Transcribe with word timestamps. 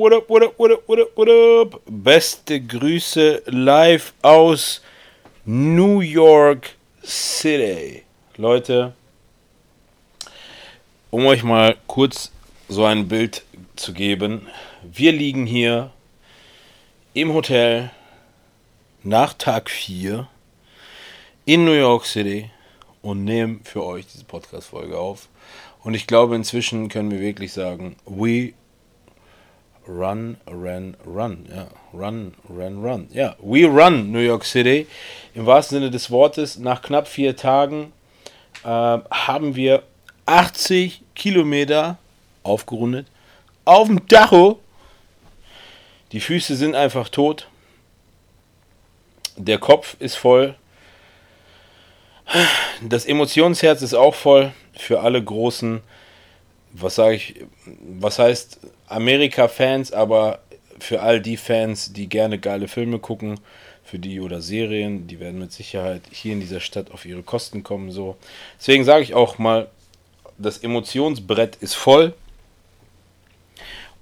What 0.00 0.14
up, 0.14 0.30
what 0.30 0.42
up, 0.42 0.54
what 0.58 0.70
up, 0.72 0.82
what 0.86 0.98
up, 0.98 1.10
what 1.14 1.28
up? 1.28 1.82
Beste 1.86 2.58
Grüße 2.58 3.42
live 3.44 4.14
aus 4.22 4.80
New 5.44 6.00
York 6.00 6.70
City. 7.04 8.04
Leute, 8.38 8.94
um 11.10 11.26
euch 11.26 11.42
mal 11.42 11.76
kurz 11.86 12.32
so 12.66 12.86
ein 12.86 13.08
Bild 13.08 13.44
zu 13.76 13.92
geben. 13.92 14.46
Wir 14.82 15.12
liegen 15.12 15.44
hier 15.44 15.90
im 17.12 17.34
Hotel 17.34 17.90
nach 19.02 19.34
Tag 19.34 19.68
4 19.68 20.26
in 21.44 21.66
New 21.66 21.72
York 21.72 22.06
City 22.06 22.48
und 23.02 23.24
nehmen 23.24 23.60
für 23.64 23.84
euch 23.84 24.06
diese 24.06 24.24
Podcast-Folge 24.24 24.98
auf. 24.98 25.28
Und 25.84 25.92
ich 25.92 26.06
glaube, 26.06 26.36
inzwischen 26.36 26.88
können 26.88 27.10
wir 27.10 27.20
wirklich 27.20 27.52
sagen, 27.52 27.96
we 28.06 28.54
Run, 29.88 30.36
Run, 30.46 30.96
Run. 31.06 31.46
Ja, 31.48 31.66
Run, 31.92 32.34
Run, 32.48 32.84
Run. 32.84 33.08
Ja, 33.12 33.36
We 33.40 33.64
Run 33.66 34.12
New 34.12 34.18
York 34.18 34.44
City. 34.44 34.86
Im 35.34 35.46
wahrsten 35.46 35.78
Sinne 35.78 35.90
des 35.90 36.10
Wortes, 36.10 36.58
nach 36.58 36.82
knapp 36.82 37.08
vier 37.08 37.36
Tagen 37.36 37.92
äh, 38.62 38.68
haben 38.68 39.56
wir 39.56 39.82
80 40.26 41.02
Kilometer 41.14 41.98
aufgerundet 42.42 43.06
auf 43.64 43.86
dem 43.86 44.06
Dacho. 44.06 44.60
Die 46.12 46.20
Füße 46.20 46.56
sind 46.56 46.74
einfach 46.74 47.08
tot. 47.08 47.48
Der 49.36 49.58
Kopf 49.58 49.96
ist 50.00 50.16
voll. 50.16 50.56
Das 52.80 53.06
Emotionsherz 53.06 53.82
ist 53.82 53.94
auch 53.94 54.14
voll 54.14 54.52
für 54.72 55.00
alle 55.00 55.22
großen, 55.22 55.80
was 56.72 56.94
sage 56.94 57.16
ich, 57.16 57.34
was 57.66 58.18
heißt 58.18 58.60
Amerika-Fans, 58.86 59.92
aber 59.92 60.40
für 60.78 61.02
all 61.02 61.20
die 61.20 61.36
Fans, 61.36 61.92
die 61.92 62.08
gerne 62.08 62.38
geile 62.38 62.68
Filme 62.68 62.98
gucken, 62.98 63.40
für 63.84 63.98
die 63.98 64.20
oder 64.20 64.40
Serien, 64.40 65.06
die 65.08 65.18
werden 65.18 65.40
mit 65.40 65.52
Sicherheit 65.52 66.02
hier 66.12 66.32
in 66.32 66.40
dieser 66.40 66.60
Stadt 66.60 66.92
auf 66.92 67.04
ihre 67.04 67.22
Kosten 67.22 67.62
kommen. 67.62 67.90
So. 67.90 68.16
Deswegen 68.58 68.84
sage 68.84 69.02
ich 69.02 69.14
auch 69.14 69.38
mal, 69.38 69.68
das 70.38 70.58
Emotionsbrett 70.58 71.56
ist 71.56 71.74
voll. 71.74 72.14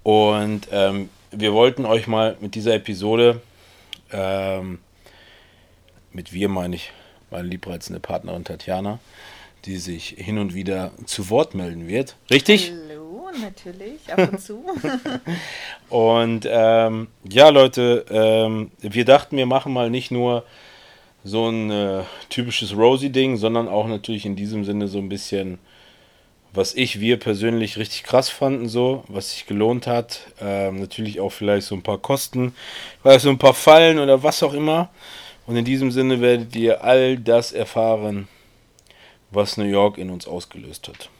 Und 0.03 0.69
ähm, 0.71 1.09
wir 1.31 1.53
wollten 1.53 1.85
euch 1.85 2.07
mal 2.07 2.37
mit 2.41 2.55
dieser 2.55 2.75
Episode, 2.75 3.41
ähm, 4.13 4.79
mit 6.13 6.33
wir 6.33 6.49
meine 6.49 6.77
ich 6.77 6.93
meine 7.31 7.49
liebreizende 7.49 8.01
Partnerin 8.01 8.45
Tatjana, 8.45 8.99
die 9.65 9.77
sich 9.77 10.15
hin 10.19 10.39
und 10.39 10.55
wieder 10.55 10.93
zu 11.07 11.31
Wort 11.31 11.55
melden 11.55 11.89
wird. 11.89 12.17
Richtig? 12.31 12.73
Hallo, 12.89 13.29
natürlich, 13.41 14.13
ab 14.13 14.33
und 14.33 14.41
zu. 14.41 14.65
Und 15.89 16.47
ähm, 16.51 17.09
ja, 17.29 17.49
Leute, 17.49 18.05
ähm, 18.11 18.71
wir 18.81 19.05
dachten, 19.05 19.37
wir 19.37 19.47
machen 19.47 19.73
mal 19.73 19.91
nicht 19.91 20.11
nur 20.11 20.45
so 21.25 21.49
ein 21.49 21.71
äh, 21.71 22.03
typisches 22.29 22.77
Rosie-Ding, 22.77 23.37
sondern 23.37 23.69
auch 23.69 23.87
natürlich 23.87 24.27
in 24.27 24.37
diesem 24.37 24.65
Sinne 24.65 24.89
so 24.89 24.99
ein 24.99 25.09
bisschen, 25.09 25.59
was 26.53 26.75
ich, 26.75 27.01
wir 27.01 27.19
persönlich 27.19 27.77
richtig 27.77 28.03
krass 28.03 28.29
fanden, 28.29 28.69
so, 28.69 29.05
was 29.09 29.33
sich 29.33 29.47
gelohnt 29.47 29.87
hat. 29.87 30.21
Ähm, 30.41 30.81
natürlich 30.81 31.21
auch 31.21 31.31
vielleicht 31.31 31.67
so 31.67 31.75
ein 31.75 31.83
paar 31.83 31.99
Kosten, 31.99 32.55
vielleicht 33.03 33.23
so 33.23 33.31
ein 33.31 33.39
paar 33.39 33.55
Fallen 33.55 33.99
oder 33.99 34.23
was 34.23 34.43
auch 34.43 34.55
immer. 34.55 34.91
Und 35.47 35.57
in 35.57 35.65
diesem 35.65 35.91
Sinne 35.91 36.21
werdet 36.21 36.55
ihr 36.57 36.85
all 36.85 37.17
das 37.17 37.53
erfahren, 37.53 38.29
was 39.31 39.57
New 39.57 39.65
York 39.65 39.99
in 39.99 40.11
uns 40.11 40.27
ausgelöst 40.27 40.89
hat. 40.89 41.11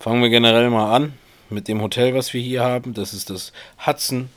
Fangen 0.00 0.22
wir 0.22 0.28
generell 0.28 0.70
mal 0.70 0.94
an 0.94 1.14
mit 1.50 1.68
dem 1.68 1.80
Hotel, 1.80 2.14
was 2.14 2.32
wir 2.34 2.40
hier 2.40 2.62
haben. 2.62 2.94
Das 2.94 3.14
ist 3.14 3.30
das 3.30 3.52
Hudson, 3.86 4.28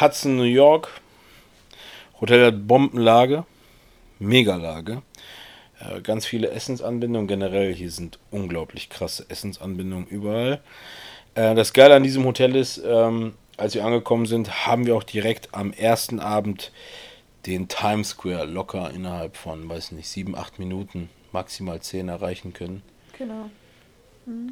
Hudson 0.00 0.36
New 0.36 0.42
York. 0.42 0.88
Hotel 2.20 2.46
hat 2.46 2.66
Bombenlage, 2.66 3.44
Megalage. 4.18 5.02
Äh, 5.80 6.00
ganz 6.02 6.26
viele 6.26 6.50
Essensanbindungen. 6.50 7.28
Generell 7.28 7.74
hier 7.74 7.90
sind 7.90 8.18
unglaublich 8.30 8.90
krasse 8.90 9.24
Essensanbindungen 9.28 10.06
überall. 10.06 10.60
Äh, 11.34 11.54
das 11.54 11.72
Geile 11.72 11.94
an 11.94 12.02
diesem 12.02 12.24
Hotel 12.24 12.56
ist, 12.56 12.82
ähm, 12.84 13.34
als 13.56 13.74
wir 13.74 13.84
angekommen 13.84 14.26
sind, 14.26 14.66
haben 14.66 14.86
wir 14.86 14.96
auch 14.96 15.02
direkt 15.02 15.48
am 15.52 15.72
ersten 15.72 16.20
Abend 16.20 16.72
den 17.46 17.68
Times 17.68 18.10
Square 18.10 18.44
locker 18.46 18.90
innerhalb 18.90 19.36
von, 19.36 19.68
weiß 19.68 19.92
nicht, 19.92 20.08
sieben, 20.08 20.36
acht 20.36 20.58
Minuten, 20.58 21.08
maximal 21.32 21.80
zehn 21.80 22.08
erreichen 22.08 22.52
können. 22.52 22.82
genau. 23.16 23.50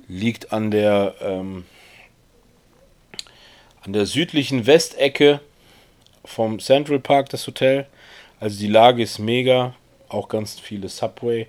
Liegt 0.09 0.53
an 0.53 0.71
der, 0.71 1.15
ähm, 1.21 1.65
an 3.83 3.93
der 3.93 4.07
südlichen 4.07 4.67
Westecke 4.67 5.41
vom 6.25 6.59
Central 6.59 6.99
Park, 6.99 7.29
das 7.29 7.47
Hotel. 7.47 7.87
Also 8.41 8.59
die 8.59 8.67
Lage 8.69 9.03
ist 9.03 9.19
mega, 9.19 9.75
auch 10.09 10.29
ganz 10.29 10.59
viele 10.59 10.89
Subway 10.89 11.47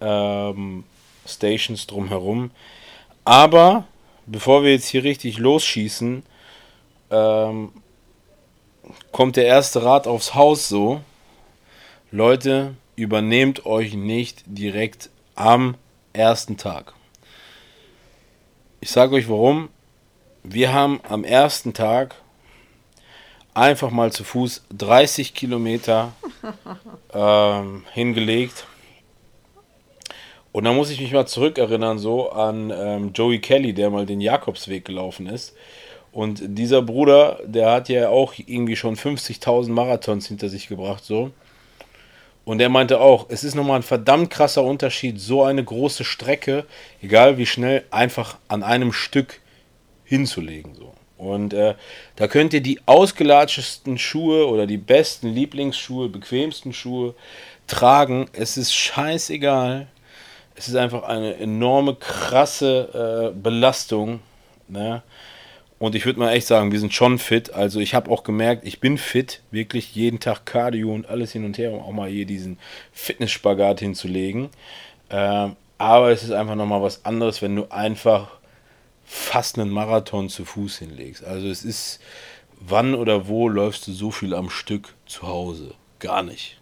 ähm, 0.00 0.84
Stations 1.26 1.86
drumherum. 1.86 2.52
Aber 3.24 3.84
bevor 4.26 4.62
wir 4.62 4.72
jetzt 4.72 4.88
hier 4.88 5.04
richtig 5.04 5.38
losschießen, 5.38 6.22
ähm, 7.10 7.72
kommt 9.12 9.36
der 9.36 9.46
erste 9.46 9.82
Rat 9.84 10.06
aufs 10.06 10.34
Haus 10.34 10.68
so. 10.68 11.00
Leute, 12.10 12.74
übernehmt 12.96 13.66
euch 13.66 13.94
nicht 13.94 14.42
direkt 14.46 15.10
am 15.34 15.76
ersten 16.12 16.56
Tag. 16.56 16.94
Ich 18.80 18.90
sage 18.90 19.14
euch 19.14 19.28
warum. 19.28 19.68
Wir 20.42 20.72
haben 20.72 21.00
am 21.08 21.24
ersten 21.24 21.74
Tag 21.74 22.14
einfach 23.54 23.90
mal 23.90 24.12
zu 24.12 24.24
Fuß 24.24 24.64
30 24.76 25.34
Kilometer 25.34 26.12
ähm, 27.12 27.84
hingelegt. 27.92 28.66
Und 30.52 30.64
da 30.64 30.72
muss 30.72 30.90
ich 30.90 31.00
mich 31.00 31.12
mal 31.12 31.26
zurückerinnern, 31.26 31.98
so 31.98 32.30
an 32.30 32.72
ähm, 32.74 33.12
Joey 33.12 33.40
Kelly, 33.40 33.74
der 33.74 33.90
mal 33.90 34.06
den 34.06 34.20
Jakobsweg 34.20 34.84
gelaufen 34.84 35.26
ist. 35.26 35.54
Und 36.18 36.40
dieser 36.58 36.82
Bruder, 36.82 37.38
der 37.44 37.70
hat 37.70 37.88
ja 37.88 38.08
auch 38.08 38.34
irgendwie 38.44 38.74
schon 38.74 38.96
50.000 38.96 39.70
Marathons 39.70 40.26
hinter 40.26 40.48
sich 40.48 40.66
gebracht, 40.66 41.04
so. 41.04 41.30
Und 42.44 42.58
er 42.60 42.70
meinte 42.70 43.00
auch, 43.00 43.26
es 43.28 43.44
ist 43.44 43.54
nochmal 43.54 43.76
ein 43.76 43.84
verdammt 43.84 44.28
krasser 44.28 44.64
Unterschied, 44.64 45.20
so 45.20 45.44
eine 45.44 45.62
große 45.62 46.02
Strecke, 46.02 46.66
egal 47.00 47.38
wie 47.38 47.46
schnell, 47.46 47.84
einfach 47.92 48.36
an 48.48 48.64
einem 48.64 48.92
Stück 48.92 49.40
hinzulegen, 50.02 50.74
so. 50.74 50.92
Und 51.18 51.54
äh, 51.54 51.76
da 52.16 52.26
könnt 52.26 52.52
ihr 52.52 52.62
die 52.62 52.80
ausgelatschesten 52.84 53.96
Schuhe 53.96 54.48
oder 54.48 54.66
die 54.66 54.76
besten 54.76 55.28
Lieblingsschuhe, 55.28 56.08
bequemsten 56.08 56.72
Schuhe 56.72 57.14
tragen. 57.68 58.28
Es 58.32 58.56
ist 58.56 58.74
scheißegal. 58.74 59.86
Es 60.56 60.66
ist 60.66 60.74
einfach 60.74 61.04
eine 61.04 61.36
enorme, 61.36 61.94
krasse 61.94 63.30
äh, 63.32 63.38
Belastung. 63.40 64.18
Ne? 64.66 65.04
Und 65.78 65.94
ich 65.94 66.06
würde 66.06 66.18
mal 66.18 66.32
echt 66.32 66.46
sagen, 66.46 66.72
wir 66.72 66.80
sind 66.80 66.92
schon 66.92 67.18
fit. 67.18 67.54
Also 67.54 67.78
ich 67.78 67.94
habe 67.94 68.10
auch 68.10 68.24
gemerkt, 68.24 68.66
ich 68.66 68.80
bin 68.80 68.98
fit, 68.98 69.42
wirklich 69.50 69.94
jeden 69.94 70.18
Tag 70.18 70.44
Cardio 70.44 70.92
und 70.92 71.08
alles 71.08 71.32
hin 71.32 71.44
und 71.44 71.56
her, 71.56 71.72
um 71.72 71.80
auch 71.80 71.92
mal 71.92 72.08
hier 72.08 72.26
diesen 72.26 72.58
Fitnessspagat 72.92 73.80
hinzulegen. 73.80 74.48
Ähm, 75.10 75.56
aber 75.78 76.10
es 76.10 76.24
ist 76.24 76.32
einfach 76.32 76.56
nochmal 76.56 76.82
was 76.82 77.04
anderes, 77.04 77.40
wenn 77.42 77.54
du 77.54 77.70
einfach 77.70 78.38
fast 79.04 79.58
einen 79.58 79.70
Marathon 79.70 80.28
zu 80.28 80.44
Fuß 80.44 80.78
hinlegst. 80.78 81.24
Also 81.24 81.48
es 81.48 81.64
ist, 81.64 82.00
wann 82.58 82.94
oder 82.94 83.28
wo 83.28 83.48
läufst 83.48 83.86
du 83.86 83.92
so 83.92 84.10
viel 84.10 84.34
am 84.34 84.50
Stück 84.50 84.94
zu 85.06 85.28
Hause? 85.28 85.74
Gar 86.00 86.24
nicht. 86.24 86.60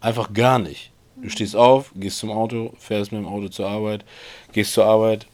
Einfach 0.00 0.32
gar 0.32 0.60
nicht. 0.60 0.92
Du 1.16 1.28
stehst 1.28 1.56
auf, 1.56 1.92
gehst 1.94 2.18
zum 2.18 2.30
Auto, 2.30 2.72
fährst 2.78 3.12
mit 3.12 3.20
dem 3.20 3.28
Auto 3.28 3.48
zur 3.48 3.68
Arbeit, 3.68 4.04
gehst 4.52 4.72
zur 4.72 4.84
Arbeit, 4.84 5.26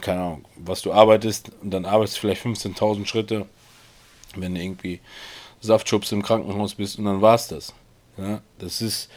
keine 0.00 0.20
Ahnung, 0.20 0.44
was 0.56 0.82
du 0.82 0.92
arbeitest 0.92 1.50
und 1.62 1.70
dann 1.70 1.84
arbeitest 1.84 2.16
du 2.16 2.20
vielleicht 2.20 2.44
15.000 2.44 3.06
Schritte, 3.06 3.46
wenn 4.36 4.54
du 4.54 4.60
irgendwie 4.60 5.00
Saftschubs 5.60 6.12
im 6.12 6.22
Krankenhaus 6.22 6.74
bist 6.74 6.98
und 6.98 7.04
dann 7.04 7.20
war's 7.20 7.48
das. 7.48 7.74
Ja, 8.16 8.40
das 8.58 8.80
ist 8.80 9.10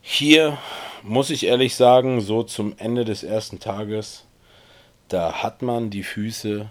hier, 0.00 0.58
muss 1.02 1.30
ich 1.30 1.46
ehrlich 1.46 1.74
sagen, 1.74 2.20
so 2.20 2.42
zum 2.42 2.74
Ende 2.78 3.04
des 3.04 3.22
ersten 3.22 3.60
Tages, 3.60 4.24
da 5.08 5.42
hat 5.42 5.62
man 5.62 5.90
die 5.90 6.02
Füße 6.02 6.68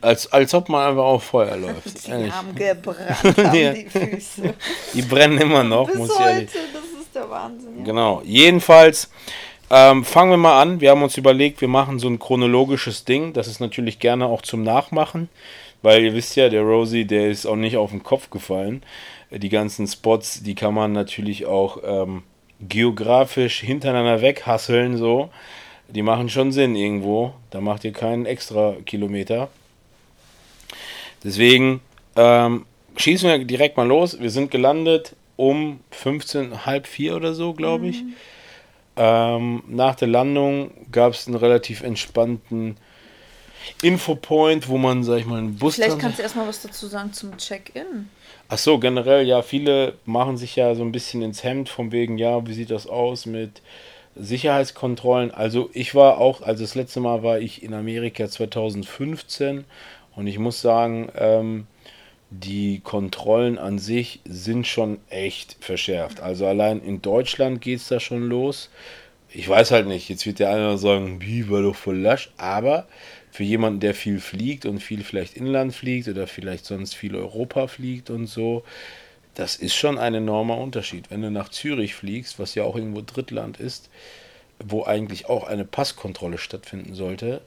als, 0.00 0.32
als 0.32 0.54
ob 0.54 0.68
man 0.68 0.88
einfach 0.88 1.04
auf 1.04 1.24
Feuer 1.24 1.56
läuft. 1.56 2.06
Die 2.06 2.10
ehrlich. 2.10 2.32
haben 2.32 2.54
gebrannt, 2.54 2.98
haben 3.22 3.54
ja. 3.54 3.72
die 3.72 3.88
Füße. 3.88 4.54
Die 4.94 5.02
brennen 5.02 5.38
immer 5.38 5.62
noch, 5.62 5.86
Bis 5.86 5.96
muss 5.96 6.18
heute, 6.18 6.22
ich 6.22 6.26
ehrlich. 6.28 6.50
das 6.72 7.02
ist 7.02 7.14
der 7.14 7.30
Wahnsinn. 7.30 7.78
Ja. 7.78 7.84
Genau. 7.84 8.22
Jedenfalls 8.24 9.10
ähm, 9.70 10.04
fangen 10.04 10.32
wir 10.32 10.36
mal 10.36 10.60
an. 10.60 10.80
Wir 10.80 10.90
haben 10.90 11.02
uns 11.02 11.16
überlegt, 11.16 11.60
wir 11.60 11.68
machen 11.68 11.98
so 11.98 12.08
ein 12.08 12.18
chronologisches 12.18 13.04
Ding. 13.04 13.32
Das 13.32 13.46
ist 13.46 13.60
natürlich 13.60 14.00
gerne 14.00 14.26
auch 14.26 14.42
zum 14.42 14.62
Nachmachen, 14.62 15.28
weil 15.82 16.02
ihr 16.02 16.14
wisst 16.14 16.36
ja, 16.36 16.48
der 16.48 16.62
Rosie, 16.62 17.04
der 17.04 17.30
ist 17.30 17.46
auch 17.46 17.56
nicht 17.56 17.76
auf 17.76 17.90
den 17.90 18.02
Kopf 18.02 18.30
gefallen. 18.30 18.82
Die 19.30 19.48
ganzen 19.48 19.86
Spots, 19.86 20.42
die 20.42 20.56
kann 20.56 20.74
man 20.74 20.92
natürlich 20.92 21.46
auch 21.46 21.78
ähm, 21.84 22.24
geografisch 22.60 23.60
hintereinander 23.60 24.20
weghasseln, 24.20 24.96
so. 24.96 25.30
Die 25.88 26.02
machen 26.02 26.28
schon 26.28 26.52
Sinn 26.52 26.76
irgendwo. 26.76 27.32
Da 27.50 27.60
macht 27.60 27.84
ihr 27.84 27.92
keinen 27.92 28.26
extra 28.26 28.76
Kilometer. 28.84 29.48
Deswegen 31.22 31.80
ähm, 32.16 32.64
schießen 32.96 33.28
wir 33.28 33.44
direkt 33.44 33.76
mal 33.76 33.86
los. 33.86 34.18
Wir 34.20 34.30
sind 34.30 34.50
gelandet 34.50 35.14
um 35.36 35.80
15, 35.90 36.66
halb 36.66 36.86
vier 36.86 37.16
oder 37.16 37.34
so, 37.34 37.54
glaube 37.54 37.88
ich. 37.88 38.02
Mhm. 38.02 38.14
Ähm, 39.02 39.62
nach 39.66 39.94
der 39.94 40.08
Landung 40.08 40.72
gab 40.92 41.14
es 41.14 41.26
einen 41.26 41.36
relativ 41.36 41.80
entspannten 41.80 42.76
Infopoint, 43.80 44.68
wo 44.68 44.76
man, 44.76 45.04
sag 45.04 45.20
ich 45.20 45.24
mal, 45.24 45.38
einen 45.38 45.56
Bus. 45.56 45.76
Vielleicht 45.76 45.98
kannst 45.98 46.18
du 46.18 46.22
erstmal 46.22 46.46
was 46.46 46.60
dazu 46.60 46.86
sagen 46.86 47.10
zum 47.14 47.34
Check-in. 47.38 48.10
Ach 48.50 48.58
so, 48.58 48.78
generell, 48.78 49.26
ja, 49.26 49.40
viele 49.40 49.94
machen 50.04 50.36
sich 50.36 50.54
ja 50.54 50.74
so 50.74 50.82
ein 50.82 50.92
bisschen 50.92 51.22
ins 51.22 51.42
Hemd, 51.42 51.70
von 51.70 51.92
wegen, 51.92 52.18
ja, 52.18 52.46
wie 52.46 52.52
sieht 52.52 52.70
das 52.70 52.86
aus 52.86 53.24
mit 53.24 53.62
Sicherheitskontrollen. 54.16 55.30
Also, 55.30 55.70
ich 55.72 55.94
war 55.94 56.18
auch, 56.18 56.42
also 56.42 56.62
das 56.62 56.74
letzte 56.74 57.00
Mal 57.00 57.22
war 57.22 57.38
ich 57.38 57.62
in 57.62 57.72
Amerika 57.72 58.28
2015 58.28 59.64
und 60.14 60.26
ich 60.26 60.38
muss 60.38 60.60
sagen, 60.60 61.10
ähm, 61.16 61.66
die 62.30 62.80
Kontrollen 62.80 63.58
an 63.58 63.78
sich 63.78 64.20
sind 64.24 64.66
schon 64.66 64.98
echt 65.08 65.56
verschärft. 65.60 66.20
Also 66.20 66.46
allein 66.46 66.80
in 66.80 67.02
Deutschland 67.02 67.60
geht 67.60 67.80
es 67.80 67.88
da 67.88 67.98
schon 67.98 68.28
los. 68.28 68.70
Ich 69.32 69.48
weiß 69.48 69.72
halt 69.72 69.86
nicht, 69.86 70.08
jetzt 70.08 70.26
wird 70.26 70.38
der 70.38 70.50
eine 70.50 70.78
sagen, 70.78 71.20
wie 71.20 71.48
war 71.50 71.62
doch 71.62 71.76
voll 71.76 71.98
lasch, 71.98 72.30
aber 72.36 72.86
für 73.30 73.44
jemanden, 73.44 73.80
der 73.80 73.94
viel 73.94 74.20
fliegt 74.20 74.66
und 74.66 74.80
viel 74.80 75.04
vielleicht 75.04 75.36
Inland 75.36 75.74
fliegt 75.74 76.08
oder 76.08 76.26
vielleicht 76.26 76.64
sonst 76.64 76.94
viel 76.94 77.14
Europa 77.14 77.66
fliegt 77.68 78.10
und 78.10 78.26
so, 78.26 78.64
das 79.34 79.56
ist 79.56 79.74
schon 79.74 79.98
ein 79.98 80.14
enormer 80.14 80.58
Unterschied. 80.58 81.10
Wenn 81.10 81.22
du 81.22 81.30
nach 81.30 81.48
Zürich 81.48 81.94
fliegst, 81.94 82.38
was 82.38 82.54
ja 82.54 82.64
auch 82.64 82.76
irgendwo 82.76 83.02
Drittland 83.02 83.58
ist, 83.58 83.88
wo 84.64 84.84
eigentlich 84.84 85.26
auch 85.26 85.44
eine 85.44 85.64
Passkontrolle 85.64 86.38
stattfinden 86.38 86.94
sollte, 86.94 87.40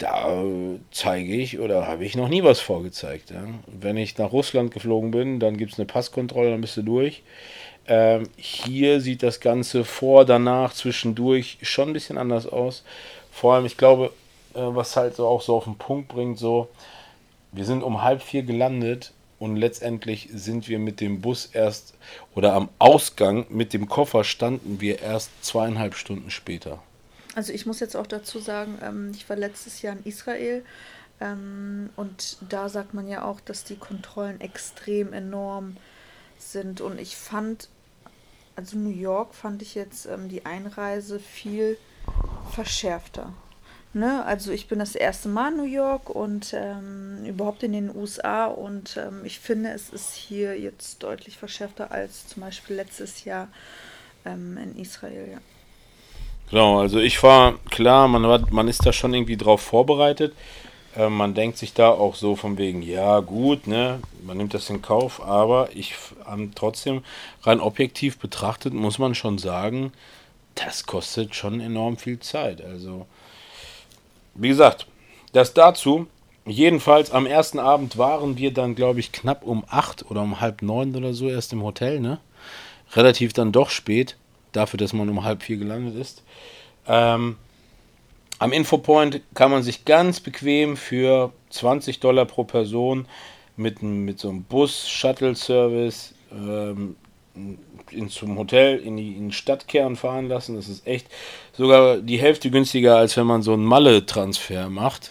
da 0.00 0.42
zeige 0.90 1.36
ich 1.36 1.60
oder 1.60 1.86
habe 1.86 2.04
ich 2.04 2.16
noch 2.16 2.28
nie 2.28 2.42
was 2.42 2.58
vorgezeigt. 2.58 3.30
Ja. 3.30 3.42
Wenn 3.66 3.96
ich 3.96 4.18
nach 4.18 4.32
Russland 4.32 4.72
geflogen 4.72 5.10
bin, 5.10 5.40
dann 5.40 5.56
gibt 5.56 5.72
es 5.72 5.78
eine 5.78 5.86
Passkontrolle, 5.86 6.50
dann 6.50 6.60
bist 6.60 6.76
du 6.76 6.82
durch. 6.82 7.22
Ähm, 7.86 8.28
hier 8.36 9.00
sieht 9.00 9.22
das 9.22 9.40
Ganze 9.40 9.84
vor, 9.84 10.24
danach, 10.24 10.72
zwischendurch 10.72 11.58
schon 11.62 11.90
ein 11.90 11.92
bisschen 11.92 12.18
anders 12.18 12.46
aus. 12.46 12.82
Vor 13.30 13.54
allem, 13.54 13.66
ich 13.66 13.76
glaube, 13.76 14.12
äh, 14.54 14.60
was 14.60 14.96
halt 14.96 15.16
so 15.16 15.26
auch 15.26 15.42
so 15.42 15.56
auf 15.56 15.64
den 15.64 15.76
Punkt 15.76 16.08
bringt, 16.08 16.38
so, 16.38 16.68
wir 17.52 17.64
sind 17.64 17.82
um 17.82 18.02
halb 18.02 18.22
vier 18.22 18.42
gelandet 18.42 19.12
und 19.38 19.56
letztendlich 19.56 20.28
sind 20.32 20.68
wir 20.68 20.78
mit 20.78 21.00
dem 21.00 21.20
Bus 21.20 21.46
erst 21.46 21.94
oder 22.34 22.54
am 22.54 22.68
Ausgang 22.78 23.46
mit 23.48 23.72
dem 23.72 23.88
Koffer 23.88 24.24
standen 24.24 24.80
wir 24.80 25.00
erst 25.00 25.30
zweieinhalb 25.44 25.94
Stunden 25.94 26.30
später. 26.30 26.80
Also 27.34 27.52
ich 27.52 27.66
muss 27.66 27.80
jetzt 27.80 27.96
auch 27.96 28.06
dazu 28.06 28.38
sagen, 28.38 28.78
ähm, 28.82 29.12
ich 29.14 29.28
war 29.28 29.36
letztes 29.36 29.82
Jahr 29.82 29.96
in 29.96 30.04
Israel 30.04 30.64
ähm, 31.20 31.90
und 31.96 32.38
da 32.48 32.68
sagt 32.68 32.94
man 32.94 33.06
ja 33.06 33.24
auch, 33.24 33.40
dass 33.40 33.64
die 33.64 33.76
Kontrollen 33.76 34.40
extrem 34.40 35.12
enorm 35.12 35.76
sind 36.38 36.80
und 36.80 36.98
ich 36.98 37.16
fand, 37.16 37.68
also 38.56 38.76
New 38.76 38.90
York 38.90 39.34
fand 39.34 39.62
ich 39.62 39.74
jetzt 39.74 40.06
ähm, 40.06 40.28
die 40.28 40.46
Einreise 40.46 41.20
viel 41.20 41.78
verschärfter. 42.52 43.32
Ne? 43.92 44.24
Also 44.24 44.52
ich 44.52 44.68
bin 44.68 44.78
das 44.78 44.94
erste 44.94 45.28
Mal 45.28 45.50
in 45.50 45.56
New 45.56 45.64
York 45.64 46.10
und 46.10 46.52
ähm, 46.54 47.24
überhaupt 47.24 47.62
in 47.62 47.72
den 47.72 47.94
USA 47.94 48.46
und 48.46 48.96
ähm, 48.96 49.24
ich 49.24 49.40
finde, 49.40 49.70
es 49.70 49.90
ist 49.90 50.14
hier 50.14 50.58
jetzt 50.58 51.02
deutlich 51.02 51.38
verschärfter 51.38 51.90
als 51.90 52.28
zum 52.28 52.42
Beispiel 52.42 52.76
letztes 52.76 53.24
Jahr 53.24 53.48
ähm, 54.24 54.56
in 54.58 54.76
Israel, 54.76 55.32
ja. 55.32 55.38
Genau, 56.50 56.80
also 56.80 56.98
ich 56.98 57.22
war 57.22 57.54
klar, 57.70 58.08
man, 58.08 58.44
man 58.50 58.68
ist 58.68 58.84
da 58.84 58.92
schon 58.92 59.14
irgendwie 59.14 59.36
drauf 59.36 59.60
vorbereitet. 59.60 60.34
Äh, 60.96 61.08
man 61.08 61.34
denkt 61.34 61.58
sich 61.58 61.74
da 61.74 61.90
auch 61.90 62.16
so 62.16 62.34
von 62.34 62.58
wegen, 62.58 62.82
ja 62.82 63.20
gut, 63.20 63.68
ne, 63.68 64.00
man 64.24 64.36
nimmt 64.36 64.52
das 64.54 64.68
in 64.68 64.82
Kauf, 64.82 65.22
aber 65.24 65.68
ich 65.74 65.94
ähm, 66.30 66.50
trotzdem 66.54 67.04
rein 67.42 67.60
objektiv 67.60 68.18
betrachtet 68.18 68.74
muss 68.74 68.98
man 68.98 69.14
schon 69.14 69.38
sagen, 69.38 69.92
das 70.56 70.86
kostet 70.86 71.36
schon 71.36 71.60
enorm 71.60 71.96
viel 71.96 72.18
Zeit. 72.18 72.62
Also, 72.64 73.06
wie 74.34 74.48
gesagt, 74.48 74.86
das 75.32 75.54
dazu. 75.54 76.06
Jedenfalls 76.46 77.12
am 77.12 77.26
ersten 77.26 77.60
Abend 77.60 77.96
waren 77.98 78.36
wir 78.38 78.52
dann, 78.52 78.74
glaube 78.74 78.98
ich, 78.98 79.12
knapp 79.12 79.44
um 79.44 79.62
acht 79.68 80.10
oder 80.10 80.22
um 80.22 80.40
halb 80.40 80.62
neun 80.62 80.96
oder 80.96 81.14
so 81.14 81.28
erst 81.28 81.52
im 81.52 81.62
Hotel, 81.62 82.00
ne? 82.00 82.18
Relativ 82.92 83.34
dann 83.34 83.52
doch 83.52 83.70
spät 83.70 84.16
dafür, 84.52 84.78
dass 84.78 84.92
man 84.92 85.08
um 85.08 85.24
halb 85.24 85.42
vier 85.42 85.56
gelandet 85.56 85.96
ist. 85.96 86.22
Ähm, 86.86 87.36
am 88.38 88.52
Infopoint 88.52 89.20
kann 89.34 89.50
man 89.50 89.62
sich 89.62 89.84
ganz 89.84 90.20
bequem 90.20 90.76
für 90.76 91.32
20 91.50 92.00
Dollar 92.00 92.24
pro 92.24 92.44
Person 92.44 93.06
mit, 93.56 93.82
mit 93.82 94.18
so 94.18 94.30
einem 94.30 94.44
Bus-Shuttle-Service 94.44 96.14
ähm, 96.32 96.96
in, 97.90 98.08
zum 98.08 98.38
Hotel 98.38 98.78
in, 98.78 98.96
die, 98.96 99.12
in 99.12 99.26
den 99.26 99.32
Stadtkern 99.32 99.96
fahren 99.96 100.28
lassen. 100.28 100.56
Das 100.56 100.68
ist 100.68 100.86
echt 100.86 101.06
sogar 101.52 101.98
die 101.98 102.18
Hälfte 102.18 102.50
günstiger, 102.50 102.96
als 102.96 103.16
wenn 103.16 103.26
man 103.26 103.42
so 103.42 103.52
einen 103.52 103.64
Malle-Transfer 103.64 104.70
macht. 104.70 105.10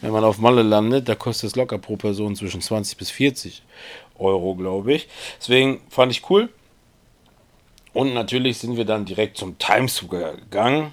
Wenn 0.00 0.12
man 0.12 0.24
auf 0.24 0.38
Malle 0.38 0.62
landet, 0.62 1.08
da 1.08 1.14
kostet 1.14 1.50
es 1.50 1.56
locker 1.56 1.78
pro 1.78 1.96
Person 1.96 2.36
zwischen 2.36 2.60
20 2.60 2.96
bis 2.96 3.10
40 3.10 3.62
Euro, 4.18 4.54
glaube 4.54 4.94
ich. 4.94 5.08
Deswegen 5.38 5.80
fand 5.88 6.12
ich 6.12 6.28
cool. 6.30 6.48
Und 7.94 8.12
natürlich 8.12 8.58
sind 8.58 8.76
wir 8.76 8.84
dann 8.84 9.04
direkt 9.04 9.38
zum 9.38 9.56
Times 9.58 9.96
Square 9.96 10.36
gegangen. 10.36 10.92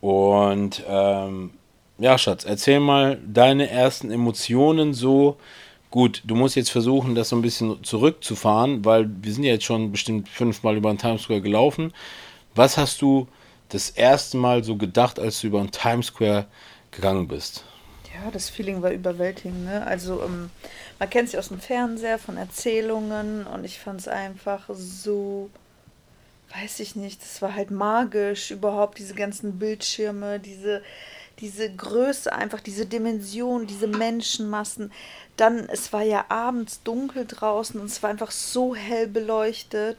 Und 0.00 0.82
ähm, 0.86 1.52
ja, 1.98 2.18
Schatz, 2.18 2.44
erzähl 2.44 2.80
mal 2.80 3.18
deine 3.26 3.70
ersten 3.70 4.10
Emotionen 4.10 4.92
so. 4.92 5.38
Gut, 5.90 6.22
du 6.26 6.34
musst 6.34 6.56
jetzt 6.56 6.70
versuchen, 6.70 7.14
das 7.14 7.28
so 7.28 7.36
ein 7.36 7.42
bisschen 7.42 7.82
zurückzufahren, 7.84 8.84
weil 8.84 9.08
wir 9.22 9.32
sind 9.32 9.44
ja 9.44 9.52
jetzt 9.52 9.64
schon 9.64 9.92
bestimmt 9.92 10.28
fünfmal 10.28 10.76
über 10.76 10.92
den 10.92 10.98
Times 10.98 11.22
Square 11.22 11.40
gelaufen. 11.40 11.94
Was 12.56 12.76
hast 12.76 13.00
du 13.00 13.28
das 13.68 13.90
erste 13.90 14.36
Mal 14.36 14.64
so 14.64 14.76
gedacht, 14.76 15.20
als 15.20 15.40
du 15.40 15.46
über 15.46 15.60
den 15.60 15.70
Times 15.70 16.06
Square 16.06 16.46
gegangen 16.90 17.28
bist? 17.28 17.64
Ja, 18.12 18.30
das 18.32 18.50
Feeling 18.50 18.82
war 18.82 18.90
überwältigend. 18.90 19.64
Ne? 19.64 19.86
Also 19.86 20.20
ähm, 20.22 20.50
man 20.98 21.10
kennt 21.10 21.30
sich 21.30 21.38
aus 21.38 21.48
dem 21.48 21.60
Fernseher, 21.60 22.18
von 22.18 22.36
Erzählungen 22.36 23.46
und 23.46 23.64
ich 23.64 23.78
fand 23.78 24.00
es 24.00 24.08
einfach 24.08 24.68
so 24.72 25.48
weiß 26.54 26.80
ich 26.80 26.96
nicht, 26.96 27.22
das 27.22 27.42
war 27.42 27.54
halt 27.54 27.70
magisch, 27.70 28.50
überhaupt 28.50 28.98
diese 28.98 29.14
ganzen 29.14 29.58
Bildschirme, 29.58 30.38
diese, 30.38 30.82
diese 31.40 31.74
Größe, 31.74 32.32
einfach 32.32 32.60
diese 32.60 32.86
Dimension, 32.86 33.66
diese 33.66 33.88
Menschenmassen. 33.88 34.92
Dann, 35.36 35.68
es 35.68 35.92
war 35.92 36.02
ja 36.02 36.26
abends 36.28 36.82
dunkel 36.82 37.26
draußen 37.26 37.80
und 37.80 37.86
es 37.86 38.02
war 38.02 38.10
einfach 38.10 38.30
so 38.30 38.74
hell 38.74 39.08
beleuchtet. 39.08 39.98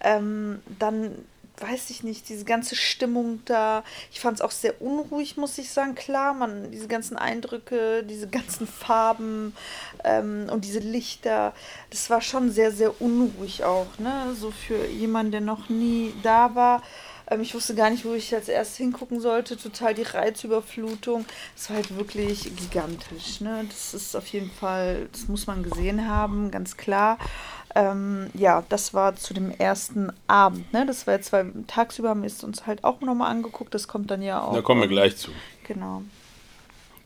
Ähm, 0.00 0.60
dann 0.78 1.24
weiß 1.58 1.90
ich 1.90 2.02
nicht, 2.02 2.28
diese 2.28 2.44
ganze 2.44 2.74
Stimmung 2.74 3.40
da. 3.44 3.84
Ich 4.12 4.20
fand 4.20 4.38
es 4.38 4.40
auch 4.40 4.50
sehr 4.50 4.82
unruhig, 4.82 5.36
muss 5.36 5.58
ich 5.58 5.70
sagen. 5.70 5.94
Klar, 5.94 6.34
man, 6.34 6.70
diese 6.70 6.88
ganzen 6.88 7.16
Eindrücke, 7.16 8.02
diese 8.02 8.28
ganzen 8.28 8.66
Farben 8.66 9.54
ähm, 10.02 10.48
und 10.50 10.64
diese 10.64 10.80
Lichter, 10.80 11.54
das 11.90 12.10
war 12.10 12.20
schon 12.20 12.50
sehr, 12.50 12.72
sehr 12.72 13.00
unruhig 13.00 13.64
auch, 13.64 13.98
ne? 13.98 14.34
So 14.38 14.50
für 14.50 14.86
jemanden, 14.86 15.32
der 15.32 15.40
noch 15.40 15.68
nie 15.68 16.12
da 16.22 16.54
war. 16.54 16.82
Ähm, 17.30 17.40
ich 17.40 17.54
wusste 17.54 17.74
gar 17.74 17.90
nicht, 17.90 18.04
wo 18.04 18.12
ich 18.14 18.34
als 18.34 18.48
erstes 18.48 18.76
hingucken 18.76 19.20
sollte. 19.20 19.56
Total 19.56 19.94
die 19.94 20.02
Reizüberflutung. 20.02 21.24
Es 21.56 21.68
war 21.68 21.76
halt 21.76 21.96
wirklich 21.96 22.54
gigantisch, 22.56 23.40
ne? 23.40 23.64
Das 23.68 23.94
ist 23.94 24.14
auf 24.14 24.26
jeden 24.28 24.50
Fall, 24.50 25.08
das 25.12 25.28
muss 25.28 25.46
man 25.46 25.62
gesehen 25.62 26.08
haben, 26.08 26.50
ganz 26.50 26.76
klar. 26.76 27.18
Ähm, 27.74 28.30
ja, 28.34 28.64
das 28.68 28.94
war 28.94 29.16
zu 29.16 29.34
dem 29.34 29.50
ersten 29.50 30.12
Abend. 30.28 30.72
Ne? 30.72 30.86
Das 30.86 31.06
war 31.06 31.14
jetzt, 31.14 31.32
weil 31.32 31.52
tagsüber 31.66 32.10
haben 32.10 32.22
wir 32.22 32.28
es 32.28 32.44
uns 32.44 32.66
halt 32.66 32.84
auch 32.84 33.00
nochmal 33.00 33.30
angeguckt. 33.30 33.74
Das 33.74 33.88
kommt 33.88 34.10
dann 34.10 34.22
ja 34.22 34.42
auch. 34.42 34.54
Da 34.54 34.62
kommen 34.62 34.80
wir 34.80 34.88
gleich 34.88 35.16
zu. 35.16 35.32
Genau. 35.66 36.02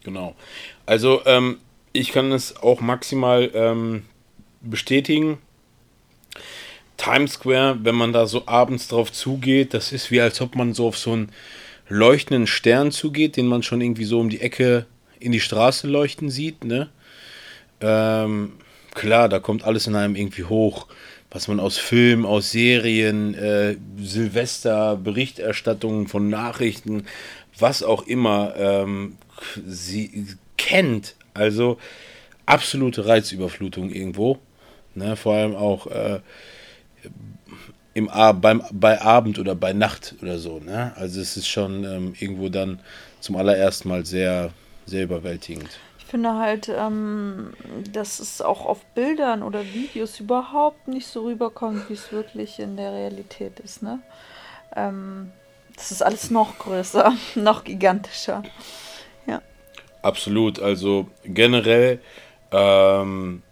Genau. 0.04 0.34
Also, 0.84 1.24
ähm, 1.24 1.58
ich 1.92 2.12
kann 2.12 2.32
es 2.32 2.56
auch 2.56 2.80
maximal 2.80 3.50
ähm, 3.54 4.04
bestätigen. 4.60 5.38
Times 6.98 7.34
Square, 7.34 7.78
wenn 7.82 7.94
man 7.94 8.12
da 8.12 8.26
so 8.26 8.42
abends 8.46 8.88
drauf 8.88 9.10
zugeht, 9.10 9.72
das 9.72 9.92
ist 9.92 10.10
wie 10.10 10.20
als 10.20 10.40
ob 10.40 10.56
man 10.56 10.74
so 10.74 10.88
auf 10.88 10.98
so 10.98 11.12
einen 11.12 11.32
leuchtenden 11.88 12.46
Stern 12.46 12.90
zugeht, 12.90 13.36
den 13.36 13.46
man 13.46 13.62
schon 13.62 13.80
irgendwie 13.80 14.04
so 14.04 14.20
um 14.20 14.28
die 14.28 14.42
Ecke 14.42 14.84
in 15.18 15.32
die 15.32 15.40
Straße 15.40 15.86
leuchten 15.86 16.28
sieht, 16.28 16.64
ne? 16.64 16.90
Ähm, 17.80 18.52
klar, 18.94 19.28
da 19.28 19.38
kommt 19.38 19.64
alles 19.64 19.86
in 19.86 19.94
einem 19.94 20.16
irgendwie 20.16 20.44
hoch, 20.44 20.86
was 21.30 21.48
man 21.48 21.60
aus 21.60 21.78
Filmen, 21.78 22.26
aus 22.26 22.50
Serien, 22.50 23.34
äh, 23.34 23.76
Silvester, 23.98 24.96
Berichterstattungen 24.96 26.08
von 26.08 26.28
Nachrichten, 26.28 27.06
was 27.58 27.82
auch 27.82 28.06
immer 28.06 28.54
ähm, 28.56 29.16
sie 29.66 30.26
kennt. 30.56 31.14
Also 31.34 31.78
absolute 32.46 33.06
Reizüberflutung 33.06 33.90
irgendwo. 33.90 34.38
Ne? 34.94 35.16
Vor 35.16 35.34
allem 35.34 35.54
auch 35.54 35.86
äh, 35.86 36.20
im, 37.94 38.08
beim, 38.40 38.62
bei 38.72 39.00
Abend 39.00 39.38
oder 39.38 39.54
bei 39.54 39.72
Nacht 39.72 40.14
oder 40.22 40.38
so. 40.38 40.60
Ne? 40.60 40.92
Also 40.96 41.20
es 41.20 41.36
ist 41.36 41.48
schon 41.48 41.84
ähm, 41.84 42.14
irgendwo 42.18 42.48
dann 42.48 42.80
zum 43.20 43.36
allerersten 43.36 43.88
Mal 43.88 44.06
sehr, 44.06 44.50
sehr 44.86 45.04
überwältigend. 45.04 45.68
Ich 45.98 46.04
finde 46.04 46.34
halt, 46.34 46.70
ähm, 46.74 47.52
dass 47.92 48.18
es 48.18 48.40
auch 48.40 48.64
auf 48.64 48.84
Bildern 48.94 49.42
oder 49.42 49.62
Videos 49.74 50.20
überhaupt 50.20 50.88
nicht 50.88 51.06
so 51.06 51.24
rüberkommt, 51.24 51.90
wie 51.90 51.94
es 51.94 52.12
wirklich 52.12 52.58
in 52.60 52.76
der 52.76 52.92
Realität 52.92 53.60
ist. 53.60 53.82
Ne? 53.82 53.98
Ähm, 54.74 55.32
das 55.76 55.90
ist 55.92 56.02
alles 56.02 56.30
noch 56.30 56.58
größer, 56.58 57.12
noch 57.34 57.64
gigantischer. 57.64 58.42
Ja. 59.26 59.42
Absolut. 60.02 60.60
Also 60.60 61.08
generell, 61.24 62.00
ähm, 62.52 63.42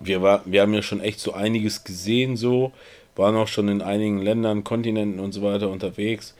wir, 0.00 0.22
war, 0.22 0.42
wir 0.44 0.62
haben 0.62 0.74
ja 0.74 0.82
schon 0.82 1.00
echt 1.00 1.20
so 1.20 1.32
einiges 1.32 1.84
gesehen, 1.84 2.36
so, 2.36 2.72
waren 3.16 3.36
auch 3.36 3.48
schon 3.48 3.68
in 3.68 3.82
einigen 3.82 4.22
Ländern, 4.22 4.64
Kontinenten 4.64 5.20
und 5.20 5.32
so 5.32 5.42
weiter 5.42 5.70
unterwegs. 5.70 6.34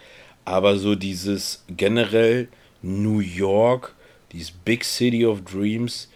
Aber 0.44 0.78
so 0.78 0.94
dieses 0.94 1.64
generell 1.68 2.48
New 2.82 3.18
York, 3.20 3.94
dieses 4.32 4.50
Big 4.50 4.84
City 4.84 5.26
of 5.26 5.42
Dreams, 5.44 6.08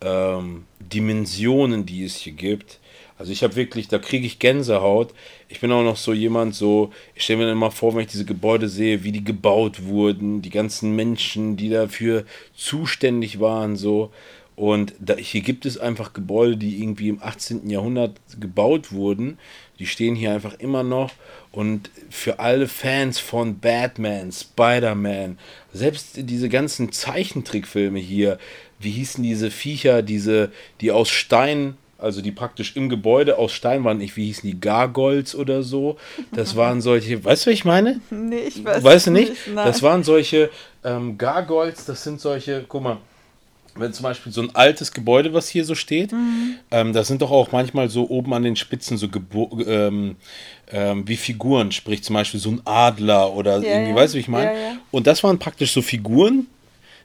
ähm, 0.00 0.64
Dimensionen, 0.80 1.84
die 1.84 2.04
es 2.04 2.16
hier 2.16 2.32
gibt. 2.32 2.78
Also 3.16 3.32
ich 3.32 3.42
habe 3.42 3.56
wirklich, 3.56 3.88
da 3.88 3.98
kriege 3.98 4.26
ich 4.26 4.38
Gänsehaut. 4.38 5.14
Ich 5.48 5.60
bin 5.60 5.70
auch 5.72 5.84
noch 5.84 5.96
so 5.96 6.12
jemand, 6.12 6.54
so, 6.54 6.92
ich 7.14 7.24
stelle 7.24 7.38
mir 7.38 7.44
dann 7.46 7.56
immer 7.56 7.70
vor, 7.70 7.94
wenn 7.94 8.02
ich 8.02 8.10
diese 8.10 8.24
Gebäude 8.24 8.68
sehe, 8.68 9.04
wie 9.04 9.12
die 9.12 9.24
gebaut 9.24 9.84
wurden, 9.84 10.42
die 10.42 10.50
ganzen 10.50 10.96
Menschen, 10.96 11.56
die 11.56 11.70
dafür 11.70 12.24
zuständig 12.54 13.40
waren, 13.40 13.76
so. 13.76 14.10
Und 14.56 14.94
da, 15.00 15.16
hier 15.16 15.40
gibt 15.40 15.66
es 15.66 15.78
einfach 15.78 16.12
Gebäude, 16.12 16.56
die 16.56 16.80
irgendwie 16.80 17.08
im 17.08 17.20
18. 17.20 17.68
Jahrhundert 17.68 18.20
gebaut 18.38 18.92
wurden. 18.92 19.38
Die 19.80 19.86
stehen 19.86 20.14
hier 20.14 20.32
einfach 20.32 20.54
immer 20.60 20.84
noch. 20.84 21.10
Und 21.50 21.90
für 22.08 22.38
alle 22.38 22.68
Fans 22.68 23.18
von 23.18 23.58
Batman, 23.58 24.30
Spider-Man, 24.30 25.38
selbst 25.72 26.10
diese 26.16 26.48
ganzen 26.48 26.92
Zeichentrickfilme 26.92 27.98
hier, 27.98 28.38
wie 28.78 28.92
hießen 28.92 29.24
diese 29.24 29.50
Viecher, 29.50 30.02
diese, 30.02 30.52
die 30.80 30.92
aus 30.92 31.08
Stein, 31.08 31.76
also 31.98 32.20
die 32.20 32.32
praktisch 32.32 32.76
im 32.76 32.88
Gebäude 32.88 33.38
aus 33.38 33.52
Stein 33.52 33.82
waren, 33.82 33.98
nicht, 33.98 34.16
wie 34.16 34.26
hießen 34.26 34.48
die, 34.48 34.60
Gargoyles 34.60 35.34
oder 35.34 35.64
so. 35.64 35.96
Das 36.32 36.54
waren 36.56 36.80
solche, 36.80 37.24
weißt 37.24 37.46
du, 37.46 37.50
was 37.50 37.54
ich 37.54 37.64
meine? 37.64 38.00
Nee, 38.10 38.48
ich 38.48 38.64
weiß 38.64 38.84
Weißt 38.84 39.06
du 39.08 39.10
nicht? 39.10 39.30
nicht 39.30 39.56
das 39.56 39.82
waren 39.82 40.04
solche 40.04 40.50
ähm, 40.84 41.18
Gargoyles, 41.18 41.86
das 41.86 42.04
sind 42.04 42.20
solche, 42.20 42.64
guck 42.68 42.82
mal, 42.82 42.98
wenn 43.76 43.92
zum 43.92 44.04
Beispiel 44.04 44.32
so 44.32 44.42
ein 44.42 44.54
altes 44.54 44.92
Gebäude, 44.92 45.32
was 45.34 45.48
hier 45.48 45.64
so 45.64 45.74
steht, 45.74 46.12
mhm. 46.12 46.56
ähm, 46.70 46.92
da 46.92 47.04
sind 47.04 47.22
doch 47.22 47.30
auch 47.30 47.52
manchmal 47.52 47.88
so 47.88 48.08
oben 48.08 48.32
an 48.34 48.42
den 48.42 48.56
Spitzen 48.56 48.96
so 48.96 49.08
Gebo 49.08 49.58
ähm, 49.66 50.16
ähm, 50.70 51.06
wie 51.08 51.16
Figuren, 51.16 51.72
sprich 51.72 52.02
zum 52.02 52.14
Beispiel 52.14 52.40
so 52.40 52.50
ein 52.50 52.60
Adler 52.64 53.32
oder 53.32 53.58
ja, 53.58 53.74
irgendwie, 53.74 53.90
ja. 53.90 53.96
weißt 53.96 54.14
du, 54.14 54.16
wie 54.16 54.20
ich 54.20 54.28
meine? 54.28 54.52
Ja, 54.52 54.76
Und 54.90 55.06
das 55.06 55.24
waren 55.24 55.38
praktisch 55.38 55.72
so 55.72 55.82
Figuren, 55.82 56.46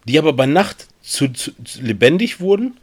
die 0.05 0.17
aber 0.17 0.33
bei 0.33 0.45
Nacht 0.45 0.87
zu, 1.01 1.27
zu, 1.29 1.51
zu 1.63 1.81
lebendig 1.81 2.39
wurden 2.39 2.77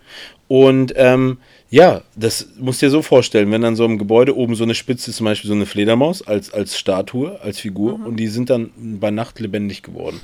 und 0.49 0.93
ähm, 0.97 1.39
ja, 1.69 2.03
das 2.15 2.49
musst 2.59 2.81
du 2.81 2.87
dir 2.87 2.91
so 2.91 3.03
vorstellen, 3.03 3.51
wenn 3.51 3.63
dann 3.63 3.75
so 3.75 3.85
im 3.85 3.99
Gebäude 3.99 4.37
oben 4.37 4.55
so 4.55 4.63
eine 4.63 4.75
Spitze 4.75 5.11
ist, 5.11 5.17
zum 5.17 5.25
Beispiel 5.25 5.49
so 5.49 5.55
eine 5.55 5.67
Fledermaus 5.67 6.23
als, 6.23 6.53
als 6.53 6.79
Statue, 6.79 7.41
als 7.41 7.59
Figur, 7.59 7.99
mhm. 7.99 8.07
und 8.07 8.17
die 8.17 8.29
sind 8.29 8.51
dann 8.51 8.71
bei 8.77 9.11
Nacht 9.11 9.41
lebendig 9.41 9.83
geworden. 9.83 10.21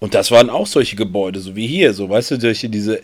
Und 0.00 0.14
das 0.14 0.30
waren 0.30 0.50
auch 0.50 0.66
solche 0.66 0.96
Gebäude, 0.96 1.38
so 1.38 1.54
wie 1.54 1.66
hier, 1.66 1.92
so 1.92 2.08
weißt 2.08 2.32
du, 2.32 2.40
solche, 2.40 2.68
diese 2.68 3.00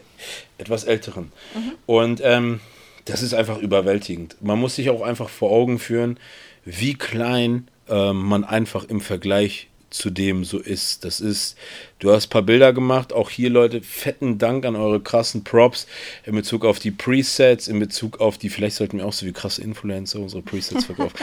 etwas 0.59 0.85
älteren. 0.85 1.31
Mhm. 1.55 1.73
Und 1.87 2.21
ähm, 2.25 2.61
das 3.05 3.23
ist 3.23 3.35
einfach 3.35 3.59
überwältigend. 3.59 4.37
Man 4.41 4.59
muss 4.59 4.77
sich 4.77 4.91
auch 4.91 5.03
einfach 5.03 5.29
vor 5.29 5.53
Augen 5.53 5.79
führen, 5.79 6.19
wie 6.65 6.95
klein 6.95 7.69
äh, 7.89 8.13
man 8.13 8.43
einfach 8.43 8.85
im 8.85 9.01
Vergleich 9.01 9.69
zu 9.97 10.11
dem 10.11 10.45
so 10.45 10.59
ist. 10.59 11.05
Das 11.05 11.21
ist, 11.21 11.57
du 11.99 12.13
hast 12.13 12.27
ein 12.27 12.31
paar 12.31 12.43
Bilder 12.43 12.73
gemacht, 12.73 13.13
auch 13.13 13.31
hier 13.31 13.51
Leute, 13.51 13.83
fetten 13.83 14.39
Dank 14.39 14.65
an 14.65 14.77
eure 14.77 15.01
krassen 15.01 15.45
Props 15.45 15.87
in 16.25 16.35
Bezug 16.35 16.65
auf 16.65 16.79
die 16.79 16.91
Presets, 16.91 17.69
in 17.69 17.79
Bezug 17.79 18.21
auf 18.21 18.39
die, 18.39 18.49
vielleicht 18.49 18.77
sollten 18.77 18.99
wir 18.99 19.07
auch 19.07 19.13
so 19.13 19.27
wie 19.27 19.33
krasse 19.33 19.63
Influencer 19.63 20.21
unsere 20.21 20.43
Presets 20.43 20.85
verkaufen. 20.85 21.17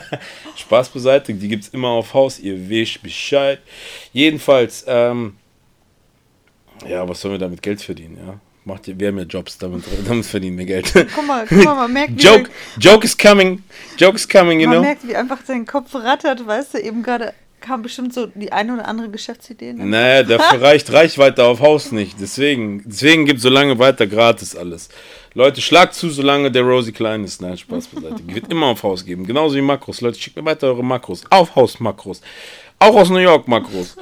Spaß 0.56 0.90
beiseite, 0.90 1.34
die 1.34 1.48
gibt 1.48 1.64
es 1.64 1.68
immer 1.70 1.88
auf 1.88 2.14
Haus, 2.14 2.38
ihr 2.38 2.68
wisst 2.68 3.02
Bescheid. 3.02 3.60
Jedenfalls, 4.12 4.84
ähm, 4.86 5.36
ja, 6.88 7.08
was 7.08 7.20
sollen 7.20 7.34
wir 7.34 7.38
damit 7.38 7.62
Geld 7.62 7.80
verdienen, 7.80 8.16
ja? 8.24 8.40
Macht 8.64 8.86
ihr, 8.86 8.98
wir 8.98 9.08
haben 9.08 9.18
ja 9.18 9.24
Jobs, 9.24 9.58
damit, 9.58 9.84
damit 10.06 10.24
verdienen 10.24 10.56
wir 10.56 10.66
Geld. 10.66 10.92
Guck 10.92 11.26
mal, 11.26 11.46
guck 11.48 11.64
mal, 11.64 11.74
man 11.74 11.92
merkt, 11.92 12.22
Joke, 12.22 12.48
Joke 12.78 13.04
is 13.04 13.18
coming, 13.18 13.62
Joke 13.98 14.14
is 14.14 14.28
coming, 14.28 14.60
you 14.60 14.68
man 14.68 14.76
know. 14.76 14.82
Man 14.82 14.90
merkt, 14.90 15.08
wie 15.08 15.16
einfach 15.16 15.40
sein 15.44 15.66
Kopf 15.66 15.94
rattert, 15.94 16.46
weißt 16.46 16.74
du, 16.74 16.78
eben 16.78 17.02
gerade 17.02 17.34
kam 17.62 17.82
bestimmt 17.82 18.12
so 18.12 18.26
die 18.26 18.52
eine 18.52 18.74
oder 18.74 18.86
andere 18.86 19.08
Geschäftsidee. 19.08 19.72
Ne? 19.72 19.86
Naja, 19.86 20.22
dafür 20.22 20.60
reicht 20.68 20.92
Reichweite 20.92 21.44
auf 21.44 21.60
Haus 21.60 21.92
nicht. 21.92 22.20
Deswegen, 22.20 22.82
deswegen 22.84 23.24
gibt 23.24 23.38
es 23.38 23.42
so 23.42 23.48
lange 23.48 23.78
weiter 23.78 24.06
gratis 24.06 24.54
alles. 24.54 24.90
Leute, 25.34 25.62
schlag 25.62 25.94
zu, 25.94 26.10
solange 26.10 26.50
der 26.50 26.62
Rosie 26.62 26.92
klein 26.92 27.24
ist. 27.24 27.40
Nein, 27.40 27.56
Spaß 27.56 27.86
beiseite. 27.86 28.20
Wird 28.26 28.50
immer 28.50 28.66
auf 28.66 28.82
Haus 28.82 29.04
geben. 29.04 29.26
Genauso 29.26 29.56
wie 29.56 29.62
Makros. 29.62 30.02
Leute, 30.02 30.18
schickt 30.18 30.36
mir 30.36 30.44
weiter 30.44 30.66
eure 30.66 30.84
Makros. 30.84 31.22
Auf 31.30 31.56
Haus 31.56 31.80
Makros. 31.80 32.20
Auch 32.78 32.94
aus 32.96 33.08
New 33.08 33.18
York 33.18 33.48
Makros. 33.48 33.96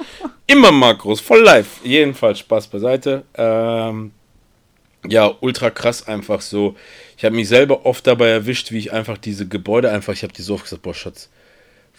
Immer 0.47 0.71
Makros. 0.71 1.21
Voll 1.21 1.41
live. 1.41 1.79
Jedenfalls 1.83 2.39
Spaß 2.39 2.67
beiseite. 2.67 3.23
Ähm, 3.35 4.11
ja, 5.07 5.31
ultra 5.39 5.69
krass 5.69 6.07
einfach 6.07 6.41
so. 6.41 6.75
Ich 7.17 7.25
habe 7.25 7.35
mich 7.35 7.47
selber 7.47 7.85
oft 7.85 8.05
dabei 8.07 8.29
erwischt, 8.29 8.71
wie 8.71 8.77
ich 8.77 8.91
einfach 8.91 9.17
diese 9.17 9.47
Gebäude 9.47 9.91
einfach, 9.91 10.13
ich 10.13 10.23
habe 10.23 10.33
die 10.33 10.41
so 10.41 10.55
oft 10.55 10.63
gesagt, 10.63 10.81
boah, 10.81 10.93
Schatz, 10.93 11.29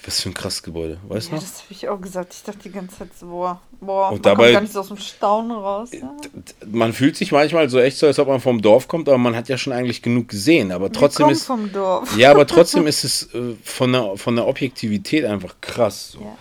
was 0.05 0.21
für 0.21 0.31
ein 0.31 0.35
krasses 0.35 0.63
Gebäude, 0.63 0.99
weißt 1.09 1.29
du 1.29 1.33
ja, 1.33 1.37
noch? 1.37 1.43
Das 1.43 1.63
habe 1.63 1.73
ich 1.73 1.89
auch 1.89 2.01
gesagt. 2.01 2.35
Ich 2.35 2.43
dachte 2.43 2.59
die 2.65 2.71
ganze 2.71 2.99
Zeit 2.99 3.11
so, 3.19 3.27
boah, 3.27 3.61
boah 3.81 4.13
und 4.13 4.27
dabei, 4.27 4.45
kommt 4.45 4.55
gar 4.55 4.61
nicht 4.63 4.73
so 4.73 4.81
aus 4.81 4.89
dem 4.89 4.97
Staunen 4.97 5.53
raus. 5.53 5.91
Ja? 5.93 6.15
Man 6.67 6.93
fühlt 6.93 7.17
sich 7.17 7.33
manchmal 7.33 7.69
so 7.69 7.79
echt 7.79 7.99
so, 7.99 8.07
als 8.07 8.19
ob 8.19 8.29
man 8.29 8.41
vom 8.41 8.61
Dorf 8.61 8.89
kommt, 8.89 9.09
aber 9.09 9.19
man 9.19 9.37
hat 9.37 9.49
ja 9.49 9.59
schon 9.59 9.73
eigentlich 9.73 10.03
genug 10.03 10.29
gesehen. 10.29 10.73
Aber 10.73 10.91
trotzdem 10.91 11.29
ist. 11.29 11.45
vom 11.45 11.73
Dorf. 11.73 12.17
Ja, 12.17 12.31
aber 12.31 12.47
trotzdem 12.47 12.87
ist 12.89 13.05
es 13.05 13.35
äh, 13.35 13.55
von, 13.63 13.93
der, 13.93 14.17
von 14.17 14.37
der 14.37 14.47
Objektivität 14.47 15.25
einfach 15.25 15.57
krass. 15.61 16.13
So. 16.13 16.21
Ja, 16.21 16.37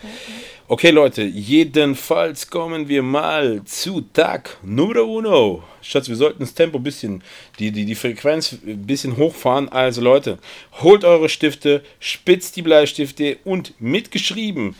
Okay, 0.73 0.91
Leute, 0.91 1.23
jedenfalls 1.23 2.49
kommen 2.49 2.87
wir 2.87 3.03
mal 3.03 3.61
zu 3.65 3.99
Tag 4.13 4.57
Nummer 4.63 5.03
uno. 5.03 5.63
Schatz, 5.81 6.07
wir 6.07 6.15
sollten 6.15 6.39
das 6.39 6.53
Tempo 6.53 6.77
ein 6.77 6.83
bisschen, 6.83 7.21
die, 7.59 7.73
die, 7.73 7.83
die 7.83 7.93
Frequenz 7.93 8.53
ein 8.53 8.87
bisschen 8.87 9.17
hochfahren. 9.17 9.67
Also, 9.67 9.99
Leute, 9.99 10.37
holt 10.79 11.03
eure 11.03 11.27
Stifte, 11.27 11.83
spitzt 11.99 12.55
die 12.55 12.61
Bleistifte 12.61 13.39
und 13.43 13.73
mitgeschrieben. 13.81 14.75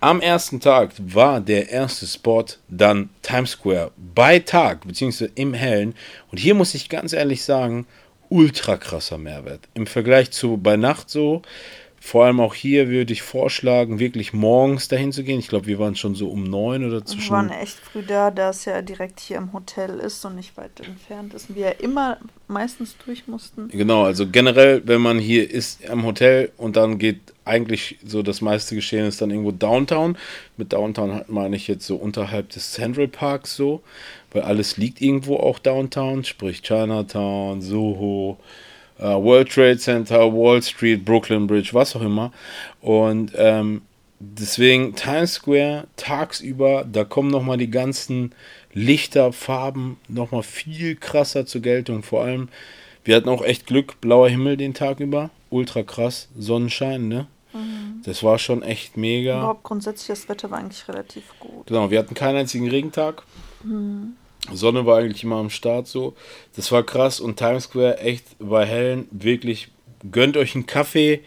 Am 0.00 0.22
ersten 0.22 0.58
Tag 0.58 0.92
war 0.96 1.42
der 1.42 1.68
erste 1.68 2.06
Spot 2.06 2.46
dann 2.70 3.10
Times 3.20 3.50
Square 3.50 3.90
bei 4.14 4.38
Tag, 4.38 4.88
beziehungsweise 4.88 5.32
im 5.34 5.52
Hellen. 5.52 5.94
Und 6.30 6.38
hier 6.38 6.54
muss 6.54 6.74
ich 6.74 6.88
ganz 6.88 7.12
ehrlich 7.12 7.44
sagen, 7.44 7.86
ultra 8.30 8.78
krasser 8.78 9.18
Mehrwert. 9.18 9.68
Im 9.74 9.86
Vergleich 9.86 10.30
zu 10.30 10.56
bei 10.56 10.78
Nacht 10.78 11.10
so, 11.10 11.42
vor 12.02 12.24
allem 12.24 12.40
auch 12.40 12.54
hier 12.54 12.88
würde 12.88 13.12
ich 13.12 13.20
vorschlagen, 13.20 13.98
wirklich 13.98 14.32
morgens 14.32 14.88
dahin 14.88 15.12
zu 15.12 15.22
gehen. 15.22 15.38
Ich 15.38 15.48
glaube, 15.48 15.66
wir 15.66 15.78
waren 15.78 15.94
schon 15.94 16.14
so 16.14 16.28
um 16.30 16.44
neun 16.44 16.84
oder 16.84 17.04
zwischen. 17.04 17.28
Wir 17.28 17.36
waren 17.36 17.50
echt 17.50 17.76
früh 17.76 18.02
da, 18.02 18.30
da 18.30 18.48
es 18.50 18.64
ja 18.64 18.80
direkt 18.80 19.20
hier 19.20 19.36
im 19.36 19.52
Hotel 19.52 20.00
ist 20.00 20.24
und 20.24 20.34
nicht 20.34 20.56
weit 20.56 20.80
entfernt 20.80 21.34
ist. 21.34 21.50
Und 21.50 21.56
wir 21.56 21.66
ja 21.66 21.72
immer 21.72 22.16
meistens 22.48 22.96
durch 23.04 23.28
mussten. 23.28 23.68
Genau, 23.68 24.04
also 24.04 24.26
generell, 24.26 24.82
wenn 24.86 25.02
man 25.02 25.18
hier 25.18 25.48
ist 25.48 25.88
am 25.90 26.04
Hotel 26.06 26.50
und 26.56 26.76
dann 26.76 26.98
geht 26.98 27.20
eigentlich 27.44 27.98
so 28.04 28.22
das 28.22 28.40
meiste 28.40 28.74
Geschehen 28.74 29.04
ist 29.04 29.20
dann 29.20 29.30
irgendwo 29.30 29.52
Downtown. 29.52 30.16
Mit 30.56 30.72
Downtown 30.72 31.22
meine 31.28 31.54
ich 31.54 31.68
jetzt 31.68 31.86
so 31.86 31.96
unterhalb 31.96 32.48
des 32.48 32.72
Central 32.72 33.08
Parks 33.08 33.54
so, 33.56 33.82
weil 34.32 34.42
alles 34.42 34.78
liegt 34.78 35.02
irgendwo 35.02 35.36
auch 35.36 35.58
Downtown, 35.58 36.24
sprich 36.24 36.62
Chinatown, 36.62 37.60
Soho 37.60 38.38
World 39.00 39.50
Trade 39.50 39.78
Center, 39.78 40.32
Wall 40.32 40.62
Street, 40.62 41.04
Brooklyn 41.04 41.46
Bridge, 41.46 41.70
was 41.72 41.96
auch 41.96 42.02
immer. 42.02 42.32
Und 42.80 43.32
ähm, 43.36 43.82
deswegen 44.18 44.94
Times 44.94 45.34
Square 45.34 45.86
tagsüber, 45.96 46.84
da 46.90 47.04
kommen 47.04 47.30
nochmal 47.30 47.56
die 47.56 47.70
ganzen 47.70 48.32
Lichter, 48.72 49.32
Farben 49.32 49.98
nochmal 50.08 50.42
viel 50.42 50.94
krasser 50.96 51.46
zur 51.46 51.62
Geltung. 51.62 52.02
Vor 52.02 52.22
allem, 52.22 52.48
wir 53.04 53.16
hatten 53.16 53.28
auch 53.28 53.42
echt 53.42 53.66
Glück, 53.66 54.00
blauer 54.00 54.28
Himmel 54.28 54.56
den 54.56 54.74
Tag 54.74 55.00
über, 55.00 55.30
ultra 55.48 55.82
krass, 55.82 56.28
Sonnenschein, 56.36 57.08
ne? 57.08 57.26
Mhm. 57.52 58.02
Das 58.04 58.22
war 58.22 58.38
schon 58.38 58.62
echt 58.62 58.96
mega. 58.96 59.38
Überhaupt 59.38 59.64
grundsätzlich, 59.64 60.08
das 60.08 60.28
Wetter 60.28 60.50
war 60.50 60.58
eigentlich 60.58 60.86
relativ 60.88 61.24
gut. 61.40 61.66
Genau, 61.66 61.90
wir 61.90 61.98
hatten 61.98 62.14
keinen 62.14 62.36
einzigen 62.36 62.68
Regentag. 62.68 63.22
Mhm. 63.64 64.14
Sonne 64.52 64.86
war 64.86 64.98
eigentlich 64.98 65.24
immer 65.24 65.36
am 65.36 65.50
Start 65.50 65.86
so. 65.86 66.14
Das 66.56 66.70
war 66.72 66.82
krass 66.82 67.20
und 67.20 67.36
Times 67.36 67.64
Square 67.64 67.98
echt 67.98 68.24
bei 68.38 68.66
Hellen 68.66 69.08
wirklich 69.10 69.68
gönnt 70.10 70.36
euch 70.36 70.54
einen 70.54 70.66
Kaffee, 70.66 71.20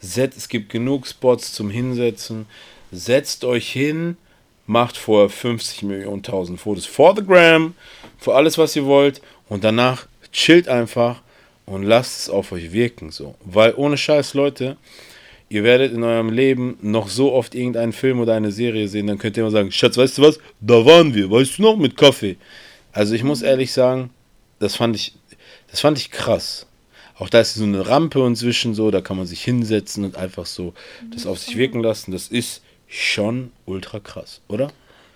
set, 0.00 0.36
es 0.36 0.48
gibt 0.48 0.70
genug 0.70 1.06
Spots 1.06 1.52
zum 1.52 1.70
Hinsetzen, 1.70 2.46
setzt 2.92 3.44
euch 3.44 3.70
hin, 3.70 4.16
macht 4.66 4.96
vorher 4.96 5.30
50 5.30 5.82
Millionen 5.84 6.22
tausend 6.22 6.60
Fotos 6.60 6.86
for 6.86 7.14
the 7.16 7.24
gram, 7.24 7.74
für 8.18 8.34
alles 8.34 8.58
was 8.58 8.76
ihr 8.76 8.84
wollt 8.84 9.22
und 9.48 9.64
danach 9.64 10.06
chillt 10.32 10.68
einfach 10.68 11.22
und 11.66 11.82
lasst 11.82 12.20
es 12.20 12.30
auf 12.30 12.52
euch 12.52 12.72
wirken 12.72 13.10
so, 13.10 13.34
weil 13.44 13.74
ohne 13.76 13.96
Scheiß 13.96 14.34
Leute, 14.34 14.76
ihr 15.48 15.64
werdet 15.64 15.92
in 15.92 16.04
eurem 16.04 16.30
Leben 16.30 16.78
noch 16.82 17.08
so 17.08 17.32
oft 17.32 17.54
irgendeinen 17.54 17.92
Film 17.92 18.20
oder 18.20 18.34
eine 18.34 18.52
Serie 18.52 18.88
sehen, 18.88 19.06
dann 19.06 19.18
könnt 19.18 19.36
ihr 19.36 19.42
immer 19.42 19.50
sagen, 19.50 19.72
Schatz, 19.72 19.96
weißt 19.96 20.18
du 20.18 20.22
was? 20.22 20.38
Da 20.60 20.84
waren 20.84 21.14
wir, 21.14 21.30
weißt 21.30 21.58
du 21.58 21.62
noch, 21.62 21.76
mit 21.76 21.96
Kaffee. 21.96 22.36
Also 22.98 23.14
ich 23.14 23.22
muss 23.22 23.42
ehrlich 23.42 23.72
sagen, 23.72 24.10
das 24.58 24.74
fand 24.74 24.96
ich, 24.96 25.16
das 25.70 25.78
fand 25.78 25.98
ich 25.98 26.10
krass. 26.10 26.66
Auch 27.16 27.28
da 27.28 27.38
ist 27.38 27.54
so 27.54 27.62
eine 27.62 27.86
Rampe 27.86 28.20
und 28.20 28.34
zwischen 28.34 28.74
so, 28.74 28.90
da 28.90 29.00
kann 29.00 29.16
man 29.16 29.24
sich 29.24 29.44
hinsetzen 29.44 30.04
und 30.04 30.16
einfach 30.16 30.46
so 30.46 30.74
das 31.12 31.24
auf 31.24 31.38
sich 31.38 31.56
wirken 31.56 31.80
lassen. 31.80 32.10
Das 32.10 32.26
ist 32.26 32.60
schon 32.88 33.52
ultra 33.66 34.00
krass, 34.00 34.40
oder? 34.48 34.72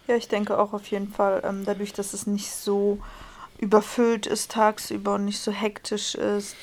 Ja, 0.07 0.15
ich 0.15 0.29
denke 0.29 0.61
auch 0.61 0.73
auf 0.73 0.87
jeden 0.93 1.09
Fall, 1.09 1.43
ähm, 1.45 1.65
dadurch, 1.65 1.93
dass 1.93 2.15
es 2.15 2.25
nicht 2.25 2.53
so 2.53 3.01
überfüllt 3.59 4.29
ist 4.29 4.53
tagsüber 4.53 5.17
und 5.17 5.25
nicht 5.25 5.41
so 5.41 5.51
hektisch 5.51 6.15
ist, 6.15 6.55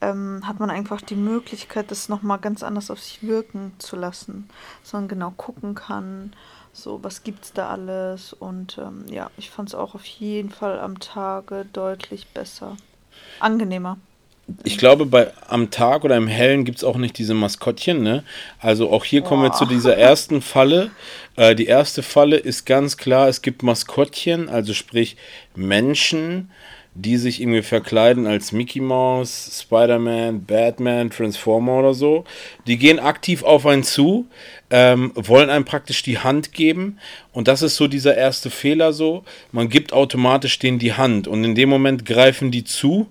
ähm, 0.00 0.40
hat 0.48 0.58
man 0.58 0.70
einfach 0.70 1.02
die 1.02 1.16
Möglichkeit, 1.16 1.90
das 1.90 2.08
nochmal 2.08 2.38
ganz 2.38 2.62
anders 2.62 2.90
auf 2.90 2.98
sich 2.98 3.22
wirken 3.22 3.72
zu 3.76 3.96
lassen. 3.96 4.48
Man 4.90 5.06
genau 5.06 5.32
gucken 5.36 5.74
kann, 5.74 6.32
so 6.72 7.02
was 7.02 7.22
gibt 7.22 7.44
es 7.44 7.52
da 7.52 7.68
alles. 7.68 8.32
Und 8.32 8.78
ähm, 8.78 9.04
ja, 9.10 9.30
ich 9.36 9.50
fand 9.50 9.68
es 9.68 9.74
auch 9.74 9.94
auf 9.94 10.04
jeden 10.04 10.50
Fall 10.50 10.78
am 10.78 11.00
Tage 11.00 11.66
deutlich 11.72 12.28
besser. 12.28 12.76
Angenehmer 13.40 13.98
ich 14.64 14.78
glaube, 14.78 15.06
bei 15.06 15.32
am 15.48 15.70
Tag 15.70 16.04
oder 16.04 16.16
im 16.16 16.26
Hellen 16.26 16.64
gibt 16.64 16.78
es 16.78 16.84
auch 16.84 16.96
nicht 16.96 17.16
diese 17.18 17.34
Maskottchen, 17.34 18.02
ne? 18.02 18.24
Also 18.58 18.90
auch 18.90 19.04
hier 19.04 19.22
kommen 19.22 19.42
wir 19.42 19.52
zu 19.52 19.66
dieser 19.66 19.96
ersten 19.96 20.42
Falle. 20.42 20.90
Äh, 21.36 21.54
die 21.54 21.66
erste 21.66 22.02
Falle 22.02 22.36
ist 22.36 22.66
ganz 22.66 22.96
klar, 22.96 23.28
es 23.28 23.42
gibt 23.42 23.62
Maskottchen, 23.62 24.48
also 24.48 24.74
sprich 24.74 25.16
Menschen, 25.54 26.50
die 26.94 27.16
sich 27.16 27.40
irgendwie 27.40 27.62
verkleiden 27.62 28.26
als 28.26 28.52
Mickey 28.52 28.80
Mouse, 28.80 29.62
Spider-Man, 29.62 30.44
Batman, 30.44 31.10
Transformer 31.10 31.78
oder 31.78 31.94
so. 31.94 32.24
Die 32.66 32.76
gehen 32.76 32.98
aktiv 32.98 33.42
auf 33.42 33.66
einen 33.66 33.82
zu, 33.82 34.26
ähm, 34.70 35.12
wollen 35.14 35.50
einem 35.50 35.64
praktisch 35.64 36.02
die 36.02 36.18
Hand 36.18 36.52
geben. 36.52 36.98
Und 37.32 37.48
das 37.48 37.62
ist 37.62 37.76
so 37.76 37.88
dieser 37.88 38.16
erste 38.16 38.50
Fehler 38.50 38.92
so. 38.92 39.24
Man 39.52 39.68
gibt 39.68 39.92
automatisch 39.92 40.58
denen 40.58 40.78
die 40.78 40.92
Hand 40.92 41.28
und 41.28 41.44
in 41.44 41.54
dem 41.54 41.68
Moment 41.68 42.04
greifen 42.04 42.50
die 42.50 42.64
zu 42.64 43.08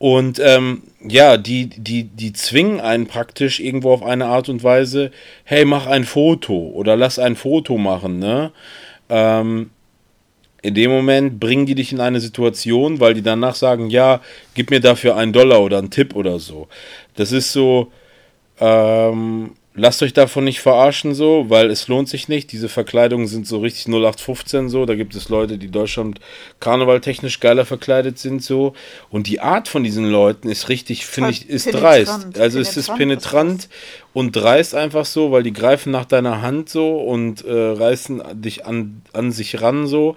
und 0.00 0.40
ähm, 0.42 0.84
ja, 1.06 1.36
die, 1.36 1.66
die, 1.66 2.04
die 2.04 2.32
zwingen 2.32 2.80
einen 2.80 3.06
praktisch 3.06 3.60
irgendwo 3.60 3.92
auf 3.92 4.02
eine 4.02 4.28
Art 4.28 4.48
und 4.48 4.64
Weise, 4.64 5.10
hey, 5.44 5.66
mach 5.66 5.86
ein 5.86 6.04
Foto 6.04 6.54
oder 6.54 6.96
lass 6.96 7.18
ein 7.18 7.36
Foto 7.36 7.76
machen, 7.76 8.18
ne? 8.18 8.50
Ähm, 9.10 9.68
in 10.62 10.74
dem 10.74 10.90
Moment 10.90 11.40
bringen 11.40 11.66
die 11.66 11.74
dich 11.74 11.92
in 11.92 12.00
eine 12.00 12.20
Situation, 12.20 13.00
weil 13.00 13.14
die 13.14 13.22
danach 13.22 13.54
sagen, 13.54 13.90
ja, 13.90 14.20
gib 14.54 14.70
mir 14.70 14.80
dafür 14.80 15.16
einen 15.16 15.32
Dollar 15.32 15.62
oder 15.62 15.78
einen 15.78 15.90
Tipp 15.90 16.14
oder 16.14 16.38
so. 16.38 16.68
Das 17.16 17.32
ist 17.32 17.52
so, 17.52 17.90
ähm, 18.58 19.52
lasst 19.74 20.02
euch 20.02 20.12
davon 20.12 20.44
nicht 20.44 20.60
verarschen 20.60 21.14
so, 21.14 21.46
weil 21.48 21.70
es 21.70 21.88
lohnt 21.88 22.08
sich 22.08 22.28
nicht. 22.28 22.52
Diese 22.52 22.68
Verkleidungen 22.68 23.26
sind 23.26 23.46
so 23.46 23.58
richtig 23.58 23.86
0815 23.86 24.68
so. 24.68 24.84
Da 24.84 24.94
gibt 24.94 25.14
es 25.14 25.28
Leute, 25.28 25.58
die 25.58 25.70
Deutschland 25.70 26.20
karnevaltechnisch 26.60 27.40
geiler 27.40 27.64
verkleidet 27.64 28.18
sind 28.18 28.42
so. 28.42 28.74
Und 29.10 29.26
die 29.26 29.40
Art 29.40 29.68
von 29.68 29.84
diesen 29.84 30.04
Leuten 30.04 30.48
ist 30.48 30.68
richtig, 30.68 31.06
finde 31.06 31.30
ich, 31.30 31.48
ist 31.48 31.72
dreist. 31.72 32.38
Also 32.38 32.60
es 32.60 32.76
ist 32.76 32.94
penetrant 32.94 33.68
und 34.12 34.36
dreist 34.36 34.74
einfach 34.74 35.06
so, 35.06 35.30
weil 35.30 35.42
die 35.42 35.52
greifen 35.52 35.92
nach 35.92 36.04
deiner 36.04 36.42
Hand 36.42 36.68
so 36.68 36.98
und 36.98 37.44
äh, 37.44 37.52
reißen 37.52 38.22
dich 38.34 38.66
an, 38.66 39.02
an 39.12 39.32
sich 39.32 39.62
ran 39.62 39.86
so. 39.86 40.16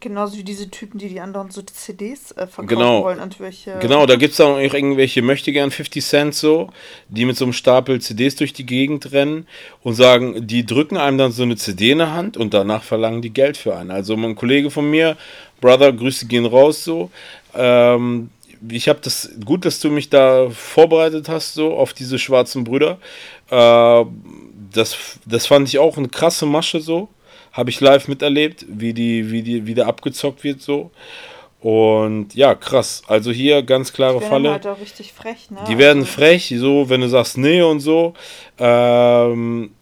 Genauso 0.00 0.36
wie 0.36 0.44
diese 0.44 0.70
Typen, 0.70 0.98
die 0.98 1.08
die 1.08 1.20
anderen 1.20 1.50
so 1.50 1.62
CDs 1.62 2.32
äh, 2.32 2.46
verkaufen 2.46 2.68
genau. 2.68 3.02
wollen. 3.02 3.20
Und 3.20 3.40
welche 3.40 3.78
genau, 3.78 4.06
da 4.06 4.16
gibt 4.16 4.34
es 4.34 4.40
auch 4.40 4.58
irgendwelche 4.58 5.22
möchte 5.22 5.52
gern 5.52 5.70
50 5.70 6.04
Cent 6.04 6.34
so, 6.34 6.70
die 7.08 7.24
mit 7.24 7.36
so 7.36 7.44
einem 7.44 7.52
Stapel 7.52 8.00
CDs 8.00 8.36
durch 8.36 8.52
die 8.52 8.66
Gegend 8.66 9.12
rennen 9.12 9.46
und 9.82 9.94
sagen, 9.94 10.46
die 10.46 10.64
drücken 10.64 10.96
einem 10.96 11.18
dann 11.18 11.32
so 11.32 11.42
eine 11.42 11.56
CD 11.56 11.92
in 11.92 11.98
der 11.98 12.12
Hand 12.12 12.36
und 12.36 12.54
danach 12.54 12.82
verlangen 12.82 13.22
die 13.22 13.32
Geld 13.32 13.56
für 13.56 13.76
einen. 13.76 13.90
Also 13.90 14.16
mein 14.16 14.36
Kollege 14.36 14.70
von 14.70 14.88
mir, 14.88 15.16
Brother, 15.60 15.92
Grüße 15.92 16.26
gehen 16.26 16.46
raus 16.46 16.84
so. 16.84 17.10
Ähm, 17.54 18.30
ich 18.70 18.88
habe 18.88 19.00
das 19.02 19.30
gut, 19.44 19.64
dass 19.64 19.80
du 19.80 19.90
mich 19.90 20.10
da 20.10 20.50
vorbereitet 20.50 21.28
hast 21.28 21.54
so 21.54 21.74
auf 21.74 21.92
diese 21.92 22.18
schwarzen 22.18 22.64
Brüder. 22.64 22.98
Äh, 23.50 24.04
das, 24.72 24.96
das 25.26 25.46
fand 25.46 25.68
ich 25.68 25.78
auch 25.78 25.96
eine 25.96 26.08
krasse 26.08 26.46
Masche 26.46 26.80
so 26.80 27.08
habe 27.58 27.70
ich 27.70 27.80
live 27.80 28.06
miterlebt, 28.06 28.64
wie 28.68 28.94
die, 28.94 29.32
wie 29.32 29.42
die 29.42 29.66
wieder 29.66 29.88
abgezockt 29.88 30.44
wird 30.44 30.62
so. 30.62 30.92
Und 31.60 32.36
ja, 32.36 32.54
krass. 32.54 33.02
Also 33.08 33.32
hier 33.32 33.64
ganz 33.64 33.92
klare 33.92 34.20
die 34.20 34.26
Falle. 34.26 34.52
Halt 34.52 34.66
auch 34.68 34.80
richtig 34.80 35.12
frech, 35.12 35.50
ne? 35.50 35.58
Die 35.68 35.76
werden 35.76 36.02
also 36.02 36.12
frech, 36.12 36.54
so, 36.56 36.88
wenn 36.88 37.00
du 37.00 37.08
sagst 37.08 37.36
nee 37.36 37.60
und 37.60 37.80
so. 37.80 38.14
Ähm, 38.58 39.72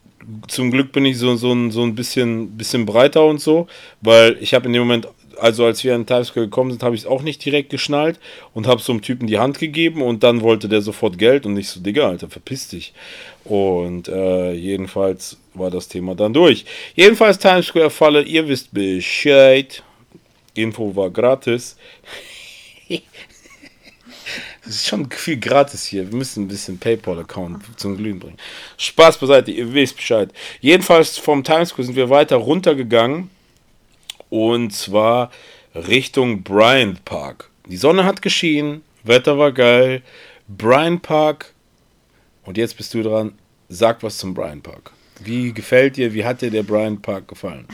zum 0.49 0.71
Glück 0.71 0.91
bin 0.93 1.05
ich 1.05 1.19
so, 1.19 1.37
so, 1.37 1.53
ein, 1.53 1.71
so 1.71 1.83
ein 1.83 1.95
bisschen, 1.95 2.57
bisschen 2.57 2.87
breiter 2.87 3.27
und 3.27 3.43
so, 3.43 3.67
weil 4.01 4.39
ich 4.41 4.55
habe 4.55 4.67
in 4.69 4.73
dem 4.73 4.81
Moment 4.81 5.09
also 5.39 5.67
als 5.67 5.85
wir 5.85 5.95
in 5.95 6.07
Times 6.07 6.29
Square 6.29 6.47
gekommen 6.47 6.71
sind, 6.71 6.83
habe 6.83 6.95
ich 6.95 7.03
es 7.03 7.07
auch 7.07 7.21
nicht 7.21 7.45
direkt 7.45 7.69
geschnallt 7.69 8.19
und 8.55 8.67
habe 8.67 8.81
so 8.81 8.93
einem 8.93 9.03
Typen 9.03 9.27
die 9.27 9.39
Hand 9.39 9.59
gegeben 9.59 10.01
und 10.01 10.23
dann 10.23 10.41
wollte 10.41 10.67
der 10.67 10.81
sofort 10.81 11.19
Geld 11.19 11.45
und 11.45 11.59
ich 11.59 11.69
so, 11.69 11.81
Digga, 11.81 12.09
Alter, 12.09 12.31
verpiss 12.31 12.69
dich. 12.69 12.95
Und 13.49 14.09
äh, 14.09 14.53
jedenfalls 14.53 15.37
war 15.55 15.71
das 15.71 15.89
Thema 15.89 16.15
dann 16.15 16.33
durch. 16.33 16.65
Jedenfalls 16.95 17.39
Times 17.39 17.67
Square 17.67 17.91
Falle, 17.91 18.23
ihr 18.23 18.47
wisst 18.49 18.73
Bescheid. 18.73 19.83
Info 20.55 20.95
war 20.95 21.11
gratis. 21.11 21.77
Es 24.69 24.79
ist 24.79 24.89
schon 24.89 25.09
viel 25.13 25.39
gratis 25.39 25.87
hier. 25.87 26.11
Wir 26.11 26.19
müssen 26.19 26.43
ein 26.43 26.49
bisschen 26.49 26.77
PayPal-Account 26.77 27.79
zum 27.79 27.97
Glühen 27.97 28.19
bringen. 28.19 28.37
Spaß 28.77 29.19
beiseite, 29.19 29.53
ihr 29.53 29.73
wisst 29.73 29.95
Bescheid. 29.95 30.33
Jedenfalls 30.61 31.19
vom 31.19 31.45
Times 31.45 31.69
Square 31.69 31.87
sind 31.87 31.95
wir 31.95 32.11
weiter 32.11 32.35
runtergegangen 32.35 33.31
und 34.29 34.73
zwar 34.73 35.31
Richtung 35.73 36.43
Bryant 36.43 37.05
Park. 37.05 37.49
Die 37.69 37.77
Sonne 37.77 38.03
hat 38.05 38.23
geschienen, 38.23 38.83
Wetter 39.05 39.39
war 39.39 39.53
geil. 39.53 40.03
Bryant 40.49 41.03
Park. 41.03 41.55
Und 42.47 42.57
jetzt 42.57 42.77
bist 42.77 42.95
du 42.95 43.03
dran. 43.03 43.33
Sag 43.69 44.03
was 44.03 44.17
zum 44.19 44.33
Bryant 44.33 44.63
Park. 44.63 44.93
Wie 45.21 45.53
gefällt 45.53 45.97
dir, 45.97 46.15
wie 46.15 46.25
hat 46.25 46.41
dir 46.41 46.51
der 46.51 46.63
Bryant 46.63 47.03
Park 47.03 47.29
gefallen? 47.29 47.67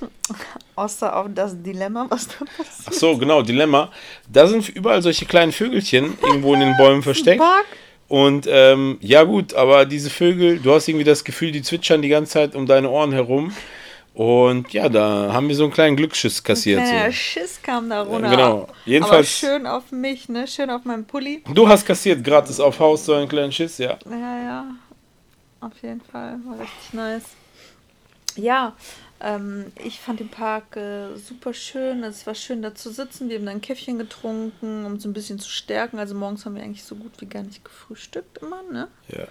Außer 0.76 1.14
auch 1.16 1.28
das 1.34 1.60
Dilemma, 1.60 2.06
was 2.08 2.28
da 2.28 2.44
passiert. 2.44 2.86
Ach 2.86 2.92
so, 2.92 3.16
genau, 3.16 3.42
Dilemma. 3.42 3.90
Da 4.30 4.46
sind 4.46 4.68
überall 4.68 5.02
solche 5.02 5.26
kleinen 5.26 5.52
Vögelchen 5.52 6.16
irgendwo 6.22 6.54
in 6.54 6.60
den 6.60 6.76
Bäumen 6.76 7.02
versteckt. 7.02 7.40
Park? 7.40 7.66
Und 8.08 8.46
ähm, 8.48 8.98
ja 9.00 9.24
gut, 9.24 9.54
aber 9.54 9.86
diese 9.86 10.10
Vögel, 10.10 10.58
du 10.58 10.72
hast 10.72 10.88
irgendwie 10.88 11.04
das 11.04 11.24
Gefühl, 11.24 11.52
die 11.52 11.62
zwitschern 11.62 12.02
die 12.02 12.08
ganze 12.08 12.32
Zeit 12.32 12.54
um 12.54 12.66
deine 12.66 12.90
Ohren 12.90 13.12
herum. 13.12 13.52
Und 14.14 14.72
ja, 14.72 14.88
da 14.88 15.32
haben 15.32 15.48
wir 15.48 15.56
so 15.56 15.64
einen 15.64 15.72
kleinen 15.72 15.96
Glücksschiss 15.96 16.42
kassiert. 16.42 16.78
Ein 16.80 16.86
kleiner 16.86 17.06
so. 17.06 17.12
Schiss 17.12 17.60
kam 17.60 17.90
da 17.90 18.02
runter. 18.02 18.30
Genau. 18.30 18.68
Jedenfalls. 18.84 19.42
Aber 19.42 19.52
schön 19.52 19.66
auf 19.66 19.90
mich, 19.90 20.28
ne? 20.28 20.46
Schön 20.46 20.70
auf 20.70 20.84
meinem 20.84 21.04
Pulli. 21.04 21.42
Du 21.52 21.68
hast 21.68 21.84
kassiert 21.84 22.22
gratis 22.22 22.60
auf 22.60 22.78
Haus 22.78 23.04
so 23.04 23.14
einen 23.14 23.28
kleinen 23.28 23.50
Schiss, 23.50 23.78
ja. 23.78 23.98
Ja, 24.08 24.42
ja. 24.42 24.66
Auf 25.60 25.72
jeden 25.82 26.00
Fall. 26.00 26.38
War 26.44 26.60
richtig 26.60 26.92
nice. 26.92 27.24
Ja, 28.36 28.74
ähm, 29.20 29.72
ich 29.84 29.98
fand 29.98 30.20
den 30.20 30.28
Park 30.28 30.76
äh, 30.76 31.16
super 31.16 31.52
schön. 31.52 32.04
Es 32.04 32.24
war 32.24 32.36
schön 32.36 32.62
da 32.62 32.72
zu 32.72 32.92
sitzen. 32.92 33.28
Wir 33.28 33.38
haben 33.38 33.46
dann 33.46 33.56
ein 33.56 33.60
Käffchen 33.62 33.98
getrunken, 33.98 34.86
um 34.86 35.00
so 35.00 35.08
ein 35.08 35.12
bisschen 35.12 35.40
zu 35.40 35.50
stärken. 35.50 35.98
Also 35.98 36.14
morgens 36.14 36.46
haben 36.46 36.54
wir 36.54 36.62
eigentlich 36.62 36.84
so 36.84 36.94
gut 36.94 37.12
wie 37.18 37.26
gar 37.26 37.42
nicht 37.42 37.64
gefrühstückt 37.64 38.38
immer, 38.38 38.62
ne? 38.70 38.86
Ja. 39.08 39.24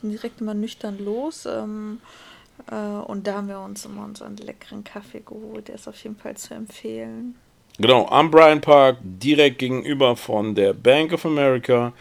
Sind 0.00 0.10
direkt 0.10 0.40
immer 0.40 0.54
nüchtern 0.54 0.98
los. 1.04 1.44
Ähm, 1.44 2.00
äh, 2.00 2.31
und 2.70 3.26
da 3.26 3.34
haben 3.34 3.48
wir 3.48 3.60
uns 3.60 3.84
immer 3.84 4.04
unseren 4.04 4.36
leckeren 4.36 4.84
Kaffee 4.84 5.20
geholt. 5.20 5.68
Der 5.68 5.74
ist 5.74 5.88
auf 5.88 6.02
jeden 6.02 6.16
Fall 6.16 6.36
zu 6.36 6.54
empfehlen. 6.54 7.34
Genau, 7.78 8.06
am 8.08 8.30
Bryan 8.30 8.60
Park, 8.60 8.98
direkt 9.02 9.58
gegenüber 9.58 10.14
von 10.14 10.54
der 10.54 10.74
Bank 10.74 11.12
of 11.12 11.24
America, 11.24 11.92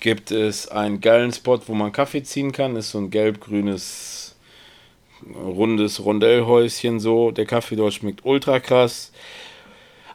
gibt 0.00 0.30
es 0.30 0.66
einen 0.68 1.00
geilen 1.00 1.32
Spot, 1.32 1.60
wo 1.66 1.74
man 1.74 1.92
Kaffee 1.92 2.22
ziehen 2.22 2.52
kann. 2.52 2.74
Ist 2.76 2.90
so 2.90 2.98
ein 2.98 3.10
gelb-grünes, 3.10 4.34
rundes 5.34 6.02
Rondellhäuschen 6.02 7.00
so. 7.00 7.30
Der 7.30 7.44
Kaffee 7.44 7.76
dort 7.76 7.94
schmeckt 7.94 8.24
ultra 8.24 8.60
krass. 8.60 9.12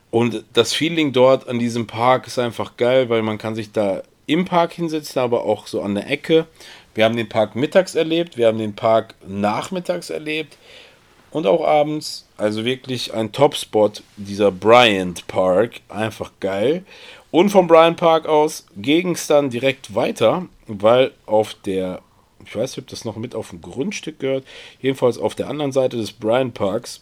Und 0.09 0.43
das 0.53 0.73
Feeling 0.73 1.13
dort 1.13 1.47
an 1.47 1.59
diesem 1.59 1.87
Park 1.87 2.25
ist 2.25 2.39
einfach 2.39 2.77
geil, 2.77 3.09
weil 3.09 3.21
man 3.21 3.37
kann 3.37 3.53
sich 3.53 3.71
da 3.71 4.01
im 4.25 4.45
Park 4.45 4.73
hinsetzen, 4.73 5.21
aber 5.21 5.43
auch 5.43 5.67
so 5.67 5.81
an 5.81 5.93
der 5.93 6.09
Ecke. 6.09 6.47
Wir 6.95 7.03
haben 7.05 7.17
den 7.17 7.29
Park 7.29 7.55
mittags 7.55 7.93
erlebt, 7.93 8.37
wir 8.37 8.47
haben 8.47 8.57
den 8.57 8.75
Park 8.75 9.15
nachmittags 9.27 10.09
erlebt 10.09 10.57
und 11.29 11.45
auch 11.45 11.65
abends. 11.65 12.25
Also 12.37 12.63
wirklich 12.63 13.13
ein 13.13 13.33
Top-Spot, 13.33 13.91
dieser 14.15 14.51
Bryant 14.51 15.27
Park. 15.27 15.81
Einfach 15.89 16.31
geil. 16.39 16.85
Und 17.31 17.49
vom 17.49 17.67
Bryant 17.67 17.97
Park 17.97 18.27
aus 18.27 18.65
ging 18.77 19.11
es 19.11 19.27
dann 19.27 19.49
direkt 19.49 19.93
weiter, 19.93 20.45
weil 20.67 21.11
auf 21.25 21.53
der, 21.65 22.01
ich 22.45 22.55
weiß 22.55 22.71
nicht, 22.71 22.85
ob 22.85 22.87
das 22.87 23.03
noch 23.03 23.17
mit 23.17 23.35
auf 23.35 23.49
dem 23.49 23.61
Grundstück 23.61 24.19
gehört, 24.19 24.45
jedenfalls 24.81 25.17
auf 25.17 25.35
der 25.35 25.49
anderen 25.49 25.73
Seite 25.73 25.97
des 25.97 26.13
Bryant 26.13 26.53
Parks 26.53 27.01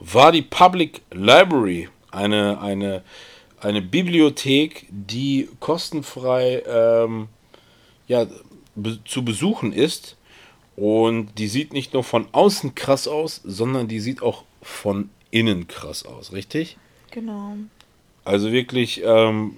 war 0.00 0.32
die 0.32 0.42
Public 0.42 1.02
Library, 1.12 1.88
eine, 2.10 2.60
eine, 2.60 3.02
eine 3.60 3.82
Bibliothek, 3.82 4.86
die 4.90 5.48
kostenfrei 5.60 6.62
ähm, 6.66 7.28
ja, 8.08 8.26
be 8.76 8.98
zu 9.04 9.24
besuchen 9.24 9.72
ist. 9.72 10.16
Und 10.76 11.38
die 11.38 11.48
sieht 11.48 11.72
nicht 11.72 11.94
nur 11.94 12.04
von 12.04 12.28
außen 12.32 12.74
krass 12.74 13.08
aus, 13.08 13.40
sondern 13.44 13.88
die 13.88 14.00
sieht 14.00 14.22
auch 14.22 14.44
von 14.60 15.08
innen 15.30 15.68
krass 15.68 16.04
aus, 16.04 16.32
richtig? 16.32 16.76
Genau. 17.10 17.56
Also 18.24 18.52
wirklich 18.52 19.02
ähm, 19.04 19.56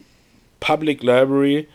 Public 0.61 1.03
Library 1.03 1.67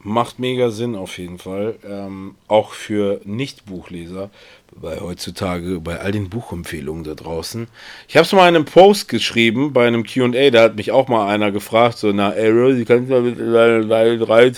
macht 0.00 0.38
mega 0.38 0.70
Sinn 0.70 0.96
auf 0.96 1.18
jeden 1.18 1.38
Fall. 1.38 1.78
Ähm, 1.84 2.34
auch 2.46 2.72
für 2.72 3.20
Nicht-Buchleser, 3.24 4.30
weil 4.80 5.00
heutzutage 5.00 5.80
bei 5.80 6.00
all 6.00 6.12
den 6.12 6.30
Buchempfehlungen 6.30 7.04
da 7.04 7.14
draußen. 7.14 7.68
Ich 8.08 8.16
habe 8.16 8.24
es 8.24 8.32
mal 8.32 8.48
in 8.48 8.56
einem 8.56 8.64
Post 8.64 9.08
geschrieben, 9.08 9.72
bei 9.72 9.86
einem 9.86 10.04
QA, 10.04 10.50
da 10.50 10.62
hat 10.62 10.76
mich 10.76 10.90
auch 10.90 11.08
mal 11.08 11.28
einer 11.28 11.50
gefragt, 11.50 11.98
so, 11.98 12.12
na, 12.12 12.32
ey, 12.32 12.50
Rose, 12.50 12.84
kannst 12.84 13.10
du 13.10 13.20
mal 13.20 13.88
drei 14.18 14.52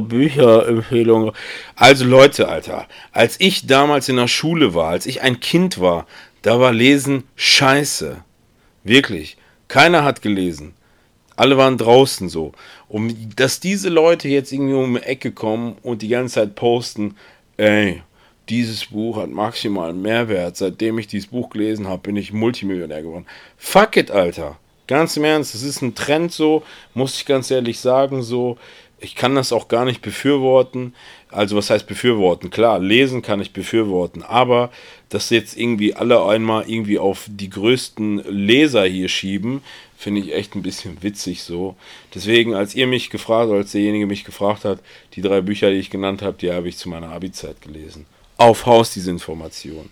Bücherempfehlungen. 0.00 1.32
Also 1.76 2.04
Leute, 2.04 2.48
Alter, 2.48 2.86
als 3.12 3.36
ich 3.40 3.66
damals 3.66 4.08
in 4.08 4.16
der 4.16 4.28
Schule 4.28 4.74
war, 4.74 4.90
als 4.90 5.06
ich 5.06 5.22
ein 5.22 5.40
Kind 5.40 5.80
war, 5.80 6.06
da 6.42 6.60
war 6.60 6.72
Lesen 6.72 7.24
scheiße. 7.36 8.18
Wirklich. 8.84 9.36
Keiner 9.68 10.04
hat 10.04 10.22
gelesen. 10.22 10.74
Alle 11.36 11.56
waren 11.56 11.78
draußen 11.78 12.28
so. 12.28 12.52
Und 12.88 13.38
dass 13.38 13.60
diese 13.60 13.90
Leute 13.90 14.28
jetzt 14.28 14.50
irgendwie 14.50 14.74
um 14.74 14.94
die 14.94 15.02
Ecke 15.02 15.30
kommen 15.30 15.76
und 15.82 16.02
die 16.02 16.08
ganze 16.08 16.34
Zeit 16.34 16.54
posten, 16.54 17.16
ey, 17.58 18.02
dieses 18.48 18.86
Buch 18.86 19.16
hat 19.16 19.30
maximalen 19.30 20.00
Mehrwert. 20.00 20.56
Seitdem 20.56 20.98
ich 20.98 21.06
dieses 21.06 21.28
Buch 21.28 21.50
gelesen 21.50 21.88
habe, 21.88 22.02
bin 22.02 22.16
ich 22.16 22.32
Multimillionär 22.32 23.02
geworden. 23.02 23.26
Fuck 23.56 23.96
it, 23.96 24.10
Alter. 24.10 24.56
Ganz 24.86 25.16
im 25.16 25.24
Ernst, 25.24 25.54
es 25.54 25.62
ist 25.62 25.82
ein 25.82 25.94
Trend 25.94 26.32
so, 26.32 26.62
muss 26.94 27.16
ich 27.16 27.26
ganz 27.26 27.50
ehrlich 27.50 27.78
sagen, 27.78 28.22
so. 28.22 28.56
Ich 29.00 29.14
kann 29.14 29.36
das 29.36 29.52
auch 29.52 29.68
gar 29.68 29.84
nicht 29.84 30.02
befürworten. 30.02 30.92
Also, 31.30 31.56
was 31.56 31.70
heißt 31.70 31.86
befürworten? 31.86 32.50
Klar, 32.50 32.80
lesen 32.80 33.22
kann 33.22 33.40
ich 33.40 33.52
befürworten, 33.52 34.22
aber 34.24 34.70
dass 35.08 35.30
jetzt 35.30 35.56
irgendwie 35.56 35.94
alle 35.94 36.24
einmal 36.24 36.68
irgendwie 36.68 36.98
auf 36.98 37.26
die 37.28 37.48
größten 37.48 38.24
Leser 38.28 38.84
hier 38.86 39.08
schieben, 39.08 39.62
finde 39.96 40.20
ich 40.20 40.34
echt 40.34 40.56
ein 40.56 40.62
bisschen 40.62 41.02
witzig 41.02 41.42
so. 41.42 41.76
Deswegen, 42.14 42.54
als 42.54 42.74
ihr 42.74 42.86
mich 42.86 43.10
gefragt, 43.10 43.52
als 43.52 43.72
derjenige 43.72 44.06
mich 44.06 44.24
gefragt 44.24 44.64
hat, 44.64 44.80
die 45.14 45.22
drei 45.22 45.42
Bücher, 45.42 45.70
die 45.70 45.76
ich 45.76 45.90
genannt 45.90 46.22
habe, 46.22 46.38
die 46.40 46.50
habe 46.50 46.68
ich 46.68 46.76
zu 46.76 46.88
meiner 46.88 47.10
Abi-Zeit 47.10 47.60
gelesen. 47.62 48.06
Auf 48.38 48.64
Haus 48.64 48.94
diese 48.94 49.10
Information. 49.10 49.90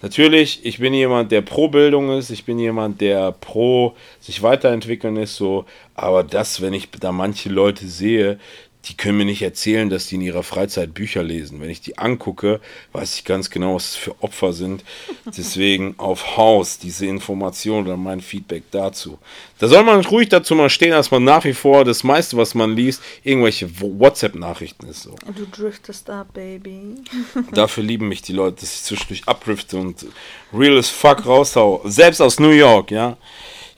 Natürlich, 0.00 0.64
ich 0.64 0.78
bin 0.78 0.94
jemand, 0.94 1.30
der 1.30 1.42
pro 1.42 1.68
Bildung 1.68 2.10
ist, 2.18 2.30
ich 2.30 2.44
bin 2.44 2.58
jemand, 2.58 3.00
der 3.00 3.30
pro 3.30 3.94
sich 4.18 4.42
weiterentwickeln 4.42 5.16
ist, 5.16 5.36
so, 5.36 5.64
aber 5.94 6.24
das, 6.24 6.60
wenn 6.60 6.72
ich 6.72 6.90
da 6.90 7.12
manche 7.12 7.50
Leute 7.50 7.86
sehe, 7.86 8.40
die 8.86 8.96
können 8.96 9.18
mir 9.18 9.24
nicht 9.24 9.42
erzählen, 9.42 9.88
dass 9.90 10.08
die 10.08 10.16
in 10.16 10.22
ihrer 10.22 10.42
Freizeit 10.42 10.92
Bücher 10.92 11.22
lesen. 11.22 11.60
Wenn 11.60 11.70
ich 11.70 11.80
die 11.80 11.98
angucke, 11.98 12.60
weiß 12.92 13.14
ich 13.14 13.24
ganz 13.24 13.48
genau, 13.48 13.76
was 13.76 13.90
es 13.90 13.96
für 13.96 14.20
Opfer 14.22 14.52
sind. 14.52 14.82
Deswegen 15.24 15.94
auf 15.98 16.36
Haus 16.36 16.78
diese 16.78 17.06
Information 17.06 17.84
oder 17.84 17.96
mein 17.96 18.20
Feedback 18.20 18.64
dazu. 18.72 19.18
Da 19.60 19.68
soll 19.68 19.84
man 19.84 20.04
ruhig 20.04 20.30
dazu 20.30 20.56
mal 20.56 20.68
stehen, 20.68 20.90
dass 20.90 21.12
man 21.12 21.22
nach 21.22 21.44
wie 21.44 21.52
vor 21.52 21.84
das 21.84 22.02
meiste, 22.02 22.36
was 22.36 22.56
man 22.56 22.74
liest, 22.74 23.00
irgendwelche 23.22 23.80
WhatsApp-Nachrichten 23.80 24.88
ist. 24.88 25.04
So. 25.04 25.14
Du 25.36 25.46
driftest 25.46 26.10
ab, 26.10 26.34
Baby. 26.34 26.96
Dafür 27.52 27.84
lieben 27.84 28.08
mich 28.08 28.22
die 28.22 28.32
Leute, 28.32 28.62
dass 28.62 28.74
ich 28.74 28.82
zwischendurch 28.82 29.22
abdrifte 29.26 29.76
und 29.76 30.06
real 30.52 30.76
as 30.76 30.88
fuck 30.88 31.24
raushau. 31.24 31.82
Selbst 31.84 32.20
aus 32.20 32.40
New 32.40 32.50
York, 32.50 32.90
ja. 32.90 33.16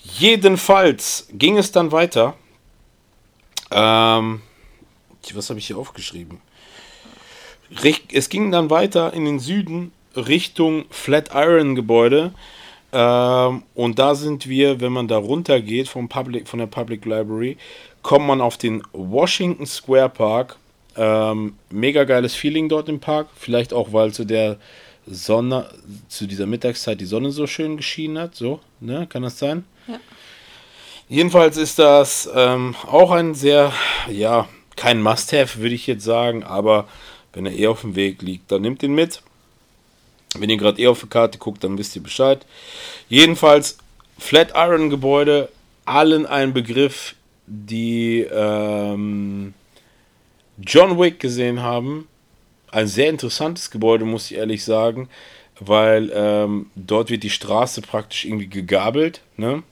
Jedenfalls 0.03 1.29
ging 1.33 1.59
es 1.59 1.73
dann 1.73 1.93
weiter. 1.93 2.37
Ähm, 3.71 4.41
was 5.35 5.51
habe 5.51 5.59
ich 5.59 5.67
hier 5.67 5.79
aufgeschrieben? 5.79 6.41
Es 8.13 8.29
ging 8.29 8.51
dann 8.51 8.71
weiter 8.71 9.13
in 9.15 9.25
den 9.25 9.39
Süden 9.39 9.93
Richtung 10.17 10.85
Flatiron 10.91 11.75
Gebäude. 11.75 12.33
Ähm, 12.93 13.63
und 13.75 13.99
da 13.99 14.15
sind 14.15 14.49
wir, 14.49 14.81
wenn 14.81 14.93
man 14.93 15.09
da 15.09 15.17
runter 15.17 15.61
geht 15.61 15.89
vom 15.89 16.09
Public, 16.09 16.49
von 16.49 16.61
der 16.61 16.67
Public 16.67 17.05
Library, 17.05 17.57
kommt 18.03 18.27
man 18.27 18.41
auf 18.41 18.57
den 18.57 18.83
Washington 18.93 19.67
Square 19.67 20.11
Park. 20.11 20.57
Ähm, 20.97 21.57
mega 21.71 22.05
geiles 22.05 22.35
Feeling 22.35 22.69
dort 22.69 22.89
im 22.89 23.01
Park. 23.01 23.29
Vielleicht 23.35 23.73
auch, 23.73 23.93
weil 23.93 24.13
zu 24.13 24.25
der 24.25 24.59
Sonne, 25.07 25.69
zu 26.09 26.27
dieser 26.27 26.47
Mittagszeit 26.47 27.01
die 27.01 27.07
Sonne 27.07 27.33
so 27.33 27.47
schön 27.47 27.77
geschienen 27.77 28.19
hat. 28.19 28.37
So, 28.37 28.61
ne? 28.81 29.07
Kann 29.09 29.23
das 29.23 29.39
sein? 29.39 29.65
Ja. 29.89 29.99
Jedenfalls 31.09 31.57
ist 31.57 31.79
das 31.79 32.31
ähm, 32.35 32.75
auch 32.87 33.11
ein 33.11 33.35
sehr, 33.35 33.73
ja, 34.09 34.49
kein 34.77 35.03
Must-Have, 35.03 35.61
würde 35.61 35.75
ich 35.75 35.87
jetzt 35.87 36.05
sagen, 36.05 36.43
aber 36.43 36.89
wenn 37.33 37.47
er 37.47 37.53
eh 37.53 37.67
auf 37.67 37.83
dem 37.83 37.97
Weg 37.97 38.23
liegt, 38.23 38.51
dann 38.51 38.63
nimmt 38.63 38.83
ihn 38.83 38.95
mit. 38.95 39.23
Wenn 40.37 40.51
ihr 40.51 40.57
gerade 40.57 40.81
eh 40.81 40.89
auf 40.89 41.01
die 41.01 41.07
Karte 41.07 41.39
guckt, 41.39 41.63
dann 41.63 41.79
wisst 41.79 41.95
ihr 41.97 42.03
Bescheid. 42.03 42.45
Jedenfalls, 43.09 43.79
Flatiron-Gebäude, 44.19 45.49
allen 45.85 46.27
ein 46.27 46.53
Begriff, 46.53 47.15
die 47.47 48.21
ähm, 48.21 49.55
John 50.59 50.99
Wick 50.99 51.21
gesehen 51.21 51.63
haben. 51.63 52.09
Ein 52.71 52.89
sehr 52.89 53.11
interessantes 53.11 53.71
Gebäude, 53.71 54.05
muss 54.05 54.31
ich 54.31 54.37
ehrlich 54.37 54.65
sagen, 54.65 55.09
weil 55.61 56.11
ähm, 56.13 56.71
dort 56.75 57.11
wird 57.11 57.23
die 57.23 57.31
Straße 57.31 57.83
praktisch 57.83 58.25
irgendwie 58.25 58.49
gegabelt. 58.49 59.21
Ne? 59.37 59.63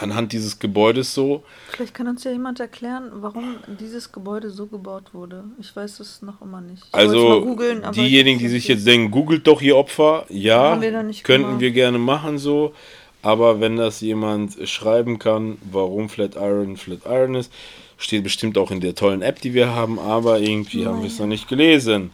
Anhand 0.00 0.32
dieses 0.32 0.58
Gebäudes 0.58 1.14
so. 1.14 1.42
Vielleicht 1.70 1.94
kann 1.94 2.08
uns 2.08 2.24
ja 2.24 2.30
jemand 2.30 2.60
erklären, 2.60 3.10
warum 3.14 3.56
dieses 3.80 4.12
Gebäude 4.12 4.50
so 4.50 4.66
gebaut 4.66 5.12
wurde. 5.12 5.44
Ich 5.60 5.74
weiß 5.74 6.00
es 6.00 6.22
noch 6.22 6.40
immer 6.40 6.60
nicht. 6.60 6.84
Ich 6.86 6.94
also 6.94 7.42
googlen, 7.42 7.82
diejenigen, 7.92 8.38
die 8.38 8.48
sich 8.48 8.68
jetzt 8.68 8.86
denken, 8.86 9.10
googelt 9.10 9.46
doch 9.46 9.60
ihr 9.60 9.76
Opfer, 9.76 10.26
ja, 10.28 10.80
wir 10.80 10.90
könnten 11.22 11.44
gemacht. 11.44 11.60
wir 11.60 11.70
gerne 11.70 11.98
machen 11.98 12.38
so. 12.38 12.74
Aber 13.22 13.60
wenn 13.60 13.76
das 13.76 14.00
jemand 14.00 14.56
schreiben 14.68 15.18
kann, 15.18 15.58
warum 15.70 16.08
Flatiron 16.08 16.76
Flatiron 16.76 17.34
ist, 17.34 17.52
steht 17.96 18.22
bestimmt 18.22 18.56
auch 18.56 18.70
in 18.70 18.80
der 18.80 18.94
tollen 18.94 19.22
App, 19.22 19.40
die 19.40 19.54
wir 19.54 19.74
haben, 19.74 19.98
aber 19.98 20.38
irgendwie 20.38 20.84
Nein. 20.84 20.88
haben 20.88 21.02
wir 21.02 21.08
es 21.08 21.18
noch 21.18 21.26
nicht 21.26 21.48
gelesen. 21.48 22.12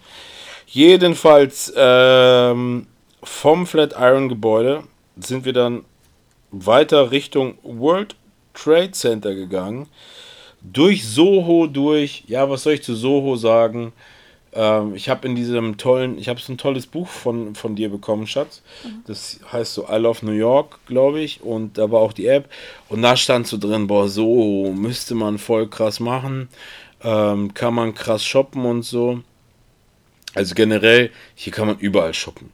Jedenfalls 0.67 1.73
ähm, 1.77 2.87
vom 3.23 3.67
Flatiron 3.67 4.29
Gebäude 4.29 4.85
sind 5.17 5.45
wir 5.45 5.53
dann 5.53 5.85
weiter 6.55 7.11
Richtung 7.11 7.59
World 7.63 8.17
Trade 8.55 8.93
Center 8.93 9.35
gegangen. 9.35 9.87
Durch 10.63 11.07
Soho 11.07 11.67
durch, 11.67 12.25
ja, 12.27 12.49
was 12.49 12.63
soll 12.63 12.75
ich 12.75 12.83
zu 12.83 12.95
Soho 12.95 13.37
sagen? 13.37 13.93
Ähm, 14.55 14.95
ich 14.95 15.09
habe 15.09 15.27
in 15.27 15.35
diesem 15.35 15.77
tollen, 15.77 16.17
ich 16.17 16.29
habe 16.29 16.41
so 16.41 16.53
ein 16.53 16.59
tolles 16.59 16.87
Buch 16.87 17.09
von, 17.09 17.55
von 17.55 17.75
dir 17.75 17.91
bekommen, 17.91 18.27
Schatz. 18.27 18.63
Mhm. 18.85 19.03
Das 19.07 19.41
heißt 19.53 19.75
so 19.75 19.87
I 19.91 19.97
Love 19.97 20.25
New 20.25 20.33
York, 20.33 20.79
glaube 20.87 21.21
ich. 21.21 21.43
Und 21.43 21.77
da 21.77 21.91
war 21.91 22.01
auch 22.01 22.13
die 22.13 22.27
App. 22.27 22.49
Und 22.89 23.03
da 23.03 23.17
stand 23.17 23.47
so 23.47 23.59
drin, 23.59 23.87
boah, 23.87 24.09
Soho 24.09 24.73
müsste 24.73 25.15
man 25.15 25.39
voll 25.39 25.69
krass 25.69 26.01
machen. 26.01 26.49
Ähm, 27.03 27.53
kann 27.53 27.75
man 27.75 27.95
krass 27.95 28.25
shoppen 28.25 28.65
und 28.65 28.83
so. 28.83 29.21
Also 30.35 30.55
generell, 30.55 31.11
hier 31.35 31.53
kann 31.53 31.67
man 31.67 31.79
überall 31.79 32.15
shoppen. 32.15 32.51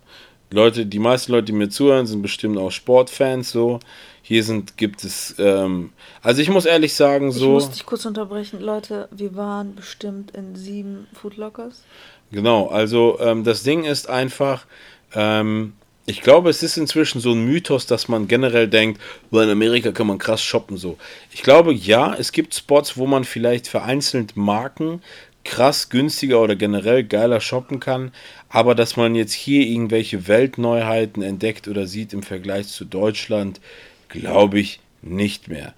Leute, 0.51 0.87
die 0.87 0.99
meisten 0.99 1.33
Leute, 1.33 1.47
die 1.47 1.53
mir 1.53 1.69
zuhören, 1.69 2.07
sind 2.07 2.23
bestimmt 2.23 2.59
auch 2.59 2.71
Sportfans 2.71 3.51
so. 3.51 3.81
Hier 4.23 4.45
sind, 4.45 4.77
gibt 4.77 5.03
es, 5.05 5.35
ähm, 5.39 5.91
also 6.23 6.43
ich 6.43 6.51
muss 6.51 6.65
ehrlich 6.65 6.95
sagen, 6.95 7.33
so. 7.33 7.59
Ich 7.59 7.65
muss 7.65 7.71
dich 7.71 7.87
kurz 7.87 8.05
unterbrechen, 8.05 8.61
Leute, 8.61 9.09
wir 9.11 9.35
waren 9.35 9.75
bestimmt 9.75 10.33
in 10.33 10.55
sieben 10.55 11.07
Foodlockers. 11.15 11.83
Genau, 12.31 12.69
also 12.69 13.19
ähm, 13.21 13.43
das 13.45 13.63
Ding 13.63 13.85
ist 13.85 14.09
einfach, 14.09 14.67
ähm, 15.15 15.73
ich 16.07 16.23
glaube, 16.23 16.51
es 16.51 16.63
ist 16.63 16.77
inzwischen 16.77 17.21
so 17.21 17.33
ein 17.33 17.45
Mythos, 17.45 17.87
dass 17.87 18.09
man 18.09 18.29
generell 18.29 18.69
denkt, 18.69 19.01
in 19.31 19.39
Amerika 19.39 19.93
kann 19.93 20.07
man 20.07 20.19
krass 20.19 20.43
shoppen 20.43 20.77
so. 20.77 20.97
Ich 21.33 21.43
glaube, 21.43 21.73
ja, 21.73 22.15
es 22.15 22.33
gibt 22.33 22.55
Spots, 22.55 22.97
wo 22.97 23.07
man 23.07 23.25
vielleicht 23.25 23.69
vereinzelt 23.69 24.37
Marken 24.37 25.03
krass 25.51 25.89
günstiger 25.89 26.41
oder 26.41 26.55
generell 26.55 27.03
geiler 27.03 27.41
shoppen 27.41 27.81
kann, 27.81 28.13
aber 28.49 28.77
dass 28.77 28.97
man 28.97 29.17
jetzt 29.17 29.33
hier 29.33 29.67
irgendwelche 29.67 30.29
Weltneuheiten 30.29 31.25
entdeckt 31.25 31.67
oder 31.67 31.89
sieht 31.89 32.13
im 32.13 32.23
Vergleich 32.23 32.69
zu 32.69 32.85
Deutschland, 32.85 33.61
glaube 34.09 34.61
ich 34.61 34.79
nicht 35.03 35.49
mehr. 35.49 35.75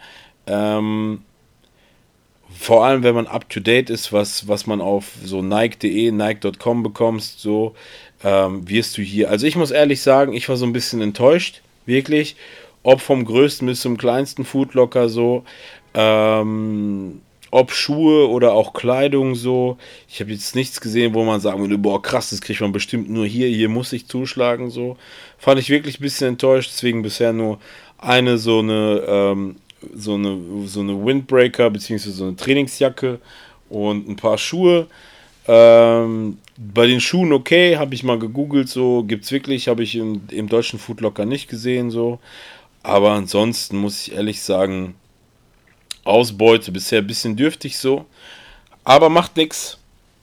Ähm, 0.46 1.22
vor 2.54 2.84
allem 2.84 3.02
wenn 3.02 3.14
man 3.14 3.26
up 3.26 3.48
to 3.48 3.60
date 3.60 3.88
ist, 3.88 4.12
was, 4.12 4.46
was 4.46 4.66
man 4.66 4.82
auf 4.82 5.06
so 5.24 5.40
Nike.de, 5.40 6.10
Nike.com 6.10 6.82
bekommst, 6.82 7.40
so 7.40 7.74
ähm, 8.22 8.68
wirst 8.68 8.98
du 8.98 9.02
hier. 9.02 9.30
Also 9.30 9.46
ich 9.46 9.56
muss 9.56 9.70
ehrlich 9.70 10.02
sagen, 10.02 10.34
ich 10.34 10.50
war 10.50 10.58
so 10.58 10.66
ein 10.66 10.74
bisschen 10.74 11.00
enttäuscht, 11.00 11.62
wirklich. 11.86 12.36
Ob 12.82 13.00
vom 13.00 13.24
größten 13.24 13.66
bis 13.66 13.80
zum 13.80 13.96
kleinsten 13.96 14.44
Foodlocker 14.44 15.08
so. 15.08 15.44
Ähm, 15.94 17.22
ob 17.52 17.70
Schuhe 17.70 18.28
oder 18.30 18.54
auch 18.54 18.72
Kleidung 18.72 19.34
so. 19.34 19.76
Ich 20.08 20.20
habe 20.20 20.32
jetzt 20.32 20.56
nichts 20.56 20.80
gesehen, 20.80 21.12
wo 21.14 21.22
man 21.22 21.40
sagen 21.40 21.60
würde, 21.60 21.76
boah, 21.76 22.00
krass, 22.00 22.30
das 22.30 22.40
kriegt 22.40 22.62
man 22.62 22.72
bestimmt 22.72 23.10
nur 23.10 23.26
hier, 23.26 23.46
hier 23.46 23.68
muss 23.68 23.92
ich 23.92 24.08
zuschlagen 24.08 24.70
so. 24.70 24.96
Fand 25.38 25.60
ich 25.60 25.68
wirklich 25.68 26.00
ein 26.00 26.02
bisschen 26.02 26.28
enttäuscht, 26.28 26.70
deswegen 26.72 27.02
bisher 27.02 27.34
nur 27.34 27.58
eine 27.98 28.38
so 28.38 28.60
eine 28.60 29.02
ähm, 29.06 29.56
so 29.94 30.14
eine 30.14 30.38
so 30.64 30.80
eine 30.80 31.04
Windbreaker 31.04 31.68
beziehungsweise 31.68 32.16
so 32.16 32.24
eine 32.24 32.36
Trainingsjacke 32.36 33.20
und 33.68 34.08
ein 34.08 34.16
paar 34.16 34.38
Schuhe. 34.38 34.86
Ähm, 35.46 36.38
bei 36.56 36.86
den 36.86 37.00
Schuhen 37.00 37.32
okay, 37.34 37.76
habe 37.76 37.94
ich 37.94 38.02
mal 38.02 38.18
gegoogelt, 38.18 38.70
so 38.70 39.04
gibt 39.04 39.24
es 39.24 39.32
wirklich, 39.32 39.68
habe 39.68 39.82
ich 39.82 39.94
im, 39.96 40.22
im 40.30 40.48
deutschen 40.48 40.78
Foodlocker 40.78 41.26
nicht 41.26 41.48
gesehen, 41.48 41.90
so. 41.90 42.18
Aber 42.82 43.10
ansonsten 43.10 43.76
muss 43.76 44.06
ich 44.06 44.14
ehrlich 44.14 44.40
sagen, 44.42 44.94
Ausbeute 46.04 46.72
bisher 46.72 47.00
ein 47.00 47.06
bisschen 47.06 47.36
dürftig 47.36 47.78
so. 47.78 48.06
Aber 48.84 49.08
macht 49.08 49.36
nichts. 49.36 49.78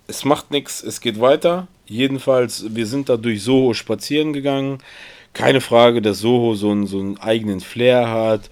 Es 0.07 0.25
macht 0.25 0.51
nichts. 0.51 0.83
Es 0.83 1.01
geht 1.01 1.19
weiter. 1.19 1.67
Jedenfalls, 1.85 2.65
wir 2.75 2.85
sind 2.85 3.09
da 3.09 3.17
durch 3.17 3.43
Soho 3.43 3.73
spazieren 3.73 4.33
gegangen. 4.33 4.79
Keine 5.33 5.61
Frage, 5.61 6.01
dass 6.01 6.19
Soho 6.19 6.55
so 6.55 6.71
einen, 6.71 6.87
so 6.87 6.99
einen 6.99 7.17
eigenen 7.19 7.61
Flair 7.61 8.09
hat 8.09 8.49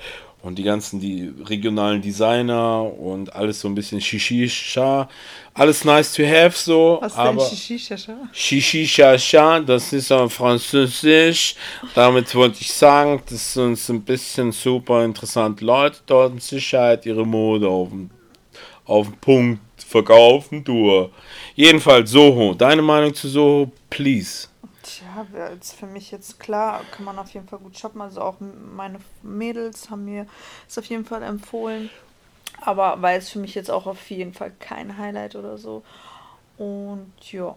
und 0.48 0.56
die 0.58 0.64
ganzen 0.64 1.02
die 1.02 1.34
regionalen 1.44 2.02
Designer 2.02 2.82
und 2.98 3.36
alles 3.36 3.60
so 3.60 3.68
ein 3.68 3.76
bisschen 3.76 4.00
Shishisha. 4.00 5.10
Alles 5.54 5.84
nice 5.84 6.14
to 6.14 6.24
have 6.24 6.58
so. 6.58 7.00
Was 7.02 7.18
aber 7.18 7.46
Shishisha? 7.46 8.16
Shishisha, 8.32 9.60
das 9.60 9.92
ist 9.92 10.10
ein 10.10 10.30
Französisch. 10.30 11.56
Damit 11.94 12.34
wollte 12.34 12.62
ich 12.62 12.72
sagen, 12.72 13.22
das 13.30 13.56
sind 13.56 13.78
ein 13.90 14.02
bisschen 14.04 14.54
super 14.54 15.04
interessante 15.04 15.66
Leute 15.66 15.98
dort 16.06 16.32
in 16.32 16.40
Sicherheit 16.40 17.06
ihre 17.06 17.28
Mode 17.28 17.68
auf 17.68 17.90
den, 17.90 18.10
auf 18.86 19.08
den 19.08 19.18
Punkt 19.18 19.60
verkaufen 19.86 20.64
durch. 20.64 21.10
Jedenfalls 21.56 22.12
Soho. 22.12 22.54
Deine 22.54 22.82
Meinung 22.82 23.14
zu 23.14 23.28
Soho, 23.28 23.70
please. 23.90 24.48
Tja, 25.26 25.48
ist 25.48 25.74
für 25.74 25.88
mich 25.88 26.12
jetzt 26.12 26.40
klar, 26.40 26.84
kann 26.92 27.06
man 27.06 27.18
auf 27.18 27.34
jeden 27.34 27.48
Fall 27.48 27.60
gut 27.60 27.78
shoppen. 27.78 28.02
Also 28.02 28.22
auch 28.22 28.36
meine 28.74 29.00
Mädels 29.24 29.90
haben 29.90 30.06
mir 30.06 30.28
es 30.68 30.78
auf 30.78 30.86
jeden 30.86 31.06
Fall 31.06 31.24
empfohlen. 31.24 31.90
Aber 32.62 33.02
war 33.02 33.14
es 33.14 33.30
für 33.30 33.40
mich 33.40 33.56
jetzt 33.56 33.72
auch 33.72 33.86
auf 33.86 34.10
jeden 34.10 34.34
Fall 34.34 34.52
kein 34.60 34.98
Highlight 34.98 35.36
oder 35.36 35.58
so. 35.58 35.84
Und 36.58 37.12
ja, 37.32 37.56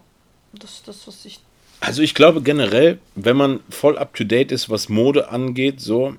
das 0.53 0.73
ist 0.73 0.87
das, 0.87 1.07
was 1.07 1.25
ich. 1.25 1.39
Also 1.79 2.01
ich 2.03 2.13
glaube 2.13 2.41
generell, 2.41 2.99
wenn 3.15 3.37
man 3.37 3.59
voll 3.69 3.97
up 3.97 4.13
to 4.13 4.23
date 4.23 4.51
ist, 4.51 4.69
was 4.69 4.89
Mode 4.89 5.29
angeht, 5.29 5.81
so, 5.81 6.15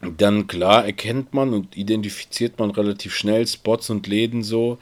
dann 0.00 0.46
klar 0.46 0.84
erkennt 0.84 1.32
man 1.32 1.54
und 1.54 1.76
identifiziert 1.76 2.58
man 2.58 2.70
relativ 2.70 3.14
schnell 3.14 3.46
Spots 3.46 3.90
und 3.90 4.06
Läden 4.06 4.42
so. 4.42 4.78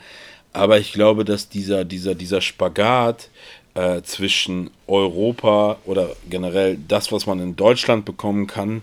Aber 0.52 0.78
ich 0.78 0.92
glaube, 0.92 1.24
dass 1.24 1.48
dieser, 1.48 1.84
dieser, 1.84 2.14
dieser 2.14 2.40
Spagat 2.40 3.28
äh, 3.76 4.02
zwischen 4.02 4.70
Europa 4.86 5.76
oder 5.84 6.16
generell 6.28 6.78
das, 6.88 7.12
was 7.12 7.26
man 7.26 7.40
in 7.40 7.56
Deutschland 7.56 8.04
bekommen 8.04 8.46
kann, 8.46 8.82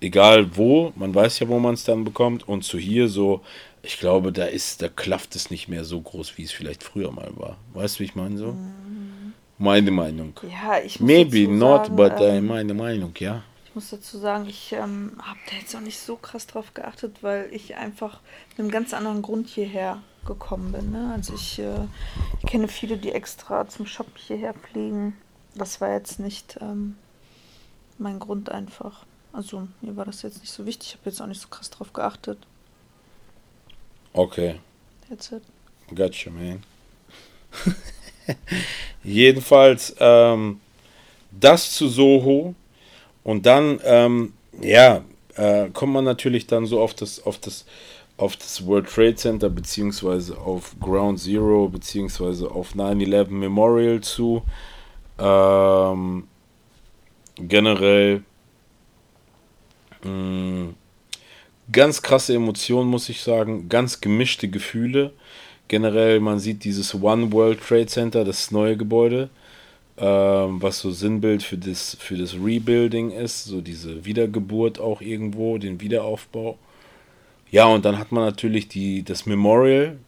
egal 0.00 0.56
wo, 0.56 0.92
man 0.96 1.14
weiß 1.14 1.38
ja, 1.40 1.48
wo 1.48 1.58
man 1.58 1.74
es 1.74 1.84
dann 1.84 2.04
bekommt, 2.04 2.48
und 2.48 2.64
zu 2.64 2.78
hier 2.78 3.08
so, 3.08 3.42
ich 3.82 3.98
glaube, 3.98 4.32
da 4.32 4.46
ist, 4.46 4.82
da 4.82 4.88
klafft 4.88 5.36
es 5.36 5.50
nicht 5.50 5.68
mehr 5.68 5.84
so 5.84 6.00
groß, 6.00 6.38
wie 6.38 6.44
es 6.44 6.52
vielleicht 6.52 6.82
früher 6.82 7.12
mal 7.12 7.30
war. 7.36 7.56
Weißt 7.74 7.96
du, 7.96 8.00
wie 8.00 8.04
ich 8.04 8.14
meine 8.14 8.38
so? 8.38 8.52
Mhm. 8.52 9.34
Meine 9.58 9.90
Meinung. 9.90 10.32
Ja, 10.42 10.78
ich 10.84 11.00
muss 11.00 11.08
Maybe 11.08 11.48
not, 11.48 11.86
sagen, 11.86 11.96
but 11.96 12.12
ähm, 12.20 12.46
meine 12.46 12.74
Meinung, 12.74 13.12
ja. 13.18 13.42
Ich 13.66 13.74
muss 13.74 13.90
dazu 13.90 14.18
sagen, 14.18 14.46
ich 14.48 14.72
ähm, 14.72 15.12
habe 15.22 15.38
da 15.50 15.56
jetzt 15.56 15.74
auch 15.76 15.80
nicht 15.80 15.98
so 15.98 16.16
krass 16.16 16.46
drauf 16.46 16.72
geachtet, 16.72 17.18
weil 17.20 17.48
ich 17.52 17.76
einfach 17.76 18.20
mit 18.50 18.58
einem 18.58 18.70
ganz 18.70 18.94
anderen 18.94 19.22
Grund 19.22 19.48
hierher 19.48 20.02
gekommen 20.26 20.72
bin. 20.72 20.90
Ne? 20.90 21.12
Also 21.14 21.34
ich, 21.34 21.58
äh, 21.58 21.86
ich, 22.42 22.50
kenne 22.50 22.68
viele, 22.68 22.96
die 22.96 23.12
extra 23.12 23.68
zum 23.68 23.86
Shop 23.86 24.06
hierher 24.16 24.54
fliegen. 24.54 25.16
Das 25.54 25.80
war 25.80 25.92
jetzt 25.92 26.20
nicht 26.20 26.58
ähm, 26.60 26.96
mein 27.98 28.18
Grund 28.18 28.50
einfach. 28.50 29.04
Also 29.32 29.68
mir 29.80 29.96
war 29.96 30.04
das 30.04 30.22
jetzt 30.22 30.40
nicht 30.40 30.52
so 30.52 30.66
wichtig. 30.66 30.88
Ich 30.88 30.94
habe 30.94 31.10
jetzt 31.10 31.20
auch 31.20 31.26
nicht 31.26 31.40
so 31.40 31.48
krass 31.48 31.70
drauf 31.70 31.92
geachtet. 31.92 32.38
Okay. 34.12 34.56
That's 35.08 35.32
it. 35.32 35.42
Gotcha, 35.94 36.30
man. 36.30 36.62
Jedenfalls 39.04 39.94
ähm, 40.00 40.60
das 41.30 41.72
zu 41.72 41.88
Soho 41.88 42.54
und 43.22 43.46
dann 43.46 43.80
ähm, 43.84 44.32
ja 44.60 45.02
äh, 45.34 45.68
kommt 45.70 45.92
man 45.92 46.04
natürlich 46.04 46.46
dann 46.46 46.66
so 46.66 46.80
auf 46.80 46.94
das 46.94 47.24
auf 47.24 47.38
das 47.38 47.66
auf 48.16 48.36
das 48.36 48.66
World 48.66 48.88
Trade 48.88 49.16
Center 49.16 49.50
beziehungsweise 49.50 50.38
auf 50.38 50.74
Ground 50.80 51.20
Zero 51.20 51.68
beziehungsweise 51.68 52.50
auf 52.50 52.74
9/11 52.74 53.28
Memorial 53.30 54.00
zu. 54.00 54.42
Ähm, 55.18 56.24
generell 57.38 58.22
mh, 60.02 60.10
mm, 60.10 60.74
ganz 61.72 62.02
krasse 62.02 62.34
Emotionen, 62.34 62.88
muss 62.88 63.08
ich 63.08 63.22
sagen, 63.22 63.68
ganz 63.68 64.00
gemischte 64.00 64.48
Gefühle. 64.48 65.12
Generell, 65.68 66.20
man 66.20 66.38
sieht 66.38 66.64
dieses 66.64 66.94
One 66.94 67.32
World 67.32 67.60
Trade 67.60 67.86
Center, 67.86 68.24
das 68.24 68.50
neue 68.52 68.76
Gebäude, 68.76 69.30
ähm, 69.98 70.62
was 70.62 70.78
so 70.80 70.90
Sinnbild 70.90 71.42
für 71.42 71.58
das, 71.58 71.96
für 71.98 72.16
das 72.16 72.34
Rebuilding 72.34 73.10
ist, 73.10 73.44
so 73.44 73.60
diese 73.60 74.04
Wiedergeburt 74.04 74.78
auch 74.78 75.00
irgendwo, 75.00 75.58
den 75.58 75.80
Wiederaufbau. 75.80 76.58
Ja, 77.50 77.66
und 77.66 77.84
dann 77.84 77.98
hat 77.98 78.12
man 78.12 78.24
natürlich 78.24 78.68
die, 78.68 79.02
das 79.02 79.26
Memorial, 79.26 79.98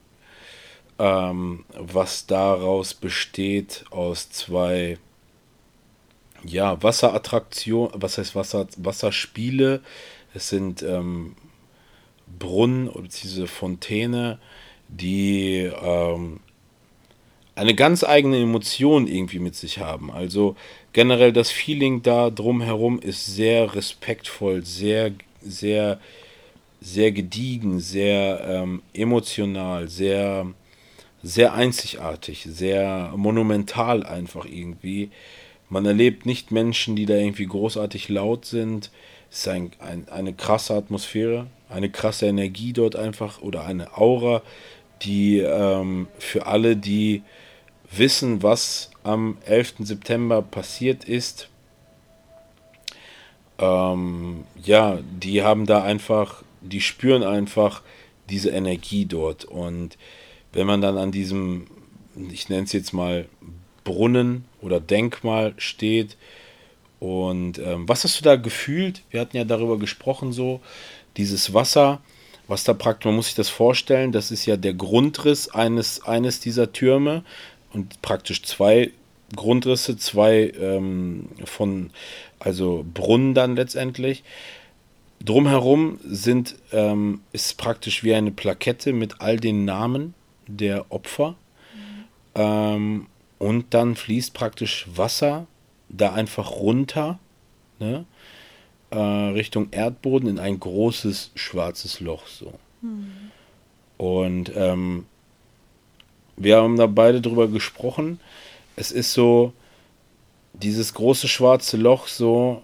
ähm, 0.98 1.64
was 1.78 2.26
daraus 2.26 2.94
besteht 2.94 3.84
aus 3.90 4.30
zwei 4.30 4.98
ja, 6.44 6.82
Wasserattraktionen, 6.82 7.92
was 7.94 8.18
heißt 8.18 8.34
Wasser, 8.34 8.66
Wasserspiele. 8.76 9.82
Es 10.34 10.48
sind 10.48 10.82
ähm, 10.82 11.36
Brunnen 12.38 12.90
bzw. 12.92 13.46
Fontäne, 13.46 14.38
die 14.88 15.70
ähm, 15.82 16.40
eine 17.54 17.74
ganz 17.74 18.04
eigene 18.04 18.38
Emotion 18.40 19.06
irgendwie 19.06 19.40
mit 19.40 19.56
sich 19.56 19.78
haben. 19.78 20.10
Also 20.12 20.56
generell 20.92 21.32
das 21.32 21.50
Feeling 21.50 22.02
da 22.02 22.30
drumherum 22.30 23.00
ist 23.00 23.26
sehr 23.26 23.74
respektvoll, 23.74 24.64
sehr, 24.64 25.12
sehr 25.40 25.98
sehr 26.80 27.12
gediegen, 27.12 27.80
sehr 27.80 28.44
ähm, 28.46 28.82
emotional, 28.92 29.88
sehr, 29.88 30.46
sehr 31.22 31.54
einzigartig, 31.54 32.46
sehr 32.48 33.12
monumental 33.16 34.04
einfach 34.04 34.44
irgendwie. 34.44 35.10
Man 35.68 35.84
erlebt 35.84 36.24
nicht 36.24 36.50
Menschen, 36.50 36.96
die 36.96 37.06
da 37.06 37.14
irgendwie 37.14 37.46
großartig 37.46 38.08
laut 38.08 38.44
sind. 38.44 38.90
Es 39.30 39.40
ist 39.40 39.48
ein, 39.48 39.72
ein, 39.80 40.08
eine 40.08 40.32
krasse 40.32 40.74
Atmosphäre, 40.74 41.46
eine 41.68 41.90
krasse 41.90 42.26
Energie 42.26 42.72
dort 42.72 42.96
einfach 42.96 43.42
oder 43.42 43.64
eine 43.64 43.96
Aura, 43.98 44.42
die 45.02 45.38
ähm, 45.38 46.08
für 46.18 46.46
alle, 46.46 46.76
die 46.76 47.22
wissen, 47.90 48.42
was 48.42 48.90
am 49.02 49.38
11. 49.46 49.74
September 49.80 50.42
passiert 50.42 51.04
ist, 51.04 51.48
ähm, 53.58 54.44
ja, 54.62 54.98
die 55.20 55.42
haben 55.42 55.66
da 55.66 55.82
einfach 55.82 56.42
die 56.60 56.80
spüren 56.80 57.22
einfach 57.22 57.82
diese 58.28 58.50
Energie 58.50 59.06
dort. 59.06 59.44
Und 59.44 59.96
wenn 60.52 60.66
man 60.66 60.80
dann 60.80 60.98
an 60.98 61.12
diesem, 61.12 61.66
ich 62.30 62.48
nenne 62.48 62.64
es 62.64 62.72
jetzt 62.72 62.92
mal 62.92 63.26
Brunnen 63.84 64.44
oder 64.60 64.80
Denkmal 64.80 65.54
steht, 65.56 66.16
und 67.00 67.58
ähm, 67.58 67.88
was 67.88 68.04
hast 68.04 68.18
du 68.18 68.24
da 68.24 68.36
gefühlt? 68.36 69.02
Wir 69.10 69.20
hatten 69.20 69.36
ja 69.36 69.44
darüber 69.44 69.78
gesprochen, 69.78 70.32
so 70.32 70.60
dieses 71.16 71.54
Wasser, 71.54 72.00
was 72.48 72.64
da 72.64 72.74
praktisch, 72.74 73.06
man 73.06 73.16
muss 73.16 73.26
sich 73.26 73.34
das 73.34 73.48
vorstellen, 73.48 74.10
das 74.10 74.30
ist 74.30 74.46
ja 74.46 74.56
der 74.56 74.74
Grundriss 74.74 75.48
eines, 75.48 76.02
eines 76.04 76.40
dieser 76.40 76.72
Türme 76.72 77.24
und 77.72 78.02
praktisch 78.02 78.42
zwei 78.42 78.90
Grundrisse, 79.36 79.96
zwei 79.98 80.52
ähm, 80.58 81.28
von, 81.44 81.90
also 82.38 82.84
Brunnen 82.94 83.34
dann 83.34 83.56
letztendlich. 83.56 84.24
Drumherum 85.24 85.98
sind, 86.04 86.56
ähm, 86.72 87.20
ist 87.32 87.58
praktisch 87.58 88.04
wie 88.04 88.14
eine 88.14 88.30
Plakette 88.30 88.92
mit 88.92 89.20
all 89.20 89.36
den 89.36 89.64
Namen 89.64 90.14
der 90.46 90.90
Opfer. 90.90 91.30
Mhm. 91.74 92.04
Ähm, 92.34 93.06
und 93.38 93.74
dann 93.74 93.96
fließt 93.96 94.34
praktisch 94.34 94.86
Wasser 94.94 95.46
da 95.88 96.12
einfach 96.12 96.52
runter, 96.52 97.18
ne, 97.78 98.04
äh, 98.90 98.96
Richtung 98.98 99.68
Erdboden 99.70 100.28
in 100.28 100.38
ein 100.38 100.58
großes 100.58 101.32
schwarzes 101.34 102.00
Loch 102.00 102.26
so. 102.26 102.52
Mhm. 102.80 103.30
Und 103.96 104.52
ähm, 104.54 105.06
wir 106.36 106.56
haben 106.58 106.76
da 106.76 106.86
beide 106.86 107.20
drüber 107.20 107.48
gesprochen. 107.48 108.20
Es 108.76 108.92
ist 108.92 109.12
so, 109.12 109.52
dieses 110.52 110.94
große 110.94 111.28
schwarze 111.28 111.76
Loch, 111.76 112.06
so, 112.06 112.62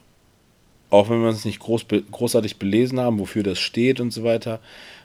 auch 0.90 1.10
wenn 1.10 1.20
wir 1.20 1.28
uns 1.28 1.44
nicht 1.44 1.60
groß, 1.60 1.86
großartig 2.10 2.58
belesen 2.58 3.00
haben, 3.00 3.18
wofür 3.18 3.42
das 3.42 3.58
steht 3.58 4.00
und 4.00 4.12
so 4.12 4.24
weiter, 4.24 4.60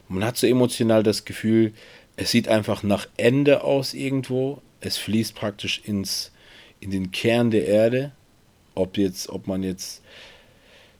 man 0.08 0.26
hat 0.26 0.38
so 0.38 0.48
emotional 0.48 1.04
das 1.04 1.26
Gefühl, 1.26 1.74
es 2.18 2.32
sieht 2.32 2.48
einfach 2.48 2.84
nach 2.84 3.08
Ende 3.15 3.63
aus 3.63 3.94
irgendwo. 3.94 4.62
Es 4.82 4.98
fließt 4.98 5.36
praktisch 5.36 5.82
ins, 5.86 6.32
in 6.80 6.92
den 6.92 7.12
Kern 7.12 7.52
der 7.52 7.68
Erde. 7.68 8.12
Ob 8.76 8.98
jetzt, 8.98 9.30
ob 9.30 9.48
man 9.48 9.63
jetzt 9.63 10.02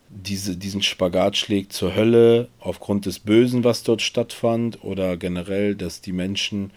diese, 0.10 0.56
diesen 0.58 0.82
Spagat 0.82 1.38
schlägt 1.38 1.74
zur 1.74 1.96
Hölle 1.96 2.48
aufgrund 2.60 3.06
des 3.06 3.20
Bösen, 3.20 3.64
was 3.64 3.84
dort 3.84 4.02
stattfand, 4.02 4.84
oder 4.84 5.18
generell, 5.18 5.76
dass 5.76 6.02
die 6.02 6.14
Menschen 6.14 6.72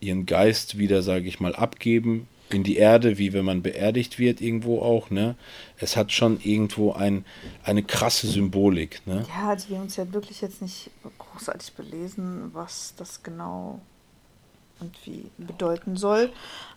ihren 0.00 0.26
Geist 0.26 0.78
wieder, 0.78 1.02
sage 1.02 1.28
ich 1.28 1.40
mal, 1.40 1.54
abgeben 1.54 2.28
in 2.54 2.62
die 2.62 2.76
Erde, 2.76 3.18
wie 3.18 3.32
wenn 3.32 3.44
man 3.44 3.62
beerdigt 3.62 4.18
wird 4.18 4.40
irgendwo 4.40 4.80
auch, 4.80 5.10
ne? 5.10 5.36
Es 5.78 5.96
hat 5.96 6.12
schon 6.12 6.40
irgendwo 6.40 6.92
ein, 6.92 7.24
eine 7.64 7.82
krasse 7.82 8.26
Symbolik, 8.26 9.06
ne? 9.06 9.24
Ja, 9.28 9.50
also 9.50 9.68
wir 9.68 9.76
haben 9.76 9.84
uns 9.84 9.96
ja 9.96 10.12
wirklich 10.12 10.40
jetzt 10.40 10.62
nicht 10.62 10.90
großartig 11.18 11.72
belesen, 11.74 12.50
was 12.52 12.94
das 12.96 13.22
genau 13.22 13.80
und 14.80 14.94
wie 15.06 15.30
bedeuten 15.38 15.96
soll. 15.96 16.30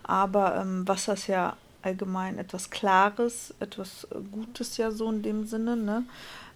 Aber 0.03 0.55
ähm, 0.57 0.87
Wasser 0.87 1.13
ist 1.13 1.27
ja 1.27 1.57
allgemein 1.81 2.39
etwas 2.39 2.69
Klares, 2.69 3.53
etwas 3.59 4.07
Gutes 4.31 4.77
ja 4.77 4.91
so 4.91 5.09
in 5.09 5.21
dem 5.21 5.45
Sinne, 5.45 5.75
ne? 5.75 6.03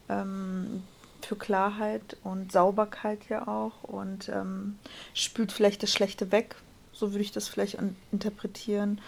Ähm, 0.10 0.84
für 1.21 1.36
Klarheit 1.36 2.17
und 2.23 2.51
Sauberkeit 2.51 3.19
ja 3.29 3.47
auch 3.47 3.84
und 3.84 4.29
ähm, 4.29 4.79
spült 5.13 5.51
vielleicht 5.51 5.84
das 5.84 5.91
Schlechte 5.91 6.32
weg, 6.32 6.55
so 6.99 7.12
würde 7.12 7.23
ich 7.23 7.31
das 7.31 7.47
vielleicht 7.47 7.77
interpretieren. 8.12 8.99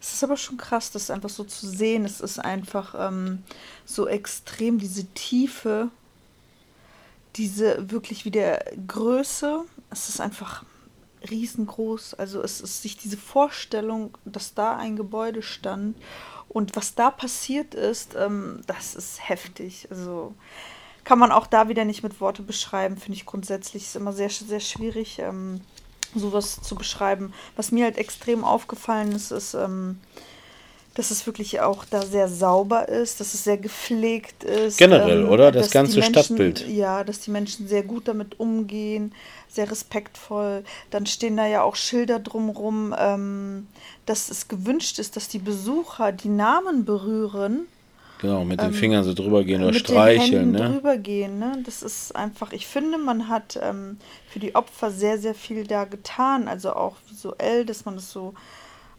Es 0.00 0.14
ist 0.14 0.24
aber 0.24 0.36
schon 0.36 0.56
krass, 0.56 0.90
das 0.90 1.10
einfach 1.10 1.28
so 1.28 1.44
zu 1.44 1.66
sehen. 1.66 2.04
Es 2.04 2.20
ist 2.20 2.38
einfach 2.38 2.94
ähm, 2.96 3.42
so 3.84 4.06
extrem, 4.06 4.78
diese 4.78 5.04
Tiefe, 5.08 5.88
diese 7.36 7.90
wirklich 7.90 8.24
wieder 8.24 8.64
Größe. 8.86 9.64
Es 9.90 10.08
ist 10.08 10.20
einfach 10.20 10.64
riesengroß. 11.28 12.14
Also 12.14 12.42
es 12.42 12.60
ist 12.60 12.80
sich 12.80 12.96
diese 12.96 13.18
Vorstellung, 13.18 14.16
dass 14.24 14.54
da 14.54 14.76
ein 14.76 14.96
Gebäude 14.96 15.42
stand 15.42 15.96
und 16.48 16.74
was 16.74 16.94
da 16.94 17.10
passiert 17.10 17.74
ist, 17.74 18.16
ähm, 18.16 18.62
das 18.66 18.94
ist 18.94 19.28
heftig. 19.28 19.86
Also 19.90 20.34
kann 21.04 21.18
man 21.18 21.30
auch 21.30 21.46
da 21.46 21.68
wieder 21.68 21.84
nicht 21.84 22.02
mit 22.02 22.20
Worte 22.20 22.42
beschreiben, 22.42 22.96
finde 22.96 23.16
ich 23.16 23.26
grundsätzlich. 23.26 23.84
Ist 23.84 23.96
immer 23.96 24.12
sehr, 24.12 24.30
sehr 24.30 24.60
schwierig. 24.60 25.18
Ähm, 25.20 25.60
sowas 26.14 26.60
zu 26.62 26.74
beschreiben. 26.74 27.32
Was 27.56 27.72
mir 27.72 27.84
halt 27.84 27.98
extrem 27.98 28.44
aufgefallen 28.44 29.12
ist, 29.12 29.30
ist, 29.30 29.54
ähm, 29.54 29.98
dass 30.94 31.10
es 31.10 31.24
wirklich 31.26 31.60
auch 31.60 31.84
da 31.84 32.02
sehr 32.02 32.28
sauber 32.28 32.88
ist, 32.88 33.20
dass 33.20 33.34
es 33.34 33.44
sehr 33.44 33.56
gepflegt 33.56 34.44
ist. 34.44 34.78
Generell, 34.78 35.22
ähm, 35.22 35.28
oder? 35.28 35.52
Das 35.52 35.70
ganze 35.70 36.00
Menschen, 36.00 36.14
Stadtbild. 36.14 36.66
Ja, 36.68 37.04
dass 37.04 37.20
die 37.20 37.30
Menschen 37.30 37.68
sehr 37.68 37.82
gut 37.82 38.08
damit 38.08 38.40
umgehen, 38.40 39.14
sehr 39.48 39.70
respektvoll. 39.70 40.64
Dann 40.90 41.06
stehen 41.06 41.36
da 41.36 41.46
ja 41.46 41.62
auch 41.62 41.76
Schilder 41.76 42.18
drumherum, 42.18 42.94
ähm, 42.98 43.68
dass 44.06 44.30
es 44.30 44.48
gewünscht 44.48 44.98
ist, 44.98 45.16
dass 45.16 45.28
die 45.28 45.38
Besucher 45.38 46.12
die 46.12 46.28
Namen 46.28 46.84
berühren 46.84 47.66
Genau, 48.20 48.44
mit 48.44 48.60
den 48.60 48.68
ähm, 48.68 48.74
Fingern 48.74 49.04
so 49.04 49.14
drüber 49.14 49.44
gehen 49.44 49.62
oder 49.62 49.72
mit 49.72 49.80
streicheln. 49.80 50.52
Den 50.52 50.54
Händen 50.54 50.72
ne? 50.72 50.74
drüber 50.74 50.96
gehen, 50.98 51.38
ne? 51.38 51.62
Das 51.64 51.82
ist 51.82 52.14
einfach, 52.14 52.52
ich 52.52 52.66
finde, 52.66 52.98
man 52.98 53.28
hat 53.28 53.58
ähm, 53.62 53.96
für 54.28 54.38
die 54.38 54.54
Opfer 54.54 54.90
sehr, 54.90 55.16
sehr 55.18 55.34
viel 55.34 55.66
da 55.66 55.84
getan. 55.84 56.46
Also 56.46 56.74
auch 56.74 56.96
visuell, 57.08 57.64
dass 57.64 57.86
man 57.86 57.94
das 57.94 58.12
so, 58.12 58.34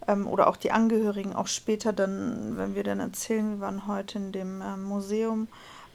ähm, 0.07 0.25
oder 0.25 0.47
auch 0.47 0.57
die 0.57 0.71
Angehörigen, 0.71 1.35
auch 1.35 1.45
später 1.45 1.93
dann, 1.93 2.57
wenn 2.57 2.73
wir 2.73 2.83
dann 2.83 2.99
erzählen, 2.99 3.51
wir 3.51 3.59
waren 3.59 3.85
heute 3.85 4.17
in 4.17 4.31
dem 4.31 4.59
äh, 4.61 4.75
Museum, 4.75 5.47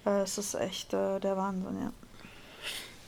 äh, 0.05 0.21
es 0.21 0.39
ist 0.39 0.55
echt 0.55 0.95
äh, 0.95 1.19
der 1.19 1.37
Wahnsinn, 1.37 1.81
ja. 1.81 1.93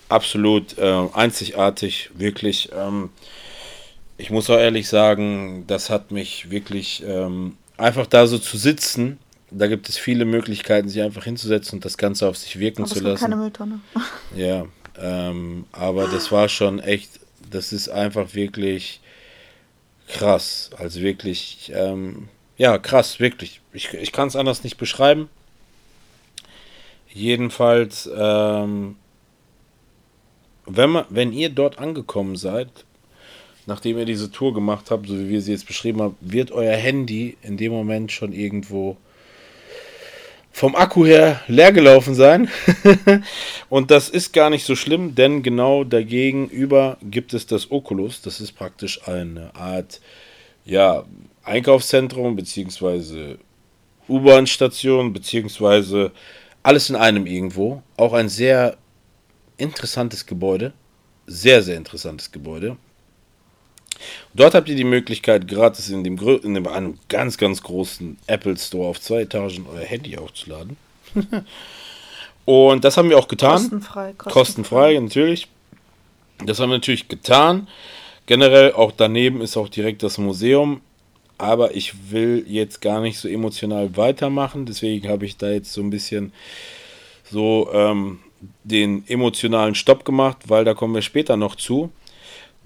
Absolut 0.09 0.79
äh, 0.79 1.07
einzigartig, 1.13 2.11
wirklich. 2.15 2.71
Ähm, 2.75 3.11
ich 4.17 4.31
muss 4.31 4.51
auch 4.51 4.57
ehrlich 4.59 4.89
sagen, 4.89 5.65
das 5.69 5.91
hat 5.91 6.11
mich 6.11 6.51
wirklich 6.51 7.05
ähm, 7.07 7.57
einfach 7.77 8.07
da 8.07 8.27
so 8.27 8.39
zu 8.39 8.57
sitzen 8.57 9.21
da 9.51 9.67
gibt 9.67 9.89
es 9.89 9.97
viele 9.97 10.25
Möglichkeiten, 10.25 10.89
sich 10.89 11.03
einfach 11.03 11.25
hinzusetzen 11.25 11.79
und 11.79 11.85
das 11.85 11.97
Ganze 11.97 12.29
auf 12.29 12.37
sich 12.37 12.59
wirken 12.59 12.83
aber 12.83 12.91
zu 12.93 13.01
lassen. 13.01 13.21
keine 13.21 13.37
Mülltonne. 13.37 13.81
Ja, 14.37 14.67
ähm, 15.01 15.65
aber 15.73 16.09
das 16.09 16.31
war 16.33 16.49
schon 16.49 16.81
echt, 16.81 17.21
das 17.51 17.73
ist 17.73 17.89
einfach 17.89 18.35
wirklich 18.35 19.01
krass. 20.09 20.71
Also 20.77 21.01
wirklich, 21.01 21.73
ähm, 21.75 22.29
ja, 22.57 22.79
krass, 22.79 23.21
wirklich. 23.21 23.61
Ich, 23.73 23.93
ich 23.95 24.13
kann 24.13 24.29
es 24.29 24.37
anders 24.37 24.65
nicht 24.65 24.77
beschreiben. 24.77 25.29
Jedenfalls, 27.09 28.09
ähm, 28.15 28.97
wenn, 30.67 30.91
man, 30.91 31.05
wenn 31.09 31.33
ihr 31.33 31.49
dort 31.49 31.79
angekommen 31.79 32.37
seid, 32.37 32.69
nachdem 33.67 33.99
ihr 33.99 34.05
diese 34.05 34.31
Tour 34.31 34.53
gemacht 34.53 34.91
habt, 34.91 35.09
so 35.09 35.19
wie 35.19 35.29
wir 35.29 35.41
sie 35.41 35.53
jetzt 35.53 35.67
beschrieben 35.67 36.03
haben, 36.03 36.17
wird 36.21 36.51
euer 36.51 36.77
Handy 36.77 37.37
in 37.43 37.57
dem 37.57 37.73
Moment 37.73 38.13
schon 38.13 38.33
irgendwo 38.33 38.97
vom 40.53 40.75
Akku 40.75 41.05
her 41.07 41.41
leer 41.47 41.73
gelaufen 41.73 42.15
sein. 42.15 42.49
und 43.69 43.91
das 43.91 44.09
ist 44.09 44.33
gar 44.33 44.51
nicht 44.51 44.65
so 44.65 44.75
schlimm, 44.75 45.15
denn 45.15 45.43
genau 45.43 45.85
dagegen 45.85 46.49
über 46.49 46.99
gibt 47.03 47.35
es 47.35 47.47
das 47.47 47.71
Oculus. 47.71 48.23
Das 48.23 48.41
ist 48.41 48.53
praktisch 48.53 49.07
eine 49.07 49.55
Art 49.55 50.01
ja, 50.65 51.05
Einkaufszentrum 51.45 52.37
beziehungsweise 52.37 53.39
U-Bahn-Station 54.09 55.13
beziehungsweise 55.13 56.13
alles 56.63 56.91
in 56.91 56.97
einem 56.97 57.27
irgendwo. 57.27 57.83
Auch 57.97 58.13
ein 58.13 58.29
sehr 58.29 58.77
interessantes 59.57 60.27
Gebäude. 60.27 60.73
Sehr, 61.27 61.63
sehr 61.63 61.77
interessantes 61.77 62.33
Gebäude. 62.33 62.77
Dort 64.35 64.55
habt 64.55 64.69
ihr 64.69 64.77
die 64.77 64.85
Möglichkeit, 64.85 65.49
gratis 65.49 65.89
in 65.91 66.05
dem, 66.05 66.19
in 66.19 66.55
dem 66.55 66.67
einem 66.67 66.99
ganz, 67.09 67.39
ganz 67.39 67.63
großen 67.63 68.19
Apple 68.27 68.57
Store 68.57 68.89
auf 68.89 69.01
zwei 69.01 69.23
Etagen 69.23 69.67
euer 69.73 69.85
Handy 69.85 70.17
aufzuladen. 70.17 70.77
Und 72.45 72.85
das 72.85 72.97
haben 72.97 73.11
wir 73.11 73.19
auch 73.19 73.29
getan. 73.29 73.59
Kostenfrei, 73.59 74.13
kostenfrei. 74.17 74.31
Kostenfrei, 74.31 74.99
natürlich. 74.99 75.49
Das 76.45 76.61
haben 76.61 76.71
wir 76.71 76.77
natürlich 76.77 77.09
getan. 77.09 77.69
Generell 78.27 78.73
auch 78.73 78.93
daneben 78.93 79.41
ist 79.41 79.57
auch 79.57 79.69
direkt 79.69 80.03
das 80.03 80.19
Museum. 80.19 80.81
Aber 81.37 81.75
ich 81.75 82.11
will 82.11 82.45
jetzt 82.49 82.81
gar 82.81 83.01
nicht 83.01 83.19
so 83.19 83.29
emotional 83.29 83.97
weitermachen. 83.97 84.67
Deswegen 84.67 85.09
habe 85.09 85.27
ich 85.27 85.37
da 85.37 85.51
jetzt 85.51 85.73
so 85.73 85.81
ein 85.83 85.91
bisschen 85.91 86.33
so 87.31 87.69
ähm, 87.73 88.19
den 88.65 89.05
emotionalen 89.09 89.75
Stopp 89.75 90.05
gemacht, 90.05 90.39
weil 90.47 90.65
da 90.65 90.75
kommen 90.75 90.95
wir 90.95 91.03
später 91.03 91.37
noch 91.37 91.55
zu 91.55 91.91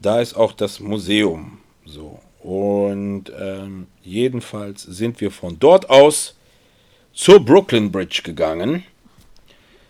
da 0.02 0.20
ist 0.20 0.34
auch 0.34 0.52
das 0.52 0.80
Museum. 0.80 1.58
So. 1.84 2.20
Und 2.40 3.24
ähm, 3.38 3.86
jedenfalls 4.02 4.82
sind 4.82 5.20
wir 5.20 5.30
von 5.30 5.58
dort 5.58 5.88
aus 5.90 6.34
zur 7.12 7.44
Brooklyn 7.44 7.92
Bridge 7.92 8.22
gegangen. 8.24 8.84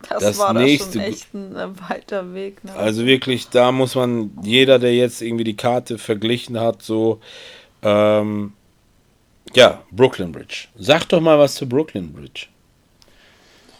Das, 0.08 0.22
das 0.22 0.38
war 0.38 0.52
nächste, 0.52 0.98
schon 0.98 1.00
echt 1.00 1.34
ein 1.34 1.56
äh, 1.56 1.68
weiter 1.88 2.34
Weg. 2.34 2.62
Ne? 2.64 2.74
Also 2.74 3.06
wirklich, 3.06 3.48
da 3.48 3.72
muss 3.72 3.94
man, 3.94 4.32
jeder, 4.42 4.78
der 4.78 4.94
jetzt 4.94 5.22
irgendwie 5.22 5.44
die 5.44 5.56
Karte 5.56 5.96
verglichen 5.96 6.58
hat, 6.60 6.82
so, 6.82 7.20
ähm, 7.82 8.52
ja, 9.54 9.82
Brooklyn 9.90 10.32
Bridge. 10.32 10.68
Sag 10.76 11.08
doch 11.08 11.20
mal 11.20 11.38
was 11.38 11.54
zur 11.54 11.68
Brooklyn 11.68 12.12
Bridge. 12.12 12.46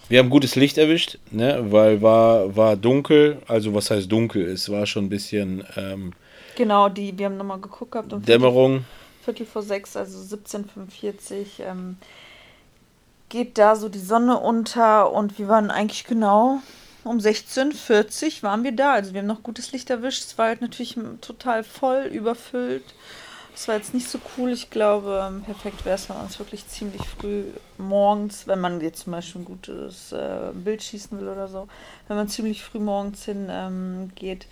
Wir 0.08 0.18
haben 0.18 0.30
gutes 0.30 0.56
Licht 0.56 0.78
erwischt, 0.78 1.18
ne, 1.30 1.64
weil 1.70 2.02
war, 2.02 2.54
war 2.54 2.76
dunkel, 2.76 3.38
also 3.48 3.74
was 3.74 3.90
heißt 3.90 4.10
dunkel? 4.10 4.46
Es 4.46 4.70
war 4.70 4.86
schon 4.86 5.06
ein 5.06 5.08
bisschen 5.08 5.64
ähm, 5.76 6.12
Genau, 6.56 6.88
die, 6.88 7.16
wir 7.16 7.26
haben 7.26 7.36
nochmal 7.36 7.60
geguckt 7.60 7.92
gehabt. 7.92 8.12
Um 8.12 8.22
Dämmerung. 8.24 8.84
Viertel, 9.24 9.24
Viertel 9.24 9.46
vor 9.46 9.62
sechs, 9.62 9.96
also 9.96 10.36
17.45 10.36 11.60
ähm, 11.60 11.96
geht 13.28 13.58
da 13.58 13.76
so 13.76 13.88
die 13.88 13.98
Sonne 13.98 14.38
unter 14.38 15.10
und 15.12 15.38
wir 15.38 15.48
waren 15.48 15.70
eigentlich 15.70 16.04
genau 16.04 16.60
um 17.04 17.18
16.40 17.18 18.42
waren 18.42 18.62
wir 18.64 18.72
da. 18.72 18.92
Also 18.92 19.12
wir 19.12 19.20
haben 19.20 19.26
noch 19.26 19.42
gutes 19.42 19.72
Licht 19.72 19.90
erwischt. 19.90 20.24
Es 20.24 20.38
war 20.38 20.46
halt 20.46 20.60
natürlich 20.60 20.96
total 21.20 21.64
voll, 21.64 22.04
überfüllt. 22.04 22.84
Es 23.54 23.68
war 23.68 23.74
jetzt 23.74 23.92
nicht 23.92 24.08
so 24.08 24.18
cool. 24.36 24.50
Ich 24.50 24.70
glaube, 24.70 25.26
ähm, 25.28 25.42
perfekt 25.42 25.84
wäre 25.84 25.96
es, 25.96 26.08
wenn 26.08 26.16
man 26.16 26.26
es 26.26 26.38
wirklich 26.38 26.66
ziemlich 26.68 27.02
früh 27.02 27.44
morgens, 27.76 28.46
wenn 28.46 28.60
man 28.60 28.80
jetzt 28.80 29.02
zum 29.02 29.12
Beispiel 29.12 29.42
ein 29.42 29.44
gutes 29.44 30.12
äh, 30.12 30.52
Bild 30.54 30.82
schießen 30.82 31.18
will 31.20 31.28
oder 31.28 31.48
so, 31.48 31.68
wenn 32.08 32.16
man 32.16 32.28
ziemlich 32.28 32.62
früh 32.62 32.78
morgens 32.78 33.24
hin 33.24 33.48
ähm, 33.50 34.10
geht, 34.14 34.46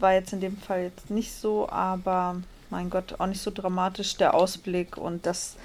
war 0.00 0.14
jetzt 0.14 0.32
in 0.32 0.40
dem 0.40 0.56
Fall 0.56 0.82
jetzt 0.82 1.10
nicht 1.10 1.32
so, 1.32 1.68
aber 1.68 2.36
mein 2.70 2.90
Gott, 2.90 3.14
auch 3.18 3.26
nicht 3.26 3.40
so 3.40 3.50
dramatisch 3.50 4.16
der 4.16 4.34
Ausblick 4.34 4.96
und 4.96 5.26
das, 5.26 5.56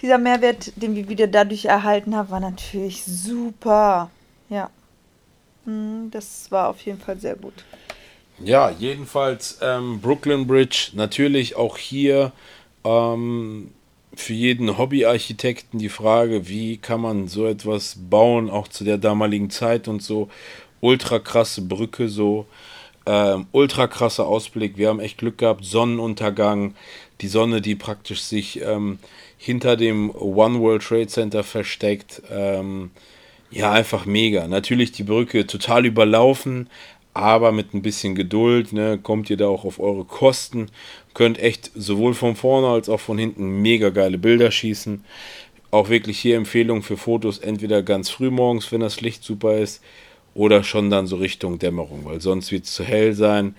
dieser 0.00 0.18
Mehrwert, 0.18 0.72
den 0.76 0.94
wir 0.94 1.08
wieder 1.08 1.26
dadurch 1.26 1.66
erhalten 1.66 2.16
haben, 2.16 2.30
war 2.30 2.40
natürlich 2.40 3.04
super. 3.04 4.10
Ja. 4.48 4.70
Hm, 5.64 6.10
das 6.10 6.50
war 6.50 6.68
auf 6.68 6.80
jeden 6.82 7.00
Fall 7.00 7.18
sehr 7.18 7.36
gut. 7.36 7.64
Ja, 8.42 8.70
jedenfalls 8.70 9.58
ähm, 9.60 10.00
Brooklyn 10.00 10.46
Bridge, 10.46 10.90
natürlich 10.94 11.56
auch 11.56 11.76
hier 11.76 12.32
ähm, 12.84 13.70
für 14.14 14.32
jeden 14.32 14.78
Hobbyarchitekten 14.78 15.78
die 15.78 15.90
Frage, 15.90 16.48
wie 16.48 16.78
kann 16.78 17.02
man 17.02 17.28
so 17.28 17.46
etwas 17.46 17.96
bauen, 18.08 18.50
auch 18.50 18.68
zu 18.68 18.84
der 18.84 18.98
damaligen 18.98 19.50
Zeit 19.50 19.88
und 19.88 20.02
so. 20.02 20.28
Ultra 20.80 21.18
krasse 21.18 21.60
Brücke, 21.62 22.08
so 22.08 22.46
ähm, 23.10 23.46
ultra 23.50 23.88
krasser 23.88 24.24
Ausblick. 24.24 24.76
Wir 24.76 24.88
haben 24.88 25.00
echt 25.00 25.18
Glück 25.18 25.38
gehabt. 25.38 25.64
Sonnenuntergang, 25.64 26.74
die 27.20 27.26
Sonne, 27.26 27.60
die 27.60 27.74
praktisch 27.74 28.22
sich 28.22 28.60
ähm, 28.62 29.00
hinter 29.36 29.76
dem 29.76 30.10
One 30.14 30.60
World 30.60 30.82
Trade 30.82 31.08
Center 31.08 31.42
versteckt. 31.42 32.22
Ähm, 32.30 32.92
ja, 33.50 33.72
einfach 33.72 34.06
mega. 34.06 34.46
Natürlich 34.46 34.92
die 34.92 35.02
Brücke 35.02 35.44
total 35.44 35.86
überlaufen, 35.86 36.70
aber 37.12 37.50
mit 37.50 37.74
ein 37.74 37.82
bisschen 37.82 38.14
Geduld 38.14 38.72
ne, 38.72 38.96
kommt 38.96 39.28
ihr 39.28 39.36
da 39.36 39.48
auch 39.48 39.64
auf 39.64 39.80
eure 39.80 40.04
Kosten. 40.04 40.70
Könnt 41.12 41.40
echt 41.40 41.72
sowohl 41.74 42.14
von 42.14 42.36
vorne 42.36 42.68
als 42.68 42.88
auch 42.88 43.00
von 43.00 43.18
hinten 43.18 43.60
mega 43.60 43.90
geile 43.90 44.18
Bilder 44.18 44.52
schießen. 44.52 45.04
Auch 45.72 45.88
wirklich 45.88 46.20
hier 46.20 46.36
Empfehlung 46.36 46.82
für 46.82 46.96
Fotos, 46.96 47.38
entweder 47.38 47.82
ganz 47.82 48.08
früh 48.08 48.30
morgens, 48.30 48.70
wenn 48.70 48.80
das 48.80 49.00
Licht 49.00 49.24
super 49.24 49.58
ist, 49.58 49.82
oder 50.34 50.62
schon 50.62 50.90
dann 50.90 51.06
so 51.06 51.16
Richtung 51.16 51.58
Dämmerung, 51.58 52.04
weil 52.04 52.20
sonst 52.20 52.52
wird 52.52 52.64
es 52.64 52.72
zu 52.72 52.84
hell 52.84 53.14
sein 53.14 53.54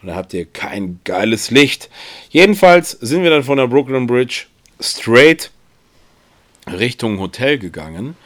und 0.00 0.08
da 0.08 0.16
habt 0.16 0.34
ihr 0.34 0.44
kein 0.44 1.00
geiles 1.04 1.50
Licht. 1.50 1.88
Jedenfalls 2.30 2.90
sind 2.90 3.22
wir 3.22 3.30
dann 3.30 3.44
von 3.44 3.58
der 3.58 3.68
Brooklyn 3.68 4.06
Bridge 4.06 4.46
straight 4.80 5.50
Richtung 6.66 7.18
Hotel 7.18 7.58
gegangen. 7.58 8.16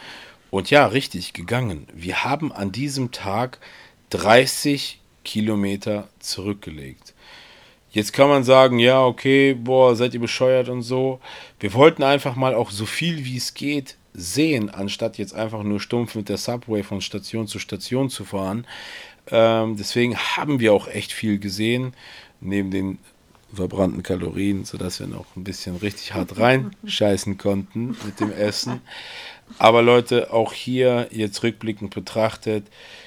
Und 0.50 0.70
ja, 0.70 0.86
richtig 0.86 1.34
gegangen. 1.34 1.86
Wir 1.92 2.24
haben 2.24 2.52
an 2.52 2.72
diesem 2.72 3.12
Tag 3.12 3.58
30 4.10 4.98
Kilometer 5.24 6.08
zurückgelegt. 6.20 7.14
Jetzt 7.90 8.12
kann 8.12 8.28
man 8.28 8.44
sagen, 8.44 8.78
ja, 8.78 9.04
okay, 9.04 9.54
boah, 9.54 9.94
seid 9.94 10.14
ihr 10.14 10.20
bescheuert 10.20 10.68
und 10.68 10.82
so. 10.82 11.20
Wir 11.60 11.74
wollten 11.74 12.02
einfach 12.02 12.34
mal 12.34 12.54
auch 12.54 12.70
so 12.70 12.86
viel 12.86 13.24
wie 13.24 13.36
es 13.36 13.54
geht 13.54 13.97
sehen, 14.18 14.68
anstatt 14.68 15.16
jetzt 15.16 15.34
einfach 15.34 15.62
nur 15.62 15.80
stumpf 15.80 16.14
mit 16.14 16.28
der 16.28 16.36
Subway 16.36 16.82
von 16.82 17.00
Station 17.00 17.46
zu 17.46 17.58
Station 17.58 18.10
zu 18.10 18.24
fahren. 18.24 18.66
Ähm, 19.30 19.76
deswegen 19.76 20.16
haben 20.16 20.60
wir 20.60 20.72
auch 20.72 20.88
echt 20.88 21.12
viel 21.12 21.38
gesehen, 21.38 21.94
neben 22.40 22.70
den 22.70 22.98
verbrannten 23.54 24.02
Kalorien, 24.02 24.64
sodass 24.64 25.00
wir 25.00 25.06
noch 25.06 25.24
ein 25.36 25.44
bisschen 25.44 25.76
richtig 25.76 26.14
hart 26.14 26.38
reinscheißen 26.38 27.38
konnten 27.38 27.96
mit 28.04 28.20
dem 28.20 28.32
Essen. 28.32 28.80
Aber 29.56 29.80
Leute, 29.80 30.32
auch 30.32 30.52
hier 30.52 31.08
jetzt 31.10 31.42
rückblickend 31.42 31.94
betrachtet, 31.94 32.66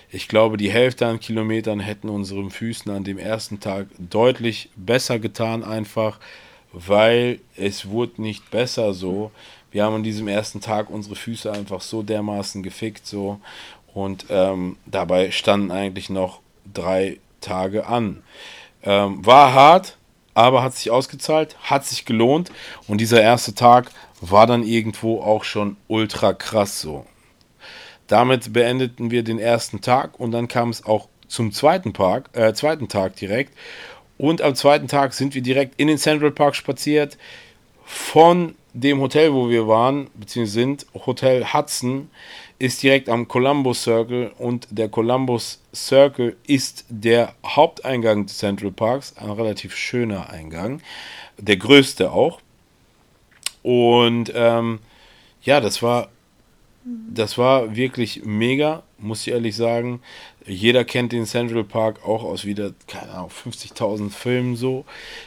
ich 0.09 0.27
glaube, 0.27 0.57
die 0.57 0.71
Hälfte 0.71 1.05
an 1.05 1.19
Kilometern 1.19 1.79
hätten 1.79 2.09
unseren 2.09 2.49
Füßen 2.49 2.91
an 2.91 3.03
dem 3.03 3.17
ersten 3.17 3.59
Tag 3.59 3.87
deutlich 3.97 4.69
besser 4.75 5.19
getan, 5.19 5.63
einfach 5.63 6.19
weil 6.73 7.39
es 7.55 7.89
wurde 7.89 8.21
nicht 8.21 8.49
besser 8.49 8.93
so. 8.93 9.31
Wir 9.71 9.85
haben 9.85 9.95
an 9.95 10.03
diesem 10.03 10.27
ersten 10.27 10.59
Tag 10.61 10.89
unsere 10.89 11.15
Füße 11.15 11.51
einfach 11.51 11.81
so 11.81 12.03
dermaßen 12.03 12.61
gefickt 12.61 13.07
so 13.07 13.39
und 13.93 14.25
ähm, 14.29 14.77
dabei 14.85 15.31
standen 15.31 15.71
eigentlich 15.71 16.09
noch 16.09 16.41
drei 16.73 17.19
Tage 17.39 17.85
an. 17.87 18.21
Ähm, 18.83 19.25
war 19.25 19.53
hart, 19.53 19.97
aber 20.33 20.63
hat 20.63 20.75
sich 20.75 20.91
ausgezahlt, 20.91 21.55
hat 21.61 21.85
sich 21.85 22.05
gelohnt 22.05 22.51
und 22.87 22.99
dieser 22.99 23.21
erste 23.21 23.55
Tag 23.55 23.91
war 24.19 24.45
dann 24.45 24.63
irgendwo 24.63 25.21
auch 25.21 25.43
schon 25.43 25.77
ultra 25.87 26.33
krass 26.33 26.81
so. 26.81 27.05
Damit 28.07 28.51
beendeten 28.51 29.09
wir 29.09 29.23
den 29.23 29.39
ersten 29.39 29.79
Tag 29.79 30.19
und 30.19 30.31
dann 30.31 30.49
kam 30.49 30.69
es 30.69 30.85
auch 30.85 31.07
zum 31.29 31.53
zweiten, 31.53 31.93
Park, 31.93 32.29
äh, 32.33 32.53
zweiten 32.53 32.89
Tag 32.89 33.15
direkt. 33.15 33.53
Und 34.17 34.41
am 34.41 34.53
zweiten 34.53 34.87
Tag 34.87 35.13
sind 35.13 35.33
wir 35.33 35.41
direkt 35.41 35.79
in 35.79 35.87
den 35.87 35.97
Central 35.97 36.31
Park 36.31 36.55
spaziert. 36.55 37.17
Von 37.93 38.55
dem 38.73 39.01
Hotel, 39.01 39.33
wo 39.33 39.49
wir 39.49 39.67
waren, 39.67 40.09
beziehungsweise 40.13 40.53
sind, 40.53 40.85
Hotel 41.05 41.53
Hudson, 41.53 42.09
ist 42.57 42.81
direkt 42.83 43.09
am 43.09 43.27
Columbus 43.27 43.83
Circle 43.83 44.31
und 44.37 44.65
der 44.71 44.87
Columbus 44.87 45.59
Circle 45.75 46.37
ist 46.47 46.85
der 46.87 47.35
Haupteingang 47.45 48.27
des 48.27 48.37
Central 48.37 48.71
Parks, 48.71 49.17
ein 49.17 49.29
relativ 49.29 49.75
schöner 49.75 50.29
Eingang, 50.29 50.81
der 51.37 51.57
größte 51.57 52.13
auch. 52.13 52.39
Und 53.61 54.31
ähm, 54.33 54.79
ja, 55.43 55.59
das 55.59 55.83
war, 55.83 56.07
das 56.85 57.37
war 57.37 57.75
wirklich 57.75 58.21
mega, 58.23 58.83
muss 58.99 59.27
ich 59.27 59.33
ehrlich 59.33 59.57
sagen. 59.57 60.01
Jeder 60.45 60.85
kennt 60.85 61.11
den 61.11 61.25
Central 61.25 61.65
Park 61.65 62.05
auch 62.05 62.23
aus 62.23 62.45
wieder, 62.45 62.73
keine 62.87 63.11
Ahnung, 63.11 63.31
50.000 63.31 64.11
Filmen 64.11 64.55
so. 64.55 64.85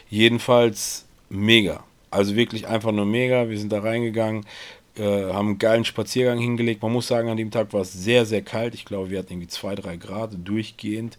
Jedenfalls 0.08 1.04
mega. 1.28 1.84
Also 2.14 2.36
wirklich 2.36 2.66
einfach 2.66 2.92
nur 2.92 3.06
mega. 3.06 3.48
Wir 3.48 3.58
sind 3.58 3.72
da 3.72 3.80
reingegangen, 3.80 4.46
äh, 4.96 5.32
haben 5.32 5.48
einen 5.48 5.58
geilen 5.58 5.84
Spaziergang 5.84 6.38
hingelegt. 6.38 6.82
Man 6.82 6.92
muss 6.92 7.08
sagen, 7.08 7.28
an 7.28 7.36
dem 7.36 7.50
Tag 7.50 7.72
war 7.72 7.80
es 7.80 7.92
sehr, 7.92 8.24
sehr 8.24 8.42
kalt. 8.42 8.74
Ich 8.74 8.84
glaube, 8.84 9.10
wir 9.10 9.18
hatten 9.18 9.32
irgendwie 9.32 9.48
zwei, 9.48 9.74
drei 9.74 9.96
Grad 9.96 10.30
durchgehend. 10.44 11.18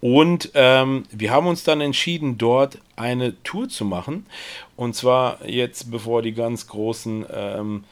Und 0.00 0.50
ähm, 0.54 1.04
wir 1.12 1.30
haben 1.30 1.46
uns 1.46 1.62
dann 1.62 1.80
entschieden, 1.80 2.36
dort 2.36 2.78
eine 2.96 3.40
Tour 3.44 3.68
zu 3.68 3.84
machen. 3.84 4.26
Und 4.74 4.96
zwar 4.96 5.46
jetzt, 5.46 5.92
bevor 5.92 6.22
die 6.22 6.32
ganz 6.32 6.66
großen 6.66 7.24
ähm, 7.32 7.84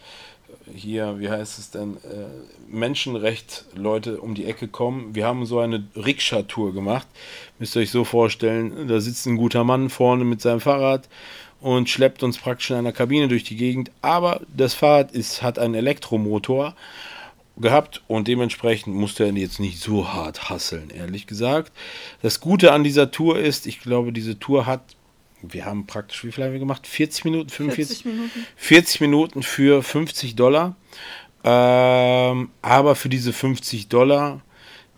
hier, 0.74 1.20
wie 1.20 1.30
heißt 1.30 1.58
es 1.58 1.70
denn, 1.70 1.98
äh, 1.98 2.26
Menschenrecht-Leute 2.68 4.20
um 4.20 4.34
die 4.34 4.46
Ecke 4.46 4.66
kommen. 4.66 5.14
Wir 5.14 5.26
haben 5.26 5.46
so 5.46 5.60
eine 5.60 5.84
Rikscha-Tour 5.94 6.74
gemacht. 6.74 7.06
Müsst 7.58 7.76
ihr 7.76 7.82
euch 7.82 7.90
so 7.90 8.04
vorstellen, 8.04 8.88
da 8.88 9.00
sitzt 9.00 9.26
ein 9.26 9.36
guter 9.36 9.64
Mann 9.64 9.90
vorne 9.90 10.24
mit 10.24 10.40
seinem 10.40 10.60
Fahrrad 10.60 11.08
und 11.60 11.88
schleppt 11.88 12.22
uns 12.22 12.38
praktisch 12.38 12.70
in 12.70 12.76
einer 12.76 12.92
Kabine 12.92 13.28
durch 13.28 13.44
die 13.44 13.56
Gegend. 13.56 13.90
Aber 14.02 14.40
das 14.54 14.74
Fahrrad 14.74 15.12
ist, 15.12 15.42
hat 15.42 15.58
einen 15.58 15.74
Elektromotor 15.74 16.74
gehabt 17.60 18.02
und 18.08 18.28
dementsprechend 18.28 18.94
musste 18.94 19.24
er 19.24 19.32
jetzt 19.32 19.60
nicht 19.60 19.80
so 19.80 20.12
hart 20.12 20.48
hasseln, 20.48 20.90
ehrlich 20.90 21.26
gesagt. 21.26 21.72
Das 22.22 22.40
Gute 22.40 22.72
an 22.72 22.84
dieser 22.84 23.10
Tour 23.10 23.38
ist, 23.38 23.66
ich 23.66 23.80
glaube, 23.80 24.12
diese 24.12 24.38
Tour 24.38 24.66
hat, 24.66 24.82
wir 25.42 25.66
haben 25.66 25.86
praktisch, 25.86 26.24
wie 26.24 26.32
viel 26.32 26.44
haben 26.44 26.52
wir 26.52 26.58
gemacht? 26.58 26.86
40 26.86 27.24
Minuten, 27.24 27.50
45 27.50 28.02
40 28.02 28.06
Minuten, 28.06 28.46
40 28.56 29.00
Minuten 29.00 29.42
für 29.42 29.82
50 29.82 30.36
Dollar. 30.36 30.76
Ähm, 31.44 32.50
aber 32.62 32.94
für 32.94 33.08
diese 33.08 33.32
50 33.32 33.88
Dollar, 33.88 34.42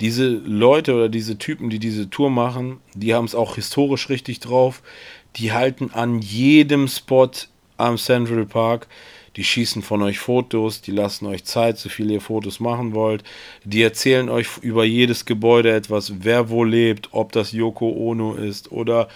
diese 0.01 0.29
Leute 0.29 0.95
oder 0.95 1.09
diese 1.09 1.39
Typen, 1.39 1.71
die 1.71 1.79
diese 1.79 2.11
Tour 2.11 2.31
machen, 2.31 2.81
die 2.95 3.15
haben 3.15 3.25
es 3.25 3.35
auch 3.35 3.55
historisch 3.55 4.09
richtig 4.09 4.41
drauf. 4.41 4.83
Die 5.37 5.53
halten 5.53 5.91
an 5.93 6.21
jedem 6.21 6.89
Spot 6.89 7.31
am 7.77 7.97
Central 7.97 8.47
Park. 8.47 8.87
Die 9.37 9.45
schießen 9.45 9.81
von 9.83 10.03
euch 10.03 10.19
Fotos, 10.19 10.83
die 10.83 10.91
lassen 10.91 11.27
euch 11.27 11.45
Zeit, 11.45 11.79
so 11.79 11.89
viel 11.89 12.11
ihr 12.11 12.21
Fotos 12.21 12.61
machen 12.61 12.95
wollt. 12.95 13.25
Die 13.65 13.83
erzählen 13.83 14.29
euch 14.29 14.59
über 14.61 14.85
jedes 14.85 15.25
Gebäude 15.25 15.73
etwas, 15.73 16.13
wer 16.19 16.51
wo 16.51 16.65
lebt, 16.65 17.09
ob 17.13 17.33
das 17.33 17.53
Yoko 17.53 17.89
Ono 17.89 18.35
ist 18.35 18.71
oder 18.71 19.09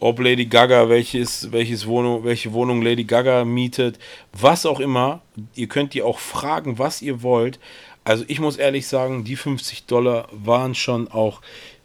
ob 0.00 0.18
Lady 0.18 0.46
Gaga, 0.46 0.88
welches, 0.88 1.52
welches 1.52 1.86
Wohnung, 1.86 2.24
welche 2.24 2.52
Wohnung 2.52 2.82
Lady 2.82 3.04
Gaga 3.04 3.44
mietet, 3.44 4.00
was 4.32 4.66
auch 4.66 4.80
immer. 4.80 5.22
Ihr 5.54 5.68
könnt 5.68 5.94
die 5.94 6.02
auch 6.02 6.18
fragen, 6.18 6.80
was 6.80 7.00
ihr 7.02 7.22
wollt. 7.22 7.60
Also 8.02 8.24
ich 8.26 8.40
muss 8.40 8.56
ehrlich 8.56 8.88
sagen, 8.88 9.22
die 9.22 9.36
50 9.36 9.84
Dollar 9.86 10.26
waren 10.32 10.74
schon 10.74 11.06
auch 11.06 11.40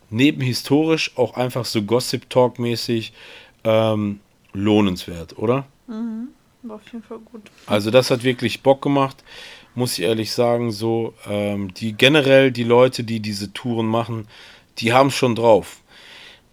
neben 0.10 0.42
historisch 0.42 1.12
auch 1.16 1.36
einfach 1.36 1.66
so 1.66 1.84
Gossip 1.84 2.28
Talk 2.30 2.58
mäßig 2.58 3.14
ähm, 3.68 4.20
lohnenswert, 4.54 5.38
oder? 5.38 5.66
Mhm. 5.88 6.30
War 6.64 6.78
auf 6.78 6.86
jeden 6.92 7.04
Fall 7.04 7.20
gut. 7.20 7.44
Also 7.66 7.92
das 7.92 8.10
hat 8.10 8.24
wirklich 8.24 8.64
Bock 8.64 8.82
gemacht, 8.82 9.24
muss 9.76 9.98
ich 9.98 10.06
ehrlich 10.06 10.32
sagen. 10.32 10.72
So 10.72 11.14
ähm, 11.28 11.74
die 11.74 11.94
generell 11.94 12.52
die 12.52 12.64
Leute, 12.64 13.04
die 13.04 13.20
diese 13.20 13.54
Touren 13.54 13.86
machen, 13.86 14.28
die 14.80 14.94
haben 14.94 15.12
schon 15.12 15.36
drauf. 15.36 15.82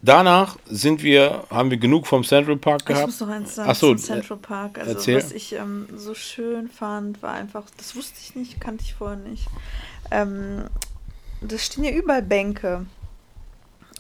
Danach 0.03 0.59
sind 0.67 1.03
wir, 1.03 1.45
haben 1.49 1.71
wir 1.71 1.79
genug 1.79 2.07
vom 2.07 2.25
Central 2.25 2.59
Park 2.59 2.85
gehabt. 2.85 3.01
Ich 3.01 3.07
muss 3.07 3.21
noch 3.21 3.29
eins 3.29 3.55
sagen 3.55 3.75
so, 3.75 3.95
zum 3.95 3.99
Central 3.99 4.37
Park. 4.37 4.79
Also 4.79 4.93
erzähl. 4.93 5.17
was 5.17 5.33
ich 5.33 5.55
ähm, 5.55 5.87
so 5.97 6.15
schön 6.15 6.69
fand, 6.69 7.23
war 7.23 7.33
einfach, 7.33 7.65
das 7.79 7.97
wusste 7.97 8.19
ich 8.23 8.35
nicht, 8.35 8.61
kannte 8.61 8.85
ich 8.85 8.95
vorher 8.95 9.17
nicht. 9.17 9.47
Ähm, 10.11 10.65
das 11.41 11.65
stehen 11.65 11.85
ja 11.85 11.91
überall 11.93 12.23
Bänke. 12.23 12.85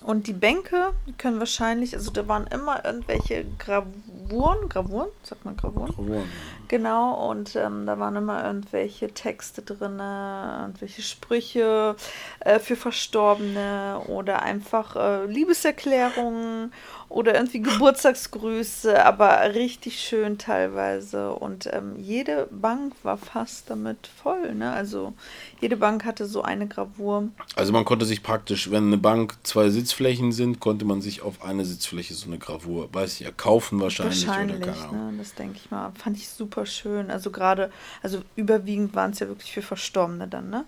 Und 0.04 0.26
die 0.26 0.34
Bänke, 0.34 0.92
können 1.16 1.38
wahrscheinlich, 1.38 1.94
also 1.94 2.10
da 2.10 2.28
waren 2.28 2.46
immer 2.48 2.84
irgendwelche 2.84 3.46
Gravuren, 3.58 4.68
Gravuren, 4.68 5.08
sagt 5.22 5.46
man 5.46 5.56
Gravuren? 5.56 5.94
Gravuren. 5.94 6.24
Genau, 6.68 7.30
und 7.30 7.56
ähm, 7.56 7.86
da 7.86 7.98
waren 7.98 8.16
immer 8.16 8.44
irgendwelche 8.44 9.08
Texte 9.08 9.62
drin, 9.62 9.98
irgendwelche 9.98 11.02
Sprüche, 11.02 11.96
äh, 12.40 12.58
für 12.58 12.76
Verstorbene 12.76 14.00
oder 14.06 14.42
einfach 14.42 14.96
äh, 14.96 15.26
Liebeserklärungen 15.26 16.72
oder 17.08 17.34
irgendwie 17.34 17.60
Geburtstagsgrüße, 17.62 19.04
aber 19.04 19.54
richtig 19.54 20.00
schön 20.00 20.38
teilweise. 20.38 21.32
Und 21.32 21.68
ähm, 21.72 21.94
jede 21.96 22.48
Bank 22.50 22.94
war 23.02 23.16
fast 23.16 23.70
damit 23.70 24.06
voll. 24.06 24.54
Ne? 24.54 24.72
Also 24.72 25.12
jede 25.60 25.76
Bank 25.76 26.04
hatte 26.04 26.26
so 26.26 26.42
eine 26.42 26.66
Gravur. 26.66 27.28
Also 27.56 27.72
man 27.72 27.84
konnte 27.84 28.04
sich 28.04 28.22
praktisch, 28.22 28.70
wenn 28.70 28.88
eine 28.88 28.98
Bank 28.98 29.36
zwei 29.42 29.68
Sitzflächen 29.68 30.32
sind, 30.32 30.60
konnte 30.60 30.84
man 30.84 31.02
sich 31.02 31.22
auf 31.22 31.44
eine 31.44 31.64
Sitzfläche 31.64 32.14
so 32.14 32.26
eine 32.26 32.38
Gravur, 32.38 32.92
weiß 32.92 33.20
ich, 33.20 33.26
erkaufen 33.26 33.80
wahrscheinlich. 33.80 34.26
Wahrscheinlich, 34.26 34.66
ne? 34.66 35.14
das 35.18 35.34
denke 35.34 35.58
ich 35.62 35.70
mal. 35.70 35.92
Fand 35.96 36.16
ich 36.16 36.28
super 36.28 36.53
schön. 36.62 37.10
Also 37.10 37.30
gerade, 37.30 37.70
also 38.02 38.22
überwiegend 38.36 38.94
waren 38.94 39.10
es 39.10 39.18
ja 39.18 39.28
wirklich 39.28 39.52
für 39.52 39.62
Verstorbene 39.62 40.28
dann, 40.28 40.50
ne? 40.50 40.64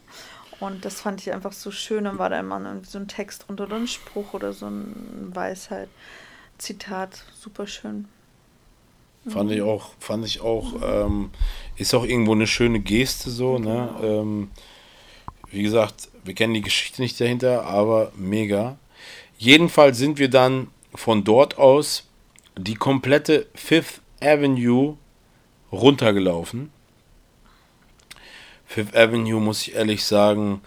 Und 0.58 0.84
das 0.84 1.00
fand 1.00 1.20
ich 1.20 1.32
einfach 1.32 1.52
so 1.52 1.70
schön. 1.70 2.04
Dann 2.04 2.18
war 2.18 2.30
da 2.30 2.40
immer 2.40 2.80
so 2.82 2.98
ein 2.98 3.08
Text 3.08 3.46
drunter 3.46 3.64
oder 3.64 3.76
ein 3.76 3.88
Spruch 3.88 4.32
oder 4.32 4.52
so 4.52 4.66
eine 4.66 4.86
Weisheit. 5.34 5.88
Zitat, 6.58 7.24
super 7.38 7.66
schön. 7.66 8.08
Fand 9.28 9.50
ich 9.50 9.60
auch, 9.60 9.90
fand 9.98 10.24
ich 10.24 10.40
auch, 10.40 10.74
ähm, 10.82 11.30
ist 11.76 11.94
auch 11.94 12.04
irgendwo 12.04 12.32
eine 12.32 12.46
schöne 12.46 12.80
Geste 12.80 13.28
so, 13.30 13.58
ne? 13.58 13.90
Ähm, 14.00 14.50
wie 15.50 15.62
gesagt, 15.62 16.08
wir 16.24 16.34
kennen 16.34 16.54
die 16.54 16.62
Geschichte 16.62 17.02
nicht 17.02 17.20
dahinter, 17.20 17.64
aber 17.64 18.12
mega. 18.16 18.78
Jedenfalls 19.36 19.98
sind 19.98 20.18
wir 20.18 20.30
dann 20.30 20.68
von 20.94 21.24
dort 21.24 21.58
aus 21.58 22.04
die 22.56 22.74
komplette 22.74 23.46
Fifth 23.54 24.00
Avenue 24.20 24.96
runtergelaufen. 25.72 26.70
Fifth 28.66 28.96
Avenue 28.96 29.40
muss 29.40 29.62
ich 29.62 29.74
ehrlich 29.74 30.04
sagen, 30.04 30.60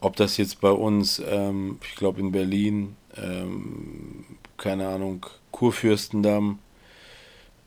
ob 0.00 0.16
das 0.16 0.36
jetzt 0.36 0.60
bei 0.60 0.70
uns, 0.70 1.22
ähm, 1.26 1.78
ich 1.82 1.96
glaube 1.96 2.20
in 2.20 2.32
Berlin, 2.32 2.96
ähm, 3.16 4.24
keine 4.56 4.88
Ahnung, 4.88 5.26
Kurfürstendamm, 5.50 6.58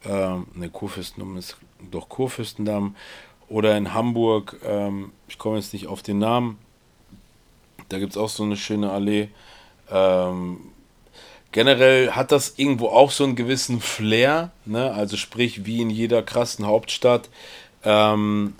ähm, 0.05 0.47
ne, 0.53 0.69
Kurfürstendamm 0.69 1.37
ist 1.37 1.57
doch 1.89 2.09
Kurfürstendamm, 2.09 2.95
oder 3.49 3.75
in 3.75 3.93
Hamburg, 3.93 4.59
ähm, 4.63 5.11
ich 5.27 5.37
komme 5.37 5.57
jetzt 5.57 5.73
nicht 5.73 5.87
auf 5.87 6.03
den 6.03 6.19
Namen, 6.19 6.57
da 7.89 7.99
gibt 7.99 8.11
es 8.11 8.17
auch 8.17 8.29
so 8.29 8.43
eine 8.43 8.55
schöne 8.55 8.91
Allee. 8.91 9.27
Ähm, 9.89 10.70
generell 11.51 12.11
hat 12.11 12.31
das 12.31 12.53
irgendwo 12.57 12.87
auch 12.87 13.11
so 13.11 13.23
einen 13.23 13.35
gewissen 13.35 13.81
Flair, 13.81 14.51
ne? 14.65 14.91
also 14.93 15.17
sprich 15.17 15.65
wie 15.65 15.81
in 15.81 15.89
jeder 15.89 16.23
krassen 16.23 16.65
Hauptstadt. 16.65 17.29
Ähm, 17.83 18.55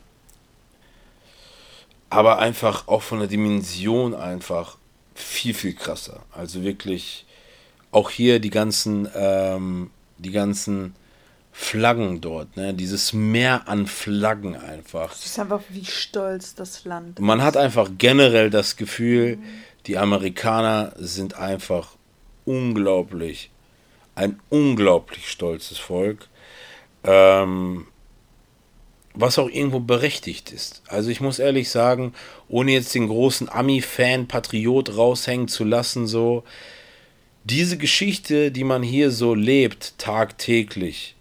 aber 2.10 2.40
einfach 2.40 2.88
auch 2.88 3.02
von 3.02 3.20
der 3.20 3.28
Dimension 3.30 4.14
einfach 4.14 4.78
viel, 5.16 5.54
viel 5.54 5.74
krasser. 5.74 6.22
Also 6.32 6.64
wirklich 6.64 7.26
auch 7.92 8.10
hier 8.10 8.40
die 8.40 8.50
ganzen, 8.50 9.08
ähm, 9.16 9.92
die 10.18 10.32
ganzen 10.32 10.94
Flaggen 11.54 12.22
dort, 12.22 12.56
ne? 12.56 12.74
Dieses 12.74 13.12
Meer 13.12 13.68
an 13.68 13.86
Flaggen 13.86 14.56
einfach. 14.56 15.14
Es 15.14 15.26
ist 15.26 15.40
einfach 15.40 15.62
wie 15.70 15.86
stolz 15.86 16.56
das 16.56 16.86
Land. 16.86 17.20
Man 17.20 17.40
ist. 17.40 17.46
hat 17.46 17.58
einfach 17.58 17.90
generell 17.98 18.50
das 18.50 18.78
Gefühl, 18.78 19.38
mhm. 19.38 19.44
die 19.88 19.98
Amerikaner 19.98 20.94
sind 20.98 21.36
einfach 21.36 21.96
unglaublich, 22.46 23.50
ein 24.16 24.40
unglaublich 24.50 25.30
stolzes 25.30 25.78
Volk. 25.78 26.28
Ähm, 27.04 27.88
was 29.14 29.38
auch 29.40 29.50
irgendwo 29.50 29.80
berechtigt 29.80 30.52
ist. 30.52 30.84
Also 30.88 31.10
ich 31.10 31.22
muss 31.22 31.40
ehrlich 31.40 31.70
sagen, 31.70 32.14
ohne 32.48 32.72
jetzt 32.72 32.96
den 32.96 33.08
großen 33.08 33.50
Ami-Fan, 33.50 34.28
Patriot 34.28 34.96
raushängen 34.96 35.48
zu 35.48 35.64
lassen, 35.64 36.08
so, 36.08 36.44
diese 37.44 37.78
Geschichte, 37.78 38.52
die 38.52 38.64
man 38.64 38.84
hier 38.84 39.12
so 39.12 39.34
lebt, 39.34 39.98
tagtäglich, 39.98 41.16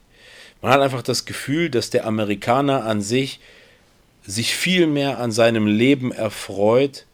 man 0.62 0.72
hat 0.72 0.80
einfach 0.80 1.02
das 1.02 1.24
Gefühl, 1.24 1.70
dass 1.70 1.90
der 1.90 2.06
Amerikaner 2.06 2.84
an 2.84 3.00
sich 3.00 3.40
sich 4.26 4.54
viel 4.54 4.86
mehr 4.86 5.18
an 5.18 5.32
seinem 5.32 5.66
Leben 5.66 6.12
erfreut 6.12 7.06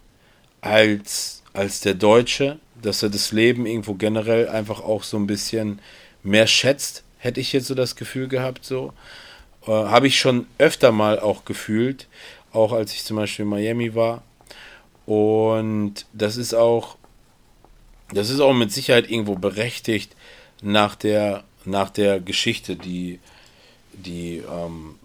als, 0.60 1.42
als 1.52 1.80
der 1.80 1.94
Deutsche, 1.94 2.58
dass 2.82 3.02
er 3.02 3.10
das 3.10 3.32
Leben 3.32 3.66
irgendwo 3.66 3.94
generell 3.94 4.48
einfach 4.48 4.80
auch 4.80 5.02
so 5.02 5.16
ein 5.16 5.26
bisschen 5.26 5.80
mehr 6.22 6.46
schätzt, 6.46 7.04
hätte 7.18 7.40
ich 7.40 7.52
jetzt 7.52 7.66
so 7.66 7.74
das 7.74 7.96
Gefühl 7.96 8.28
gehabt, 8.28 8.64
so. 8.64 8.92
Äh, 9.66 9.70
Habe 9.70 10.06
ich 10.06 10.18
schon 10.18 10.46
öfter 10.58 10.92
mal 10.92 11.18
auch 11.18 11.44
gefühlt, 11.44 12.08
auch 12.52 12.72
als 12.72 12.92
ich 12.92 13.04
zum 13.04 13.16
Beispiel 13.16 13.44
in 13.44 13.50
Miami 13.50 13.94
war. 13.94 14.22
Und 15.06 16.06
das 16.12 16.36
ist 16.36 16.54
auch 16.54 16.96
das 18.12 18.30
ist 18.30 18.40
auch 18.40 18.52
mit 18.52 18.72
Sicherheit 18.72 19.10
irgendwo 19.10 19.34
berechtigt 19.34 20.14
nach 20.62 20.94
der, 20.94 21.44
nach 21.64 21.90
der 21.90 22.20
Geschichte, 22.20 22.76
die, 22.76 23.18
die, 23.92 24.42
ähm, 24.50 24.96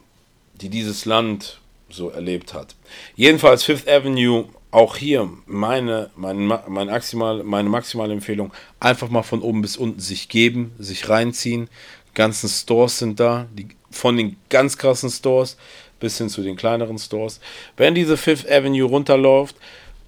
die 0.56 0.70
dieses 0.70 1.06
Land 1.06 1.60
so 1.90 2.10
erlebt 2.10 2.54
hat. 2.54 2.76
Jedenfalls 3.16 3.64
Fifth 3.64 3.88
Avenue, 3.88 4.48
auch 4.72 4.96
hier 4.96 5.30
meine, 5.46 6.10
meine, 6.16 6.62
meine, 6.68 6.92
maximal, 6.92 7.44
meine 7.44 7.70
maximale 7.70 8.14
Empfehlung, 8.14 8.54
einfach 8.80 9.10
mal 9.10 9.24
von 9.24 9.42
oben 9.42 9.62
bis 9.62 9.78
unten 9.78 10.00
sich 10.00 10.30
geben, 10.30 10.74
sich 10.80 11.10
reinziehen. 11.10 11.70
ganzen 12.14 12.50
Stores 12.50 12.98
sind 12.98 13.20
da, 13.20 13.48
die, 13.54 13.68
von 13.92 14.16
den 14.16 14.38
ganz 14.50 14.78
krassen 14.78 15.10
Stores 15.10 15.58
bis 16.00 16.18
hin 16.18 16.30
zu 16.30 16.42
den 16.42 16.56
kleineren 16.56 16.98
Stores. 16.98 17.40
Wenn 17.78 17.94
diese 17.94 18.18
Fifth 18.18 18.50
Avenue 18.50 18.84
runterläuft, 18.88 19.56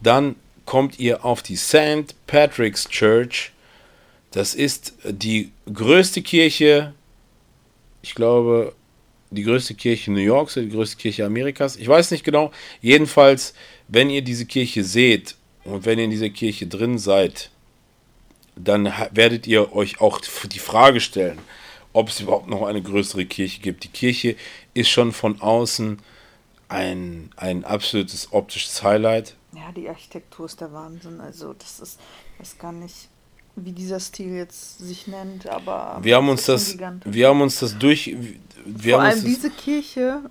dann 0.02 0.36
kommt 0.66 0.98
ihr 0.98 1.26
auf 1.26 1.44
die 1.44 1.58
St. 1.58 2.16
Patrick's 2.26 2.88
Church. 2.88 3.52
Das 4.32 4.56
ist 4.56 4.94
die 5.04 5.52
größte 5.72 6.22
Kirche, 6.22 6.94
ich 8.02 8.16
glaube, 8.16 8.74
die 9.30 9.44
größte 9.44 9.74
Kirche 9.74 10.12
New 10.12 10.20
Yorks 10.20 10.54
die 10.56 10.70
größte 10.70 10.98
Kirche 10.98 11.26
Amerikas. 11.26 11.76
Ich 11.76 11.88
weiß 11.88 12.12
nicht 12.12 12.24
genau. 12.24 12.52
Jedenfalls, 12.82 13.54
wenn 13.88 14.10
ihr 14.10 14.22
diese 14.22 14.46
Kirche 14.46 14.84
seht 14.84 15.36
und 15.64 15.86
wenn 15.86 16.00
ihr 16.00 16.06
in 16.06 16.12
dieser 16.12 16.30
Kirche 16.30 16.68
drin 16.68 16.98
seid, 16.98 17.50
dann 18.56 18.92
werdet 19.12 19.48
ihr 19.48 19.74
euch 19.74 20.00
auch 20.02 20.22
die 20.22 20.60
Frage 20.60 21.00
stellen, 21.00 21.40
ob 21.92 22.10
es 22.10 22.20
überhaupt 22.20 22.48
noch 22.48 22.64
eine 22.64 22.82
größere 22.82 23.26
Kirche 23.26 23.62
gibt. 23.62 23.84
Die 23.84 23.90
Kirche 23.90 24.36
ist 24.74 24.90
schon 24.90 25.12
von 25.12 25.42
außen 25.42 26.00
ein, 26.70 27.30
ein 27.36 27.66
absolutes 27.66 28.32
optisches 28.32 28.84
Highlight. 28.84 29.36
Ja, 29.54 29.72
die 29.72 29.88
Architektur 29.88 30.46
ist 30.46 30.60
der 30.62 30.74
Wahnsinn. 30.74 31.22
Also 31.22 31.54
das 31.54 31.80
ist, 31.80 32.00
weiß 32.40 32.58
gar 32.58 32.72
nicht, 32.72 33.10
wie 33.56 33.72
dieser 33.72 34.00
Stil 34.00 34.36
jetzt 34.36 34.80
sich 34.80 35.06
nennt, 35.08 35.48
aber 35.48 36.00
wir 36.02 36.16
haben 36.16 36.30
uns 36.30 36.46
das, 36.46 36.76
wir 37.06 37.28
haben 37.28 37.42
uns 37.42 37.60
das 37.60 37.78
durch, 37.78 38.16
wir 38.66 38.96
vor 38.96 39.04
allem 39.04 39.24
diese 39.24 39.52
Kirche 39.52 40.22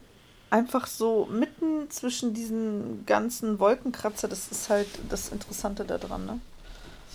einfach 0.52 0.86
so 0.86 1.26
mitten 1.32 1.90
zwischen 1.90 2.34
diesen 2.34 3.06
ganzen 3.06 3.58
Wolkenkratzer, 3.58 4.28
das 4.28 4.48
ist 4.48 4.68
halt 4.68 4.86
das 5.08 5.30
Interessante 5.30 5.84
daran, 5.84 6.26
ne? 6.26 6.40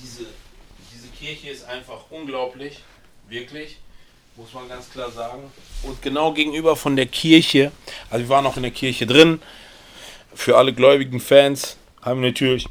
Diese, 0.02 0.26
diese 0.92 1.08
Kirche 1.10 1.50
ist 1.50 1.66
einfach 1.66 2.06
unglaublich, 2.10 2.84
wirklich, 3.30 3.78
muss 4.36 4.54
man 4.54 4.68
ganz 4.68 4.90
klar 4.90 5.12
sagen. 5.12 5.52
Und 5.84 6.02
genau 6.02 6.34
gegenüber 6.34 6.76
von 6.76 6.96
der 6.96 7.06
Kirche, 7.06 7.72
also 8.10 8.26
wir 8.26 8.30
waren 8.30 8.46
auch 8.48 8.58
in 8.58 8.64
der 8.64 8.72
Kirche 8.72 9.06
drin, 9.06 9.40
für 10.34 10.58
alle 10.58 10.74
gläubigen 10.74 11.20
Fans, 11.20 11.78
haben 12.02 12.22
natürlich 12.22 12.68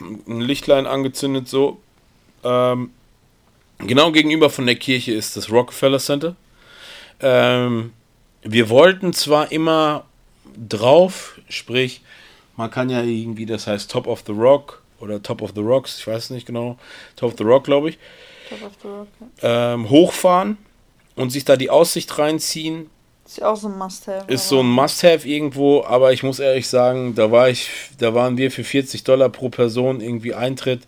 ein 0.00 0.40
Lichtlein 0.40 0.86
angezündet, 0.86 1.48
so. 1.48 1.80
Ähm, 2.44 2.92
genau 3.78 4.12
gegenüber 4.12 4.50
von 4.50 4.66
der 4.66 4.76
Kirche 4.76 5.12
ist 5.12 5.36
das 5.36 5.50
Rockefeller 5.50 5.98
Center. 5.98 6.36
Ähm, 7.20 7.92
wir 8.42 8.68
wollten 8.68 9.12
zwar 9.12 9.52
immer 9.52 10.04
drauf, 10.68 11.38
sprich, 11.48 12.02
man 12.56 12.70
kann 12.70 12.90
ja 12.90 13.02
irgendwie, 13.02 13.46
das 13.46 13.66
heißt 13.66 13.90
Top 13.90 14.06
of 14.06 14.24
the 14.26 14.32
Rock 14.32 14.82
oder 15.00 15.22
Top 15.22 15.42
of 15.42 15.52
the 15.54 15.60
Rocks, 15.60 15.98
ich 15.98 16.06
weiß 16.06 16.30
nicht 16.30 16.46
genau, 16.46 16.78
Top 17.16 17.32
of 17.32 17.38
the 17.38 17.44
Rock, 17.44 17.64
glaube 17.64 17.90
ich, 17.90 17.98
Top 18.48 18.62
of 18.62 18.72
the 18.82 18.88
Rock, 18.88 19.08
ja. 19.42 19.74
ähm, 19.74 19.88
hochfahren 19.90 20.58
und 21.16 21.30
sich 21.30 21.44
da 21.44 21.56
die 21.56 21.70
Aussicht 21.70 22.18
reinziehen. 22.18 22.90
Ist 23.26 23.42
auch 23.42 23.56
so 23.56 23.68
ein 23.68 23.76
Must-Have. 23.76 24.32
Ist 24.32 24.48
so 24.48 24.60
ein 24.60 24.70
Must-Have 24.70 25.28
irgendwo, 25.28 25.84
aber 25.84 26.12
ich 26.12 26.22
muss 26.22 26.38
ehrlich 26.38 26.66
sagen, 26.66 27.14
da 27.14 27.30
war 27.30 27.50
ich, 27.50 27.68
da 27.98 28.14
waren 28.14 28.38
wir 28.38 28.50
für 28.50 28.64
40 28.64 29.04
Dollar 29.04 29.28
pro 29.28 29.50
Person 29.50 30.00
irgendwie 30.00 30.32
Eintritt. 30.32 30.86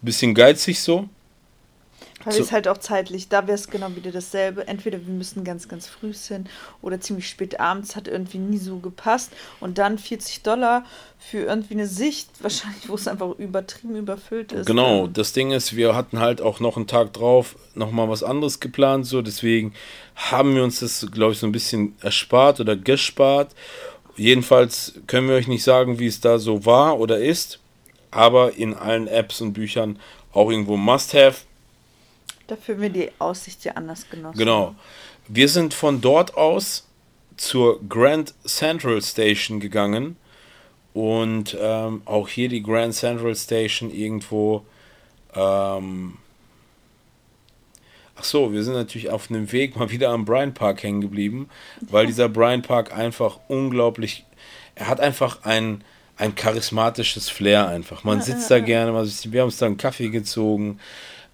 Bisschen 0.00 0.34
geizig 0.34 0.80
so. 0.80 1.08
Weil 2.24 2.34
so. 2.34 2.42
es 2.42 2.52
halt 2.52 2.68
auch 2.68 2.78
zeitlich, 2.78 3.28
da 3.28 3.46
wäre 3.46 3.56
es 3.56 3.68
genau 3.68 3.94
wieder 3.96 4.12
dasselbe. 4.12 4.66
Entweder 4.66 5.04
wir 5.06 5.12
müssen 5.12 5.44
ganz, 5.44 5.68
ganz 5.68 5.86
früh 5.86 6.12
hin 6.12 6.46
oder 6.80 7.00
ziemlich 7.00 7.28
spät 7.28 7.60
abends, 7.60 7.96
hat 7.96 8.08
irgendwie 8.08 8.38
nie 8.38 8.58
so 8.58 8.78
gepasst. 8.78 9.32
Und 9.60 9.78
dann 9.78 9.98
40 9.98 10.42
Dollar 10.42 10.84
für 11.18 11.44
irgendwie 11.44 11.74
eine 11.74 11.86
Sicht, 11.86 12.28
wahrscheinlich, 12.40 12.88
wo 12.88 12.94
es 12.94 13.08
einfach 13.08 13.38
übertrieben 13.38 13.96
überfüllt 13.96 14.52
ist. 14.52 14.66
Genau, 14.66 15.06
das 15.06 15.32
Ding 15.32 15.52
ist, 15.52 15.76
wir 15.76 15.94
hatten 15.94 16.18
halt 16.18 16.40
auch 16.40 16.60
noch 16.60 16.76
einen 16.76 16.86
Tag 16.86 17.12
drauf 17.12 17.56
nochmal 17.74 18.08
was 18.08 18.22
anderes 18.22 18.60
geplant, 18.60 19.06
so 19.06 19.22
deswegen 19.22 19.72
haben 20.14 20.54
wir 20.54 20.62
uns 20.62 20.80
das, 20.80 21.06
glaube 21.10 21.32
ich, 21.32 21.38
so 21.38 21.46
ein 21.46 21.52
bisschen 21.52 21.96
erspart 22.00 22.60
oder 22.60 22.76
gespart. 22.76 23.54
Jedenfalls 24.16 24.94
können 25.06 25.28
wir 25.28 25.36
euch 25.36 25.48
nicht 25.48 25.64
sagen, 25.64 25.98
wie 25.98 26.06
es 26.06 26.20
da 26.20 26.38
so 26.38 26.66
war 26.66 26.98
oder 26.98 27.18
ist. 27.18 27.60
aber 28.10 28.56
in 28.56 28.74
allen 28.74 29.08
Apps 29.08 29.40
und 29.40 29.54
Büchern 29.54 29.98
auch 30.32 30.50
irgendwo 30.50 30.76
Must-Have. 30.76 31.44
Dafür 32.52 32.82
wir 32.82 32.90
die 32.90 33.10
Aussicht 33.18 33.64
ja 33.64 33.72
anders 33.72 34.10
genossen. 34.10 34.36
Genau. 34.36 34.74
Wir 35.26 35.48
sind 35.48 35.72
von 35.72 36.02
dort 36.02 36.36
aus 36.36 36.86
zur 37.38 37.80
Grand 37.88 38.34
Central 38.44 39.00
Station 39.00 39.58
gegangen 39.58 40.16
und 40.92 41.56
ähm, 41.58 42.02
auch 42.04 42.28
hier 42.28 42.50
die 42.50 42.62
Grand 42.62 42.92
Central 42.92 43.34
Station 43.36 43.90
irgendwo. 43.90 44.66
Ähm, 45.34 46.18
ach 48.16 48.24
so, 48.24 48.52
wir 48.52 48.62
sind 48.64 48.74
natürlich 48.74 49.08
auf 49.08 49.30
einem 49.30 49.50
Weg 49.50 49.74
mal 49.74 49.90
wieder 49.90 50.10
am 50.10 50.26
Bryant 50.26 50.54
Park 50.54 50.82
hängen 50.82 51.00
geblieben, 51.00 51.48
weil 51.80 52.06
dieser 52.06 52.28
Bryant 52.28 52.68
Park 52.68 52.94
einfach 52.94 53.38
unglaublich. 53.48 54.26
Er 54.74 54.88
hat 54.88 55.00
einfach 55.00 55.44
ein, 55.44 55.82
ein 56.18 56.34
charismatisches 56.34 57.30
Flair 57.30 57.68
einfach. 57.68 58.04
Man 58.04 58.20
sitzt 58.20 58.50
da 58.50 58.60
gerne, 58.60 58.92
man 58.92 59.06
wir 59.06 59.40
haben 59.40 59.46
uns 59.46 59.56
da 59.56 59.64
einen 59.64 59.78
Kaffee 59.78 60.10
gezogen. 60.10 60.80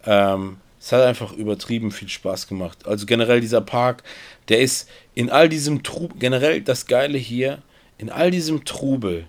Ähm, 0.07 0.59
es 0.89 0.93
hat 0.93 1.03
einfach 1.03 1.33
übertrieben 1.35 1.91
viel 1.91 2.09
Spaß 2.09 2.49
gemacht. 2.49 2.87
Also 2.87 3.05
generell 3.05 3.43
dieser 3.43 3.61
Park, 3.61 4.05
der 4.49 4.61
ist 4.61 4.89
in 5.15 5.29
all 5.29 5.51
diesem 5.51 5.83
Trubel, 5.83 6.17
generell 6.19 6.63
das 6.63 6.87
Geile 6.87 7.19
hier, 7.19 7.59
in 7.99 8.09
all 8.09 8.31
diesem 8.31 8.65
Trubel 8.65 9.27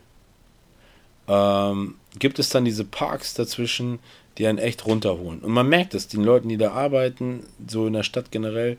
ähm, 1.28 1.95
gibt 2.18 2.39
es 2.39 2.47
dann 2.47 2.64
diese 2.64 2.86
Parks 2.86 3.34
dazwischen, 3.34 3.99
die 4.38 4.47
einen 4.47 4.57
echt 4.57 4.86
runterholen. 4.86 5.39
Und 5.39 5.51
man 5.51 5.68
merkt 5.68 5.95
es, 5.95 6.07
den 6.07 6.24
Leuten, 6.24 6.47
die 6.47 6.55
da 6.55 6.72
arbeiten, 6.72 7.43
so 7.68 7.88
in 7.88 7.93
der 7.93 8.03
Stadt 8.03 8.32
generell, 8.32 8.78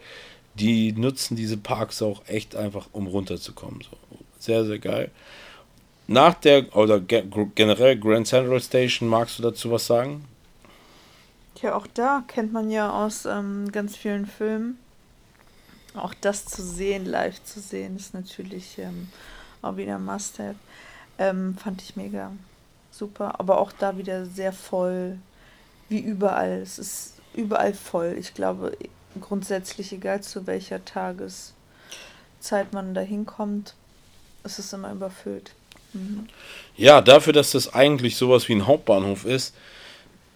die 0.55 0.93
nutzen 0.93 1.37
diese 1.37 1.59
Parks 1.59 2.01
auch 2.01 2.23
echt 2.29 2.57
einfach, 2.57 2.89
um 2.93 3.07
runterzukommen. 3.09 3.83
So. 3.83 3.95
Sehr, 4.39 4.65
sehr 4.65 4.79
geil. 4.79 5.11
Nach 6.07 6.33
der, 6.33 6.75
oder 6.75 6.99
generell 6.99 7.99
Grand 7.99 8.27
Central 8.27 8.59
Station, 8.59 9.07
magst 9.07 9.39
du 9.39 9.43
dazu 9.43 9.71
was 9.71 9.87
sagen? 9.87 10.25
Ja, 11.63 11.75
auch 11.75 11.87
da 11.87 12.25
kennt 12.27 12.53
man 12.53 12.71
ja 12.71 12.91
aus 12.91 13.27
ähm, 13.27 13.71
ganz 13.71 13.97
vielen 13.97 14.27
Filmen. 14.27 14.79
Auch 15.95 16.15
das 16.21 16.47
zu 16.47 16.63
sehen, 16.63 17.05
live 17.05 17.43
zu 17.45 17.61
sehen, 17.61 17.97
ist 17.97 18.15
natürlich 18.15 18.79
ähm, 18.79 19.09
auch 19.61 19.77
wieder 19.77 19.99
Must-Have. 19.99 20.55
Ähm, 21.19 21.57
fand 21.63 21.83
ich 21.83 21.97
mega 21.97 22.33
super. 22.91 23.39
Aber 23.39 23.59
auch 23.59 23.73
da 23.73 23.99
wieder 23.99 24.25
sehr 24.25 24.53
voll, 24.53 25.19
wie 25.89 25.99
überall. 25.99 26.61
Es 26.63 26.79
ist 26.79 27.15
überall 27.35 27.75
voll. 27.75 28.17
Ich 28.19 28.35
glaube, 28.35 28.77
grundsätzlich, 29.21 29.93
egal 29.93 30.23
zu 30.23 30.47
welcher 30.47 30.85
Tageszeit 30.85 31.53
man 32.73 32.95
da 32.95 33.01
hinkommt, 33.01 33.75
ist 34.45 34.59
es 34.59 34.73
immer 34.73 34.93
überfüllt. 34.93 35.53
Mhm. 35.93 36.29
Ja, 36.77 37.01
dafür, 37.01 37.33
dass 37.33 37.51
das 37.51 37.75
eigentlich 37.75 38.17
sowas 38.17 38.49
wie 38.49 38.55
ein 38.55 38.67
Hauptbahnhof 38.67 39.25
ist, 39.25 39.55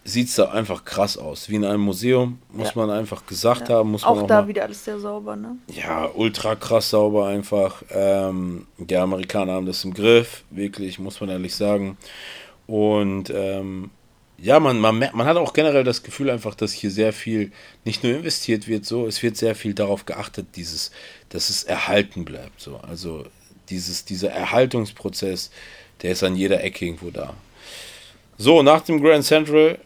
sieht 0.05 0.29
es 0.29 0.35
da 0.35 0.51
einfach 0.51 0.85
krass 0.85 1.17
aus. 1.17 1.49
Wie 1.49 1.55
in 1.57 1.65
einem 1.65 1.81
Museum, 1.81 2.39
muss 2.53 2.69
ja. 2.69 2.73
man 2.77 2.91
einfach 2.91 3.25
gesagt 3.27 3.69
ja. 3.69 3.77
haben. 3.77 3.93
Muss 3.93 4.05
auch, 4.05 4.15
man 4.15 4.25
auch 4.25 4.29
da 4.29 4.43
mal, 4.43 4.49
wieder 4.49 4.65
alles 4.65 4.85
sehr 4.85 5.01
sauber, 5.01 5.35
ne? 5.35 5.57
Ja, 5.69 6.11
ultra 6.15 6.55
krass 6.55 6.91
sauber 6.91 7.27
einfach. 7.27 7.83
Ähm, 7.91 8.67
die 8.77 8.97
Amerikaner 8.97 9.55
haben 9.55 9.67
das 9.67 9.83
im 9.85 9.95
Griff, 9.95 10.45
wirklich, 10.51 10.99
muss 10.99 11.21
man 11.21 11.31
ehrlich 11.31 11.55
sagen. 11.55 11.97
Und 12.67 13.31
ähm, 13.31 13.91
ja, 14.37 14.61
man, 14.61 14.79
man, 14.79 14.99
man 14.99 15.27
hat 15.27 15.39
auch 15.39 15.55
generell 15.55 15.85
das 15.85 16.03
Gefühl 16.03 16.29
einfach, 16.29 16.55
dass 16.55 16.73
hier 16.73 16.91
sehr 16.91 17.13
viel 17.13 17.51
nicht 17.85 18.03
nur 18.03 18.15
investiert 18.15 18.69
wird, 18.69 18.85
so, 18.85 19.07
es 19.07 19.23
wird 19.23 19.37
sehr 19.37 19.55
viel 19.55 19.73
darauf 19.73 20.05
geachtet, 20.05 20.49
dieses, 20.57 20.91
dass 21.31 21.49
es 21.49 21.65
erhalten 21.65 22.27
bleibt. 22.27 22.61
So. 22.61 22.77
Also 22.77 23.25
dieses, 23.71 24.05
dieser 24.05 24.31
Erhaltungsprozess, 24.31 25.51
der 26.03 26.13
ist 26.13 26.23
an 26.23 26.37
jeder 26.37 26.63
Ecke 26.63 26.85
irgendwo 26.85 27.11
da. 27.11 27.35
So, 28.37 28.63
nach 28.63 28.83
dem 28.83 29.01
Grand 29.01 29.25
Central 29.25 29.79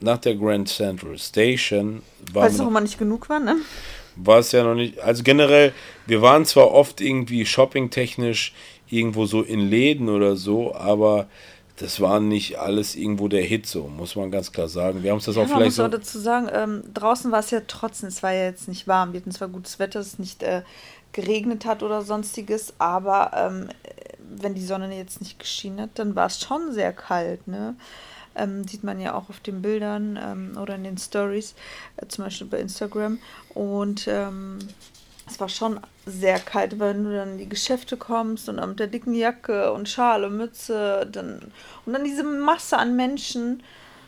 nach 0.00 0.18
der 0.18 0.34
Grand 0.34 0.68
Central 0.68 1.18
Station 1.18 2.02
war. 2.32 2.44
Weil 2.44 2.50
es 2.50 2.58
noch 2.58 2.68
immer 2.68 2.80
nicht 2.80 2.98
genug 2.98 3.28
war, 3.28 3.40
ne? 3.40 3.56
War 4.16 4.38
es 4.38 4.52
ja 4.52 4.64
noch 4.64 4.74
nicht. 4.74 4.98
Also 5.00 5.22
generell, 5.22 5.72
wir 6.06 6.20
waren 6.20 6.44
zwar 6.44 6.72
oft 6.72 7.00
irgendwie 7.00 7.46
shoppingtechnisch 7.46 8.52
irgendwo 8.88 9.26
so 9.26 9.42
in 9.42 9.60
Läden 9.60 10.08
oder 10.08 10.36
so, 10.36 10.74
aber 10.74 11.28
das 11.76 12.00
war 12.00 12.20
nicht 12.20 12.58
alles 12.58 12.94
irgendwo 12.94 13.28
der 13.28 13.42
Hit, 13.42 13.66
so 13.66 13.88
muss 13.88 14.16
man 14.16 14.30
ganz 14.30 14.52
klar 14.52 14.68
sagen. 14.68 15.02
Wir 15.02 15.12
haben 15.12 15.18
es 15.18 15.24
das 15.24 15.36
ja, 15.36 15.42
auch 15.42 15.46
vielleicht. 15.46 15.60
Man 15.60 15.66
muss 15.66 15.76
so 15.76 15.84
auch 15.84 15.90
dazu 15.90 16.18
sagen, 16.18 16.48
ähm, 16.52 16.82
draußen 16.92 17.32
war 17.32 17.40
es 17.40 17.50
ja 17.50 17.62
trotzdem, 17.66 18.08
es 18.08 18.22
war 18.22 18.32
ja 18.32 18.44
jetzt 18.44 18.68
nicht 18.68 18.86
warm. 18.86 19.12
Wir 19.12 19.20
hatten 19.20 19.30
zwar 19.30 19.48
gutes 19.48 19.78
Wetter, 19.78 20.00
es 20.00 20.18
nicht 20.18 20.42
äh, 20.42 20.62
geregnet 21.12 21.64
hat 21.64 21.82
oder 21.82 22.02
sonstiges, 22.02 22.74
aber 22.78 23.30
ähm, 23.34 23.68
wenn 24.18 24.54
die 24.54 24.64
Sonne 24.64 24.94
jetzt 24.96 25.20
nicht 25.20 25.38
geschienen 25.38 25.80
hat, 25.80 25.90
dann 25.94 26.14
war 26.14 26.26
es 26.26 26.40
schon 26.40 26.72
sehr 26.72 26.92
kalt, 26.92 27.48
ne? 27.48 27.76
Ähm, 28.34 28.66
sieht 28.66 28.84
man 28.84 29.00
ja 29.00 29.14
auch 29.14 29.28
auf 29.28 29.40
den 29.40 29.62
Bildern 29.62 30.18
ähm, 30.22 30.56
oder 30.60 30.76
in 30.76 30.84
den 30.84 30.98
Stories, 30.98 31.54
äh, 31.96 32.06
zum 32.06 32.24
Beispiel 32.24 32.46
bei 32.46 32.58
Instagram. 32.58 33.18
Und 33.54 34.06
ähm, 34.08 34.58
es 35.26 35.38
war 35.40 35.48
schon 35.48 35.80
sehr 36.06 36.38
kalt, 36.38 36.78
wenn 36.78 37.04
du 37.04 37.14
dann 37.14 37.32
in 37.32 37.38
die 37.38 37.48
Geschäfte 37.48 37.96
kommst 37.96 38.48
und 38.48 38.56
dann 38.56 38.70
mit 38.70 38.80
der 38.80 38.86
dicken 38.88 39.14
Jacke 39.14 39.72
und 39.72 39.88
Schale, 39.88 40.28
Mütze 40.28 41.08
dann, 41.10 41.52
und 41.86 41.92
dann 41.92 42.04
diese 42.04 42.24
Masse 42.24 42.76
an 42.76 42.96
Menschen. 42.96 43.62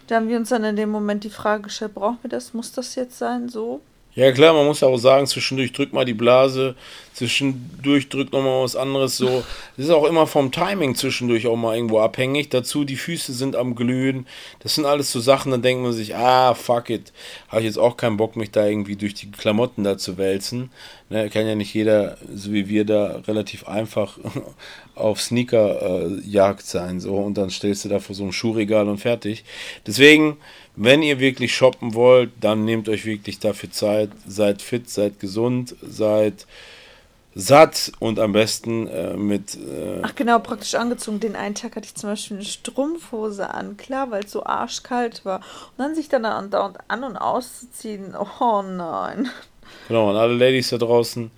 Da 0.06 0.16
haben 0.16 0.28
wir 0.28 0.36
uns 0.36 0.48
dann 0.48 0.64
in 0.64 0.76
dem 0.76 0.90
Moment 0.90 1.24
die 1.24 1.30
Frage 1.30 1.64
gestellt, 1.64 1.94
brauchen 1.94 2.18
wir 2.22 2.30
das? 2.30 2.54
Muss 2.54 2.72
das 2.72 2.94
jetzt 2.96 3.18
sein? 3.18 3.48
So? 3.48 3.80
Ja 4.14 4.30
klar, 4.30 4.52
man 4.52 4.66
muss 4.66 4.82
auch 4.82 4.98
sagen, 4.98 5.26
zwischendurch 5.26 5.72
drückt 5.72 5.94
mal 5.94 6.04
die 6.04 6.12
Blase, 6.12 6.74
zwischendurch 7.14 8.10
drückt 8.10 8.34
nochmal 8.34 8.62
was 8.62 8.76
anderes 8.76 9.16
so. 9.16 9.42
Das 9.78 9.86
ist 9.86 9.90
auch 9.90 10.04
immer 10.04 10.26
vom 10.26 10.52
Timing 10.52 10.94
zwischendurch 10.94 11.46
auch 11.46 11.56
mal 11.56 11.74
irgendwo 11.74 11.98
abhängig. 11.98 12.50
Dazu, 12.50 12.84
die 12.84 12.96
Füße 12.96 13.32
sind 13.32 13.56
am 13.56 13.74
Glühen. 13.74 14.26
Das 14.60 14.74
sind 14.74 14.84
alles 14.84 15.10
so 15.12 15.20
Sachen, 15.20 15.50
dann 15.50 15.62
denkt 15.62 15.82
man 15.82 15.94
sich, 15.94 16.14
ah, 16.14 16.52
fuck 16.52 16.90
it. 16.90 17.10
Habe 17.48 17.62
ich 17.62 17.66
jetzt 17.68 17.78
auch 17.78 17.96
keinen 17.96 18.18
Bock, 18.18 18.36
mich 18.36 18.50
da 18.50 18.66
irgendwie 18.66 18.96
durch 18.96 19.14
die 19.14 19.30
Klamotten 19.30 19.82
da 19.82 19.96
zu 19.96 20.18
wälzen. 20.18 20.70
Ne, 21.08 21.30
kann 21.30 21.46
ja 21.46 21.54
nicht 21.54 21.72
jeder, 21.72 22.18
so 22.34 22.52
wie 22.52 22.68
wir 22.68 22.84
da, 22.84 23.22
relativ 23.26 23.66
einfach 23.66 24.18
auf 24.94 25.22
Sneaker-Jagd 25.22 26.62
äh, 26.62 26.66
sein. 26.66 27.00
So, 27.00 27.16
und 27.16 27.38
dann 27.38 27.48
stellst 27.48 27.86
du 27.86 27.88
da 27.88 27.98
vor 27.98 28.14
so 28.14 28.24
einem 28.24 28.32
Schuhregal 28.32 28.88
und 28.88 28.98
fertig. 28.98 29.44
Deswegen 29.86 30.36
wenn 30.76 31.02
ihr 31.02 31.18
wirklich 31.18 31.54
shoppen 31.54 31.94
wollt, 31.94 32.30
dann 32.40 32.64
nehmt 32.64 32.88
euch 32.88 33.04
wirklich 33.04 33.38
dafür 33.38 33.70
Zeit. 33.70 34.10
Seid 34.26 34.62
fit, 34.62 34.88
seid 34.88 35.20
gesund, 35.20 35.76
seid 35.82 36.46
satt 37.34 37.92
und 37.98 38.18
am 38.18 38.32
besten 38.32 38.86
äh, 38.88 39.14
mit. 39.16 39.54
Äh 39.54 40.00
Ach 40.02 40.14
genau, 40.14 40.38
praktisch 40.38 40.74
angezogen. 40.74 41.20
Den 41.20 41.36
einen 41.36 41.54
Tag 41.54 41.76
hatte 41.76 41.86
ich 41.86 41.94
zum 41.94 42.10
Beispiel 42.10 42.38
eine 42.38 42.46
Strumpfhose 42.46 43.52
an, 43.52 43.76
klar, 43.76 44.10
weil 44.10 44.24
es 44.24 44.32
so 44.32 44.44
arschkalt 44.44 45.24
war. 45.24 45.38
Und 45.38 45.78
dann 45.78 45.94
sich 45.94 46.08
dann 46.08 46.24
andauernd 46.24 46.78
an 46.88 47.04
und 47.04 47.16
auszuziehen. 47.16 48.14
Oh 48.14 48.62
nein. 48.62 49.30
Genau, 49.88 50.10
und 50.10 50.16
alle 50.16 50.34
Ladies 50.34 50.68
da 50.70 50.78
draußen, 50.78 51.30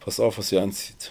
passt 0.00 0.20
auf, 0.20 0.38
was 0.38 0.52
ihr 0.52 0.62
anzieht. 0.62 1.10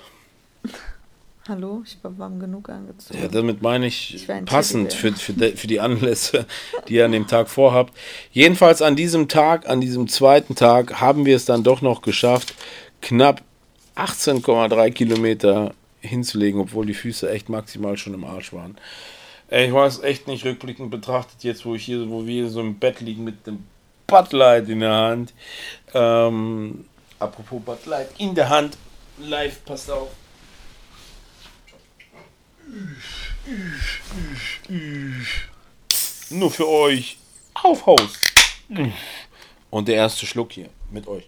Hallo, 1.47 1.83
ich 1.85 1.97
war 2.01 2.17
warm 2.17 2.39
genug 2.39 2.69
angezogen. 2.69 3.21
Ja, 3.21 3.27
damit 3.27 3.61
meine 3.61 3.85
ich, 3.85 4.15
ich 4.15 4.45
passend 4.45 4.93
für, 4.93 5.13
für, 5.13 5.33
de, 5.33 5.55
für 5.55 5.67
die 5.67 5.79
Anlässe, 5.79 6.47
die 6.87 6.95
ihr 6.95 7.05
an 7.05 7.11
dem 7.11 7.27
Tag 7.27 7.49
vorhabt. 7.49 7.93
Jedenfalls 8.31 8.81
an 8.81 8.95
diesem 8.95 9.27
Tag, 9.27 9.69
an 9.69 9.79
diesem 9.79 10.07
zweiten 10.07 10.55
Tag, 10.55 10.99
haben 10.99 11.25
wir 11.27 11.35
es 11.35 11.45
dann 11.45 11.63
doch 11.63 11.81
noch 11.81 12.01
geschafft, 12.01 12.55
knapp 13.03 13.43
18,3 13.95 14.89
Kilometer 14.91 15.75
hinzulegen, 16.01 16.59
obwohl 16.59 16.87
die 16.87 16.95
Füße 16.95 17.29
echt 17.29 17.47
maximal 17.47 17.95
schon 17.95 18.15
im 18.15 18.23
Arsch 18.23 18.51
waren. 18.51 18.75
Ich 19.49 19.71
weiß 19.71 20.01
echt 20.01 20.27
nicht 20.27 20.45
rückblickend 20.45 20.89
betrachtet, 20.89 21.43
jetzt 21.43 21.63
wo 21.63 21.75
ich 21.75 21.85
hier, 21.85 22.09
wo 22.09 22.25
wir 22.25 22.49
so 22.49 22.59
im 22.59 22.79
Bett 22.79 23.01
liegen 23.01 23.23
mit 23.23 23.45
dem 23.45 23.63
Bud 24.07 24.33
Light 24.33 24.67
in 24.67 24.79
der 24.79 24.93
Hand. 24.93 25.33
Ähm, 25.93 26.85
apropos 27.19 27.61
Bud 27.61 27.85
Light 27.85 28.09
in 28.17 28.33
der 28.33 28.49
Hand, 28.49 28.77
live, 29.19 29.63
passt 29.63 29.91
auf. 29.91 30.09
Nur 36.30 36.51
für 36.51 36.68
euch. 36.68 37.18
Auf 37.53 37.86
Haus. 37.86 38.20
Und 39.70 39.88
der 39.88 39.95
erste 39.95 40.26
Schluck 40.26 40.51
hier 40.51 40.70
mit 40.91 41.07
euch. 41.07 41.28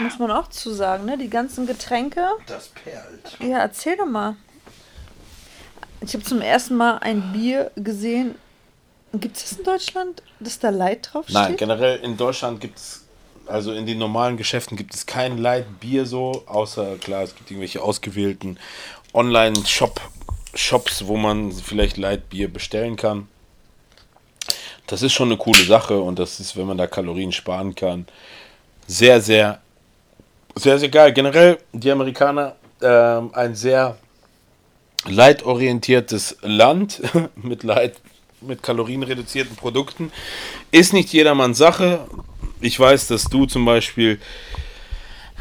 Muss 0.00 0.18
man 0.18 0.30
auch 0.30 0.48
zu 0.48 0.72
sagen, 0.72 1.06
ne? 1.06 1.18
Die 1.18 1.28
ganzen 1.28 1.66
Getränke. 1.66 2.24
Das 2.46 2.68
perlt. 2.68 3.36
Ja, 3.40 3.58
erzähl 3.58 3.96
doch 3.96 4.06
mal. 4.06 4.36
Ich 6.00 6.14
habe 6.14 6.22
zum 6.22 6.40
ersten 6.40 6.76
Mal 6.76 6.98
ein 6.98 7.32
Bier 7.32 7.72
gesehen. 7.74 8.36
Gibt 9.12 9.36
es 9.36 9.42
das 9.42 9.52
in 9.58 9.64
Deutschland, 9.64 10.22
dass 10.38 10.58
da 10.58 10.68
Light 10.70 11.10
draufsteht? 11.12 11.34
Nein, 11.34 11.56
generell 11.56 11.98
in 12.00 12.16
Deutschland 12.16 12.60
gibt 12.60 12.78
es 12.78 13.07
also 13.48 13.72
in 13.72 13.86
den 13.86 13.98
normalen 13.98 14.36
Geschäften 14.36 14.76
gibt 14.76 14.94
es 14.94 15.06
kein 15.06 15.38
Light 15.38 15.80
Bier 15.80 16.06
so, 16.06 16.42
außer 16.46 16.96
klar, 16.96 17.22
es 17.22 17.34
gibt 17.34 17.50
irgendwelche 17.50 17.82
ausgewählten 17.82 18.58
Online-Shop-Shops, 19.14 21.06
wo 21.06 21.16
man 21.16 21.52
vielleicht 21.52 21.96
Light 21.96 22.28
Bier 22.28 22.52
bestellen 22.52 22.96
kann. 22.96 23.28
Das 24.86 25.02
ist 25.02 25.12
schon 25.12 25.28
eine 25.28 25.36
coole 25.36 25.64
Sache 25.64 26.00
und 26.00 26.18
das 26.18 26.40
ist, 26.40 26.56
wenn 26.56 26.66
man 26.66 26.78
da 26.78 26.86
Kalorien 26.86 27.32
sparen 27.32 27.74
kann, 27.74 28.06
sehr, 28.86 29.20
sehr, 29.20 29.60
sehr, 30.54 30.78
sehr 30.78 30.88
geil. 30.88 31.12
Generell 31.12 31.58
die 31.72 31.90
Amerikaner 31.90 32.56
ähm, 32.80 33.30
ein 33.34 33.54
sehr 33.54 33.98
leitorientiertes 35.04 36.38
Land 36.42 37.02
mit 37.36 37.62
Leit, 37.62 38.00
mit 38.40 38.62
kalorienreduzierten 38.62 39.56
Produkten. 39.56 40.12
Ist 40.70 40.92
nicht 40.92 41.12
jedermanns 41.12 41.58
Sache. 41.58 42.06
Ich 42.60 42.78
weiß, 42.78 43.08
dass 43.08 43.24
du 43.24 43.46
zum 43.46 43.64
Beispiel 43.64 44.18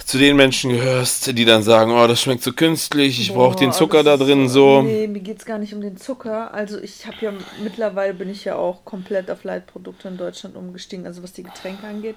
zu 0.05 0.17
den 0.17 0.37
Menschen 0.37 0.71
gehörst, 0.71 1.37
die 1.37 1.43
dann 1.43 1.63
sagen, 1.63 1.91
oh, 1.91 2.07
das 2.07 2.21
schmeckt 2.21 2.41
so 2.41 2.53
künstlich, 2.53 3.19
ich 3.19 3.33
brauche 3.33 3.57
den 3.57 3.73
Zucker 3.73 4.03
da 4.03 4.15
drin 4.15 4.47
so. 4.47 4.81
Nee, 4.81 5.07
mir 5.07 5.19
geht 5.19 5.39
es 5.39 5.45
gar 5.45 5.57
nicht 5.57 5.73
um 5.73 5.81
den 5.81 5.97
Zucker. 5.97 6.53
Also 6.53 6.79
ich 6.79 7.05
habe 7.07 7.17
ja, 7.19 7.33
mittlerweile 7.61 8.13
bin 8.13 8.29
ich 8.29 8.45
ja 8.45 8.55
auch 8.55 8.85
komplett 8.85 9.29
auf 9.29 9.43
Leitprodukte 9.43 10.07
in 10.07 10.17
Deutschland 10.17 10.55
umgestiegen, 10.55 11.05
also 11.05 11.23
was 11.23 11.33
die 11.33 11.43
Getränke 11.43 11.85
angeht. 11.87 12.15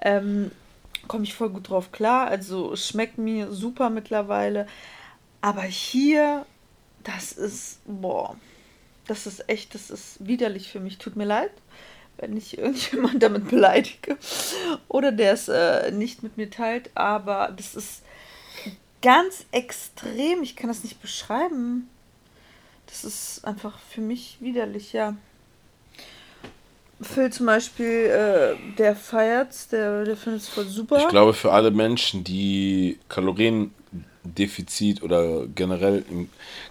Ähm, 0.00 0.50
Komme 1.08 1.24
ich 1.24 1.34
voll 1.34 1.50
gut 1.50 1.68
drauf 1.68 1.92
klar. 1.92 2.28
Also 2.28 2.72
es 2.72 2.88
schmeckt 2.88 3.18
mir 3.18 3.52
super 3.52 3.90
mittlerweile. 3.90 4.66
Aber 5.40 5.62
hier, 5.62 6.46
das 7.04 7.32
ist, 7.32 7.80
boah, 7.86 8.34
das 9.06 9.26
ist 9.26 9.48
echt, 9.48 9.74
das 9.74 9.90
ist 9.90 10.26
widerlich 10.26 10.68
für 10.70 10.80
mich. 10.80 10.98
Tut 10.98 11.16
mir 11.16 11.26
leid 11.26 11.50
wenn 12.18 12.36
ich 12.36 12.58
irgendjemand 12.58 13.22
damit 13.22 13.48
beleidige 13.48 14.16
oder 14.88 15.12
der 15.12 15.32
es 15.32 15.48
äh, 15.48 15.90
nicht 15.90 16.22
mit 16.22 16.36
mir 16.36 16.50
teilt, 16.50 16.90
aber 16.94 17.52
das 17.56 17.74
ist 17.74 18.02
ganz 19.02 19.44
extrem, 19.52 20.42
ich 20.42 20.56
kann 20.56 20.68
das 20.68 20.82
nicht 20.82 21.00
beschreiben. 21.00 21.88
Das 22.86 23.04
ist 23.04 23.44
einfach 23.44 23.78
für 23.78 24.00
mich 24.00 24.38
widerlich, 24.40 24.92
ja. 24.92 25.16
Phil 27.00 27.30
zum 27.30 27.46
Beispiel, 27.46 27.86
äh, 27.86 28.56
der 28.78 28.96
feiert's, 28.96 29.68
der, 29.68 30.04
der 30.04 30.16
findet 30.16 30.42
es 30.42 30.48
voll 30.48 30.64
super. 30.64 30.98
Ich 30.98 31.08
glaube, 31.08 31.34
für 31.34 31.52
alle 31.52 31.70
Menschen, 31.70 32.24
die 32.24 32.98
Kaloriendefizit 33.08 35.02
oder 35.02 35.46
generell 35.46 36.04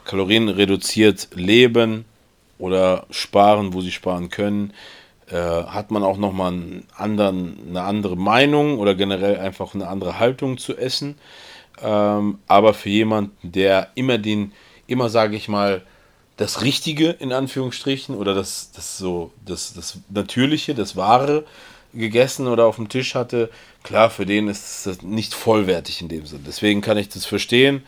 Kalorien 0.03 0.49
reduziert 0.49 1.29
leben 1.35 2.05
oder 2.57 3.05
sparen, 3.11 3.73
wo 3.73 3.81
sie 3.81 3.91
sparen 3.91 4.29
können, 4.29 4.73
äh, 5.29 5.35
hat 5.35 5.91
man 5.91 6.03
auch 6.03 6.17
nochmal 6.17 6.53
einen 6.53 6.87
anderen, 6.95 7.57
eine 7.69 7.81
andere 7.81 8.15
Meinung 8.15 8.79
oder 8.79 8.95
generell 8.95 9.37
einfach 9.39 9.73
eine 9.73 9.87
andere 9.87 10.19
Haltung 10.19 10.57
zu 10.57 10.77
essen. 10.77 11.17
Ähm, 11.81 12.39
aber 12.47 12.73
für 12.73 12.89
jemanden, 12.89 13.51
der 13.51 13.89
immer 13.95 14.17
den, 14.17 14.53
immer 14.87 15.09
sage 15.09 15.35
ich 15.35 15.47
mal, 15.47 15.81
das 16.37 16.61
Richtige 16.61 17.09
in 17.09 17.31
Anführungsstrichen 17.31 18.15
oder 18.15 18.33
das, 18.33 18.71
das 18.71 18.97
so, 18.97 19.31
das, 19.45 19.73
das 19.73 19.99
Natürliche, 20.09 20.75
das 20.75 20.95
Wahre 20.95 21.45
gegessen 21.93 22.47
oder 22.47 22.65
auf 22.65 22.75
dem 22.75 22.89
Tisch 22.89 23.15
hatte, 23.15 23.49
klar, 23.83 24.09
für 24.09 24.25
den 24.25 24.47
ist 24.47 24.85
das 24.85 25.01
nicht 25.01 25.33
vollwertig 25.33 26.01
in 26.01 26.09
dem 26.09 26.25
Sinn. 26.25 26.43
Deswegen 26.45 26.81
kann 26.81 26.97
ich 26.97 27.09
das 27.09 27.25
verstehen. 27.25 27.83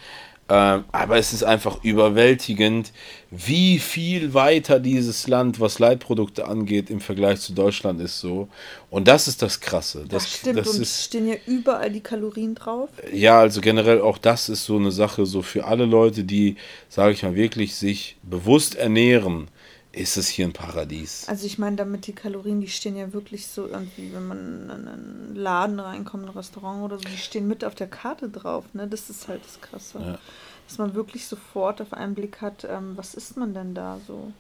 Ähm, 0.49 0.85
aber 0.93 1.17
es 1.17 1.33
ist 1.33 1.43
einfach 1.43 1.83
überwältigend, 1.83 2.93
wie 3.31 3.79
viel 3.79 4.33
weiter 4.33 4.79
dieses 4.79 5.27
Land, 5.27 5.59
was 5.59 5.79
Leitprodukte 5.79 6.47
angeht, 6.47 6.89
im 6.89 7.01
Vergleich 7.01 7.41
zu 7.41 7.51
Deutschland 7.51 7.99
ist 7.99 8.21
so. 8.21 8.47
Und 8.89 9.09
das 9.09 9.27
ist 9.27 9.41
das 9.41 9.59
Krasse. 9.59 10.05
Das, 10.07 10.23
das 10.23 10.33
stimmt, 10.33 10.59
das 10.59 10.69
und 10.69 10.81
ist, 10.81 11.03
stehen 11.03 11.27
ja 11.27 11.35
überall 11.45 11.91
die 11.91 11.99
Kalorien 11.99 12.55
drauf. 12.55 12.89
Ja, 13.11 13.39
also 13.39 13.59
generell 13.59 13.99
auch 13.99 14.17
das 14.17 14.47
ist 14.47 14.63
so 14.63 14.77
eine 14.77 14.91
Sache, 14.91 15.25
so 15.25 15.41
für 15.41 15.65
alle 15.65 15.85
Leute, 15.85 16.23
die, 16.23 16.55
sage 16.87 17.11
ich 17.11 17.23
mal, 17.23 17.35
wirklich 17.35 17.75
sich 17.75 18.15
bewusst 18.23 18.75
ernähren 18.75 19.49
ist 19.97 20.17
es 20.17 20.27
hier 20.27 20.45
ein 20.45 20.53
Paradies. 20.53 21.27
Also 21.27 21.45
ich 21.45 21.57
meine, 21.57 21.75
damit 21.75 22.07
die 22.07 22.13
Kalorien, 22.13 22.61
die 22.61 22.67
stehen 22.67 22.95
ja 22.95 23.13
wirklich 23.13 23.47
so 23.47 23.67
irgendwie, 23.67 24.13
wenn 24.13 24.27
man 24.27 24.63
in 24.63 24.69
einen 24.69 25.35
Laden 25.35 25.79
reinkommt, 25.79 26.25
ein 26.25 26.29
Restaurant 26.29 26.83
oder 26.83 26.97
so, 26.97 27.03
die 27.03 27.17
stehen 27.17 27.47
mit 27.47 27.65
auf 27.65 27.75
der 27.75 27.87
Karte 27.87 28.29
drauf. 28.29 28.65
Ne? 28.73 28.87
Das 28.87 29.09
ist 29.09 29.27
halt 29.27 29.43
das 29.43 29.59
Krasse. 29.59 29.99
Ja. 29.99 30.19
Dass 30.67 30.77
man 30.77 30.93
wirklich 30.93 31.25
sofort 31.25 31.81
auf 31.81 31.93
einen 31.93 32.13
Blick 32.13 32.41
hat, 32.41 32.67
ähm, 32.69 32.93
was 32.95 33.13
isst 33.13 33.37
man 33.37 33.53
denn 33.53 33.73
da 33.73 33.99
so. 34.05 34.31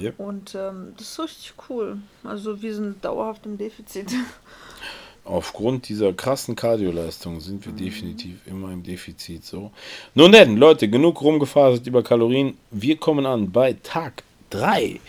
Yep. 0.00 0.18
Und 0.18 0.54
ähm, 0.54 0.94
das 0.96 1.10
ist 1.10 1.20
richtig 1.20 1.54
cool. 1.68 1.98
Also 2.24 2.62
wir 2.62 2.74
sind 2.74 3.04
dauerhaft 3.04 3.44
im 3.44 3.58
Defizit. 3.58 4.08
Aufgrund 5.24 5.88
dieser 5.88 6.12
krassen 6.12 6.56
Kardioleistung 6.56 7.40
sind 7.40 7.64
wir 7.64 7.72
mhm. 7.72 7.76
definitiv 7.76 8.46
immer 8.46 8.72
im 8.72 8.82
Defizit 8.82 9.44
so. 9.44 9.70
Nun 10.14 10.32
denn, 10.32 10.56
Leute, 10.56 10.88
genug 10.88 11.20
rumgefasert 11.20 11.86
über 11.86 12.02
Kalorien. 12.02 12.56
Wir 12.70 12.96
kommen 12.96 13.26
an 13.26 13.52
bei 13.52 13.74
Tag 13.74 14.24
3. 14.52 15.00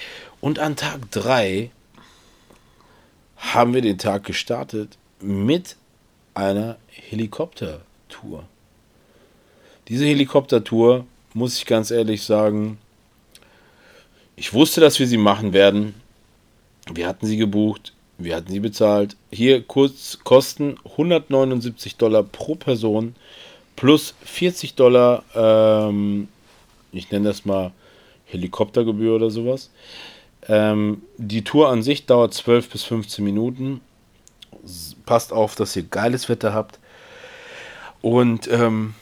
Und 0.42 0.60
an 0.60 0.76
Tag 0.76 1.12
3 1.12 1.70
haben 3.38 3.74
wir 3.74 3.82
den 3.82 3.98
Tag 3.98 4.24
gestartet 4.24 4.98
mit 5.20 5.76
einer 6.34 6.78
Helikoptertour. 6.88 8.46
Diese 9.88 10.06
Helikoptertour, 10.06 11.06
muss 11.34 11.58
ich 11.58 11.66
ganz 11.66 11.92
ehrlich 11.92 12.24
sagen, 12.24 12.78
ich 14.36 14.54
wusste, 14.54 14.82
dass 14.82 15.00
wir 15.00 15.08
sie 15.08 15.18
machen 15.18 15.54
werden. 15.54 15.94
Wir 16.92 17.08
hatten 17.08 17.26
sie 17.26 17.38
gebucht, 17.38 17.94
wir 18.18 18.36
hatten 18.36 18.52
sie 18.52 18.60
bezahlt. 18.60 19.16
Hier 19.32 19.64
kurz 19.64 20.20
Kosten 20.24 20.78
179 20.86 21.98
Dollar 21.98 22.24
pro 22.24 22.56
Person 22.56 23.16
plus 23.76 24.14
40 24.24 24.76
Dollar, 24.76 25.24
ähm, 25.36 26.28
ich 26.92 27.12
nenne 27.12 27.30
das 27.30 27.46
mal 27.46 27.72
Helikoptergebühr 28.34 29.16
oder 29.16 29.30
sowas. 29.30 29.70
Ähm, 30.48 31.02
die 31.18 31.44
Tour 31.44 31.70
an 31.70 31.84
sich 31.84 32.06
dauert 32.06 32.34
12 32.34 32.70
bis 32.70 32.84
15 32.84 33.24
Minuten. 33.24 33.82
Passt 35.06 35.34
auf, 35.34 35.56
dass 35.56 35.76
ihr 35.76 35.84
geiles 35.84 36.30
Wetter 36.30 36.54
habt. 36.54 36.80
Und 38.02 38.50
ähm, 38.52 38.96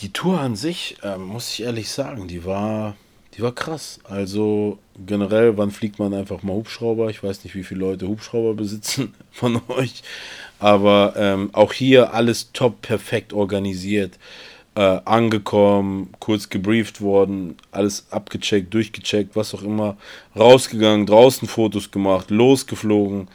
die 0.00 0.12
Tour 0.12 0.40
an 0.40 0.56
sich, 0.56 0.96
äh, 1.02 1.18
muss 1.18 1.50
ich 1.50 1.62
ehrlich 1.62 1.90
sagen, 1.90 2.26
die 2.26 2.44
war, 2.44 2.96
die 3.36 3.42
war 3.42 3.54
krass. 3.54 4.00
Also 4.04 4.78
generell, 5.06 5.58
wann 5.58 5.70
fliegt 5.70 5.98
man 5.98 6.14
einfach 6.14 6.42
mal 6.42 6.54
Hubschrauber? 6.54 7.10
Ich 7.10 7.22
weiß 7.22 7.44
nicht, 7.44 7.54
wie 7.54 7.64
viele 7.64 7.80
Leute 7.80 8.08
Hubschrauber 8.08 8.54
besitzen 8.54 9.14
von 9.30 9.60
euch. 9.68 10.02
Aber 10.58 11.14
ähm, 11.16 11.50
auch 11.52 11.72
hier 11.72 12.14
alles 12.14 12.52
top 12.52 12.80
perfekt 12.82 13.32
organisiert 13.32 14.18
äh, 14.80 15.02
angekommen, 15.04 16.08
kurz 16.20 16.48
gebrieft 16.48 17.02
worden, 17.02 17.58
alles 17.70 18.06
abgecheckt, 18.10 18.72
durchgecheckt, 18.72 19.36
was 19.36 19.54
auch 19.54 19.62
immer, 19.62 19.98
rausgegangen, 20.34 21.04
draußen 21.04 21.46
Fotos 21.46 21.90
gemacht, 21.90 22.30
losgeflogen, 22.30 23.28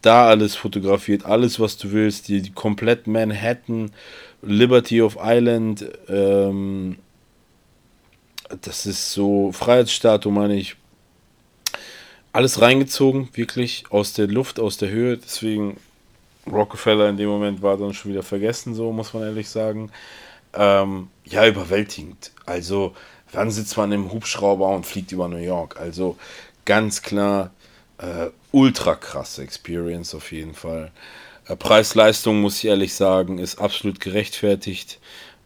da 0.00 0.28
alles 0.28 0.54
fotografiert, 0.54 1.26
alles 1.26 1.58
was 1.58 1.76
du 1.76 1.90
willst, 1.90 2.28
die, 2.28 2.40
die 2.40 2.52
komplett 2.52 3.08
Manhattan, 3.08 3.90
Liberty 4.42 5.02
of 5.02 5.18
Island, 5.20 5.86
ähm, 6.08 6.98
das 8.60 8.86
ist 8.86 9.10
so 9.12 9.50
Freiheitsstatue, 9.50 10.30
meine 10.30 10.54
ich, 10.54 10.76
alles 12.32 12.60
reingezogen, 12.60 13.28
wirklich 13.32 13.86
aus 13.90 14.12
der 14.12 14.28
Luft, 14.28 14.60
aus 14.60 14.76
der 14.76 14.90
Höhe, 14.90 15.16
deswegen 15.16 15.78
Rockefeller 16.46 17.08
in 17.08 17.16
dem 17.16 17.28
Moment 17.28 17.60
war 17.60 17.76
dann 17.76 17.92
schon 17.92 18.12
wieder 18.12 18.22
vergessen, 18.22 18.76
so 18.76 18.92
muss 18.92 19.12
man 19.14 19.24
ehrlich 19.24 19.48
sagen 19.48 19.90
ähm, 20.54 21.08
ja, 21.24 21.46
überwältigend. 21.46 22.32
Also, 22.46 22.94
wann 23.32 23.50
sitzt 23.50 23.76
man 23.76 23.92
im 23.92 24.12
Hubschrauber 24.12 24.68
und 24.68 24.86
fliegt 24.86 25.12
über 25.12 25.28
New 25.28 25.36
York? 25.36 25.80
Also, 25.80 26.16
ganz 26.64 27.02
klar, 27.02 27.50
äh, 27.98 28.28
ultra 28.50 28.94
krasse 28.94 29.42
Experience 29.42 30.14
auf 30.14 30.32
jeden 30.32 30.54
Fall. 30.54 30.92
Äh, 31.46 31.56
Preis-Leistung, 31.56 32.40
muss 32.40 32.58
ich 32.58 32.66
ehrlich 32.66 32.94
sagen, 32.94 33.38
ist 33.38 33.58
absolut 33.58 34.00
gerechtfertigt. 34.00 35.00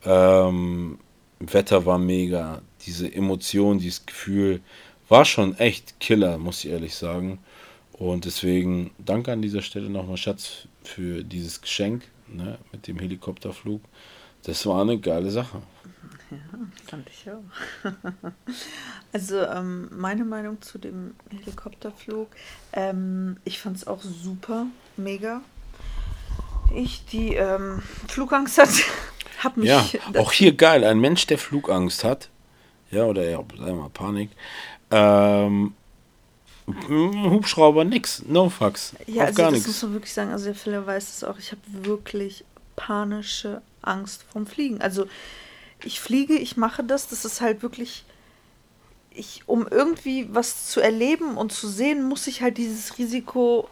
Ähm, 0.05 0.99
Wetter 1.39 1.87
war 1.87 1.99
mega. 1.99 2.63
Diese 2.87 3.13
Emotion, 3.13 3.79
dieses 3.79 4.07
Gefühl 4.07 4.61
war 5.09 5.25
schon 5.25 5.57
echt 5.59 6.01
Killer, 6.01 6.39
muss 6.39 6.65
ich 6.65 6.71
ehrlich 6.71 6.95
sagen. 6.95 7.39
Und 7.93 8.25
deswegen 8.25 8.91
danke 8.99 9.33
an 9.33 9.43
dieser 9.43 9.63
Stelle 9.63 9.89
nochmal, 9.89 10.17
Schatz, 10.17 10.69
für 10.83 11.25
dieses 11.25 11.61
Geschenk 11.61 12.03
ne, 12.29 12.59
mit 12.73 12.87
dem 12.87 12.99
Helikopterflug. 12.99 13.81
Das 14.47 14.65
war 14.65 14.83
eine 14.83 14.99
geile 14.99 15.29
Sache. 15.29 15.61
Ja, 16.31 16.37
fand 16.89 17.09
ich 17.11 17.29
auch. 17.31 17.93
Also 19.13 19.41
ähm, 19.41 19.89
meine 19.93 20.27
Meinung 20.27 20.61
zu 20.61 20.77
dem 20.77 21.15
Helikopterflug, 21.31 22.29
ähm, 22.75 23.39
ich 23.45 23.59
fand 23.59 23.79
es 23.79 23.87
auch 23.87 24.03
super, 24.03 24.67
mega. 24.99 25.41
Ich, 26.75 27.07
die 27.07 27.33
ähm, 27.33 27.83
Flugangst 28.09 28.59
hat, 28.59 28.69
habe 29.39 29.61
mich... 29.61 29.71
Ja, 29.71 29.87
auch 30.19 30.33
hier 30.33 30.55
geil, 30.55 30.85
ein 30.85 30.99
Mensch, 30.99 31.27
der 31.27 31.39
Flugangst 31.39 32.05
hat, 32.05 32.29
ja, 32.91 33.05
oder 33.05 33.25
ja, 33.25 33.39
sagen 33.57 33.79
wir 33.79 33.89
Panik, 33.89 34.29
ähm, 34.91 35.73
Hubschrauber, 36.67 37.85
nix, 37.85 38.23
no 38.27 38.51
fucks, 38.51 38.97
ja, 39.07 39.25
also 39.25 39.35
gar 39.35 39.51
nichts. 39.51 39.65
das 39.67 39.77
muss 39.77 39.83
man 39.85 39.93
wirklich 39.95 40.13
sagen, 40.13 40.31
also 40.31 40.45
der 40.45 40.55
Philipp 40.55 40.85
weiß 40.85 41.09
es 41.09 41.25
auch, 41.25 41.39
ich 41.39 41.53
habe 41.53 41.63
wirklich 41.87 42.45
panische 42.77 43.63
Angst 43.83 44.25
vom 44.31 44.47
Fliegen. 44.47 44.81
Also 44.81 45.07
ich 45.83 46.01
fliege, 46.01 46.35
ich 46.35 46.57
mache 46.57 46.85
das, 46.85 47.09
das 47.09 47.25
ist 47.25 47.41
halt 47.41 47.63
wirklich, 47.63 48.05
ich, 49.11 49.43
um 49.47 49.67
irgendwie 49.67 50.29
was 50.35 50.69
zu 50.69 50.81
erleben 50.81 51.37
und 51.37 51.53
zu 51.53 51.69
sehen, 51.69 52.05
muss 52.05 52.27
ich 52.27 52.43
halt 52.43 52.59
dieses 52.59 52.99
Risiko 52.99 53.69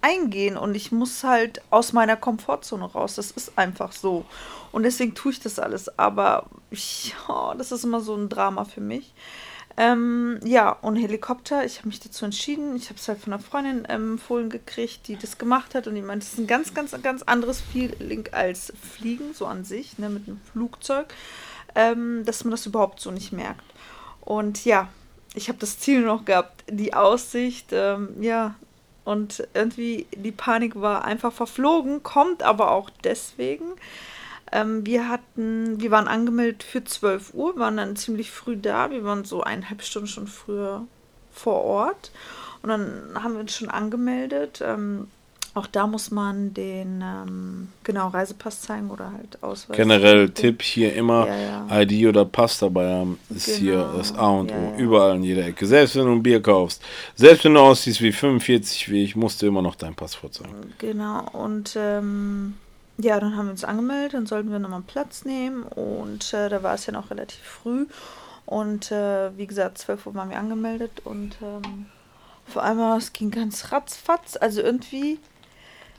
eingehen 0.00 0.56
und 0.56 0.74
ich 0.74 0.92
muss 0.92 1.24
halt 1.24 1.62
aus 1.70 1.92
meiner 1.92 2.16
Komfortzone 2.16 2.84
raus. 2.84 3.14
Das 3.14 3.30
ist 3.30 3.56
einfach 3.56 3.92
so. 3.92 4.24
Und 4.72 4.82
deswegen 4.82 5.14
tue 5.14 5.32
ich 5.32 5.40
das 5.40 5.58
alles. 5.58 5.98
Aber 5.98 6.46
ich, 6.70 7.14
oh, 7.28 7.54
das 7.56 7.72
ist 7.72 7.84
immer 7.84 8.00
so 8.00 8.14
ein 8.16 8.28
Drama 8.28 8.64
für 8.64 8.80
mich. 8.80 9.14
Ähm, 9.76 10.38
ja, 10.44 10.70
und 10.70 10.96
Helikopter, 10.96 11.64
ich 11.64 11.78
habe 11.78 11.88
mich 11.88 12.00
dazu 12.00 12.24
entschieden. 12.24 12.76
Ich 12.76 12.88
habe 12.88 12.98
es 12.98 13.08
halt 13.08 13.18
von 13.18 13.32
einer 13.32 13.42
Freundin 13.42 13.86
ähm, 13.88 14.12
empfohlen 14.12 14.50
gekriegt, 14.50 15.08
die 15.08 15.16
das 15.16 15.38
gemacht 15.38 15.74
hat. 15.74 15.86
Und 15.86 15.94
die 15.94 16.02
meinte, 16.02 16.26
das 16.26 16.34
ist 16.34 16.38
ein 16.40 16.46
ganz, 16.46 16.74
ganz, 16.74 16.94
ganz 17.02 17.22
anderes 17.22 17.60
Feeling 17.60 18.28
als 18.32 18.72
Fliegen, 18.96 19.32
so 19.34 19.46
an 19.46 19.64
sich, 19.64 19.98
ne, 19.98 20.08
mit 20.08 20.28
einem 20.28 20.40
Flugzeug, 20.52 21.14
ähm, 21.74 22.24
dass 22.24 22.44
man 22.44 22.50
das 22.50 22.66
überhaupt 22.66 23.00
so 23.00 23.10
nicht 23.10 23.32
merkt. 23.32 23.64
Und 24.20 24.64
ja, 24.64 24.88
ich 25.34 25.48
habe 25.48 25.58
das 25.58 25.78
Ziel 25.78 26.02
noch 26.02 26.24
gehabt, 26.24 26.64
die 26.68 26.94
Aussicht, 26.94 27.68
ähm, 27.72 28.10
ja, 28.20 28.54
und 29.04 29.48
irgendwie 29.54 30.06
die 30.14 30.30
Panik 30.30 30.80
war 30.80 31.04
einfach 31.04 31.32
verflogen, 31.32 32.02
kommt 32.02 32.42
aber 32.42 32.70
auch 32.70 32.88
deswegen, 33.02 33.72
ähm, 34.52 34.86
wir 34.86 35.08
hatten, 35.08 35.80
wir 35.80 35.90
waren 35.90 36.08
angemeldet 36.08 36.62
für 36.62 36.84
12 36.84 37.34
Uhr, 37.34 37.58
waren 37.58 37.78
dann 37.78 37.96
ziemlich 37.96 38.30
früh 38.30 38.56
da. 38.56 38.90
Wir 38.90 39.04
waren 39.04 39.24
so 39.24 39.42
eineinhalb 39.42 39.82
Stunden 39.82 40.08
schon 40.08 40.26
früher 40.26 40.86
vor 41.32 41.64
Ort. 41.64 42.12
Und 42.62 42.68
dann 42.68 43.10
haben 43.14 43.34
wir 43.34 43.40
uns 43.40 43.56
schon 43.56 43.70
angemeldet. 43.70 44.62
Ähm, 44.64 45.08
auch 45.54 45.66
da 45.66 45.86
muss 45.86 46.10
man 46.10 46.54
den 46.54 47.02
ähm, 47.02 47.68
genau 47.84 48.08
Reisepass 48.08 48.62
zeigen 48.62 48.90
oder 48.90 49.12
halt 49.12 49.42
Ausweis. 49.42 49.76
Generell 49.76 50.30
Tipp 50.30 50.62
hier 50.62 50.94
immer 50.94 51.26
ja, 51.26 51.66
ja. 51.68 51.80
ID 51.82 52.06
oder 52.06 52.24
Pass 52.24 52.58
dabei 52.58 52.90
haben. 52.90 53.18
Ist 53.28 53.46
genau. 53.46 53.58
hier 53.58 53.92
das 53.96 54.14
A 54.14 54.28
und 54.28 54.50
ja, 54.50 54.56
O. 54.56 54.78
Überall 54.78 55.16
in 55.16 55.24
jeder 55.24 55.44
Ecke. 55.46 55.66
Selbst 55.66 55.96
wenn 55.96 56.06
du 56.06 56.12
ein 56.12 56.22
Bier 56.22 56.40
kaufst. 56.40 56.82
Selbst 57.16 57.44
wenn 57.44 57.54
du 57.54 57.60
aussiehst 57.60 58.00
wie 58.00 58.12
45 58.12 58.90
wie 58.90 59.04
ich, 59.04 59.14
musst 59.14 59.42
du 59.42 59.46
immer 59.46 59.60
noch 59.60 59.74
dein 59.74 59.94
Pass 59.94 60.14
vorzeigen. 60.14 60.72
Genau. 60.78 61.26
Und 61.32 61.76
ähm, 61.76 62.54
ja, 62.98 63.18
dann 63.18 63.36
haben 63.36 63.46
wir 63.46 63.52
uns 63.52 63.64
angemeldet, 63.64 64.14
dann 64.14 64.26
sollten 64.26 64.50
wir 64.50 64.58
nochmal 64.58 64.82
Platz 64.86 65.24
nehmen 65.24 65.62
und 65.64 66.32
äh, 66.34 66.48
da 66.48 66.62
war 66.62 66.74
es 66.74 66.86
ja 66.86 66.92
noch 66.92 67.10
relativ 67.10 67.42
früh. 67.42 67.86
Und 68.44 68.90
äh, 68.90 69.36
wie 69.36 69.46
gesagt, 69.46 69.78
12 69.78 70.06
Uhr 70.06 70.14
waren 70.14 70.30
wir 70.30 70.38
angemeldet 70.38 71.00
und 71.04 71.36
ähm, 71.42 71.86
vor 72.46 72.62
allem, 72.62 72.80
es 72.98 73.12
ging 73.12 73.30
ganz 73.30 73.72
ratzfatz. 73.72 74.36
Also 74.36 74.60
irgendwie, 74.60 75.18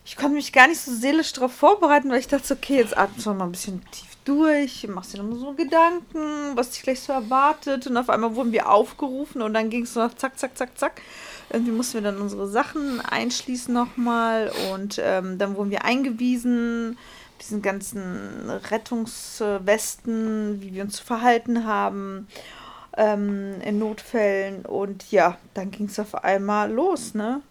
ich 0.05 0.15
konnte 0.15 0.35
mich 0.35 0.53
gar 0.53 0.67
nicht 0.67 0.81
so 0.81 0.91
seelisch 0.91 1.33
darauf 1.33 1.53
vorbereiten, 1.53 2.09
weil 2.09 2.19
ich 2.19 2.27
dachte, 2.27 2.53
okay, 2.53 2.77
jetzt 2.77 2.97
atmest 2.97 3.25
du 3.25 3.33
mal 3.33 3.45
ein 3.45 3.51
bisschen 3.51 3.81
tief 3.91 4.17
durch, 4.25 4.87
machst 4.87 5.13
dir 5.13 5.17
nochmal 5.23 5.39
so 5.39 5.53
Gedanken, 5.53 6.55
was 6.55 6.71
dich 6.71 6.83
gleich 6.83 7.01
so 7.01 7.13
erwartet. 7.13 7.87
Und 7.87 7.97
auf 7.97 8.09
einmal 8.09 8.35
wurden 8.35 8.51
wir 8.51 8.69
aufgerufen 8.69 9.41
und 9.41 9.53
dann 9.53 9.69
ging 9.69 9.83
es 9.83 9.93
so 9.93 10.01
noch 10.01 10.13
zack, 10.13 10.37
zack, 10.37 10.57
zack, 10.57 10.77
zack. 10.77 11.01
Irgendwie 11.49 11.71
mussten 11.71 11.95
wir 11.95 12.01
dann 12.01 12.21
unsere 12.21 12.47
Sachen 12.47 12.99
einschließen 12.99 13.73
nochmal 13.73 14.51
und 14.71 15.01
ähm, 15.03 15.37
dann 15.37 15.55
wurden 15.55 15.71
wir 15.71 15.85
eingewiesen, 15.85 16.97
diesen 17.41 17.61
ganzen 17.61 18.49
Rettungswesten, 18.49 20.61
wie 20.61 20.73
wir 20.73 20.83
uns 20.83 20.97
zu 20.97 21.03
verhalten 21.03 21.65
haben 21.65 22.27
ähm, 22.97 23.61
in 23.61 23.79
Notfällen. 23.79 24.65
Und 24.65 25.11
ja, 25.11 25.37
dann 25.53 25.71
ging 25.71 25.87
es 25.87 25.99
auf 25.99 26.23
einmal 26.23 26.71
los, 26.71 27.13
ne? 27.13 27.41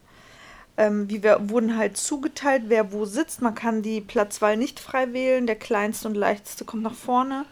Ähm, 0.79 1.11
wie 1.11 1.23
wir 1.23 1.51
wurden 1.51 1.77
halt 1.77 1.99
zugeteilt, 1.99 2.65
wer 2.69 2.93
wo 2.93 3.05
sitzt. 3.05 3.43
Man 3.43 3.55
kann 3.55 3.83
die 3.83 4.01
Platzwahl 4.01 4.57
nicht 4.57 4.81
frei 4.81 5.13
wählen. 5.13 5.47
Der 5.47 5.57
kleinste 5.57 6.09
und 6.09 6.15
leichteste 6.15 6.65
kommt 6.65 6.83
nach 6.83 6.95
vorne. 6.95 7.45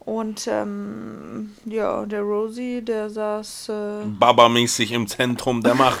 Und 0.00 0.48
ähm, 0.50 1.54
ja, 1.66 2.04
der 2.06 2.22
Rosie, 2.22 2.82
der 2.82 3.10
saß. 3.10 3.68
Äh, 3.68 4.04
Baba-mäßig 4.18 4.92
im 4.92 5.06
Zentrum 5.06 5.62
der 5.62 5.74
Macht. 5.74 6.00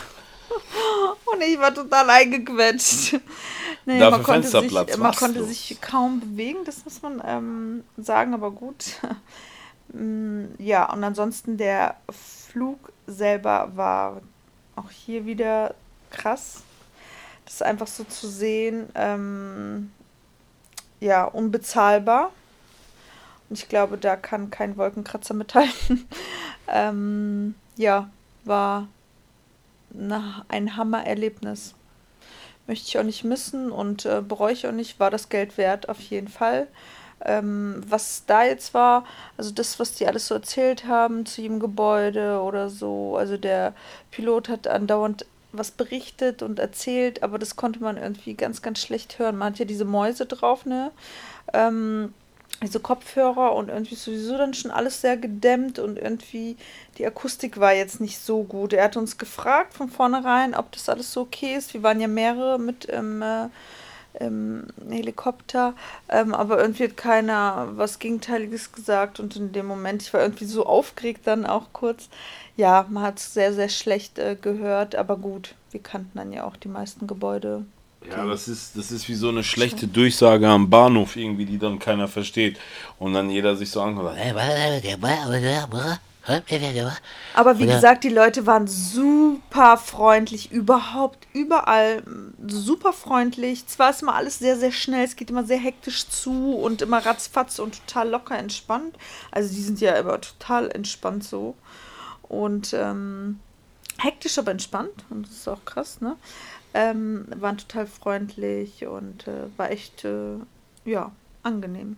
und 1.32 1.42
ich 1.42 1.58
war 1.58 1.72
total 1.74 2.08
eingequetscht. 2.08 3.20
nee, 3.84 3.98
Dafür 3.98 4.18
man 4.18 4.22
konnte, 4.22 4.48
sich, 4.48 4.96
man 4.98 5.14
konnte 5.14 5.44
sich 5.44 5.78
kaum 5.80 6.20
bewegen, 6.20 6.60
das 6.64 6.84
muss 6.84 7.02
man 7.02 7.22
ähm, 7.24 7.84
sagen, 7.96 8.34
aber 8.34 8.50
gut. 8.50 8.84
Mm, 9.92 10.44
ja, 10.58 10.88
und 10.92 11.02
ansonsten 11.02 11.56
der 11.56 11.96
Flug 12.10 12.92
selber 13.08 13.72
war 13.74 14.22
auch 14.76 14.88
hier 14.88 15.26
wieder 15.26 15.74
krass. 16.12 16.62
Das 17.44 17.54
ist 17.54 17.62
einfach 17.64 17.88
so 17.88 18.04
zu 18.04 18.28
sehen, 18.28 18.88
ähm, 18.94 19.90
ja, 21.00 21.24
unbezahlbar 21.24 22.30
ich 23.50 23.68
glaube, 23.68 23.98
da 23.98 24.16
kann 24.16 24.50
kein 24.50 24.76
Wolkenkratzer 24.76 25.34
mithalten. 25.34 26.08
ähm, 26.68 27.54
ja, 27.76 28.08
war 28.44 28.88
na, 29.90 30.44
ein 30.48 30.76
Hammererlebnis. 30.76 31.74
Möchte 32.66 32.86
ich 32.88 32.98
auch 32.98 33.04
nicht 33.04 33.24
missen 33.24 33.72
und 33.72 34.06
äh, 34.06 34.22
bereue 34.26 34.52
ich 34.52 34.66
auch 34.66 34.72
nicht, 34.72 35.00
war 35.00 35.10
das 35.10 35.28
Geld 35.28 35.58
wert, 35.58 35.88
auf 35.88 36.00
jeden 36.00 36.28
Fall. 36.28 36.68
Ähm, 37.22 37.82
was 37.86 38.24
da 38.26 38.44
jetzt 38.44 38.72
war, 38.72 39.04
also 39.36 39.50
das, 39.50 39.78
was 39.78 39.94
die 39.94 40.06
alles 40.06 40.28
so 40.28 40.34
erzählt 40.34 40.86
haben 40.86 41.26
zu 41.26 41.42
jedem 41.42 41.60
Gebäude 41.60 42.40
oder 42.40 42.70
so, 42.70 43.16
also 43.16 43.36
der 43.36 43.74
Pilot 44.10 44.48
hat 44.48 44.68
andauernd 44.68 45.26
was 45.52 45.72
berichtet 45.72 46.42
und 46.42 46.58
erzählt, 46.58 47.22
aber 47.22 47.38
das 47.38 47.56
konnte 47.56 47.80
man 47.80 47.96
irgendwie 47.96 48.34
ganz, 48.34 48.62
ganz 48.62 48.78
schlecht 48.80 49.18
hören. 49.18 49.36
Man 49.36 49.52
hat 49.52 49.58
ja 49.58 49.64
diese 49.64 49.84
Mäuse 49.84 50.26
drauf, 50.26 50.64
ne? 50.64 50.92
Ähm, 51.52 52.14
diese 52.62 52.80
Kopfhörer 52.80 53.54
und 53.54 53.68
irgendwie 53.68 53.94
sowieso 53.94 54.36
dann 54.36 54.54
schon 54.54 54.70
alles 54.70 55.00
sehr 55.00 55.16
gedämmt 55.16 55.78
und 55.78 55.98
irgendwie 55.98 56.56
die 56.98 57.06
Akustik 57.06 57.58
war 57.58 57.72
jetzt 57.72 58.00
nicht 58.00 58.18
so 58.18 58.42
gut. 58.42 58.72
Er 58.72 58.84
hat 58.84 58.96
uns 58.96 59.18
gefragt 59.18 59.74
von 59.74 59.88
vornherein, 59.88 60.54
ob 60.54 60.72
das 60.72 60.88
alles 60.88 61.12
so 61.12 61.22
okay 61.22 61.54
ist. 61.56 61.72
Wir 61.72 61.82
waren 61.82 62.00
ja 62.00 62.08
mehrere 62.08 62.58
mit 62.58 62.84
im, 62.84 63.22
äh, 63.22 63.48
im 64.18 64.66
Helikopter, 64.90 65.74
ähm, 66.08 66.34
aber 66.34 66.60
irgendwie 66.60 66.84
hat 66.84 66.96
keiner 66.96 67.68
was 67.72 67.98
Gegenteiliges 67.98 68.72
gesagt 68.72 69.20
und 69.20 69.36
in 69.36 69.52
dem 69.52 69.66
Moment, 69.66 70.02
ich 70.02 70.12
war 70.12 70.20
irgendwie 70.20 70.44
so 70.44 70.66
aufgeregt 70.66 71.22
dann 71.24 71.46
auch 71.46 71.68
kurz. 71.72 72.08
Ja, 72.56 72.86
man 72.90 73.04
hat 73.04 73.18
es 73.18 73.32
sehr, 73.32 73.54
sehr 73.54 73.70
schlecht 73.70 74.18
äh, 74.18 74.36
gehört, 74.40 74.96
aber 74.96 75.16
gut, 75.16 75.54
wir 75.70 75.80
kannten 75.80 76.18
dann 76.18 76.32
ja 76.32 76.44
auch 76.44 76.56
die 76.56 76.68
meisten 76.68 77.06
Gebäude 77.06 77.64
ja, 78.08 78.26
das 78.26 78.48
ist, 78.48 78.76
das 78.76 78.90
ist 78.90 79.08
wie 79.08 79.14
so 79.14 79.28
eine 79.28 79.44
schlechte 79.44 79.86
Durchsage 79.86 80.48
am 80.48 80.70
Bahnhof 80.70 81.16
irgendwie, 81.16 81.44
die 81.44 81.58
dann 81.58 81.78
keiner 81.78 82.08
versteht. 82.08 82.58
Und 82.98 83.12
dann 83.12 83.30
jeder 83.30 83.56
sich 83.56 83.70
so 83.70 83.82
anguckt. 83.82 84.16
Aber 87.34 87.58
wie 87.58 87.66
gesagt, 87.66 88.04
die 88.04 88.10
Leute 88.10 88.46
waren 88.46 88.66
super 88.66 89.76
freundlich, 89.78 90.52
überhaupt, 90.52 91.26
überall 91.32 92.02
super 92.46 92.92
freundlich. 92.92 93.66
Zwar 93.66 93.90
ist 93.90 94.02
immer 94.02 94.14
alles 94.14 94.38
sehr, 94.38 94.56
sehr 94.56 94.72
schnell, 94.72 95.04
es 95.04 95.16
geht 95.16 95.30
immer 95.30 95.44
sehr 95.44 95.58
hektisch 95.58 96.06
zu 96.08 96.54
und 96.54 96.82
immer 96.82 97.04
ratzfatz 97.04 97.58
und 97.58 97.86
total 97.86 98.10
locker 98.10 98.38
entspannt. 98.38 98.96
Also 99.30 99.54
die 99.54 99.62
sind 99.62 99.80
ja 99.80 99.94
immer 99.94 100.20
total 100.20 100.70
entspannt 100.70 101.24
so. 101.24 101.54
Und 102.22 102.74
ähm, 102.74 103.40
hektisch, 103.98 104.38
aber 104.38 104.50
entspannt. 104.52 105.04
Und 105.08 105.26
das 105.26 105.34
ist 105.34 105.48
auch 105.48 105.64
krass, 105.64 106.00
ne? 106.00 106.16
Ähm, 106.72 107.26
waren 107.34 107.58
total 107.58 107.86
freundlich 107.86 108.86
und 108.86 109.26
äh, 109.26 109.46
war 109.56 109.70
echt, 109.70 110.04
äh, 110.04 110.36
ja, 110.84 111.10
angenehm. 111.42 111.96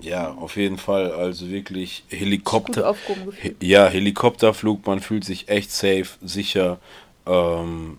Ja, 0.00 0.32
auf 0.32 0.56
jeden 0.56 0.78
Fall. 0.78 1.12
Also 1.12 1.48
wirklich 1.48 2.04
Helikopter. 2.08 2.94
He 3.40 3.54
ja, 3.60 3.86
Helikopterflug, 3.86 4.86
man 4.86 5.00
fühlt 5.00 5.24
sich 5.24 5.48
echt 5.48 5.70
safe, 5.70 6.08
sicher. 6.22 6.78
Ähm, 7.26 7.98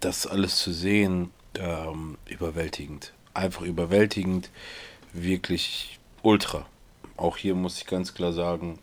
das 0.00 0.26
alles 0.26 0.56
zu 0.56 0.72
sehen, 0.72 1.30
ähm, 1.58 2.16
überwältigend. 2.26 3.12
Einfach 3.34 3.62
überwältigend. 3.62 4.50
Wirklich 5.12 5.98
ultra. 6.22 6.66
Auch 7.16 7.36
hier 7.36 7.54
muss 7.54 7.78
ich 7.78 7.86
ganz 7.86 8.14
klar 8.14 8.32
sagen, 8.32 8.78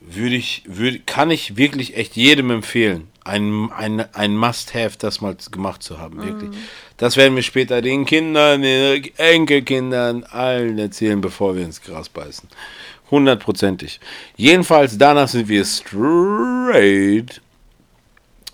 würde 0.00 0.34
ich, 0.34 0.62
würde, 0.66 0.98
kann 1.00 1.30
ich 1.30 1.56
wirklich 1.56 1.96
echt 1.96 2.16
jedem 2.16 2.50
empfehlen, 2.50 3.08
ein, 3.30 3.70
ein, 3.72 4.14
ein 4.14 4.36
Must-Have, 4.36 4.98
das 4.98 5.20
mal 5.20 5.36
gemacht 5.50 5.82
zu 5.82 5.98
haben, 5.98 6.22
wirklich. 6.22 6.50
Mm. 6.50 6.54
Das 6.96 7.16
werden 7.16 7.36
wir 7.36 7.42
später 7.42 7.80
den 7.80 8.04
Kindern, 8.04 8.62
den 8.62 9.04
Enkelkindern, 9.16 10.24
allen 10.24 10.78
erzählen, 10.78 11.20
bevor 11.20 11.54
wir 11.54 11.64
ins 11.64 11.80
Gras 11.80 12.08
beißen. 12.08 12.48
Hundertprozentig. 13.10 14.00
Jedenfalls, 14.36 14.98
danach 14.98 15.28
sind 15.28 15.48
wir 15.48 15.64
straight 15.64 17.40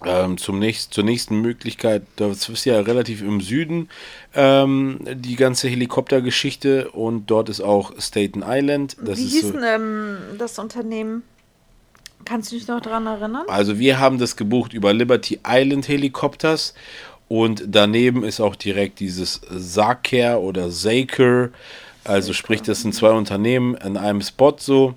ähm, 0.05 0.37
zum 0.39 0.59
nächst, 0.59 0.93
zur 0.93 1.05
nächsten 1.05 1.41
Möglichkeit. 1.41 2.03
Das 2.17 2.49
ist 2.49 2.65
ja 2.65 2.79
relativ 2.81 3.23
im 3.23 3.41
Süden, 3.41 3.89
ähm, 4.35 5.01
die 5.11 5.37
ganze 5.37 5.69
Helikoptergeschichte. 5.69 6.91
Und 6.91 7.27
dort 7.27 7.49
ist 7.49 7.61
auch 7.61 7.93
Staten 7.99 8.45
Island. 8.47 8.97
Das 9.01 9.19
Wie 9.19 9.25
hieß 9.27 9.49
so, 9.49 9.59
ähm, 9.59 10.19
das 10.39 10.59
Unternehmen? 10.59 11.23
Kannst 12.27 12.51
du 12.51 12.57
dich 12.57 12.67
noch 12.67 12.81
daran 12.81 13.07
erinnern? 13.07 13.45
Also 13.49 13.79
wir 13.79 13.99
haben 13.99 14.19
das 14.19 14.37
gebucht 14.37 14.75
über 14.75 14.93
Liberty 14.93 15.39
Island 15.47 15.89
Helikopters 15.89 16.75
und 17.29 17.63
daneben 17.69 18.25
ist 18.25 18.41
auch 18.41 18.57
direkt 18.57 19.01
dieses 19.01 19.41
Saker 19.49 20.41
oder 20.41 20.71
Saker. 20.71 21.51
Also 22.05 22.33
sprich, 22.33 22.63
das 22.63 22.83
sind 22.83 22.95
zwei 22.95 23.13
Unternehmen 23.13 23.75
in 23.77 23.97
einem 23.97 24.21
Spot 24.23 24.55
so. 24.59 24.95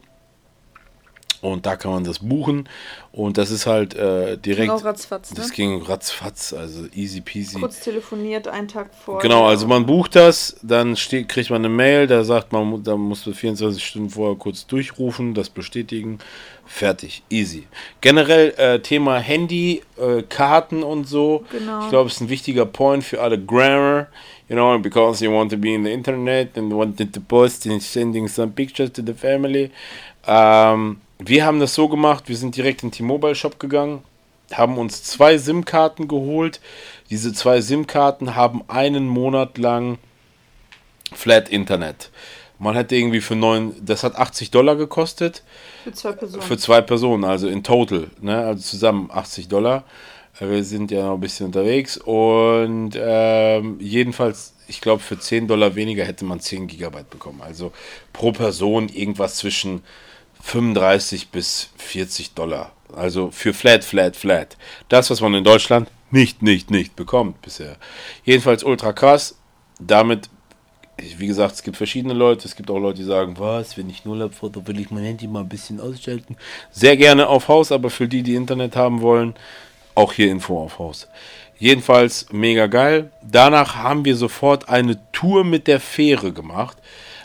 Und 1.41 1.65
da 1.65 1.75
kann 1.75 1.91
man 1.91 2.03
das 2.03 2.19
buchen. 2.19 2.67
Und 3.11 3.37
das 3.37 3.49
ist 3.49 3.65
halt 3.65 3.95
äh, 3.95 4.37
direkt. 4.37 4.67
Ging 4.67 4.69
auch 4.69 4.83
ratzfatz, 4.83 5.31
ne? 5.31 5.37
Das 5.37 5.51
ging 5.51 5.81
ratzfatz, 5.81 6.53
also 6.53 6.85
easy 6.93 7.21
peasy. 7.21 7.59
Kurz 7.59 7.79
telefoniert, 7.79 8.47
einen 8.47 8.67
Tag 8.67 8.89
vor. 8.93 9.19
Genau, 9.19 9.47
also 9.47 9.65
man 9.65 9.85
bucht 9.85 10.15
das, 10.15 10.57
dann 10.61 10.95
steht, 10.95 11.29
kriegt 11.29 11.49
man 11.49 11.61
eine 11.61 11.69
Mail, 11.69 12.07
da 12.07 12.23
sagt 12.23 12.51
man, 12.51 12.83
da 12.83 12.95
musst 12.97 13.25
du 13.25 13.33
24 13.33 13.83
Stunden 13.83 14.09
vorher 14.09 14.37
kurz 14.37 14.67
durchrufen, 14.67 15.33
das 15.33 15.49
bestätigen. 15.49 16.19
Fertig, 16.65 17.23
easy. 17.31 17.65
Generell 17.99 18.51
äh, 18.57 18.79
Thema 18.79 19.17
Handy, 19.17 19.81
äh, 19.97 20.21
Karten 20.21 20.83
und 20.83 21.07
so. 21.07 21.43
Genau. 21.51 21.81
Ich 21.81 21.89
glaube, 21.89 22.09
es 22.09 22.15
ist 22.15 22.21
ein 22.21 22.29
wichtiger 22.29 22.67
Point 22.67 23.03
für 23.03 23.21
alle 23.21 23.39
Grammar. 23.39 24.07
You 24.49 24.55
know, 24.55 24.77
because 24.77 25.23
you 25.23 25.31
want 25.31 25.51
to 25.51 25.57
be 25.57 25.73
in 25.73 25.83
the 25.83 25.91
internet 25.91 26.55
and 26.57 26.71
wanted 26.71 27.11
to 27.13 27.21
post 27.21 27.65
and 27.65 27.81
sending 27.81 28.27
some 28.27 28.51
pictures 28.51 28.91
to 28.91 29.01
the 29.03 29.13
family. 29.13 29.71
Ähm, 30.27 31.01
wir 31.19 31.45
haben 31.45 31.59
das 31.59 31.75
so 31.75 31.89
gemacht, 31.89 32.29
wir 32.29 32.37
sind 32.37 32.55
direkt 32.55 32.81
in 32.81 32.89
den 32.89 32.95
T-Mobile 32.95 33.35
Shop 33.35 33.59
gegangen, 33.59 34.03
haben 34.51 34.77
uns 34.77 35.03
zwei 35.03 35.37
SIM-Karten 35.37 36.07
geholt. 36.07 36.59
Diese 37.09 37.33
zwei 37.33 37.61
SIM-Karten 37.61 38.35
haben 38.35 38.63
einen 38.67 39.07
Monat 39.07 39.57
lang 39.57 39.99
Flat 41.13 41.49
Internet. 41.49 42.09
Man 42.57 42.75
hätte 42.75 42.95
irgendwie 42.95 43.21
für 43.21 43.35
neun, 43.35 43.73
das 43.81 44.03
hat 44.03 44.15
80 44.15 44.51
Dollar 44.51 44.75
gekostet. 44.75 45.43
Für 45.83 45.93
zwei 45.93 46.11
Personen. 46.11 46.41
Für 46.41 46.57
zwei 46.57 46.81
Personen, 46.81 47.23
also 47.23 47.47
in 47.47 47.63
total, 47.63 48.09
ne? 48.21 48.37
also 48.37 48.61
zusammen 48.61 49.09
80 49.11 49.47
Dollar. 49.47 49.83
Wir 50.39 50.63
sind 50.63 50.89
ja 50.91 51.03
noch 51.05 51.15
ein 51.15 51.19
bisschen 51.19 51.47
unterwegs 51.47 51.97
und 51.97 52.91
ähm, 52.97 53.77
jedenfalls, 53.79 54.53
ich 54.67 54.79
glaube, 54.79 55.01
für 55.01 55.19
10 55.19 55.47
Dollar 55.47 55.75
weniger 55.75 56.05
hätte 56.05 56.23
man 56.23 56.39
10 56.39 56.67
Gigabyte 56.67 57.09
bekommen. 57.09 57.41
Also 57.41 57.73
pro 58.13 58.31
Person 58.31 58.87
irgendwas 58.87 59.35
zwischen 59.35 59.83
35 60.41 61.29
bis 61.29 61.69
40 61.77 62.33
Dollar. 62.33 62.71
Also 62.95 63.31
für 63.31 63.53
Flat, 63.53 63.83
Flat, 63.83 64.15
Flat. 64.15 64.57
Das, 64.87 65.09
was 65.09 65.21
man 65.21 65.33
in 65.33 65.43
Deutschland 65.43 65.89
nicht, 66.11 66.41
nicht, 66.41 66.71
nicht 66.71 66.95
bekommt 66.95 67.41
bisher. 67.41 67.77
Jedenfalls 68.23 68.63
ultra 68.63 68.93
krass. 68.93 69.37
Damit, 69.79 70.29
wie 70.97 71.27
gesagt, 71.27 71.55
es 71.55 71.63
gibt 71.63 71.77
verschiedene 71.77 72.13
Leute. 72.13 72.47
Es 72.47 72.55
gibt 72.55 72.69
auch 72.71 72.79
Leute, 72.79 72.97
die 72.97 73.03
sagen, 73.03 73.35
was, 73.37 73.77
wenn 73.77 73.89
ich 73.89 74.05
null 74.05 74.21
habe, 74.21 74.67
will 74.67 74.79
ich 74.79 74.89
mein 74.89 75.03
Handy 75.03 75.27
mal 75.27 75.41
ein 75.41 75.49
bisschen 75.49 75.79
ausschalten. 75.79 76.35
Sehr 76.71 76.97
gerne 76.97 77.27
auf 77.27 77.47
Haus, 77.47 77.71
aber 77.71 77.89
für 77.89 78.07
die, 78.07 78.23
die 78.23 78.35
Internet 78.35 78.75
haben 78.75 79.01
wollen, 79.01 79.35
auch 79.93 80.13
hier 80.13 80.31
Info 80.31 80.61
auf 80.61 80.79
Haus. 80.79 81.07
Jedenfalls 81.59 82.27
mega 82.31 82.67
geil. 82.67 83.11
Danach 83.21 83.75
haben 83.75 84.05
wir 84.05 84.15
sofort 84.15 84.69
eine 84.69 84.99
Tour 85.11 85.43
mit 85.43 85.67
der 85.67 85.79
Fähre 85.79 86.31
gemacht. 86.31 86.77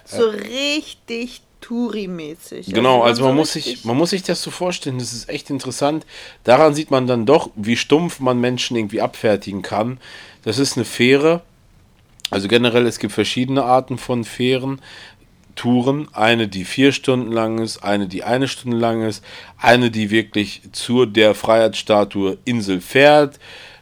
so 0.05 0.29
richtig 0.29 1.41
Touri-mäßig. 1.65 2.75
Genau, 2.75 3.03
also 3.03 3.23
man 3.23 3.33
so 3.33 3.37
muss, 3.37 3.53
sich, 3.55 3.85
man 3.85 3.97
muss 3.97 4.11
sich 4.11 4.23
das 4.23 4.43
so 4.43 4.51
vorstellen, 4.51 4.99
das 4.99 5.15
ist 5.15 5.31
echt 5.31 5.49
interessant. 5.49 6.05
Daran 6.45 6.75
sieht 6.75 6.91
man 6.91 7.07
dann 7.07 7.25
doch, 7.25 7.51
wie 7.55 7.77
stumpf 7.77 8.21
man 8.21 8.39
Menschen 8.39 8.77
irgendwie 8.77 9.01
abfertigen 9.01 9.63
kann. 9.63 9.99
Das 10.43 10.59
ist 10.59 10.77
eine 10.77 10.85
Fähre. 10.85 11.41
Also 12.31 12.49
generell, 12.49 12.87
es 12.87 12.99
gibt 12.99 13.15
verschiedene 13.15 13.65
Arten 13.65 13.97
von 13.97 14.25
Fähren. 14.25 14.81
Touren, 15.55 16.09
eine, 16.13 16.49
die 16.49 16.65
vier 16.65 16.93
Stunden 16.93 17.33
lang 17.33 17.59
ist, 17.59 17.79
eine, 17.79 18.09
die 18.09 18.25
eine 18.25 18.49
Stunde 18.49 18.77
lang 18.77 19.03
ist, 19.03 19.25
eine, 19.57 19.91
die 19.91 20.11
wirklich 20.11 20.63
zu 20.73 21.07
der 21.07 21.35
Freiheitsstatue 21.35 22.39
Insel 22.45 22.81
fährt. 22.81 23.39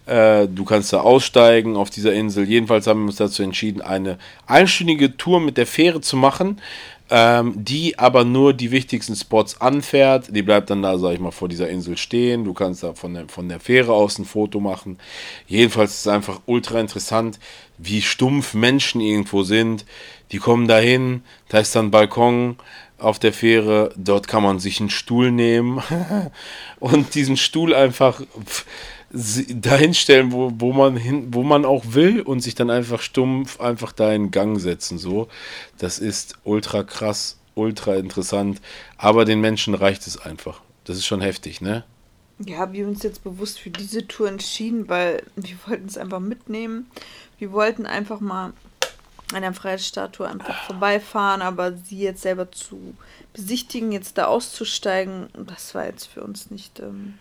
Äh, 0.07 0.49
du 0.49 0.65
kannst 0.65 0.93
da 0.93 1.01
aussteigen 1.01 1.77
auf 1.77 1.91
dieser 1.91 2.13
Insel. 2.13 2.49
Jedenfalls 2.49 2.87
haben 2.87 3.01
wir 3.01 3.07
uns 3.07 3.17
dazu 3.17 3.43
entschieden, 3.43 3.81
eine 3.81 4.19
einstündige 4.47 5.17
Tour 5.17 5.41
mit 5.41 5.57
der 5.57 5.67
Fähre 5.67 6.01
zu 6.01 6.17
machen, 6.17 6.61
ähm, 7.15 7.53
die 7.55 7.99
aber 7.99 8.25
nur 8.25 8.55
die 8.55 8.71
wichtigsten 8.71 9.15
Spots 9.15 9.61
anfährt. 9.61 10.35
Die 10.35 10.41
bleibt 10.41 10.71
dann 10.71 10.81
da, 10.81 10.97
sag 10.97 11.13
ich 11.13 11.21
mal, 11.21 11.31
vor 11.31 11.47
dieser 11.47 11.69
Insel 11.69 11.99
stehen. 11.99 12.45
Du 12.45 12.55
kannst 12.55 12.83
da 12.83 12.95
von 12.95 13.13
der, 13.13 13.29
von 13.29 13.51
der 13.51 13.61
Fähre 13.61 13.93
aus 13.93 14.19
ein 14.19 14.25
Foto 14.25 14.61
machen. 14.61 14.99
Jedenfalls 15.47 15.91
ist 15.91 16.01
es 16.01 16.07
einfach 16.07 16.41
ultra 16.47 16.81
interessant, 16.81 17.39
wie 17.77 18.01
stumpf 18.01 18.55
Menschen 18.55 19.03
irgendwo 19.03 19.43
sind. 19.43 19.85
Die 20.31 20.39
kommen 20.39 20.67
dahin, 20.67 21.23
da 21.51 21.59
ist 21.59 21.77
dann 21.77 21.89
ein 21.89 21.91
Balkon 21.91 22.57
auf 22.97 23.19
der 23.19 23.35
Fähre, 23.35 23.93
dort 23.95 24.27
kann 24.27 24.43
man 24.43 24.59
sich 24.59 24.81
einen 24.81 24.89
Stuhl 24.89 25.33
nehmen 25.33 25.83
und 26.81 27.15
diesen 27.15 27.37
Stuhl 27.37 27.75
einfach 27.75 28.23
pf, 29.13 29.19
si- 29.19 29.61
dahin 29.61 29.95
stellen, 29.95 30.33
wo, 30.33 30.53
wo, 30.57 30.73
man 30.73 30.97
hin, 30.97 31.29
wo 31.33 31.43
man 31.43 31.65
auch 31.65 31.85
will 31.89 32.21
und 32.23 32.41
sich 32.41 32.55
dann 32.55 32.71
einfach 32.71 33.01
stumpf 33.01 33.61
einfach 33.61 33.93
da 33.93 34.13
in 34.13 34.31
Gang 34.31 34.61
setzen. 34.61 34.99
So, 34.99 35.29
das 35.79 35.99
ist 35.99 36.37
ultra 36.45 36.83
krass, 36.83 37.39
ultra 37.55 37.97
interessant, 37.97 38.61
aber 38.97 39.25
den 39.25 39.41
Menschen 39.41 39.75
reicht 39.75 40.07
es 40.07 40.17
einfach. 40.19 40.61
Das 40.85 40.97
ist 40.97 41.07
schon 41.07 41.21
heftig, 41.21 41.61
ne? 41.61 41.85
Ja, 42.39 42.73
wir 42.73 42.85
haben 42.85 42.93
uns 42.93 43.03
jetzt 43.05 43.23
bewusst 43.23 43.61
für 43.61 43.71
diese 43.71 44.09
Tour 44.09 44.29
entschieden, 44.29 44.89
weil 44.89 45.23
wir 45.37 45.57
wollten 45.67 45.87
es 45.87 45.97
einfach 45.97 46.19
mitnehmen. 46.19 46.91
Wir 47.39 47.53
wollten 47.53 47.87
einfach 47.87 48.21
mal 48.21 48.53
an 49.33 49.43
der 49.43 49.53
Freiheitsstatue 49.53 50.29
einfach 50.29 50.67
vorbeifahren, 50.67 51.41
aber 51.41 51.73
sie 51.73 52.01
jetzt 52.01 52.23
selber 52.23 52.51
zu 52.51 52.95
besichtigen, 53.33 53.93
jetzt 53.93 54.19
da 54.19 54.27
auszusteigen, 54.27 55.29
das 55.47 55.75
war 55.75 55.87
jetzt 55.87 56.07
für 56.07 56.23
uns 56.23 56.51
nicht. 56.51 56.81
Ähm, 56.81 57.15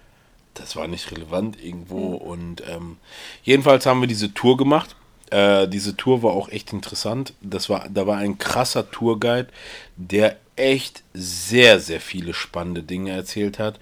das 0.54 0.76
war 0.76 0.88
nicht 0.88 1.12
relevant 1.12 1.62
irgendwo. 1.64 2.16
Und 2.16 2.64
ähm, 2.68 2.98
jedenfalls 3.44 3.86
haben 3.86 4.02
wir 4.02 4.08
diese 4.08 4.34
Tour 4.34 4.58
gemacht. 4.58 4.96
Äh, 5.30 5.68
diese 5.68 5.96
Tour 5.96 6.24
war 6.24 6.34
auch 6.34 6.50
echt 6.50 6.74
interessant. 6.74 7.34
Das 7.42 7.70
war, 7.70 7.88
da 7.90 8.06
war 8.06 8.18
ein 8.18 8.38
krasser 8.38 8.92
Tourguide, 8.92 9.48
der 9.96 10.38
echt 10.56 11.04
sehr, 11.14 11.80
sehr 11.80 12.02
viele 12.02 12.34
spannende 12.34 12.84
Dinge 12.84 13.12
erzählt 13.12 13.60
hat. 13.60 13.80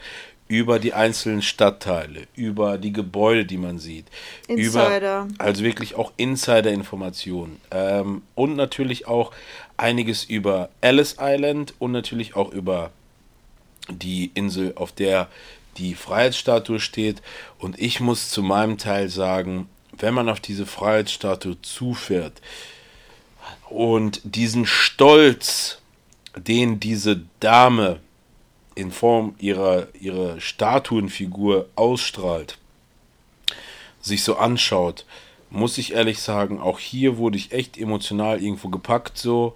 Über 0.48 0.80
die 0.80 0.94
einzelnen 0.94 1.44
Stadtteile, 1.44 2.22
über 2.36 2.80
die 2.80 2.92
Gebäude, 2.92 3.46
die 3.46 3.58
man 3.58 3.78
sieht. 3.78 4.08
Insider. 4.48 5.28
Über, 5.30 5.44
also 5.44 5.64
wirklich 5.64 5.94
auch 5.94 6.12
Insider-Informationen. 6.18 7.62
Ähm, 7.70 8.24
und 8.34 8.56
natürlich 8.56 9.08
auch 9.08 9.32
einiges 9.78 10.24
über 10.24 10.70
Ellis 10.82 11.18
Island 11.20 11.76
und 11.78 11.92
natürlich 11.92 12.36
auch 12.36 12.52
über 12.52 12.90
die 13.90 14.32
Insel, 14.34 14.74
auf 14.76 14.92
der 14.92 15.28
die 15.80 15.96
Freiheitsstatue 15.96 16.80
steht. 16.80 17.22
Und 17.58 17.80
ich 17.80 18.00
muss 18.00 18.30
zu 18.30 18.44
meinem 18.44 18.78
Teil 18.78 19.10
sagen, 19.10 19.70
wenn 19.98 20.14
man 20.14 20.30
auf 20.30 20.40
diese 20.40 20.66
Freiheitsstatue 20.66 21.62
zufährt 21.62 22.42
und 23.70 24.22
diesen 24.24 24.66
Stolz, 24.66 25.82
den 26.36 26.80
diese 26.80 27.22
Dame 27.40 28.00
in 28.76 28.92
Form 28.92 29.36
ihrer, 29.40 29.88
ihrer 30.00 30.40
Statuenfigur 30.40 31.68
ausstrahlt, 31.76 32.58
sich 34.02 34.24
so 34.24 34.38
anschaut, 34.38 35.06
muss 35.50 35.78
ich 35.78 35.94
ehrlich 35.94 36.20
sagen, 36.20 36.62
auch 36.62 36.80
hier 36.80 37.18
wurde 37.18 37.38
ich 37.38 37.52
echt 37.52 37.78
emotional 37.78 38.42
irgendwo 38.42 38.70
gepackt, 38.70 39.18
so 39.18 39.56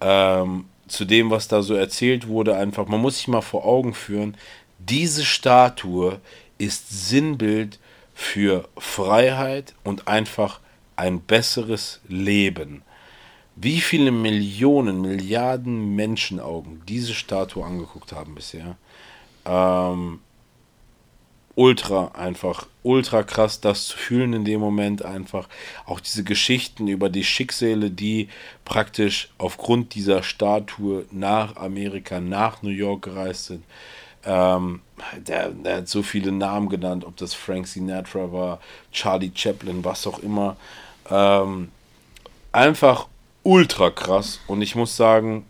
ähm, 0.00 0.66
zu 0.88 1.04
dem, 1.04 1.30
was 1.30 1.48
da 1.48 1.62
so 1.62 1.74
erzählt 1.74 2.28
wurde, 2.28 2.56
einfach, 2.56 2.86
man 2.88 3.00
muss 3.00 3.18
sich 3.18 3.28
mal 3.28 3.40
vor 3.40 3.64
Augen 3.64 3.94
führen, 3.94 4.36
diese 4.78 5.24
Statue 5.24 6.20
ist 6.58 7.08
Sinnbild 7.08 7.78
für 8.14 8.68
Freiheit 8.76 9.74
und 9.84 10.08
einfach 10.08 10.60
ein 10.96 11.20
besseres 11.20 12.00
Leben. 12.08 12.82
Wie 13.54 13.80
viele 13.80 14.10
Millionen, 14.10 15.00
Milliarden 15.00 15.94
Menschenaugen 15.96 16.82
diese 16.86 17.14
Statue 17.14 17.64
angeguckt 17.64 18.12
haben 18.12 18.34
bisher. 18.34 18.76
Ähm, 19.44 20.20
ultra 21.58 22.12
einfach, 22.14 22.68
ultra 22.84 23.24
krass, 23.24 23.60
das 23.60 23.88
zu 23.88 23.96
fühlen 23.96 24.32
in 24.32 24.44
dem 24.44 24.60
Moment 24.60 25.04
einfach. 25.04 25.48
Auch 25.86 25.98
diese 25.98 26.22
Geschichten 26.22 26.86
über 26.86 27.10
die 27.10 27.24
Schicksale, 27.24 27.90
die 27.90 28.28
praktisch 28.64 29.30
aufgrund 29.38 29.96
dieser 29.96 30.22
Statue 30.22 31.06
nach 31.10 31.56
Amerika, 31.56 32.20
nach 32.20 32.62
New 32.62 32.70
York 32.70 33.02
gereist 33.02 33.46
sind. 33.46 33.64
Ähm, 34.28 34.82
der, 35.26 35.48
der 35.48 35.78
hat 35.78 35.88
so 35.88 36.02
viele 36.02 36.32
Namen 36.32 36.68
genannt, 36.68 37.04
ob 37.06 37.16
das 37.16 37.32
Frank 37.32 37.66
Sinatra 37.66 38.30
war, 38.30 38.60
Charlie 38.92 39.32
Chaplin, 39.34 39.84
was 39.84 40.06
auch 40.06 40.18
immer. 40.18 40.56
Ähm, 41.10 41.70
einfach 42.52 43.08
ultra 43.42 43.90
krass. 43.90 44.40
Und 44.46 44.60
ich 44.60 44.74
muss 44.74 44.96
sagen, 44.96 45.46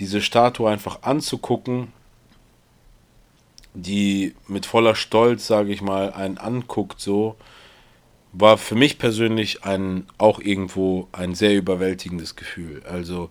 diese 0.00 0.20
Statue 0.20 0.68
einfach 0.68 1.02
anzugucken, 1.02 1.92
die 3.74 4.34
mit 4.48 4.66
voller 4.66 4.96
Stolz, 4.96 5.46
sage 5.46 5.72
ich 5.72 5.80
mal, 5.80 6.12
einen 6.12 6.38
anguckt, 6.38 7.00
so, 7.00 7.36
war 8.32 8.58
für 8.58 8.74
mich 8.74 8.98
persönlich 8.98 9.64
ein 9.64 10.08
auch 10.18 10.40
irgendwo 10.40 11.06
ein 11.12 11.36
sehr 11.36 11.54
überwältigendes 11.54 12.34
Gefühl. 12.34 12.82
Also 12.84 13.30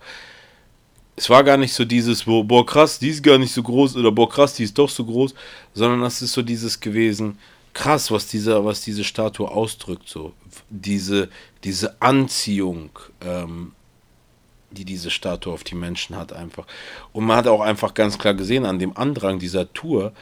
es 1.18 1.30
war 1.32 1.44
gar 1.44 1.58
nicht 1.58 1.74
so 1.74 1.84
dieses, 1.84 2.24
boah, 2.26 2.66
krass, 2.66 3.00
die 3.00 3.10
ist 3.10 3.24
gar 3.24 3.40
nicht 3.40 3.52
so 3.52 3.64
groß 3.64 3.98
oder 3.98 4.12
boah 4.12 4.30
krass, 4.30 4.54
die 4.54 4.64
ist 4.64 4.78
doch 4.78 4.90
so 4.90 5.04
groß, 5.04 5.34
sondern 5.74 6.02
das 6.02 6.22
ist 6.22 6.32
so 6.32 6.44
dieses 6.44 6.80
gewesen, 6.80 7.40
krass, 7.74 8.12
was 8.12 8.28
dieser, 8.28 8.64
was 8.64 8.82
diese 8.82 9.04
Statue 9.04 9.50
ausdrückt, 9.50 10.08
so 10.08 10.34
diese, 10.70 11.30
diese 11.64 12.00
Anziehung, 12.02 12.92
ähm, 13.22 13.74
die 14.70 14.86
diese 14.86 15.10
Statue 15.10 15.52
auf 15.54 15.64
die 15.64 15.76
Menschen 15.76 16.16
hat 16.16 16.34
einfach. 16.34 16.68
Und 17.14 17.26
man 17.26 17.38
hat 17.38 17.48
auch 17.48 17.62
einfach 17.62 17.96
ganz 17.96 18.20
klar 18.20 18.36
gesehen 18.36 18.66
an 18.66 18.78
dem 18.78 18.96
Andrang 18.96 19.40
dieser 19.40 19.74
Tour, 19.74 20.14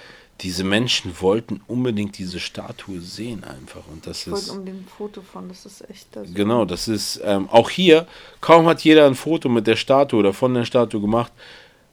diese 0.42 0.64
Menschen 0.66 1.14
wollten 1.22 1.62
unbedingt 1.68 2.18
diese 2.18 2.40
Statue 2.40 3.00
sehen 3.00 3.44
einfach. 3.46 3.84
Und 3.92 4.06
das 4.06 4.22
Ich 4.22 4.32
wollte 4.32 4.46
ist. 4.46 4.50
um 4.52 4.66
den 4.66 4.86
Foto 4.86 5.22
von, 5.22 5.48
das 5.48 5.66
ist 5.66 5.90
echt 5.90 6.08
das. 6.16 6.34
Genau, 6.34 6.66
das 6.66 6.88
ist 6.88 7.22
ähm, 7.24 7.48
auch 7.50 7.70
hier, 7.70 8.06
kaum 8.42 8.68
hat 8.68 8.82
jeder 8.82 9.06
ein 9.08 9.16
Foto 9.16 9.48
mit 9.48 9.66
der 9.66 9.78
Statue 9.78 10.20
oder 10.20 10.34
von 10.34 10.54
der 10.54 10.66
Statue 10.66 11.00
gemacht, 11.00 11.32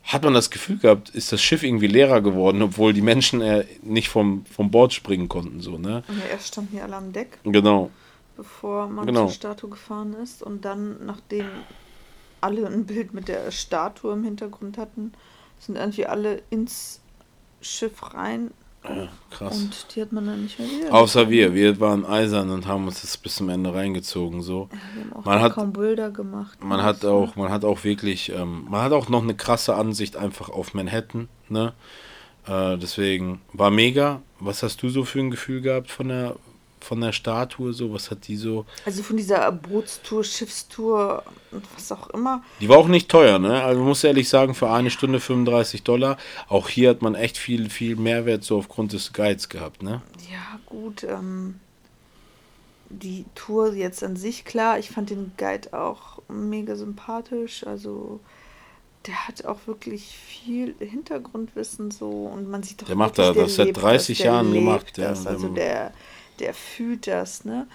hat 0.05 0.25
man 0.25 0.35
das 0.35 0.51
Gefühl 0.51 0.79
gehabt, 0.79 1.11
ist 1.11 1.31
das 1.31 1.41
Schiff 1.41 1.63
irgendwie 1.63 1.87
leerer 1.87 2.21
geworden, 2.21 2.61
obwohl 2.63 2.93
die 2.93 3.03
Menschen 3.03 3.41
äh, 3.41 3.65
nicht 3.83 4.09
vom, 4.09 4.45
vom 4.47 4.73
Bord 4.73 4.93
springen 4.93 5.29
konnten, 5.29 5.61
so, 5.61 5.79
ne? 5.79 6.03
Ja, 6.09 6.27
erst 6.33 6.49
standen 6.49 6.75
die 6.77 6.83
alle 6.83 6.97
am 6.97 7.13
Deck, 7.13 7.39
Genau. 7.45 7.91
bevor 8.37 8.89
man 8.89 9.07
Genau. 9.07 9.27
zur 9.27 9.35
Statue 9.35 9.71
gefahren 9.71 10.15
ist. 10.21 10.43
Und 10.43 10.65
dann, 10.65 11.07
nachdem 11.07 11.47
alle 12.41 12.67
ein 12.67 12.87
Bild 12.87 13.15
mit 13.15 13.29
der 13.29 13.53
Statue 13.53 14.13
im 14.13 14.25
Hintergrund 14.25 14.77
hatten, 14.79 15.13
sind 15.61 15.77
irgendwie 15.77 16.07
alle 16.07 16.43
ins 16.51 17.02
Schiff 17.63 18.15
rein 18.15 18.51
Ja, 18.85 19.09
krass. 19.31 19.57
und 19.57 19.87
die 19.95 20.03
hat 20.03 20.13
man 20.13 20.27
dann 20.27 20.43
nicht 20.43 20.59
mehr 20.59 20.69
wieder. 20.69 20.93
Außer 20.95 21.31
wir, 21.31 21.55
wir 21.55 21.79
waren 21.81 22.05
eisern 22.05 22.51
und 22.51 22.67
haben 22.67 22.87
uns 22.87 23.01
das 23.03 23.17
bis 23.17 23.37
zum 23.37 23.49
Ende 23.49 23.73
reingezogen, 23.73 24.43
so. 24.43 24.69
Wir 24.95 25.03
haben 25.05 25.13
auch 25.15 25.25
Man 25.25 25.41
hat- 25.41 25.55
kaum 25.55 25.73
Bilder 25.73 26.11
gemacht. 26.11 26.63
Man 26.63 26.83
hat 26.83 27.05
auch, 27.05 27.37
man 27.37 27.51
hat 27.51 27.65
auch 27.65 27.85
wirklich, 27.85 28.31
ähm, 28.33 28.67
man 28.69 28.83
hat 28.83 28.93
auch 28.93 29.09
noch 29.09 29.23
eine 29.23 29.35
krasse 29.35 29.75
Ansicht 29.77 30.17
einfach 30.17 30.49
auf 30.49 30.75
Manhattan, 30.75 31.29
ne? 31.49 31.73
Äh, 32.47 32.77
deswegen 32.77 33.41
war 33.53 33.71
mega. 33.71 34.21
Was 34.41 34.65
hast 34.65 34.83
du 34.83 34.89
so 34.89 35.05
für 35.05 35.21
ein 35.21 35.31
Gefühl 35.31 35.61
gehabt 35.61 35.91
von 35.93 36.09
der, 36.09 36.35
von 36.85 37.01
der 37.01 37.13
Statue 37.13 37.73
so? 37.73 37.93
Was 37.93 38.11
hat 38.11 38.27
die 38.29 38.37
so? 38.37 38.65
Also 38.85 39.03
von 39.03 39.17
dieser 39.17 39.51
Bootstour, 39.53 40.25
Schiffstour 40.25 41.23
und 41.51 41.65
was 41.75 41.91
auch 41.93 42.11
immer. 42.11 42.43
Die 42.61 42.69
war 42.69 42.79
auch 42.79 42.89
nicht 42.89 43.09
teuer, 43.09 43.39
ne? 43.39 43.63
Also 43.63 43.81
man 43.81 43.89
muss 43.89 44.05
ehrlich 44.05 44.29
sagen, 44.29 44.55
für 44.55 44.71
eine 44.71 44.91
Stunde 44.91 45.21
35 45.21 45.83
Dollar. 45.83 46.17
Auch 46.49 46.69
hier 46.69 46.91
hat 46.91 47.03
man 47.03 47.15
echt 47.15 47.39
viel, 47.39 47.71
viel 47.71 47.97
Mehrwert 47.97 48.45
so 48.45 48.59
aufgrund 48.59 48.93
des 48.93 49.13
Guides 49.13 49.49
gehabt, 49.49 49.83
ne? 49.83 50.03
Ja, 50.31 50.59
gut. 50.67 51.05
Ähm, 51.05 51.61
die 52.91 53.25
Tour 53.35 53.73
jetzt 53.75 54.05
an 54.05 54.17
sich, 54.17 54.45
klar, 54.45 54.79
ich 54.79 54.91
fand 54.91 55.09
den 55.11 55.33
Guide 55.39 55.73
auch 55.73 56.21
mega 56.29 56.77
sympathisch. 56.77 57.67
Also 57.67 58.21
der 59.07 59.27
hat 59.27 59.45
auch 59.47 59.67
wirklich 59.67 60.15
viel 60.17 60.75
Hintergrundwissen 60.79 61.91
so 61.91 62.09
und 62.11 62.49
man 62.51 62.63
sieht 62.63 62.83
doch 62.83 62.87
Der 62.87 62.97
macht 62.97 63.19
da- 63.19 63.33
das 63.33 63.55
seit 63.57 63.69
lebt 63.69 63.83
30 63.83 64.19
der 64.19 64.27
Jahren 64.27 64.53
gemacht, 64.53 64.99
ja. 64.99 65.09
Also 65.25 65.49
der, 65.49 65.93
der 66.39 66.55
fühlt 66.55 67.07
das, 67.07 67.45
ne? 67.45 67.67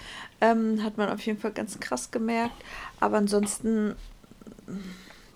Ähm, 0.41 0.83
hat 0.83 0.97
man 0.97 1.09
auf 1.09 1.25
jeden 1.25 1.39
Fall 1.39 1.51
ganz 1.51 1.79
krass 1.79 2.11
gemerkt. 2.11 2.55
Aber 2.99 3.17
ansonsten, 3.17 3.95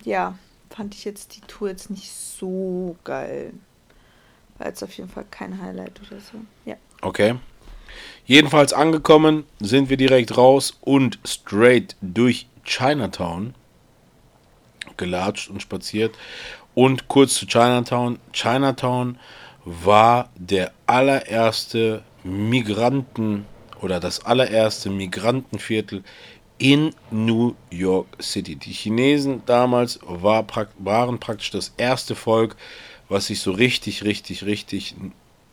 ja, 0.03 0.37
fand 0.69 0.95
ich 0.95 1.05
jetzt 1.05 1.35
die 1.35 1.41
Tour 1.41 1.69
jetzt 1.69 1.89
nicht 1.89 2.11
so 2.11 2.95
geil. 3.03 3.53
War 4.57 4.67
jetzt 4.67 4.83
auf 4.83 4.93
jeden 4.93 5.09
Fall 5.09 5.25
kein 5.29 5.61
Highlight 5.61 5.99
oder 6.01 6.19
so. 6.19 6.37
Ja. 6.65 6.75
Okay. 7.01 7.35
Jedenfalls 8.25 8.73
angekommen 8.73 9.45
sind 9.59 9.89
wir 9.89 9.97
direkt 9.97 10.37
raus 10.37 10.77
und 10.81 11.19
straight 11.25 11.95
durch 12.01 12.47
Chinatown 12.63 13.53
gelatscht 14.97 15.49
und 15.49 15.61
spaziert. 15.61 16.15
Und 16.73 17.07
kurz 17.07 17.33
zu 17.33 17.45
Chinatown. 17.45 18.19
Chinatown 18.31 19.17
war 19.65 20.29
der 20.35 20.71
allererste 20.85 22.03
Migranten 22.23 23.45
oder 23.81 23.99
das 23.99 24.25
allererste 24.25 24.89
Migrantenviertel 24.89 26.03
in 26.57 26.93
New 27.09 27.55
York 27.71 28.07
City. 28.21 28.55
Die 28.55 28.71
Chinesen 28.71 29.41
damals 29.45 29.99
war, 30.03 30.45
waren 30.77 31.19
praktisch 31.19 31.49
das 31.51 31.73
erste 31.77 32.13
Volk, 32.13 32.55
was 33.09 33.27
sich 33.27 33.39
so 33.39 33.51
richtig, 33.51 34.03
richtig, 34.03 34.45
richtig 34.45 34.95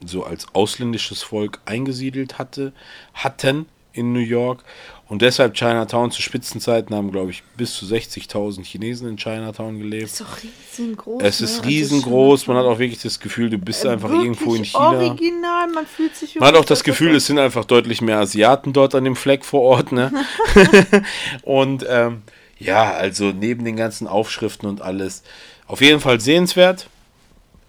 so 0.04 0.24
als 0.24 0.46
ausländisches 0.54 1.22
Volk 1.22 1.60
eingesiedelt 1.64 2.38
hatte, 2.38 2.72
hatten 3.14 3.66
in 3.92 4.12
New 4.12 4.20
York. 4.20 4.64
Und 5.08 5.22
deshalb 5.22 5.54
Chinatown 5.54 6.10
zu 6.10 6.20
Spitzenzeiten 6.20 6.94
haben, 6.94 7.10
glaube 7.10 7.30
ich, 7.30 7.42
bis 7.56 7.74
zu 7.74 7.86
60.000 7.86 8.62
Chinesen 8.62 9.08
in 9.08 9.16
Chinatown 9.16 9.78
gelebt. 9.78 10.04
Ist 10.04 10.20
doch 10.20 10.36
riesengroß. 10.42 11.22
Es 11.22 11.40
ne? 11.40 11.46
ist 11.46 11.56
Also 11.56 11.68
riesengroß, 11.68 12.46
man 12.46 12.58
hat 12.58 12.66
auch 12.66 12.78
wirklich 12.78 13.00
das 13.00 13.18
Gefühl, 13.18 13.48
du 13.48 13.56
bist 13.56 13.86
einfach 13.86 14.10
wirklich 14.10 14.26
irgendwo 14.26 14.54
in 14.54 14.64
China. 14.64 14.98
Original, 14.98 15.68
man 15.68 15.86
fühlt 15.86 16.14
sich 16.14 16.34
Man 16.34 16.48
hat 16.48 16.56
auch 16.56 16.64
das 16.66 16.84
Gefühl, 16.84 17.14
es 17.14 17.24
sind 17.24 17.38
einfach 17.38 17.64
deutlich 17.64 18.02
mehr 18.02 18.18
Asiaten 18.18 18.74
dort 18.74 18.94
an 18.94 19.04
dem 19.04 19.16
Fleck 19.16 19.46
vor 19.46 19.62
Ort, 19.62 19.92
ne? 19.92 20.12
und 21.42 21.86
ähm, 21.88 22.22
ja, 22.58 22.92
also 22.92 23.32
neben 23.32 23.64
den 23.64 23.76
ganzen 23.76 24.06
Aufschriften 24.06 24.68
und 24.68 24.82
alles, 24.82 25.22
auf 25.66 25.80
jeden 25.80 26.00
Fall 26.00 26.20
sehenswert. 26.20 26.88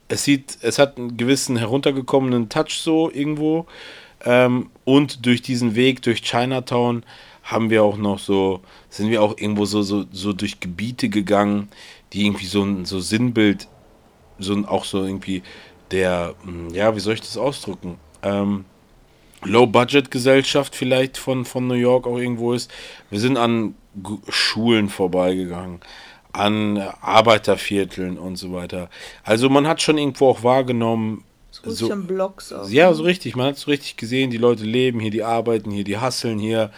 Es 0.10 0.24
sieht, 0.24 0.58
es 0.62 0.80
hat 0.80 0.98
einen 0.98 1.16
gewissen 1.18 1.56
heruntergekommenen 1.56 2.50
Touch 2.50 2.80
so 2.80 3.12
irgendwo. 3.12 3.68
Ähm, 4.26 4.70
und 4.86 5.26
durch 5.26 5.42
diesen 5.42 5.76
Weg 5.76 6.02
durch 6.02 6.22
Chinatown 6.22 7.04
haben 7.44 7.70
wir 7.70 7.84
auch 7.84 7.98
noch 7.98 8.20
so, 8.20 8.62
sind 8.90 9.10
wir 9.10 9.22
auch 9.22 9.38
irgendwo 9.38 9.66
so, 9.66 9.82
so, 9.82 10.06
so 10.12 10.34
durch 10.34 10.60
Gebiete 10.60 11.10
gegangen, 11.10 11.70
die 12.14 12.26
irgendwie 12.26 12.46
so 12.46 12.64
ein 12.64 12.86
so 12.86 13.00
Sinnbild, 13.00 13.68
so 14.38 14.56
auch 14.68 14.86
so 14.86 15.04
irgendwie 15.04 15.44
der, 15.92 16.36
hm, 16.44 16.74
ja, 16.74 16.96
wie 16.96 17.00
soll 17.00 17.16
ich 17.16 17.22
das 17.22 17.38
ausdrücken? 17.38 17.98
Ähm, 18.22 18.66
Low-Budget-Gesellschaft 19.44 20.76
vielleicht 20.76 21.18
von, 21.18 21.46
von 21.46 21.68
New 21.68 21.76
York 21.76 22.06
auch 22.06 22.18
irgendwo 22.18 22.54
ist. 22.54 22.72
Wir 23.10 23.20
sind 23.20 23.38
an 23.38 23.76
G 23.96 24.18
Schulen 24.28 24.90
vorbeigegangen, 24.90 25.80
an 26.34 26.78
Arbeitervierteln 27.02 28.18
und 28.18 28.36
so 28.36 28.54
weiter. 28.54 28.90
Also 29.24 29.50
man 29.50 29.68
hat 29.68 29.82
schon 29.82 29.98
irgendwo 29.98 30.30
auch 30.30 30.44
wahrgenommen, 30.44 31.24
so, 31.52 31.70
so- 31.72 31.96
Blocks 31.96 32.52
auch. 32.54 32.70
ja, 32.70 32.94
so 32.94 33.04
richtig. 33.04 33.36
Man 33.36 33.48
hat 33.48 33.56
es 33.56 33.62
so 33.62 33.72
richtig 33.72 33.98
gesehen. 33.98 34.30
Die 34.32 34.38
Leute 34.38 34.64
leben 34.64 35.00
hier, 35.00 35.12
die 35.12 35.24
arbeiten 35.24 35.72
hier, 35.72 35.84
die 35.84 35.98
hasseln 35.98 36.40
hier. 36.40 36.72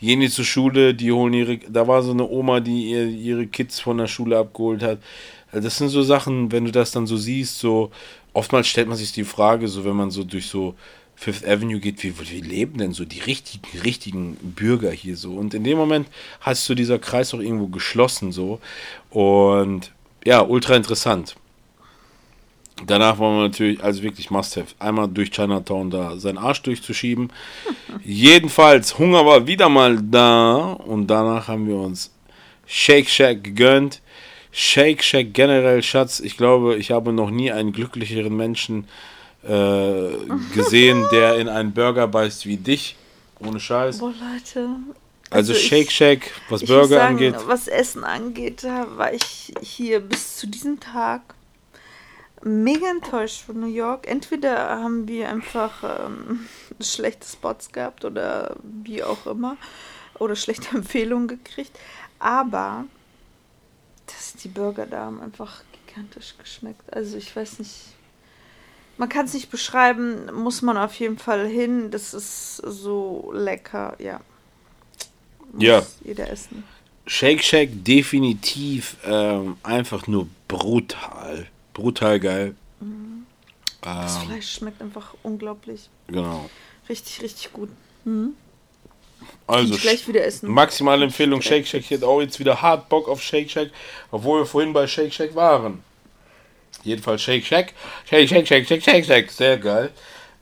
Die 0.00 0.06
gehen 0.06 0.20
hier 0.20 0.30
zur 0.30 0.44
Schule, 0.44 0.94
die 0.94 1.10
holen 1.12 1.32
ihre. 1.32 1.58
Da 1.58 1.88
war 1.88 2.02
so 2.02 2.10
eine 2.10 2.28
Oma, 2.28 2.60
die 2.60 2.90
ihr, 2.90 3.06
ihre 3.06 3.46
Kids 3.46 3.80
von 3.80 3.98
der 3.98 4.06
Schule 4.08 4.36
abgeholt 4.38 4.82
hat. 4.82 4.98
Also 5.52 5.64
Das 5.66 5.78
sind 5.78 5.88
so 5.88 6.02
Sachen, 6.02 6.52
wenn 6.52 6.64
du 6.64 6.72
das 6.72 6.90
dann 6.90 7.06
so 7.06 7.16
siehst, 7.16 7.58
so. 7.58 7.90
Oftmals 8.32 8.66
stellt 8.68 8.88
man 8.88 8.98
sich 8.98 9.12
die 9.12 9.24
Frage, 9.24 9.66
so 9.68 9.84
wenn 9.86 9.96
man 9.96 10.10
so 10.10 10.22
durch 10.22 10.48
so 10.48 10.74
Fifth 11.14 11.46
Avenue 11.48 11.80
geht, 11.80 12.02
wie, 12.02 12.12
wie 12.30 12.40
leben 12.42 12.76
denn 12.76 12.92
so 12.92 13.06
die 13.06 13.20
richtigen, 13.20 13.62
richtigen 13.82 14.34
Bürger 14.42 14.90
hier 14.90 15.16
so? 15.16 15.32
Und 15.32 15.54
in 15.54 15.64
dem 15.64 15.78
Moment 15.78 16.08
hast 16.40 16.68
du 16.68 16.74
dieser 16.74 16.98
Kreis 16.98 17.32
auch 17.32 17.38
irgendwo 17.40 17.68
geschlossen 17.68 18.32
so. 18.32 18.60
Und 19.08 19.92
ja, 20.26 20.42
ultra 20.42 20.76
interessant. 20.76 21.36
Danach 22.84 23.16
wollen 23.18 23.38
wir 23.38 23.42
natürlich, 23.44 23.82
also 23.82 24.02
wirklich 24.02 24.30
Must-Have, 24.30 24.74
einmal 24.78 25.08
durch 25.08 25.30
Chinatown 25.30 25.90
da 25.90 26.18
seinen 26.18 26.36
Arsch 26.36 26.60
durchzuschieben. 26.62 27.32
Jedenfalls, 28.04 28.98
Hunger 28.98 29.24
war 29.24 29.46
wieder 29.46 29.68
mal 29.70 29.96
da 30.02 30.72
und 30.72 31.06
danach 31.06 31.48
haben 31.48 31.66
wir 31.66 31.76
uns 31.76 32.12
Shake 32.66 33.08
Shack 33.08 33.44
gegönnt. 33.44 34.02
Shake 34.52 35.02
Shack 35.02 35.32
generell, 35.32 35.82
Schatz, 35.82 36.20
ich 36.20 36.36
glaube, 36.36 36.76
ich 36.76 36.90
habe 36.90 37.12
noch 37.12 37.30
nie 37.30 37.50
einen 37.50 37.72
glücklicheren 37.72 38.36
Menschen 38.36 38.86
äh, 39.42 40.10
gesehen, 40.54 41.04
der 41.12 41.36
in 41.36 41.48
einen 41.48 41.72
Burger 41.72 42.06
beißt 42.08 42.44
wie 42.46 42.56
dich. 42.58 42.96
Ohne 43.40 43.60
Scheiß. 43.60 43.98
Boah, 43.98 44.12
Leute. 44.32 44.68
Also, 45.30 45.52
ich- 45.52 45.66
Shake 45.66 45.90
Shack, 45.90 46.30
was 46.50 46.64
Burger 46.64 46.88
sagen, 46.88 47.14
angeht. 47.14 47.34
Was 47.46 47.68
Essen 47.68 48.04
angeht, 48.04 48.64
da 48.64 48.86
war 48.96 49.12
ich 49.14 49.52
hier 49.62 50.00
bis 50.00 50.36
zu 50.36 50.46
diesem 50.46 50.78
Tag 50.78 51.22
mega 52.46 52.88
enttäuscht 52.88 53.42
von 53.42 53.60
New 53.60 53.66
York. 53.66 54.06
Entweder 54.06 54.70
haben 54.70 55.08
wir 55.08 55.28
einfach 55.28 56.06
ähm, 56.06 56.46
schlechte 56.80 57.26
Spots 57.26 57.72
gehabt 57.72 58.04
oder 58.04 58.56
wie 58.62 59.02
auch 59.02 59.26
immer. 59.26 59.56
Oder 60.18 60.36
schlechte 60.36 60.68
Empfehlungen 60.76 61.28
gekriegt. 61.28 61.78
Aber 62.18 62.84
das, 64.06 64.34
die 64.34 64.48
Burger 64.48 64.86
da 64.86 65.06
haben 65.06 65.20
einfach 65.20 65.62
gigantisch 65.86 66.34
geschmeckt. 66.38 66.92
Also 66.92 67.16
ich 67.16 67.34
weiß 67.34 67.58
nicht. 67.58 67.74
Man 68.98 69.10
kann 69.10 69.26
es 69.26 69.34
nicht 69.34 69.50
beschreiben, 69.50 70.32
muss 70.32 70.62
man 70.62 70.78
auf 70.78 70.94
jeden 70.94 71.18
Fall 71.18 71.46
hin. 71.46 71.90
Das 71.90 72.14
ist 72.14 72.56
so 72.56 73.30
lecker, 73.34 73.94
ja. 73.98 74.20
Muss 75.52 75.62
Ja. 75.62 75.82
Jeder 76.02 76.30
essen. 76.30 76.64
Shake 77.06 77.44
Shack 77.44 77.68
definitiv 77.84 78.96
ähm, 79.04 79.58
einfach 79.62 80.06
nur 80.06 80.28
brutal. 80.48 81.46
Brutal 81.76 82.18
geil. 82.18 82.54
Das 83.82 84.16
Ähm, 84.16 84.28
Fleisch 84.28 84.50
schmeckt 84.54 84.80
einfach 84.80 85.14
unglaublich. 85.22 85.90
genau. 86.08 86.48
Richtig, 86.88 87.20
richtig 87.22 87.52
gut. 87.52 87.68
Also 89.46 89.74
ich 89.74 89.82
gleich 89.82 90.08
wieder 90.08 90.24
essen. 90.24 90.50
maximale 90.50 91.04
Empfehlung 91.04 91.42
Shake 91.42 91.66
Shack. 91.66 91.80
Ich 91.82 91.90
hätte 91.90 92.06
auch 92.06 92.20
jetzt 92.20 92.38
wieder 92.38 92.62
hart 92.62 92.88
Bock 92.88 93.08
auf 93.08 93.20
Shake 93.22 93.50
Shack, 93.50 93.70
obwohl 94.10 94.40
wir 94.40 94.46
vorhin 94.46 94.72
bei 94.72 94.86
Shake 94.86 95.12
Shack 95.12 95.34
waren. 95.34 95.82
Jedenfalls 96.82 97.22
Shake 97.22 97.44
Shack. 97.44 97.74
Shake 98.08 98.28
Shack, 98.28 98.46
Shake 98.46 98.66
Shack, 98.66 98.82
Shake 98.82 99.04
Shack. 99.04 99.30
Sehr 99.30 99.58
geil. 99.58 99.90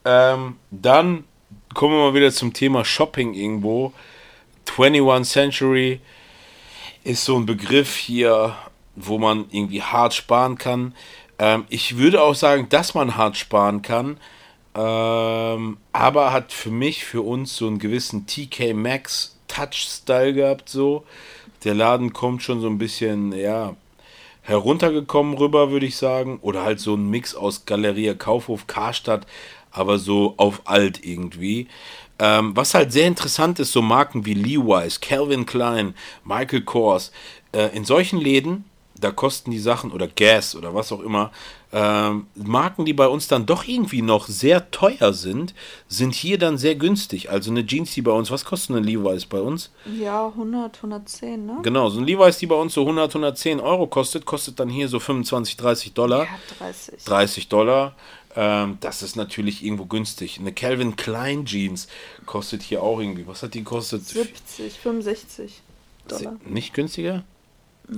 Ähm, 0.05 0.59
dann 0.71 1.25
kommen 1.73 1.95
wir 1.95 2.11
mal 2.11 2.15
wieder 2.15 2.31
zum 2.31 2.53
Thema 2.53 2.85
Shopping 2.85 3.35
irgendwo. 3.35 3.93
21 4.79 5.33
Century. 5.33 6.01
ist 7.03 7.25
so 7.25 7.37
ein 7.37 7.47
Begriff 7.47 7.97
hier, 7.97 8.55
wo 8.97 9.19
man 9.19 9.47
irgendwie 9.51 9.83
hart 9.83 10.15
sparen 10.15 10.57
kann. 10.59 10.95
Ähm, 11.39 11.65
ich 11.69 11.97
würde 11.97 12.23
auch 12.23 12.35
sagen, 12.35 12.69
dass 12.69 12.95
man 12.95 13.17
hart 13.17 13.37
sparen 13.37 13.83
kann, 13.83 14.19
ähm, 14.75 15.77
aber 15.93 16.33
hat 16.33 16.53
für 16.53 16.71
mich, 16.71 17.05
für 17.05 17.23
uns 17.23 17.57
so 17.57 17.67
einen 17.67 17.79
gewissen 17.79 18.27
TK 18.27 18.75
Maxx 18.75 19.37
Touch-Style 19.49 20.35
gehabt, 20.35 20.69
so. 20.69 21.05
Der 21.65 21.75
Laden 21.75 22.13
kommt 22.13 22.43
schon 22.43 22.61
so 22.61 22.69
ein 22.69 22.79
bisschen, 22.79 23.33
ja, 23.33 23.75
heruntergekommen 24.43 25.35
rüber, 25.35 25.71
würde 25.71 25.87
ich 25.87 25.97
sagen. 25.97 26.39
Oder 26.43 26.63
halt 26.63 26.81
so 26.81 26.95
ein 26.95 27.09
Mix 27.09 27.35
aus 27.35 27.67
Galeria 27.67 28.15
Kaufhof, 28.15 28.67
Karstadt, 28.67 29.27
aber 29.71 29.99
so 29.99 30.35
auf 30.37 30.63
alt 30.67 31.05
irgendwie. 31.05 31.69
Ähm, 32.19 32.55
was 32.55 32.75
halt 32.75 32.93
sehr 32.93 33.09
interessant 33.09 33.59
ist, 33.59 33.73
so 33.73 33.83
Marken 33.83 34.25
wie 34.25 34.35
Levi's, 34.35 35.01
Calvin 35.01 35.47
Klein, 35.47 35.95
Michael 36.25 36.63
Kors, 36.63 37.11
äh, 37.53 37.75
in 37.75 37.85
solchen 37.85 38.21
Läden, 38.21 38.65
da 39.05 39.11
kosten 39.11 39.51
die 39.51 39.59
Sachen 39.59 39.93
oder 39.93 40.09
Gas 40.09 40.57
oder 40.57 40.75
was 40.75 40.91
auch 40.91 41.01
immer, 41.01 41.31
ähm, 41.73 42.27
Marken, 42.35 42.87
die 42.87 42.95
bei 42.95 43.07
uns 43.07 43.29
dann 43.29 43.45
doch 43.45 43.65
irgendwie 43.69 44.01
noch 44.01 44.29
sehr 44.29 44.71
teuer 44.71 45.13
sind, 45.13 45.55
sind 45.89 46.15
hier 46.15 46.39
dann 46.39 46.57
sehr 46.57 46.75
günstig. 46.75 47.31
Also 47.31 47.51
eine 47.51 47.67
Jeans, 47.67 47.93
die 47.93 48.01
bei 48.01 48.13
uns, 48.13 48.31
was 48.31 48.47
kostet 48.47 48.77
eine 48.77 48.87
Levi's 48.87 49.27
bei 49.27 49.41
uns? 49.41 49.71
Ja, 50.01 50.29
100, 50.29 50.77
110, 50.77 51.45
ne? 51.45 51.59
Genau, 51.63 51.91
so 51.91 52.01
ein 52.01 52.07
Levi's, 52.07 52.39
die 52.39 52.47
bei 52.47 52.55
uns 52.55 52.73
so 52.73 52.81
100, 52.81 53.11
110 53.11 53.61
Euro 53.61 53.87
kostet, 53.87 54.25
kostet 54.25 54.59
dann 54.59 54.71
hier 54.71 54.89
so 54.89 54.99
25, 54.99 55.59
30 55.59 55.93
Dollar. 55.93 56.25
Ja, 56.25 56.29
30. 56.61 57.05
30 57.05 57.49
Dollar. 57.49 57.95
Ähm, 58.37 58.79
das 58.81 59.03
ist 59.03 59.17
natürlich 59.17 59.63
irgendwo 59.63 59.85
günstig. 59.85 60.39
Eine 60.41 60.53
Calvin 60.53 60.97
Klein 60.97 61.45
Jeans 61.45 61.89
kostet 62.25 62.63
hier 62.63 62.83
auch 62.83 63.01
irgendwie. 63.01 63.27
Was 63.27 63.43
hat 63.43 63.53
die 63.53 63.65
gekostet? 63.65 64.07
70, 64.07 64.79
65 64.79 65.61
Dollar. 66.09 66.37
Nicht 66.47 66.73
günstiger? 66.73 67.25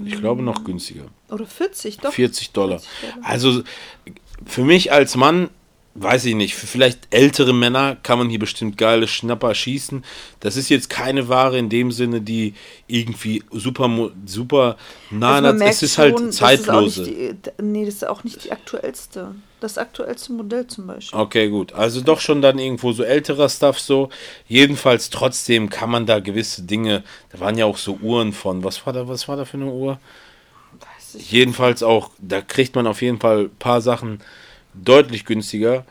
Ich 0.04 0.18
glaube 0.18 0.42
noch 0.42 0.64
günstiger. 0.64 1.04
Oder 1.30 1.46
40, 1.46 1.98
doch. 1.98 2.12
40 2.12 2.52
Dollar. 2.52 2.78
40 2.80 3.14
Dollar. 3.14 3.28
Also 3.28 3.62
für 4.44 4.64
mich 4.64 4.92
als 4.92 5.16
Mann, 5.16 5.48
weiß 5.98 6.26
ich 6.26 6.34
nicht, 6.34 6.54
für 6.54 6.66
vielleicht 6.66 7.08
ältere 7.10 7.52
Männer 7.52 7.96
kann 8.02 8.18
man 8.18 8.28
hier 8.28 8.38
bestimmt 8.38 8.76
geile 8.76 9.08
Schnapper 9.08 9.54
schießen. 9.54 10.04
Das 10.40 10.56
ist 10.56 10.68
jetzt 10.68 10.90
keine 10.90 11.28
Ware 11.28 11.58
in 11.58 11.68
dem 11.68 11.90
Sinne, 11.90 12.20
die 12.20 12.54
irgendwie 12.86 13.42
super, 13.50 14.10
super 14.26 14.76
nah 15.10 15.36
Also 15.36 15.64
es 15.64 15.82
ist 15.82 15.94
schon, 15.94 16.04
halt 16.04 16.14
das 16.14 16.22
ist 16.22 16.36
zeitlose. 16.36 17.04
die, 17.04 17.34
nee, 17.62 17.84
das 17.84 17.94
ist 17.94 18.06
auch 18.06 18.24
nicht 18.24 18.44
die 18.44 18.52
aktuellste. 18.52 19.34
Das 19.60 19.78
aktuellste 19.78 20.32
Modell 20.32 20.66
zum 20.66 20.86
Beispiel. 20.86 21.18
Okay, 21.18 21.48
gut. 21.48 21.72
Also 21.72 22.02
doch 22.02 22.20
schon 22.20 22.42
dann 22.42 22.58
irgendwo 22.58 22.92
so 22.92 23.02
älterer 23.02 23.48
Stuff 23.48 23.80
so. 23.80 24.10
Jedenfalls 24.46 25.08
trotzdem 25.08 25.70
kann 25.70 25.90
man 25.90 26.04
da 26.04 26.20
gewisse 26.20 26.62
Dinge, 26.62 27.04
da 27.32 27.40
waren 27.40 27.56
ja 27.56 27.64
auch 27.64 27.78
so 27.78 27.98
Uhren 28.02 28.32
von, 28.32 28.64
was 28.64 28.84
war 28.84 28.92
da, 28.92 29.08
was 29.08 29.28
war 29.28 29.36
da 29.36 29.46
für 29.46 29.56
eine 29.56 29.66
Uhr? 29.66 29.98
Weiß 30.78 31.14
ich. 31.14 31.32
Jedenfalls 31.32 31.82
auch, 31.82 32.10
da 32.18 32.42
kriegt 32.42 32.74
man 32.74 32.86
auf 32.86 33.00
jeden 33.00 33.18
Fall 33.18 33.44
ein 33.44 33.56
paar 33.58 33.80
Sachen 33.80 34.20
deutlich 34.82 35.24
günstiger. 35.24 35.84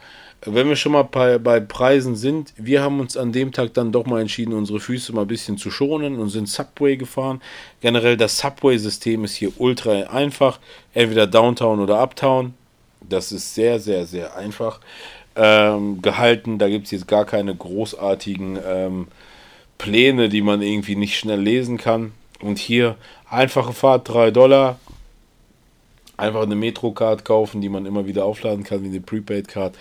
Wenn 0.46 0.70
wir 0.70 0.76
schon 0.76 0.92
mal 0.92 1.04
bei, 1.04 1.40
bei 1.40 1.60
Preisen 1.60 2.16
sind, 2.16 2.54
wir 2.56 2.84
haben 2.84 3.00
uns 3.00 3.18
an 3.18 3.32
dem 3.32 3.52
Tag 3.52 3.74
dann 3.74 3.92
doch 3.92 4.06
mal 4.06 4.22
entschieden, 4.22 4.54
unsere 4.54 4.80
Füße 4.80 5.12
mal 5.12 5.22
ein 5.22 5.28
bisschen 5.28 5.58
zu 5.58 5.72
schonen 5.72 6.20
und 6.20 6.30
sind 6.30 6.48
Subway 6.48 6.98
gefahren. 6.98 7.42
Generell 7.82 8.16
das 8.16 8.38
Subway-System 8.38 9.24
ist 9.24 9.36
hier 9.36 9.52
ultra 9.58 9.92
einfach, 10.04 10.60
entweder 10.94 11.26
Downtown 11.26 11.80
oder 11.80 12.00
Uptown. 12.00 12.54
Das 13.02 13.32
ist 13.32 13.56
sehr, 13.56 13.80
sehr, 13.80 14.06
sehr 14.06 14.36
einfach 14.36 14.80
ähm, 15.36 16.02
gehalten. 16.02 16.60
Da 16.60 16.70
gibt 16.70 16.86
es 16.86 16.92
jetzt 16.92 17.08
gar 17.08 17.26
keine 17.26 17.56
großartigen 17.56 18.60
ähm, 18.66 19.08
Pläne, 19.78 20.30
die 20.30 20.42
man 20.42 20.62
irgendwie 20.62 20.96
nicht 20.96 21.18
schnell 21.18 21.42
lesen 21.42 21.78
kann. 21.78 22.12
Und 22.40 22.60
hier 22.60 22.96
einfache 23.30 23.74
Fahrt 23.74 24.10
3 24.10 24.32
Dollar. 24.32 24.80
Einfach 26.18 26.44
eine 26.44 26.56
Metro-Card 26.56 27.26
kaufen, 27.26 27.62
die 27.62 27.70
man 27.70 27.86
immer 27.86 28.06
wieder 28.06 28.26
aufladen 28.26 28.64
kann, 28.64 28.84
wie 28.84 28.88
eine 28.88 29.02
Prepaid-Card. 29.02 29.76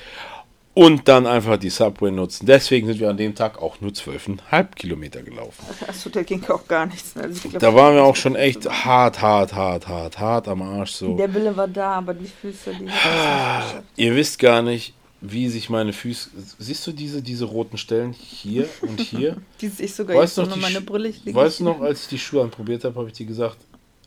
Und 0.77 1.07
dann 1.07 1.29
einfach 1.29 1.57
die 1.57 1.71
Subway 1.71 2.11
nutzen. 2.11 2.47
Deswegen 2.47 2.89
sind 2.89 2.99
wir 2.99 3.09
an 3.09 3.17
dem 3.17 3.33
Tag 3.37 3.63
auch 3.63 3.81
nur 3.81 3.93
12,5 3.93 4.75
Kilometer 4.75 5.23
gelaufen. 5.23 5.65
Achso, 5.87 6.11
da 6.11 6.25
ging 6.25 6.45
auch 6.49 6.67
gar 6.67 6.87
nichts. 6.87 7.17
Also 7.17 7.49
glaub, 7.49 7.61
Da 7.61 7.75
waren 7.77 7.95
wir 7.95 8.03
auch 8.03 8.17
schon 8.17 8.35
echt 8.35 8.69
hart, 8.69 9.23
hart, 9.23 9.55
hart, 9.55 9.87
hart, 9.87 10.19
hart 10.19 10.49
am 10.49 10.63
Arsch 10.63 10.91
so. 10.95 11.17
Der 11.17 11.33
Wille 11.33 11.57
war 11.57 11.69
da, 11.69 11.93
aber 11.93 12.13
die 12.13 12.27
Füße, 12.27 12.75
die 12.75 12.87
geschafft. 12.87 13.85
Ihr 13.95 14.17
wisst 14.17 14.41
gar 14.41 14.63
nicht, 14.63 14.95
wie 15.21 15.49
sich 15.49 15.71
meine 15.71 15.93
Füße. 15.93 16.31
Siehst 16.59 16.85
du 16.89 16.91
diese, 16.91 17.23
diese 17.23 17.45
roten 17.45 17.79
Stellen 17.79 18.13
hier 18.13 18.69
und 18.83 19.01
hier? 19.01 19.37
Die 19.61 19.69
sehe 19.69 19.87
ich 19.87 19.95
sogar 19.95 20.17
Weißt 20.17 20.37
jetzt 20.39 20.51
noch, 20.51 20.57
meine 20.57 20.81
Brille. 20.81 21.11
Ich 21.11 21.33
weißt 21.35 21.61
du 21.61 21.65
noch, 21.65 21.81
als 21.81 22.03
ich 22.03 22.09
die 22.09 22.19
Schuhe 22.19 22.43
anprobiert 22.43 22.83
habe, 22.85 22.99
habe 22.99 23.09
ich 23.09 23.15
dir 23.15 23.27
gesagt, 23.27 23.57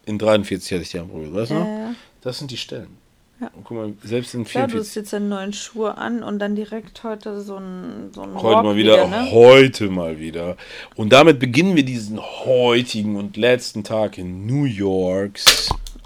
in 0.06 0.20
43 0.20 0.72
hätte 0.72 0.82
ich 0.84 0.92
die 0.92 1.00
anprobiert. 1.00 1.34
Weißt 1.34 1.52
du 1.52 1.56
Ja, 1.56 1.60
noch? 1.62 1.96
Ja. 2.28 2.32
Das 2.32 2.40
sind 2.40 2.52
die 2.52 2.58
Stellen. 2.58 2.98
Ja. 3.40 3.52
Und 3.56 3.64
guck 3.66 3.78
mal, 3.78 3.94
selbst 4.04 4.34
in 4.34 4.46
Klar, 4.46 4.66
du 4.66 4.72
44. 4.74 4.80
hast 4.90 4.96
jetzt 4.96 5.14
deine 5.14 5.26
neuen 5.26 5.54
Schuhe 5.54 5.96
an 5.96 6.24
und 6.24 6.40
dann 6.40 6.56
direkt 6.56 7.04
heute 7.04 7.40
so 7.42 7.58
ein 7.58 8.10
so 8.12 8.22
ein 8.24 8.34
Heute 8.34 8.56
Rock 8.56 8.64
mal 8.64 8.76
wieder, 8.76 9.08
ne? 9.08 9.32
heute 9.32 9.90
mal 9.90 10.20
wieder. 10.20 10.58
Und 10.96 11.14
damit 11.14 11.38
beginnen 11.38 11.76
wir 11.76 11.86
diesen 11.86 12.20
heutigen 12.20 13.16
und 13.16 13.38
letzten 13.38 13.84
Tag 13.84 14.18
in 14.18 14.48
New 14.48 14.64
York, 14.66 15.40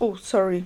Oh, 0.02 0.16
sorry. 0.22 0.64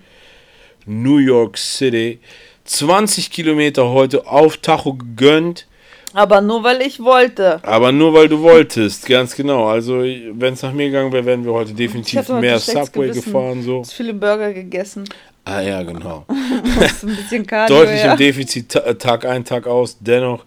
New 0.87 1.17
York 1.17 1.57
City. 1.57 2.19
20 2.63 3.29
Kilometer 3.29 3.89
heute 3.89 4.25
auf 4.25 4.57
Tacho 4.57 4.93
gegönnt, 4.95 5.67
Aber 6.13 6.41
nur 6.41 6.63
weil 6.63 6.81
ich 6.81 6.99
wollte. 6.99 7.63
aber 7.63 7.91
nur 7.91 8.13
weil 8.15 8.27
du 8.27 8.41
wolltest, 8.41 9.05
ganz 9.05 9.35
genau. 9.35 9.67
Also, 9.67 9.97
wenn 9.99 10.53
es 10.55 10.63
nach 10.63 10.73
mir 10.73 10.87
gegangen 10.87 11.11
wäre, 11.11 11.25
wären 11.25 11.45
wir 11.45 11.53
heute 11.53 11.71
Ich 11.71 11.77
definitiv 11.77 12.19
heute 12.27 12.39
mehr 12.41 12.57
Subway 12.57 13.09
Gewissen. 13.09 13.23
gefahren. 13.25 13.61
So. 13.61 13.81
Hast 13.81 13.93
viele 13.93 14.15
Burger 14.15 14.51
gegessen. 14.51 15.03
Ah 15.45 15.61
ja, 15.61 15.83
genau. 15.83 16.25
Hast 16.79 17.03
ein 17.03 17.15
bisschen 17.15 17.45
Cardio, 17.45 17.77
Deutlich 17.77 18.01
ja. 18.01 18.11
im 18.11 18.17
Defizit 18.17 18.75
äh, 18.75 18.95
Tag 18.95 19.25
ein, 19.25 19.45
Tag 19.45 19.67
aus. 19.67 19.97
Dennoch, 19.99 20.43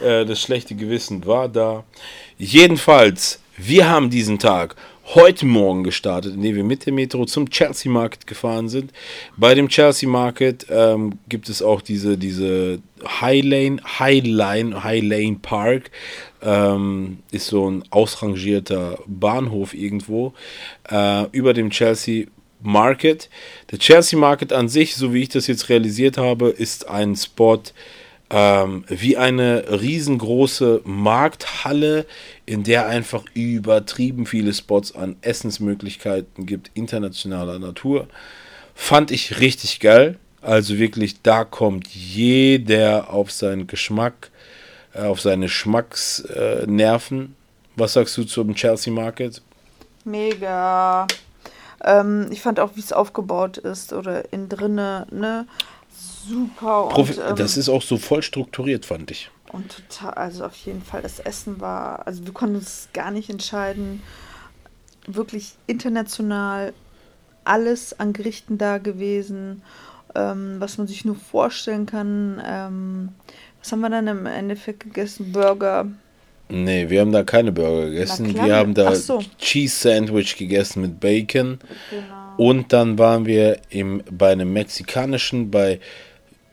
äh, 0.00 0.24
das 0.26 0.40
schlechte 0.40 0.74
Gewissen 0.74 1.24
war 1.24 1.48
da. 1.48 1.84
Jedenfalls, 2.36 3.40
wir 3.56 3.88
haben 3.88 4.10
diesen 4.10 4.40
Tag 4.40 4.74
heute 5.14 5.46
Morgen 5.46 5.84
gestartet, 5.84 6.34
indem 6.34 6.56
wir 6.56 6.64
mit 6.64 6.84
der 6.86 6.92
Metro 6.92 7.24
zum 7.26 7.48
Chelsea 7.48 7.90
Market 7.90 8.26
gefahren 8.26 8.68
sind. 8.68 8.92
Bei 9.36 9.54
dem 9.54 9.68
Chelsea 9.68 10.08
Market 10.08 10.66
ähm, 10.68 11.18
gibt 11.28 11.48
es 11.48 11.62
auch 11.62 11.80
diese, 11.80 12.18
diese 12.18 12.80
High 13.20 13.44
Lane, 13.44 13.80
High 14.00 14.24
Line, 14.24 14.82
High 14.82 15.02
Lane 15.02 15.38
Park. 15.40 15.92
Ähm, 16.42 17.18
ist 17.30 17.46
so 17.46 17.70
ein 17.70 17.84
ausrangierter 17.90 18.98
Bahnhof 19.06 19.74
irgendwo 19.74 20.32
äh, 20.90 21.26
über 21.32 21.54
dem 21.54 21.70
Chelsea 21.70 22.26
Market. 22.62 23.28
Der 23.70 23.78
Chelsea 23.78 24.18
Market 24.18 24.52
an 24.52 24.68
sich, 24.68 24.96
so 24.96 25.12
wie 25.14 25.22
ich 25.22 25.28
das 25.28 25.46
jetzt 25.46 25.68
realisiert 25.68 26.18
habe, 26.18 26.50
ist 26.50 26.88
ein 26.88 27.16
Spot 27.16 27.62
ähm, 28.30 28.84
wie 28.88 29.16
eine 29.16 29.80
riesengroße 29.80 30.82
Markthalle, 30.84 32.06
in 32.46 32.62
der 32.62 32.86
einfach 32.86 33.24
übertrieben 33.34 34.24
viele 34.24 34.54
Spots 34.54 34.94
an 34.94 35.16
Essensmöglichkeiten 35.20 36.46
gibt, 36.46 36.70
internationaler 36.74 37.58
Natur. 37.58 38.06
Fand 38.74 39.10
ich 39.10 39.40
richtig 39.40 39.80
geil. 39.80 40.16
Also 40.42 40.78
wirklich, 40.78 41.20
da 41.22 41.44
kommt 41.44 41.88
jeder 41.88 43.12
auf 43.12 43.30
seinen 43.30 43.66
Geschmack, 43.66 44.30
äh, 44.94 45.02
auf 45.02 45.20
seine 45.20 45.48
Schmacksnerven. 45.48 47.22
Äh. 47.22 47.28
Was 47.76 47.92
sagst 47.94 48.16
du 48.16 48.24
zum 48.24 48.54
Chelsea 48.54 48.92
Market? 48.92 49.42
Mega. 50.04 51.06
Ähm, 51.82 52.28
ich 52.30 52.42
fand 52.42 52.60
auch, 52.60 52.76
wie 52.76 52.80
es 52.80 52.92
aufgebaut 52.92 53.58
ist 53.58 53.92
oder 53.92 54.32
in 54.32 54.48
drinne, 54.48 55.06
ne? 55.10 55.46
Super. 56.26 56.88
Profi 56.90 57.14
und, 57.14 57.30
ähm, 57.30 57.36
das 57.36 57.56
ist 57.56 57.68
auch 57.68 57.82
so 57.82 57.96
voll 57.96 58.22
strukturiert, 58.22 58.84
fand 58.86 59.10
ich. 59.10 59.30
Und 59.52 59.74
total, 59.88 60.14
also 60.14 60.44
auf 60.44 60.56
jeden 60.56 60.82
Fall, 60.82 61.02
das 61.02 61.18
Essen 61.18 61.60
war, 61.60 62.06
also 62.06 62.24
wir 62.24 62.32
konnten 62.32 62.56
uns 62.56 62.88
gar 62.92 63.10
nicht 63.10 63.30
entscheiden. 63.30 64.02
Wirklich 65.06 65.54
international 65.66 66.72
alles 67.44 67.98
an 67.98 68.12
Gerichten 68.12 68.58
da 68.58 68.78
gewesen, 68.78 69.62
ähm, 70.14 70.56
was 70.58 70.78
man 70.78 70.86
sich 70.86 71.04
nur 71.04 71.16
vorstellen 71.16 71.86
kann. 71.86 72.40
Ähm, 72.44 73.08
was 73.58 73.72
haben 73.72 73.80
wir 73.80 73.90
dann 73.90 74.06
im 74.06 74.26
Endeffekt 74.26 74.80
gegessen? 74.80 75.32
Burger. 75.32 75.86
Nee, 76.50 76.90
wir 76.90 77.00
haben 77.00 77.12
da 77.12 77.22
keine 77.22 77.52
Burger 77.52 77.90
gegessen. 77.90 78.34
Wir 78.34 78.56
haben 78.56 78.74
da 78.74 78.94
so. 78.94 79.22
Cheese 79.38 79.76
Sandwich 79.76 80.36
gegessen 80.36 80.82
mit 80.82 81.00
Bacon. 81.00 81.58
Genau. 81.90 82.36
Und 82.36 82.72
dann 82.72 82.98
waren 82.98 83.26
wir 83.26 83.58
im, 83.70 84.02
bei 84.10 84.32
einem 84.32 84.52
mexikanischen, 84.52 85.50
bei 85.50 85.80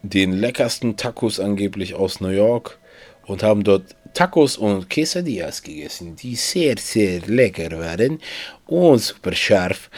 den 0.03 0.33
leckersten 0.33 0.97
Tacos 0.97 1.39
angeblich 1.39 1.95
aus 1.95 2.21
New 2.21 2.29
York 2.29 2.77
und 3.25 3.43
haben 3.43 3.63
dort 3.63 3.95
Tacos 4.13 4.57
und 4.57 4.89
Quesadillas 4.89 5.61
gegessen, 5.61 6.15
die 6.15 6.35
sehr, 6.35 6.75
sehr 6.77 7.21
lecker 7.21 7.77
waren 7.77 8.19
und 8.65 8.99
super 8.99 9.33
scharf. 9.33 9.89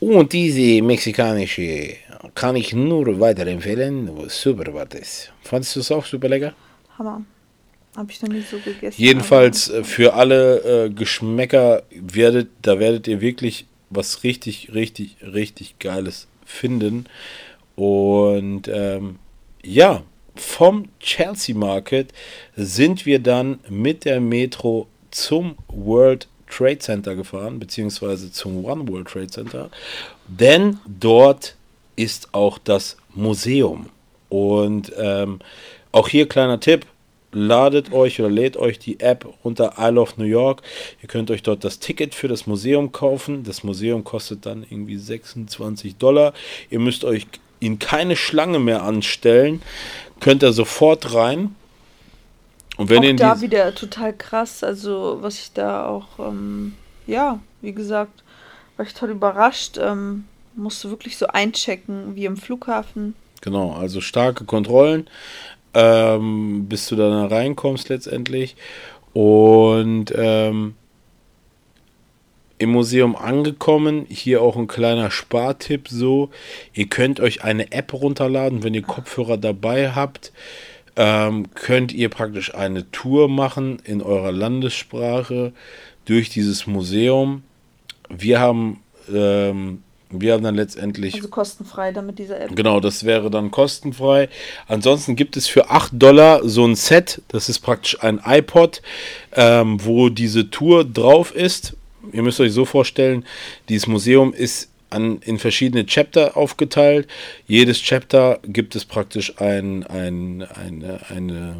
Und 0.00 0.32
diese 0.32 0.82
mexikanische 0.82 1.96
kann 2.34 2.56
ich 2.56 2.72
nur 2.72 3.20
weiterempfehlen. 3.20 4.10
Super 4.28 4.74
war 4.74 4.86
das. 4.86 5.28
Fandest 5.42 5.76
du 5.76 5.80
es 5.80 5.92
auch 5.92 6.04
super 6.04 6.28
lecker? 6.28 6.54
Hammer. 6.98 7.22
Habe 7.98 8.12
ich 8.12 8.22
noch 8.22 8.28
nie 8.28 8.42
so 8.48 8.58
gegessen. 8.58 8.94
Jedenfalls 8.96 9.70
äh, 9.70 9.82
für 9.82 10.14
alle 10.14 10.84
äh, 10.84 10.90
Geschmäcker 10.90 11.82
werdet, 11.90 12.48
da 12.62 12.78
werdet 12.78 13.08
ihr 13.08 13.20
wirklich 13.20 13.66
was 13.90 14.22
richtig, 14.22 14.70
richtig, 14.72 15.16
richtig 15.20 15.80
Geiles 15.80 16.28
finden. 16.46 17.06
Und 17.74 18.68
ähm, 18.68 19.16
ja, 19.64 20.04
vom 20.36 20.84
Chelsea 21.00 21.56
Market 21.56 22.12
sind 22.54 23.04
wir 23.04 23.18
dann 23.18 23.58
mit 23.68 24.04
der 24.04 24.20
Metro 24.20 24.86
zum 25.10 25.56
World 25.66 26.28
Trade 26.48 26.78
Center 26.78 27.16
gefahren, 27.16 27.58
beziehungsweise 27.58 28.30
zum 28.30 28.64
One 28.64 28.86
World 28.86 29.08
Trade 29.08 29.26
Center, 29.26 29.70
denn 30.28 30.78
dort 30.86 31.56
ist 31.96 32.32
auch 32.32 32.58
das 32.58 32.96
Museum. 33.12 33.90
Und 34.28 34.92
ähm, 34.96 35.40
auch 35.90 36.08
hier 36.08 36.28
kleiner 36.28 36.60
Tipp, 36.60 36.86
ladet 37.32 37.92
euch 37.92 38.20
oder 38.20 38.30
lädt 38.30 38.56
euch 38.56 38.78
die 38.78 39.00
App 39.00 39.28
unter 39.42 39.74
Isle 39.78 40.00
of 40.00 40.16
New 40.16 40.24
York. 40.24 40.62
Ihr 41.02 41.08
könnt 41.08 41.30
euch 41.30 41.42
dort 41.42 41.64
das 41.64 41.78
Ticket 41.78 42.14
für 42.14 42.28
das 42.28 42.46
Museum 42.46 42.92
kaufen. 42.92 43.44
Das 43.44 43.62
Museum 43.64 44.04
kostet 44.04 44.46
dann 44.46 44.64
irgendwie 44.68 44.96
26 44.96 45.96
Dollar. 45.96 46.32
Ihr 46.70 46.78
müsst 46.78 47.04
euch 47.04 47.26
in 47.60 47.78
keine 47.78 48.16
Schlange 48.16 48.58
mehr 48.58 48.82
anstellen. 48.82 49.62
Könnt 50.20 50.42
ihr 50.42 50.52
sofort 50.52 51.14
rein. 51.14 51.54
Und 52.76 52.90
wenn 52.90 52.98
auch 52.98 53.04
ihr 53.04 53.16
da 53.16 53.40
wieder 53.40 53.74
total 53.74 54.16
krass, 54.16 54.62
also 54.62 55.18
was 55.20 55.38
ich 55.38 55.52
da 55.52 55.86
auch, 55.86 56.18
ähm, 56.20 56.74
ja, 57.06 57.40
wie 57.60 57.72
gesagt, 57.72 58.22
war 58.76 58.86
ich 58.86 58.94
toll 58.94 59.10
überrascht. 59.10 59.78
Ähm, 59.78 60.24
musste 60.54 60.90
wirklich 60.90 61.16
so 61.16 61.26
einchecken 61.26 62.14
wie 62.14 62.24
im 62.24 62.36
Flughafen. 62.36 63.14
Genau, 63.40 63.72
also 63.72 64.00
starke 64.00 64.44
Kontrollen, 64.44 65.08
ähm, 65.74 66.66
bis 66.68 66.88
du 66.88 66.96
da 66.96 67.26
reinkommst 67.26 67.88
letztendlich. 67.88 68.56
Und 69.12 70.12
ähm, 70.16 70.74
im 72.58 72.70
Museum 72.70 73.16
angekommen. 73.16 74.06
Hier 74.08 74.42
auch 74.42 74.56
ein 74.56 74.66
kleiner 74.66 75.10
Spartipp 75.10 75.88
so. 75.88 76.30
Ihr 76.74 76.88
könnt 76.88 77.20
euch 77.20 77.44
eine 77.44 77.72
App 77.72 77.92
runterladen, 77.92 78.62
wenn 78.62 78.74
ihr 78.74 78.82
Kopfhörer 78.82 79.38
dabei 79.38 79.92
habt. 79.92 80.32
Ähm, 80.96 81.46
könnt 81.54 81.92
ihr 81.92 82.08
praktisch 82.08 82.54
eine 82.54 82.90
Tour 82.90 83.28
machen 83.28 83.78
in 83.84 84.02
eurer 84.02 84.32
Landessprache 84.32 85.52
durch 86.04 86.28
dieses 86.28 86.66
Museum. 86.66 87.42
Wir 88.08 88.40
haben 88.40 88.82
ähm, 89.12 89.82
wir 90.10 90.32
haben 90.32 90.42
dann 90.42 90.54
letztendlich. 90.54 91.14
Also 91.14 91.28
kostenfrei 91.28 91.92
dann 91.92 92.06
mit 92.06 92.18
dieser 92.18 92.40
App. 92.40 92.56
Genau, 92.56 92.80
das 92.80 93.04
wäre 93.04 93.30
dann 93.30 93.50
kostenfrei. 93.50 94.28
Ansonsten 94.66 95.16
gibt 95.16 95.36
es 95.36 95.46
für 95.46 95.70
8 95.70 95.92
Dollar 95.94 96.48
so 96.48 96.64
ein 96.64 96.76
Set. 96.76 97.22
Das 97.28 97.48
ist 97.48 97.60
praktisch 97.60 98.02
ein 98.02 98.20
iPod, 98.24 98.80
ähm, 99.34 99.84
wo 99.84 100.08
diese 100.08 100.50
Tour 100.50 100.84
drauf 100.84 101.34
ist. 101.34 101.74
Ihr 102.12 102.22
müsst 102.22 102.40
euch 102.40 102.52
so 102.52 102.64
vorstellen, 102.64 103.24
dieses 103.68 103.86
Museum 103.86 104.32
ist 104.32 104.70
an, 104.90 105.18
in 105.24 105.38
verschiedene 105.38 105.84
Chapter 105.84 106.36
aufgeteilt. 106.36 107.06
Jedes 107.46 107.82
Chapter 107.82 108.40
gibt 108.44 108.76
es 108.76 108.84
praktisch 108.84 109.38
ein, 109.40 109.84
ein, 109.84 110.42
eine, 110.42 111.00
eine 111.10 111.56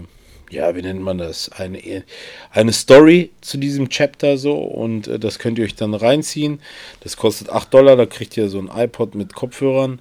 ja, 0.51 0.75
wie 0.75 0.83
nennt 0.83 1.01
man 1.01 1.19
das? 1.19 1.51
Eine, 1.51 2.05
eine 2.51 2.73
Story 2.73 3.31
zu 3.41 3.59
diesem 3.59 3.89
Chapter 3.89 4.39
so 4.39 4.55
und 4.55 5.09
äh, 5.09 5.19
das 5.19 5.39
könnt 5.39 5.59
ihr 5.59 5.65
euch 5.65 5.75
dann 5.75 5.95
reinziehen. 5.95 6.61
Das 7.01 7.17
kostet 7.17 7.51
8 7.51 7.73
Dollar, 7.73 7.97
da 7.97 8.07
kriegt 8.07 8.37
ihr 8.37 8.49
so 8.49 8.59
ein 8.59 8.71
iPod 8.75 9.15
mit 9.15 9.35
Kopfhörern. 9.35 10.01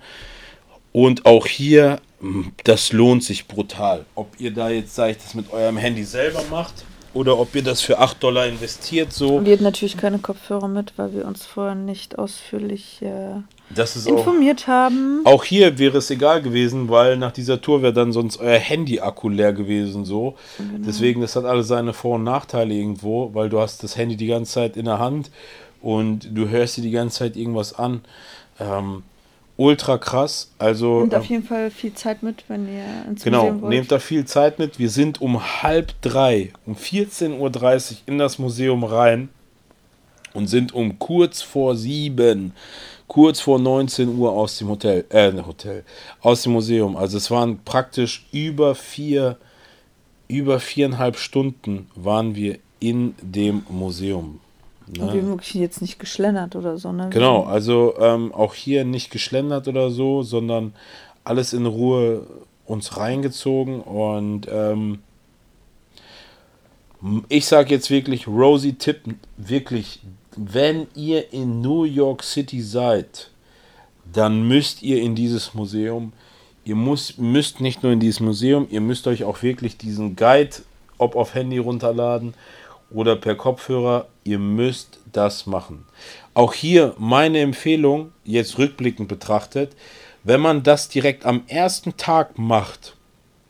Und 0.94 1.26
auch 1.26 1.46
hier, 1.46 2.00
das 2.64 2.92
lohnt 2.92 3.24
sich 3.24 3.48
brutal. 3.48 4.06
Ob 4.16 4.40
ihr 4.40 4.52
da 4.52 4.70
jetzt, 4.70 4.96
sag 4.96 5.12
ich, 5.12 5.18
das 5.18 5.36
mit 5.36 5.52
eurem 5.52 5.78
Handy 5.78 6.04
selber 6.04 6.44
macht 6.50 6.74
oder 7.14 7.38
ob 7.38 7.56
ihr 7.56 7.64
das 7.64 7.82
für 7.82 8.00
8 8.00 8.22
Dollar 8.24 8.48
investiert 8.48 9.14
so. 9.14 9.44
Wir 9.44 9.54
hatten 9.54 9.64
natürlich 9.64 9.98
keine 9.98 10.20
Kopfhörer 10.20 10.68
mit, 10.68 10.94
weil 10.98 11.14
wir 11.14 11.26
uns 11.26 11.46
vorher 11.46 11.76
nicht 11.76 12.18
ausführlich 12.18 13.02
äh, 13.02 13.42
informiert 13.76 14.64
auch, 14.64 14.68
haben. 14.68 15.22
Auch 15.26 15.44
hier 15.44 15.78
wäre 15.78 15.98
es 15.98 16.10
egal 16.10 16.42
gewesen, 16.42 16.90
weil 16.90 17.18
nach 17.18 17.32
dieser 17.32 17.62
Tour 17.62 17.82
wäre 17.82 17.94
dann 17.94 18.12
sonst 18.12 18.38
euer 18.38 18.58
Handy-Akku 18.58 19.30
leer 19.30 19.54
gewesen 19.54 20.06
so. 20.06 20.36
Genau. 20.58 20.86
Deswegen, 20.86 21.22
das 21.22 21.36
hat 21.36 21.46
alle 21.46 21.64
seine 21.64 21.94
Vor- 21.94 22.16
und 22.16 22.24
Nachteile 22.24 22.74
irgendwo, 22.74 23.34
weil 23.34 23.50
du 23.50 23.60
hast 23.60 23.84
das 23.84 23.98
Handy 23.98 24.16
die 24.16 24.28
ganze 24.28 24.54
Zeit 24.54 24.78
in 24.78 24.86
der 24.86 25.00
Hand 25.00 25.32
und 25.82 26.30
du 26.34 26.50
hörst 26.50 26.78
dir 26.78 26.82
die 26.82 26.92
ganze 26.92 27.20
Zeit 27.20 27.36
irgendwas 27.36 27.78
an. 27.78 28.02
Ähm, 28.60 29.04
ultra 29.58 29.98
krass. 29.98 30.52
Also 30.58 31.02
nehmt 31.02 31.16
auf 31.16 31.26
jeden 31.26 31.44
Fall 31.44 31.70
viel 31.70 31.94
Zeit 31.94 32.24
mit, 32.24 32.46
wenn 32.48 32.68
ihr 32.68 32.86
ins 33.08 33.24
genau, 33.24 33.44
Museum 33.44 33.62
wollt. 33.62 33.74
nehmt 33.74 33.92
da 33.92 34.00
viel 34.00 34.26
Zeit 34.26 34.60
mit. 34.60 34.80
Wir 34.80 34.90
sind 34.90 35.20
um 35.22 35.62
halb 35.62 35.94
drei, 36.02 36.52
um 36.66 36.76
14.30 36.76 37.36
Uhr 37.40 37.98
in 38.06 38.18
das 38.18 38.40
Museum 38.40 38.84
rein 38.84 39.30
und 40.34 40.48
sind 40.48 40.74
um 40.74 41.00
kurz 41.00 41.42
vor 41.42 41.76
sieben, 41.76 42.54
kurz 43.08 43.40
vor 43.40 43.60
19 43.60 44.18
Uhr 44.18 44.32
aus 44.32 44.58
dem 44.58 44.70
Hotel, 44.70 45.06
äh, 45.10 45.32
Hotel, 45.46 45.84
aus 46.22 46.44
dem 46.44 46.54
Museum. 46.54 46.96
Also 46.96 47.18
es 47.18 47.32
waren 47.32 47.60
praktisch 47.64 48.28
über 48.32 48.76
vier, 48.76 49.38
über 50.28 50.60
viereinhalb 50.60 51.18
Stunden 51.18 51.90
waren 51.96 52.36
wir 52.36 52.60
in 52.80 53.16
dem 53.22 53.64
Museum. 53.70 54.40
Ne? 54.88 55.04
Und 55.04 55.14
wir 55.14 55.22
haben 55.22 55.30
wirklich 55.30 55.54
jetzt 55.56 55.82
nicht 55.82 56.00
geschlendert 56.00 56.56
oder 56.56 56.78
so, 56.78 56.92
ne? 56.92 57.10
Genau, 57.10 57.44
also 57.44 57.96
ähm, 58.00 58.34
auch 58.34 58.54
hier 58.54 58.86
nicht 58.86 59.12
geschlendert 59.12 59.68
oder 59.68 59.90
so, 59.90 60.24
sondern 60.24 60.74
alles 61.24 61.54
in 61.54 61.66
Ruhe 61.66 62.26
uns 62.66 62.98
reingezogen 62.98 63.82
und 63.82 64.48
ähm, 64.50 65.00
ich 67.30 67.46
sage 67.46 67.70
jetzt 67.74 67.90
wirklich, 67.90 68.28
Rosie 68.28 68.74
Tipp, 68.74 69.02
wirklich, 69.38 70.02
wenn 70.38 70.88
ihr 70.96 71.34
in 71.34 71.62
New 71.62 71.84
York 71.84 72.24
City 72.24 72.62
seid, 72.62 73.30
dann 74.14 74.48
müsst 74.48 74.84
ihr 74.84 75.02
in 75.02 75.16
dieses 75.16 75.54
Museum. 75.54 76.14
Ihr 76.64 76.76
muss, 76.76 77.18
müsst 77.18 77.60
nicht 77.60 77.84
nur 77.84 77.92
in 77.92 78.00
dieses 78.00 78.20
Museum, 78.20 78.68
ihr 78.70 78.82
müsst 78.82 79.08
euch 79.08 79.24
auch 79.24 79.42
wirklich 79.42 79.78
diesen 79.78 80.16
Guide, 80.16 80.58
ob 80.98 81.16
auf 81.16 81.34
Handy 81.34 81.58
runterladen 81.58 82.34
oder 82.90 83.16
per 83.16 83.36
Kopfhörer, 83.36 84.08
ihr 84.24 84.40
müsst 84.40 85.00
das 85.12 85.46
machen. 85.46 85.86
Auch 86.34 86.54
hier 86.54 86.94
meine 86.98 87.40
Empfehlung, 87.40 88.12
jetzt 88.24 88.58
rückblickend 88.58 89.08
betrachtet, 89.08 89.76
wenn 90.24 90.42
man 90.42 90.64
das 90.64 90.90
direkt 90.90 91.26
am 91.26 91.44
ersten 91.48 91.98
Tag 91.98 92.38
macht, 92.38 92.96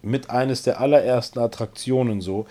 mit 0.01 0.29
eines 0.29 0.63
der 0.63 0.79
allerersten 0.79 1.39
Attraktionen 1.39 2.21
so, 2.21 2.45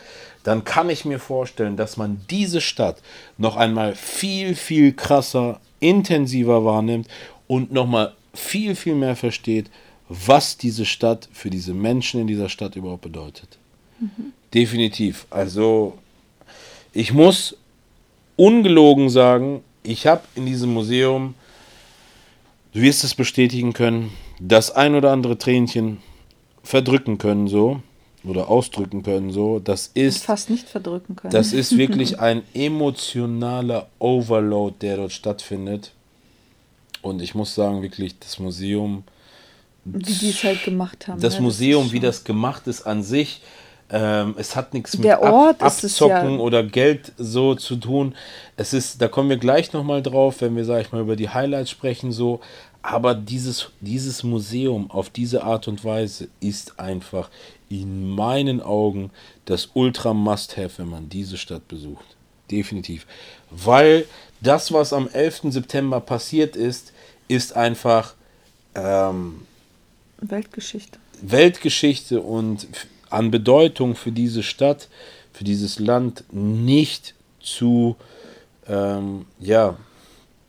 dann 0.46 0.62
kann 0.62 0.90
ich 0.90 1.04
mir 1.04 1.18
vorstellen, 1.18 1.76
dass 1.76 1.96
man 1.96 2.20
diese 2.30 2.60
Stadt 2.60 3.02
noch 3.36 3.56
einmal 3.56 3.96
viel, 3.96 4.54
viel 4.54 4.92
krasser, 4.92 5.60
intensiver 5.80 6.64
wahrnimmt 6.64 7.08
und 7.48 7.72
nochmal 7.72 8.14
viel, 8.32 8.76
viel 8.76 8.94
mehr 8.94 9.16
versteht, 9.16 9.68
was 10.08 10.56
diese 10.56 10.84
Stadt 10.84 11.28
für 11.32 11.50
diese 11.50 11.74
Menschen 11.74 12.20
in 12.20 12.28
dieser 12.28 12.48
Stadt 12.48 12.76
überhaupt 12.76 13.02
bedeutet. 13.02 13.58
Mhm. 13.98 14.32
Definitiv. 14.54 15.26
Also 15.30 15.98
ich 16.92 17.12
muss 17.12 17.56
ungelogen 18.36 19.10
sagen, 19.10 19.64
ich 19.82 20.06
habe 20.06 20.22
in 20.36 20.46
diesem 20.46 20.72
Museum, 20.72 21.34
du 22.72 22.82
wirst 22.82 23.02
es 23.02 23.16
bestätigen 23.16 23.72
können, 23.72 24.12
das 24.38 24.70
ein 24.70 24.94
oder 24.94 25.10
andere 25.10 25.38
Tränchen 25.38 25.98
verdrücken 26.62 27.18
können 27.18 27.48
so 27.48 27.82
oder 28.28 28.48
ausdrücken 28.48 29.02
können 29.02 29.30
so. 29.30 29.58
Das 29.58 29.90
ist 29.94 30.24
fast 30.24 30.50
nicht 30.50 30.68
verdrücken 30.68 31.16
können. 31.16 31.32
Das 31.32 31.52
ist 31.52 31.76
wirklich 31.76 32.20
ein 32.20 32.42
emotionaler 32.54 33.88
Overload, 33.98 34.76
der 34.80 34.96
dort 34.96 35.12
stattfindet. 35.12 35.92
Und 37.02 37.22
ich 37.22 37.34
muss 37.34 37.54
sagen, 37.54 37.82
wirklich 37.82 38.18
das 38.18 38.38
Museum, 38.38 39.04
wie 39.84 40.12
die 40.12 40.30
es 40.30 40.42
halt 40.42 40.64
gemacht 40.64 41.06
haben. 41.06 41.20
Das 41.20 41.34
ja, 41.34 41.40
ne? 41.40 41.46
Museum, 41.46 41.84
das 41.84 41.92
wie 41.92 42.00
das 42.00 42.24
gemacht 42.24 42.66
ist 42.66 42.86
an 42.86 43.02
sich, 43.02 43.40
ähm, 43.88 44.34
es 44.36 44.56
hat 44.56 44.74
nichts 44.74 44.98
mit 44.98 45.08
Ab 45.08 45.62
Abzocken 45.62 46.34
ja 46.34 46.38
oder 46.38 46.64
Geld 46.64 47.12
so 47.18 47.54
zu 47.54 47.76
tun. 47.76 48.16
Es 48.56 48.72
ist, 48.72 49.00
da 49.00 49.06
kommen 49.06 49.28
wir 49.28 49.36
gleich 49.36 49.72
nochmal 49.72 50.02
drauf, 50.02 50.40
wenn 50.40 50.56
wir, 50.56 50.64
sag 50.64 50.80
ich 50.80 50.92
mal, 50.92 51.02
über 51.02 51.14
die 51.14 51.28
Highlights 51.28 51.70
sprechen, 51.70 52.10
so. 52.10 52.40
Aber 52.82 53.14
dieses, 53.14 53.70
dieses 53.80 54.22
Museum 54.22 54.90
auf 54.90 55.10
diese 55.10 55.44
Art 55.44 55.68
und 55.68 55.84
Weise 55.84 56.28
ist 56.40 56.78
einfach 56.80 57.30
in 57.68 58.08
meinen 58.10 58.60
Augen 58.60 59.10
das 59.44 59.70
Ultra 59.74 60.14
Must-Have, 60.14 60.78
wenn 60.78 60.88
man 60.88 61.08
diese 61.08 61.36
Stadt 61.36 61.66
besucht. 61.68 62.16
Definitiv. 62.50 63.06
Weil 63.50 64.06
das, 64.40 64.72
was 64.72 64.92
am 64.92 65.08
11. 65.08 65.42
September 65.50 66.00
passiert 66.00 66.54
ist, 66.56 66.92
ist 67.28 67.56
einfach 67.56 68.14
ähm, 68.74 69.46
Weltgeschichte. 70.18 70.98
Weltgeschichte 71.22 72.20
und 72.20 72.68
an 73.10 73.30
Bedeutung 73.30 73.94
für 73.94 74.12
diese 74.12 74.42
Stadt, 74.42 74.88
für 75.32 75.44
dieses 75.44 75.78
Land 75.78 76.24
nicht 76.30 77.14
zu, 77.40 77.96
ähm, 78.68 79.26
ja. 79.40 79.76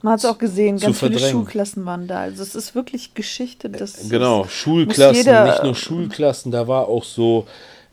Man 0.02 0.14
hat 0.14 0.20
es 0.20 0.26
auch 0.26 0.38
gesehen, 0.38 0.78
ganz 0.78 1.00
viele 1.00 1.18
Schulklassen 1.18 1.86
waren 1.86 2.08
da. 2.08 2.20
Also 2.20 2.44
es 2.44 2.54
ist 2.54 2.76
wirklich 2.76 3.16
Geschichte. 3.16 3.70
Das 3.70 4.10
genau, 4.10 4.46
Schulklassen, 4.46 5.46
nicht 5.46 5.64
nur 5.64 5.76
Schulklassen, 5.76 6.52
da 6.52 6.68
war 6.68 6.88
auch 6.88 7.04
so, 7.04 7.48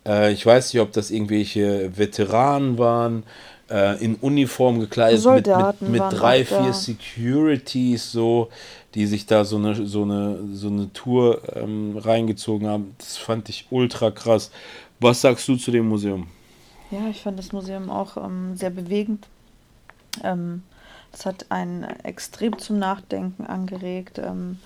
äh, 0.07 0.33
ich 0.33 0.45
weiß 0.45 0.73
nicht, 0.73 0.83
ob 0.83 0.93
das 0.93 1.11
irgendwelche 1.11 1.97
Veteranen 1.97 2.77
waren, 2.77 3.23
äh, 3.71 4.05
in 4.05 4.17
Uniform 4.17 4.81
gekleidet 4.81 5.21
Soldaten 5.21 5.91
mit, 5.91 6.03
mit, 6.03 6.11
mit 6.11 6.21
drei, 6.21 6.45
vier 6.45 6.59
da. 6.59 6.73
Securities, 6.75 8.13
so, 8.13 8.51
die 8.95 9.07
sich 9.07 9.25
da 9.25 9.47
so 9.47 9.57
eine, 9.57 9.87
so 9.87 10.03
eine, 10.03 10.39
so 10.53 10.69
eine 10.69 10.93
Tour 10.93 11.41
ähm, 11.57 11.97
reingezogen 11.97 12.69
haben. 12.69 12.95
Das 12.99 13.17
fand 13.17 13.49
ich 13.49 13.67
ultra 13.71 14.11
krass. 14.11 14.51
Was 15.01 15.23
sagst 15.23 15.49
du 15.49 15.57
zu 15.57 15.71
dem 15.71 15.89
Museum? 15.89 16.29
Ja, 16.91 17.09
ich 17.11 17.23
fand 17.23 17.39
das 17.39 17.53
Museum 17.53 17.89
auch 17.89 18.19
ähm, 18.19 18.57
sehr 18.57 18.71
bewegend. 18.71 19.27
Ähm, 20.23 20.63
das 21.15 21.27
hat 21.27 21.47
einen 21.51 21.85
extrem 22.03 22.59
zum 22.59 22.81
Nachdenken 22.81 23.47
angeregt. 23.47 24.19
Ähm, 24.19 24.59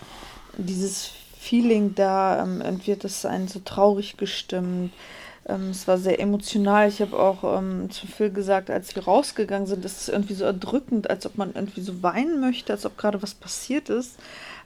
dieses 0.57 1.11
Feeling 1.39 1.95
da, 1.95 2.43
ähm, 2.43 2.63
hat 2.63 3.05
das 3.05 3.27
einen 3.27 3.49
so 3.49 3.61
traurig 3.63 4.17
gestimmt. 4.17 4.95
Ähm, 5.47 5.71
es 5.71 5.87
war 5.87 5.99
sehr 5.99 6.21
emotional. 6.21 6.89
Ich 6.89 7.03
habe 7.03 7.19
auch 7.19 7.59
ähm, 7.59 7.91
zu 7.91 8.07
Phil 8.07 8.31
gesagt, 8.31 8.71
als 8.71 8.97
wir 8.97 9.05
rausgegangen 9.05 9.67
sind, 9.67 9.85
ist 9.85 10.01
es 10.01 10.09
irgendwie 10.09 10.33
so 10.33 10.45
erdrückend, 10.45 11.11
als 11.11 11.27
ob 11.27 11.37
man 11.37 11.53
irgendwie 11.55 11.83
so 11.83 12.03
weinen 12.03 12.41
möchte, 12.41 12.73
als 12.73 12.87
ob 12.87 12.97
gerade 12.97 13.23
was 13.23 13.35
passiert 13.35 13.91
ist. 13.91 14.17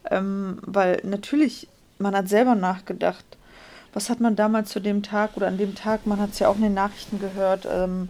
Ähm, 0.08 0.58
weil 0.62 1.00
natürlich, 1.02 1.66
man 1.98 2.14
hat 2.14 2.28
selber 2.28 2.54
nachgedacht, 2.54 3.24
was 3.92 4.08
hat 4.08 4.20
man 4.20 4.36
damals 4.36 4.70
zu 4.70 4.78
dem 4.78 5.02
Tag 5.02 5.36
oder 5.36 5.48
an 5.48 5.58
dem 5.58 5.74
Tag, 5.74 6.06
man 6.06 6.20
hat 6.20 6.30
es 6.30 6.38
ja 6.38 6.48
auch 6.48 6.56
in 6.56 6.62
den 6.62 6.74
Nachrichten 6.74 7.18
gehört, 7.18 7.66
ähm, 7.68 8.08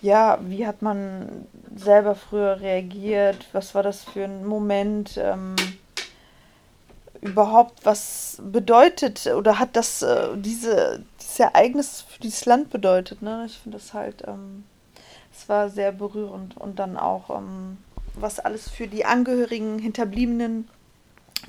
ja, 0.00 0.38
wie 0.42 0.66
hat 0.66 0.82
man 0.82 1.46
selber 1.74 2.14
früher 2.14 2.60
reagiert, 2.60 3.46
was 3.52 3.74
war 3.74 3.82
das 3.82 4.04
für 4.04 4.24
ein 4.24 4.44
Moment, 4.44 5.18
ähm, 5.22 5.56
überhaupt, 7.20 7.84
was 7.84 8.38
bedeutet 8.42 9.26
oder 9.26 9.58
hat 9.58 9.76
das 9.76 10.02
äh, 10.02 10.36
diese, 10.36 11.02
dieses 11.18 11.40
Ereignis 11.40 12.04
für 12.06 12.20
dieses 12.20 12.44
Land 12.44 12.70
bedeutet, 12.70 13.22
ne? 13.22 13.44
Ich 13.46 13.58
finde 13.58 13.78
das 13.78 13.94
halt, 13.94 14.22
ähm, 14.28 14.64
es 15.32 15.48
war 15.48 15.70
sehr 15.70 15.90
berührend 15.90 16.56
und 16.56 16.78
dann 16.78 16.98
auch, 16.98 17.30
ähm, 17.30 17.78
was 18.14 18.40
alles 18.40 18.68
für 18.68 18.86
die 18.86 19.06
Angehörigen, 19.06 19.78
Hinterbliebenen 19.78 20.68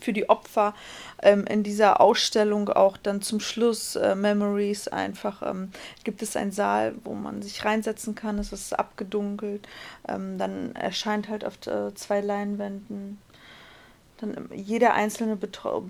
für 0.02 0.14
die 0.14 0.30
Opfer 0.30 0.74
ähm, 1.22 1.46
in 1.46 1.64
dieser 1.64 2.02
Ausstellung 2.02 2.70
auch 2.70 2.98
dann 2.98 3.22
zum 3.22 3.40
Schluss 3.40 3.96
äh, 3.96 4.16
Memories 4.16 4.88
einfach 4.88 5.42
ähm, 5.42 5.72
gibt 6.04 6.22
es 6.22 6.36
einen 6.36 6.52
Saal, 6.52 6.96
wo 7.04 7.14
man 7.14 7.42
sich 7.42 7.66
reinsetzen 7.66 8.16
kann, 8.16 8.40
es 8.40 8.52
ist 8.52 8.78
abgedunkelt, 8.78 9.68
ähm, 10.08 10.38
dann 10.38 10.76
erscheint 10.76 11.30
halt 11.30 11.46
auf 11.46 11.56
äh, 11.68 11.94
zwei 11.96 12.22
Leinwänden 12.22 13.20
dann 14.18 14.50
jeder 14.54 14.94
einzelne 14.94 15.36
Betreu 15.36 15.82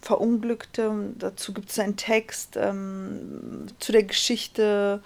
Verunglückte, 0.00 1.12
dazu 1.18 1.52
gibt 1.52 1.70
es 1.70 1.78
einen 1.78 1.96
Text 1.96 2.56
ähm, 2.56 3.66
zu 3.78 3.92
der 3.92 4.04
Geschichte 4.04 5.02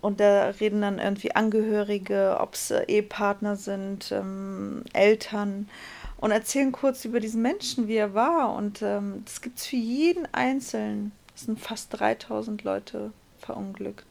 und 0.00 0.20
da 0.20 0.46
reden 0.60 0.82
dann 0.82 0.98
irgendwie 0.98 1.34
Angehörige, 1.34 2.38
ob 2.40 2.54
es 2.54 2.70
äh, 2.70 2.84
Ehepartner 2.86 3.56
sind, 3.56 4.12
ähm, 4.12 4.82
Eltern 4.92 5.68
und 6.18 6.30
erzählen 6.30 6.72
kurz 6.72 7.04
über 7.04 7.20
diesen 7.20 7.42
Menschen, 7.42 7.88
wie 7.88 7.96
er 7.96 8.14
war. 8.14 8.54
Und 8.54 8.82
ähm, 8.82 9.22
das 9.24 9.40
gibt 9.40 9.58
es 9.58 9.66
für 9.66 9.76
jeden 9.76 10.26
Einzelnen. 10.32 11.12
Es 11.34 11.42
sind 11.42 11.60
fast 11.60 11.98
3000 11.98 12.64
Leute 12.64 13.12
verunglückt. 13.38 14.06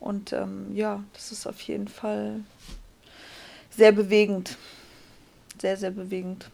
Und 0.00 0.32
ähm, 0.32 0.74
ja, 0.74 1.04
das 1.12 1.30
ist 1.30 1.46
auf 1.46 1.60
jeden 1.62 1.88
Fall 1.88 2.40
sehr 3.70 3.92
bewegend. 3.92 4.56
Sehr, 5.60 5.76
sehr 5.76 5.90
bewegend. 5.90 6.50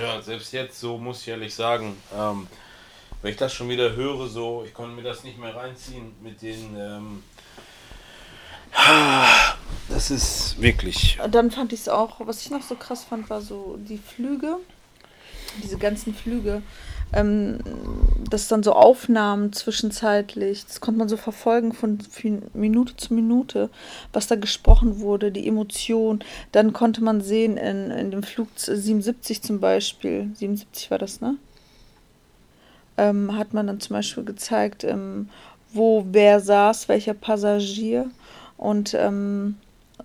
Ja, 0.00 0.20
selbst 0.20 0.52
jetzt, 0.52 0.80
so 0.80 0.98
muss 0.98 1.20
ich 1.20 1.28
ehrlich 1.28 1.54
sagen, 1.54 1.96
ähm, 2.16 2.48
wenn 3.22 3.30
ich 3.30 3.36
das 3.36 3.54
schon 3.54 3.68
wieder 3.68 3.94
höre, 3.94 4.26
so, 4.26 4.64
ich 4.66 4.74
konnte 4.74 4.96
mir 4.96 5.02
das 5.02 5.24
nicht 5.24 5.38
mehr 5.38 5.54
reinziehen 5.54 6.14
mit 6.22 6.42
den. 6.42 6.76
Das 9.88 10.10
ist 10.10 10.60
wirklich. 10.60 11.18
Dann 11.30 11.50
fand 11.50 11.72
ich 11.72 11.80
es 11.80 11.88
auch, 11.88 12.26
was 12.26 12.42
ich 12.42 12.50
noch 12.50 12.62
so 12.62 12.74
krass 12.74 13.04
fand, 13.04 13.28
war 13.30 13.40
so 13.40 13.78
die 13.88 13.98
Flüge, 13.98 14.56
diese 15.62 15.76
ganzen 15.76 16.14
Flüge. 16.14 16.62
Ähm, 17.12 17.58
das 18.28 18.48
dann 18.48 18.62
so 18.62 18.72
Aufnahmen 18.72 19.52
zwischenzeitlich, 19.52 20.66
das 20.66 20.80
konnte 20.80 20.98
man 20.98 21.08
so 21.08 21.16
verfolgen 21.16 21.72
von 21.72 21.98
Minute 22.54 22.96
zu 22.96 23.14
Minute, 23.14 23.70
was 24.12 24.26
da 24.26 24.34
gesprochen 24.34 25.00
wurde, 25.00 25.30
die 25.30 25.46
Emotion. 25.46 26.20
Dann 26.50 26.72
konnte 26.72 27.04
man 27.04 27.20
sehen 27.20 27.56
in, 27.56 27.90
in 27.90 28.10
dem 28.10 28.22
Flug 28.22 28.48
77 28.56 29.42
zum 29.42 29.60
Beispiel, 29.60 30.30
77 30.34 30.90
war 30.90 30.98
das, 30.98 31.20
ne? 31.20 31.36
Ähm, 32.96 33.36
hat 33.36 33.52
man 33.54 33.66
dann 33.66 33.80
zum 33.80 33.94
Beispiel 33.94 34.24
gezeigt, 34.24 34.84
ähm, 34.84 35.28
wo 35.72 36.06
wer 36.10 36.40
saß, 36.40 36.88
welcher 36.88 37.14
Passagier 37.14 38.10
und 38.56 38.94
ähm, 38.94 39.56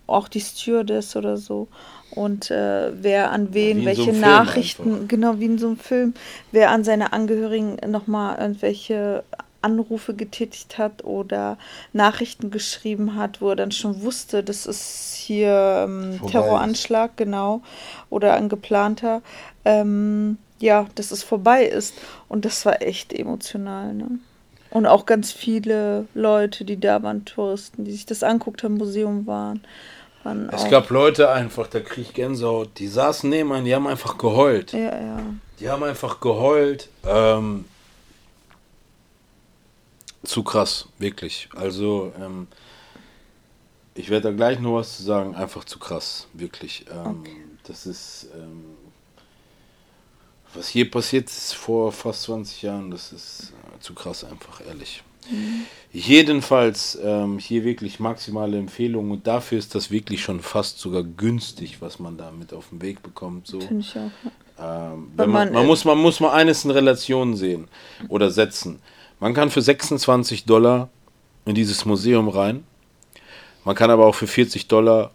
auch 0.10 0.28
die 0.28 0.42
Stewardess 0.42 1.16
oder 1.16 1.38
so 1.38 1.68
und 2.12 2.50
äh, 2.50 2.92
wer 3.02 3.32
an 3.32 3.54
wen, 3.54 3.86
welche 3.86 4.14
so 4.14 4.20
Nachrichten, 4.20 5.08
genau 5.08 5.40
wie 5.40 5.46
in 5.46 5.58
so 5.58 5.68
einem 5.68 5.78
Film, 5.78 6.14
wer 6.52 6.72
an 6.72 6.84
seine 6.84 7.14
Angehörigen 7.14 7.78
nochmal 7.88 8.40
irgendwelche 8.40 9.24
Anrufe 9.62 10.14
getätigt 10.14 10.78
hat 10.78 11.04
oder 11.04 11.58
Nachrichten 11.94 12.50
geschrieben 12.50 13.16
hat, 13.16 13.42
wo 13.42 13.50
er 13.50 13.56
dann 13.56 13.72
schon 13.72 14.02
wusste, 14.02 14.44
das 14.44 14.66
ist 14.66 15.14
hier 15.16 15.86
ähm, 15.88 16.20
Terroranschlag, 16.30 17.18
genau, 17.18 17.62
oder 18.10 18.34
ein 18.34 18.50
geplanter, 18.50 19.22
ähm, 19.66 20.38
ja, 20.60 20.88
dass 20.96 21.12
es 21.12 21.24
vorbei 21.24 21.66
ist. 21.66 21.94
Und 22.28 22.46
das 22.46 22.66
war 22.66 22.82
echt 22.82 23.14
emotional, 23.14 23.94
ne? 23.94 24.20
Und 24.72 24.86
auch 24.86 25.08
ganz 25.08 25.32
viele 25.32 26.06
Leute, 26.14 26.64
die 26.64 26.80
da 26.80 27.02
waren, 27.02 27.26
Touristen, 27.26 27.86
die 27.86 27.92
sich 27.92 28.06
das 28.06 28.22
anguckt 28.22 28.62
haben, 28.64 28.76
Museum 28.76 29.26
waren. 29.26 29.62
Waren 30.24 30.50
es 30.50 30.70
gab 30.70 30.90
Leute 30.90 31.30
einfach, 31.30 31.68
da 31.68 31.80
krieg 31.80 32.08
ich 32.08 32.14
Gänsehaut, 32.14 32.78
die 32.78 32.88
saßen 32.88 33.30
neben 33.30 33.52
einem, 33.52 33.66
die 33.66 33.76
haben 33.76 33.88
einfach 33.88 34.18
geheult. 34.18 34.74
Ja, 34.74 35.00
ja. 35.00 35.20
Die 35.60 35.70
haben 35.70 35.84
einfach 35.84 36.20
geheult. 36.20 36.90
Ähm, 37.06 37.66
zu 40.24 40.44
krass, 40.44 40.88
wirklich. 40.98 41.50
Also, 41.56 42.14
ähm, 42.20 42.48
ich 43.96 44.10
werde 44.10 44.30
da 44.30 44.36
gleich 44.36 44.60
noch 44.60 44.76
was 44.76 44.98
zu 44.98 45.04
sagen. 45.04 45.36
Einfach 45.36 45.64
zu 45.66 45.80
krass, 45.80 46.28
wirklich. 46.34 46.86
Ähm, 46.92 47.20
okay. 47.20 47.36
Das 47.64 47.86
ist, 47.86 48.28
ähm, 48.34 48.66
was 50.54 50.68
hier 50.68 50.90
passiert 50.90 51.30
ist 51.30 51.54
vor 51.54 51.92
fast 51.92 52.24
20 52.24 52.62
Jahren, 52.62 52.92
das 52.92 53.12
ist 53.12 53.54
äh, 53.76 53.80
zu 53.80 53.94
krass, 53.94 54.24
einfach 54.24 54.66
ehrlich. 54.66 55.04
Mhm. 55.30 55.66
Jedenfalls 55.92 57.00
ähm, 57.04 57.40
hier 57.40 57.64
wirklich 57.64 58.00
maximale 58.00 58.58
Empfehlung 58.58 59.10
und 59.10 59.26
dafür 59.26 59.58
ist 59.58 59.74
das 59.74 59.90
wirklich 59.90 60.22
schon 60.22 60.40
fast 60.40 60.78
sogar 60.78 61.02
günstig, 61.04 61.82
was 61.82 61.98
man 61.98 62.16
da 62.16 62.30
mit 62.32 62.54
auf 62.54 62.70
den 62.70 62.82
Weg 62.82 63.02
bekommt. 63.02 63.48
So. 63.48 63.60
Finde 63.60 63.82
ich 63.82 63.98
auch. 63.98 64.12
Ähm, 64.60 65.12
man, 65.16 65.30
man, 65.30 65.54
man, 65.54 65.66
muss, 65.66 65.86
man 65.86 65.98
muss 65.98 66.20
mal 66.20 66.32
eines 66.32 66.64
in 66.64 66.72
Relation 66.72 67.36
sehen 67.36 67.68
oder 68.08 68.30
setzen. 68.30 68.82
Man 69.20 69.34
kann 69.34 69.50
für 69.50 69.62
26 69.62 70.46
Dollar 70.46 70.90
in 71.46 71.56
dieses 71.56 71.86
Museum 71.86 72.30
rein. 72.30 72.64
Man 73.64 73.76
kann 73.76 73.90
aber 73.90 74.06
auch 74.06 74.16
für 74.16 74.28
40 74.28 74.68
Dollar 74.68 75.12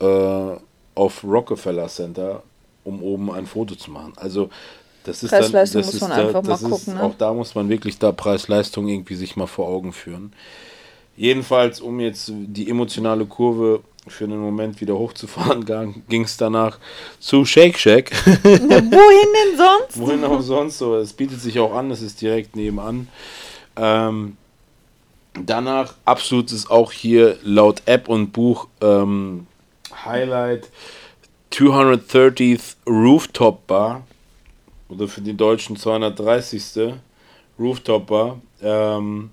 äh, 0.00 0.56
auf 0.94 1.24
Rockefeller 1.24 1.88
Center, 1.88 2.42
um 2.84 3.02
oben 3.02 3.32
ein 3.32 3.46
Foto 3.46 3.74
zu 3.74 3.90
machen. 3.90 4.12
Also 4.16 4.50
das 5.04 5.22
ist 5.22 5.32
dann, 5.32 5.52
das 5.52 5.74
muss 5.74 6.00
man 6.00 6.12
einfach 6.12 6.42
da, 6.42 6.56
mal 6.56 6.58
gucken. 6.58 6.94
Ne? 6.94 7.02
Auch 7.02 7.14
da 7.16 7.32
muss 7.32 7.54
man 7.54 7.68
wirklich 7.68 7.98
da 7.98 8.12
Preis-Leistung 8.12 8.88
irgendwie 8.88 9.14
sich 9.14 9.36
mal 9.36 9.46
vor 9.46 9.68
Augen 9.68 9.92
führen. 9.92 10.32
Jedenfalls, 11.16 11.80
um 11.80 12.00
jetzt 12.00 12.30
die 12.32 12.68
emotionale 12.68 13.26
Kurve 13.26 13.80
für 14.06 14.24
einen 14.24 14.38
Moment 14.38 14.80
wieder 14.80 14.96
hochzufahren, 14.96 15.64
ging 16.08 16.24
es 16.24 16.36
danach 16.36 16.78
zu 17.18 17.44
Shake 17.44 17.78
Shack. 17.78 18.12
Wohin 18.24 18.68
denn 18.68 19.56
sonst? 19.56 19.94
Wohin 19.98 20.24
auch 20.24 20.40
sonst 20.40 20.78
so. 20.78 20.96
Es 20.96 21.12
bietet 21.12 21.40
sich 21.40 21.58
auch 21.58 21.74
an, 21.74 21.90
es 21.90 22.02
ist 22.02 22.20
direkt 22.20 22.56
nebenan. 22.56 23.08
Ähm, 23.76 24.36
danach 25.34 25.94
absolutes 26.04 26.70
auch 26.70 26.92
hier 26.92 27.38
laut 27.42 27.82
App 27.86 28.08
und 28.08 28.32
Buch 28.32 28.68
ähm, 28.80 29.46
Highlight 30.04 30.68
230th 31.52 32.76
Rooftop 32.86 33.66
Bar 33.66 34.04
oder 34.90 35.08
für 35.08 35.20
die 35.20 35.36
Deutschen 35.36 35.76
230. 35.76 36.94
Rooftop 37.58 38.06
Bar. 38.06 38.40
Ähm, 38.62 39.30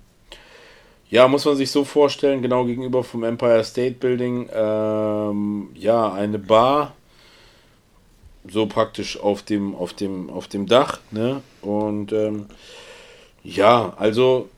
ja, 1.10 1.26
muss 1.26 1.46
man 1.46 1.56
sich 1.56 1.70
so 1.70 1.84
vorstellen, 1.84 2.42
genau 2.42 2.64
gegenüber 2.64 3.02
vom 3.02 3.24
Empire 3.24 3.64
State 3.64 3.94
Building, 3.94 4.48
ähm, 4.52 5.70
ja, 5.74 6.12
eine 6.12 6.38
Bar, 6.38 6.94
so 8.46 8.66
praktisch 8.66 9.18
auf 9.18 9.42
dem, 9.42 9.74
auf 9.74 9.94
dem, 9.94 10.28
auf 10.28 10.48
dem 10.48 10.66
Dach, 10.66 11.00
ne? 11.10 11.42
Und 11.62 12.12
ähm, 12.12 12.46
ja, 13.42 13.94
also 13.96 14.48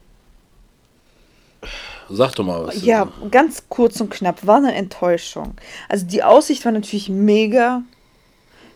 sag 2.09 2.35
doch 2.35 2.45
mal 2.45 2.67
was. 2.67 2.85
Ja, 2.85 3.09
ganz 3.31 3.65
kurz 3.69 4.01
und 4.01 4.11
knapp, 4.11 4.45
war 4.45 4.57
eine 4.57 4.75
Enttäuschung. 4.75 5.55
Also 5.89 6.07
die 6.07 6.23
Aussicht 6.25 6.65
war 6.65 6.73
natürlich 6.73 7.09
mega, 7.09 7.83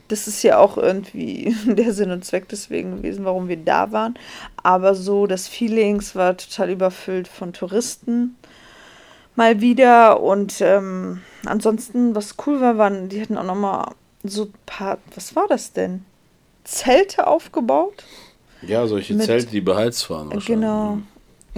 das 0.08 0.26
ist 0.28 0.42
ja 0.42 0.58
auch 0.58 0.76
irgendwie 0.76 1.54
der 1.66 1.92
Sinn 1.92 2.10
und 2.10 2.24
Zweck 2.24 2.48
deswegen 2.48 2.96
gewesen, 2.98 3.24
warum 3.24 3.48
wir 3.48 3.56
da 3.56 3.92
waren. 3.92 4.14
Aber 4.62 4.94
so, 4.94 5.26
das 5.26 5.48
Feelings 5.48 6.14
war 6.14 6.36
total 6.36 6.70
überfüllt 6.70 7.28
von 7.28 7.52
Touristen. 7.52 8.36
Mal 9.36 9.60
wieder. 9.60 10.20
Und 10.20 10.60
ähm, 10.60 11.20
ansonsten, 11.44 12.14
was 12.14 12.36
cool 12.46 12.60
war, 12.60 12.78
waren, 12.78 13.08
die 13.08 13.20
hatten 13.20 13.36
auch 13.36 13.44
nochmal 13.44 13.90
so 14.22 14.44
ein 14.44 14.54
paar, 14.66 14.98
was 15.14 15.34
war 15.34 15.46
das 15.48 15.72
denn? 15.72 16.04
Zelte 16.64 17.26
aufgebaut? 17.26 18.04
Ja, 18.62 18.86
solche 18.86 19.14
Mit- 19.14 19.26
Zelte, 19.26 19.46
die 19.48 19.60
beheizt 19.60 20.08
waren. 20.08 20.26
wahrscheinlich, 20.28 20.46
Genau. 20.46 20.96
ne? 20.96 21.02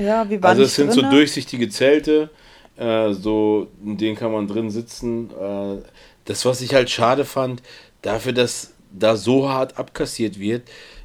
Ja, 0.04 0.28
wir 0.28 0.42
waren 0.42 0.50
Also 0.50 0.62
es 0.62 0.74
sind 0.74 0.92
so 0.92 1.00
durchsichtige 1.02 1.68
Zelte, 1.68 2.28
äh, 2.76 3.12
so 3.12 3.68
in 3.84 3.96
denen 3.96 4.16
kann 4.16 4.32
man 4.32 4.46
drin 4.48 4.68
sitzen. 4.70 5.30
Äh, 5.30 5.76
das, 6.24 6.44
was 6.44 6.60
ich 6.60 6.74
halt 6.74 6.90
schade 6.90 7.24
fand, 7.24 7.62
dafür, 8.02 8.32
dass 8.32 8.72
da 8.92 9.16
so 9.16 9.48
hart 9.48 9.78
abkassiert 9.78 10.38
wird, 10.38 10.62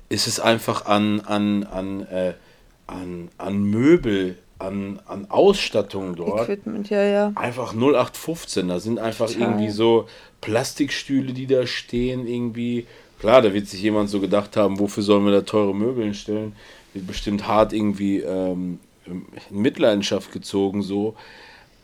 ist 0.10 0.28
es 0.28 0.40
einfach 0.40 0.86
an, 0.86 1.22
an, 1.22 1.64
an, 1.64 2.02
äh, 2.08 2.34
an, 2.88 3.30
an 3.38 3.64
Möbel, 3.64 4.38
an, 4.60 5.00
an 5.06 5.30
Ausstattung 5.30 6.16
dort. 6.16 6.44
Equipment, 6.44 6.90
ja, 6.90 7.04
ja. 7.04 7.32
Einfach 7.36 7.74
0815. 7.74 8.68
Da 8.68 8.80
sind 8.80 9.00
einfach 9.00 9.28
Total. 9.28 9.42
irgendwie 9.42 9.70
so 9.70 10.08
Plastikstühle, 10.42 11.34
die 11.34 11.48
da 11.48 11.66
stehen, 11.66 12.28
irgendwie. 12.28 12.88
Klar, 13.20 13.42
da 13.42 13.54
wird 13.54 13.68
sich 13.68 13.82
jemand 13.82 14.10
so 14.10 14.20
gedacht 14.20 14.58
haben, 14.58 14.80
wofür 14.80 15.04
sollen 15.04 15.26
wir 15.26 15.32
da 15.32 15.42
teure 15.42 15.76
Möbel 15.76 16.06
hinstellen? 16.06 16.54
Wird 16.94 17.08
bestimmt 17.08 17.48
hart 17.48 17.72
irgendwie 17.72 18.20
ähm, 18.20 18.80
in 19.06 19.26
Mitleidenschaft 19.52 20.32
gezogen, 20.32 20.82
so. 20.82 21.16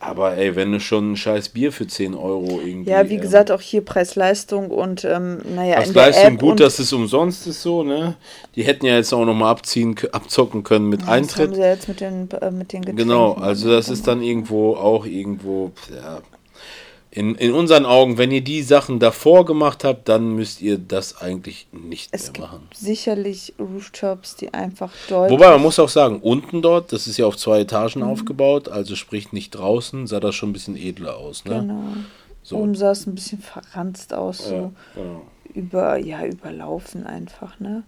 Aber 0.00 0.36
ey, 0.36 0.54
wenn 0.54 0.70
du 0.70 0.78
schon 0.78 1.12
ein 1.12 1.16
scheiß 1.16 1.48
Bier 1.48 1.72
für 1.72 1.86
10 1.86 2.14
Euro 2.14 2.60
irgendwie. 2.64 2.90
Ja, 2.90 3.08
wie 3.08 3.16
ähm, 3.16 3.20
gesagt, 3.20 3.50
auch 3.50 3.60
hier 3.60 3.84
Preis-Leistung 3.84 4.70
und 4.70 5.04
ähm, 5.04 5.38
naja, 5.56 5.78
als 5.78 5.88
in 5.88 5.94
der 5.94 6.06
Leistung 6.06 6.34
App 6.34 6.40
gut, 6.40 6.60
dass 6.60 6.78
es 6.78 6.92
umsonst 6.92 7.48
ist, 7.48 7.62
so, 7.62 7.82
ne? 7.82 8.14
Die 8.54 8.62
hätten 8.62 8.86
ja 8.86 8.94
jetzt 8.94 9.12
auch 9.12 9.24
nochmal 9.24 9.50
abziehen, 9.50 9.96
abzocken 10.12 10.62
können 10.62 10.88
mit 10.88 11.02
das 11.02 11.08
Eintritt. 11.08 11.48
haben 11.48 11.54
sie 11.54 11.60
ja 11.60 11.68
jetzt 11.68 11.88
mit 11.88 12.00
den, 12.00 12.30
äh, 12.30 12.50
mit 12.52 12.72
den 12.72 12.82
Getränken. 12.82 12.96
Genau, 12.96 13.32
also 13.32 13.70
das 13.70 13.88
ist 13.88 14.06
dann 14.06 14.22
irgendwo 14.22 14.74
auch 14.74 15.04
irgendwo, 15.04 15.72
ja, 15.92 16.20
in, 17.18 17.34
in 17.34 17.52
unseren 17.52 17.84
Augen, 17.84 18.16
wenn 18.16 18.30
ihr 18.30 18.42
die 18.42 18.62
Sachen 18.62 19.00
davor 19.00 19.44
gemacht 19.44 19.82
habt, 19.82 20.08
dann 20.08 20.36
müsst 20.36 20.60
ihr 20.62 20.78
das 20.78 21.20
eigentlich 21.20 21.66
nicht 21.72 22.10
Es 22.12 22.24
mehr 22.24 22.32
gibt 22.34 22.46
machen. 22.46 22.68
sicherlich 22.74 23.54
Rooftops, 23.58 24.36
die 24.36 24.54
einfach 24.54 24.92
deutlich... 25.08 25.32
Wobei 25.38 25.50
man 25.50 25.60
muss 25.60 25.78
auch 25.80 25.88
sagen, 25.88 26.20
unten 26.20 26.62
dort, 26.62 26.92
das 26.92 27.06
ist 27.08 27.16
ja 27.16 27.26
auf 27.26 27.36
zwei 27.36 27.60
Etagen 27.60 28.02
Mhm. 28.02 28.08
aufgebaut, 28.08 28.68
also 28.68 28.94
sprich 28.94 29.32
nicht 29.32 29.50
draußen, 29.50 30.06
sah 30.06 30.20
das 30.20 30.34
schon 30.36 30.50
ein 30.50 30.52
bisschen 30.52 30.76
edler 30.76 31.16
aus, 31.16 31.44
ne? 31.44 31.60
Genau. 31.60 31.82
So. 32.44 32.56
Oben 32.58 32.74
sah 32.76 32.92
es 32.92 33.06
ein 33.06 33.14
bisschen 33.14 33.40
verranzt 33.40 34.14
aus, 34.14 34.38
so 34.48 34.54
Ja, 34.54 34.70
genau. 34.94 35.22
Über, 35.58 35.96
ja, 35.96 36.24
überlaufen 36.24 37.04
einfach, 37.06 37.58
ne? 37.58 37.82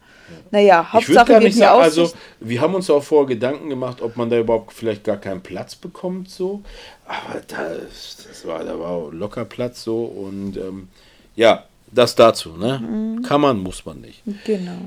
Naja, 0.51 0.93
Hauptsache 0.93 1.29
wir 1.29 1.41
nicht 1.41 1.57
sagen, 1.57 1.81
also 1.81 2.11
wir 2.41 2.61
haben 2.61 2.75
uns 2.75 2.91
auch 2.91 3.03
vorher 3.03 3.29
Gedanken 3.29 3.69
gemacht, 3.69 4.03
ob 4.03 4.17
man 4.17 4.29
da 4.29 4.39
überhaupt 4.39 4.73
vielleicht 4.73 5.05
gar 5.05 5.17
keinen 5.17 5.41
Platz 5.41 5.77
bekommt, 5.77 6.29
so. 6.29 6.63
Aber 7.07 7.41
das, 7.47 8.27
das 8.29 8.47
war, 8.47 8.65
da 8.65 8.79
war 8.79 9.13
locker 9.13 9.45
Platz 9.45 9.83
so 9.83 10.05
und 10.05 10.57
ähm, 10.57 10.89
ja, 11.37 11.65
das 11.93 12.15
dazu, 12.17 12.57
ne? 12.57 12.81
Mhm. 12.81 13.23
Kann 13.23 13.41
man, 13.41 13.59
muss 13.59 13.85
man 13.87 14.01
nicht. 14.01 14.23
Genau. 14.45 14.79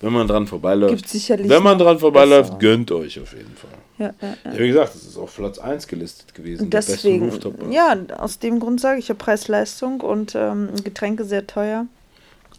Wenn 0.00 0.12
man 0.14 0.26
dran 0.26 0.46
vorbeiläuft. 0.46 1.04
Wenn 1.28 1.62
man 1.62 1.78
dran 1.78 1.98
vorbeiläuft, 1.98 2.58
bessere. 2.58 2.58
gönnt 2.58 2.90
euch 2.90 3.20
auf 3.20 3.34
jeden 3.34 3.54
Fall. 3.54 3.70
Ja, 3.98 4.14
ja, 4.22 4.34
ja. 4.44 4.58
Wie 4.58 4.68
gesagt, 4.68 4.94
das 4.94 5.02
ist 5.04 5.18
auf 5.18 5.36
Platz 5.36 5.58
1 5.58 5.86
gelistet 5.86 6.34
gewesen. 6.34 6.64
Und 6.64 6.74
Deswegen, 6.74 7.30
ja, 7.70 7.94
aus 8.16 8.38
dem 8.38 8.60
Grund 8.60 8.80
sage 8.80 8.98
ich 8.98 9.08
ja 9.08 9.14
Preis-Leistung 9.14 10.00
und 10.00 10.34
ähm, 10.34 10.70
Getränke 10.82 11.24
sehr 11.24 11.46
teuer. 11.46 11.86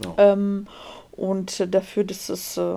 Genau. 0.02 0.16
Ähm, 0.18 0.68
und 1.12 1.74
dafür, 1.74 2.04
dass 2.04 2.30
es 2.30 2.58
äh, 2.58 2.76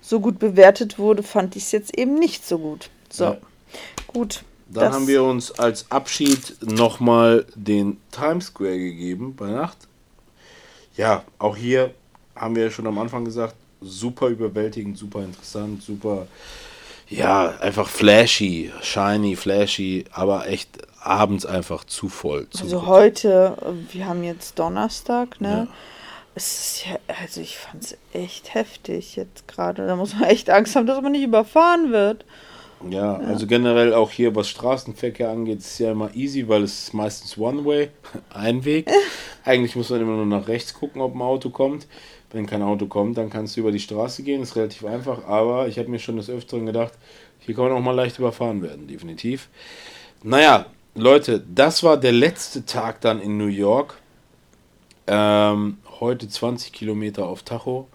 so 0.00 0.20
gut 0.20 0.38
bewertet 0.38 0.98
wurde, 0.98 1.22
fand 1.22 1.56
ich 1.56 1.64
es 1.64 1.72
jetzt 1.72 1.96
eben 1.96 2.14
nicht 2.14 2.46
so 2.46 2.58
gut. 2.58 2.90
So, 3.10 3.24
Ja. 3.24 3.36
gut. 4.06 4.44
Dann 4.72 4.92
haben 4.92 5.08
wir 5.08 5.24
uns 5.24 5.50
als 5.50 5.90
Abschied 5.90 6.56
nochmal 6.62 7.44
den 7.56 7.96
Times 8.12 8.46
Square 8.46 8.78
gegeben 8.78 9.34
bei 9.36 9.50
Nacht. 9.50 9.78
Ja, 10.96 11.24
auch 11.38 11.56
hier 11.56 11.92
haben 12.36 12.54
wir 12.54 12.64
ja 12.64 12.70
schon 12.70 12.86
am 12.86 12.98
Anfang 12.98 13.24
gesagt, 13.24 13.54
super 13.80 14.28
überwältigend, 14.28 14.96
super 14.96 15.24
interessant, 15.24 15.82
super, 15.82 16.26
ja, 17.08 17.56
einfach 17.60 17.88
flashy, 17.88 18.70
shiny, 18.82 19.34
flashy, 19.34 20.04
aber 20.12 20.46
echt 20.46 20.68
abends 21.02 21.46
einfach 21.46 21.84
zu 21.84 22.08
voll. 22.08 22.48
Zu 22.50 22.64
Also 22.64 22.78
gut. 22.80 22.88
heute, 22.88 23.56
äh, 23.62 23.94
wir 23.94 24.06
haben 24.06 24.22
jetzt 24.22 24.58
Donnerstag, 24.58 25.40
ne? 25.40 25.66
Es 26.34 26.52
ist 26.52 26.86
ja, 26.86 26.98
also 27.20 27.40
ich 27.40 27.58
fand 27.58 27.82
es 27.82 27.98
echt 28.12 28.54
heftig 28.54 29.16
jetzt 29.16 29.48
gerade. 29.48 29.86
Da 29.86 29.96
muss 29.96 30.14
man 30.14 30.24
echt 30.24 30.48
Angst 30.48 30.76
haben, 30.76 30.86
dass 30.86 31.02
man 31.02 31.12
nicht 31.12 31.24
überfahren 31.24 31.92
wird. 31.92 32.24
Ja, 32.88 33.16
also 33.16 33.46
generell 33.46 33.92
auch 33.92 34.10
hier, 34.10 34.34
was 34.34 34.48
Straßenverkehr 34.48 35.28
angeht, 35.28 35.58
ist 35.58 35.78
ja 35.78 35.92
immer 35.92 36.14
easy, 36.14 36.48
weil 36.48 36.62
es 36.62 36.84
ist 36.84 36.94
meistens 36.94 37.36
One-Way, 37.36 37.90
ein 38.30 38.64
Weg. 38.64 38.90
Eigentlich 39.44 39.76
muss 39.76 39.90
man 39.90 40.00
immer 40.00 40.16
nur 40.16 40.26
nach 40.26 40.48
rechts 40.48 40.72
gucken, 40.72 41.02
ob 41.02 41.14
ein 41.14 41.20
Auto 41.20 41.50
kommt. 41.50 41.86
Wenn 42.32 42.46
kein 42.46 42.62
Auto 42.62 42.86
kommt, 42.86 43.18
dann 43.18 43.28
kannst 43.28 43.56
du 43.56 43.60
über 43.60 43.72
die 43.72 43.80
Straße 43.80 44.22
gehen, 44.22 44.42
ist 44.42 44.56
relativ 44.56 44.84
einfach. 44.86 45.26
Aber 45.26 45.68
ich 45.68 45.78
habe 45.78 45.88
mir 45.88 45.98
schon 45.98 46.16
des 46.16 46.30
Öfteren 46.30 46.64
gedacht, 46.64 46.92
hier 47.40 47.54
kann 47.54 47.64
man 47.64 47.72
auch 47.72 47.80
mal 47.80 47.94
leicht 47.94 48.18
überfahren 48.18 48.62
werden, 48.62 48.86
definitiv. 48.86 49.48
Naja, 50.22 50.66
Leute, 50.94 51.44
das 51.52 51.82
war 51.82 51.96
der 51.96 52.12
letzte 52.12 52.64
Tag 52.64 53.00
dann 53.00 53.20
in 53.20 53.36
New 53.36 53.46
York. 53.46 53.98
Ähm, 55.06 55.78
heute 56.00 56.28
20 56.28 56.72
Kilometer 56.72 57.26
auf 57.26 57.42
Tacho, 57.42 57.86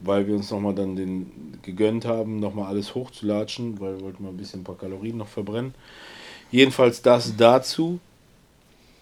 weil 0.00 0.26
wir 0.26 0.34
uns 0.34 0.50
nochmal 0.50 0.74
dann 0.74 0.96
den 0.96 1.58
gegönnt 1.62 2.04
haben, 2.04 2.40
nochmal 2.40 2.66
alles 2.66 2.94
hochzulatschen, 2.94 3.80
weil 3.80 3.96
wir 3.96 4.02
wollten 4.02 4.22
mal 4.22 4.30
ein 4.30 4.36
bisschen 4.36 4.60
ein 4.60 4.64
paar 4.64 4.78
Kalorien 4.78 5.16
noch 5.16 5.28
verbrennen. 5.28 5.74
Jedenfalls 6.50 7.02
das 7.02 7.36
dazu. 7.36 8.00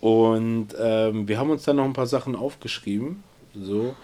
Und 0.01 0.69
ähm, 0.81 1.29
wir 1.29 1.39
haben 1.39 1.51
uns 1.51 1.65
dann 1.65 1.77
noch 1.77 1.85
ein 1.85 1.93
paar 1.93 2.07
Sachen 2.07 2.35
aufgeschrieben. 2.35 3.23
So. 3.55 3.95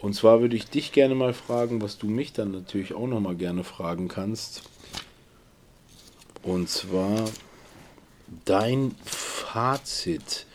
Und 0.00 0.14
zwar 0.14 0.40
würde 0.40 0.56
ich 0.56 0.68
dich 0.68 0.92
gerne 0.92 1.14
mal 1.14 1.32
fragen, 1.32 1.80
was 1.80 1.98
du 1.98 2.06
mich 2.06 2.32
dann 2.32 2.52
natürlich 2.52 2.94
auch 2.94 3.06
nochmal 3.06 3.34
gerne 3.34 3.64
fragen 3.64 4.08
kannst. 4.08 4.62
Und 6.42 6.68
zwar 6.68 7.24
dein 8.44 8.94
Fazit. 9.04 10.46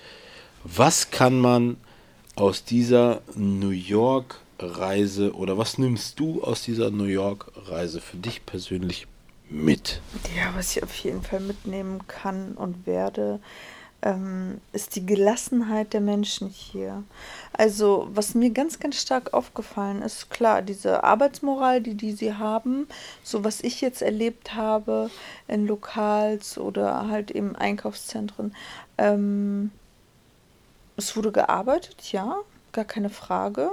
Was 0.63 1.11
kann 1.11 1.39
man 1.39 1.77
aus 2.35 2.63
dieser 2.63 3.21
New 3.35 3.69
York 3.69 4.39
Reise 4.59 5.33
oder 5.35 5.57
was 5.57 5.77
nimmst 5.77 6.19
du 6.19 6.43
aus 6.43 6.63
dieser 6.63 6.89
New 6.89 7.05
York 7.05 7.51
Reise 7.55 8.01
für 8.01 8.17
dich 8.17 8.45
persönlich 8.45 9.07
mit? 9.49 10.01
Ja, 10.35 10.53
was 10.55 10.75
ich 10.75 10.83
auf 10.83 10.95
jeden 10.95 11.21
Fall 11.21 11.41
mitnehmen 11.41 12.07
kann 12.07 12.53
und 12.53 12.87
werde, 12.87 13.39
ähm, 14.01 14.59
ist 14.71 14.95
die 14.95 15.05
Gelassenheit 15.05 15.93
der 15.93 16.01
Menschen 16.01 16.49
hier. 16.49 17.03
Also, 17.53 18.07
was 18.13 18.35
mir 18.35 18.49
ganz, 18.49 18.79
ganz 18.79 19.01
stark 19.01 19.33
aufgefallen 19.33 20.01
ist, 20.01 20.29
klar, 20.29 20.61
diese 20.61 21.03
Arbeitsmoral, 21.03 21.81
die, 21.81 21.95
die 21.95 22.11
sie 22.11 22.33
haben, 22.33 22.87
so 23.23 23.43
was 23.43 23.61
ich 23.61 23.81
jetzt 23.81 24.01
erlebt 24.01 24.55
habe 24.55 25.09
in 25.47 25.67
Lokals 25.67 26.57
oder 26.57 27.07
halt 27.07 27.31
eben 27.31 27.55
Einkaufszentren, 27.55 28.55
ähm, 28.97 29.71
es 30.97 31.15
wurde 31.15 31.31
gearbeitet, 31.31 32.11
ja, 32.11 32.37
gar 32.71 32.85
keine 32.85 33.09
Frage. 33.09 33.71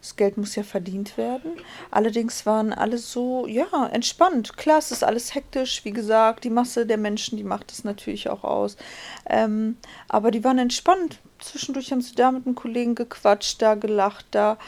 Das 0.00 0.16
Geld 0.16 0.36
muss 0.36 0.54
ja 0.54 0.62
verdient 0.62 1.16
werden. 1.16 1.52
Allerdings 1.90 2.44
waren 2.44 2.74
alle 2.74 2.98
so, 2.98 3.46
ja, 3.46 3.86
entspannt. 3.90 4.54
Klar, 4.58 4.76
es 4.76 4.90
ist 4.90 5.02
alles 5.02 5.34
hektisch, 5.34 5.82
wie 5.86 5.92
gesagt. 5.92 6.44
Die 6.44 6.50
Masse 6.50 6.84
der 6.84 6.98
Menschen, 6.98 7.38
die 7.38 7.42
macht 7.42 7.72
es 7.72 7.84
natürlich 7.84 8.28
auch 8.28 8.44
aus. 8.44 8.76
Ähm, 9.24 9.78
aber 10.08 10.30
die 10.30 10.44
waren 10.44 10.58
entspannt. 10.58 11.20
Zwischendurch 11.38 11.90
haben 11.90 12.02
sie 12.02 12.14
da 12.14 12.32
mit 12.32 12.44
einem 12.44 12.54
Kollegen 12.54 12.94
gequatscht, 12.94 13.62
da 13.62 13.76
gelacht, 13.76 14.26
da 14.30 14.58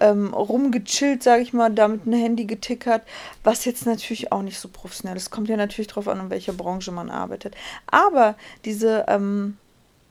ähm, 0.00 0.32
rumgechillt, 0.32 1.24
sage 1.24 1.42
ich 1.42 1.52
mal, 1.52 1.70
da 1.70 1.88
mit 1.88 2.06
einem 2.06 2.20
Handy 2.20 2.44
getickert. 2.44 3.02
Was 3.42 3.64
jetzt 3.64 3.86
natürlich 3.86 4.30
auch 4.30 4.42
nicht 4.42 4.60
so 4.60 4.68
professionell 4.68 5.16
ist. 5.16 5.32
Kommt 5.32 5.48
ja 5.48 5.56
natürlich 5.56 5.88
drauf 5.88 6.06
an, 6.06 6.20
in 6.20 6.30
welcher 6.30 6.52
Branche 6.52 6.92
man 6.92 7.10
arbeitet. 7.10 7.56
Aber 7.88 8.36
diese 8.64 9.06
ähm, 9.08 9.58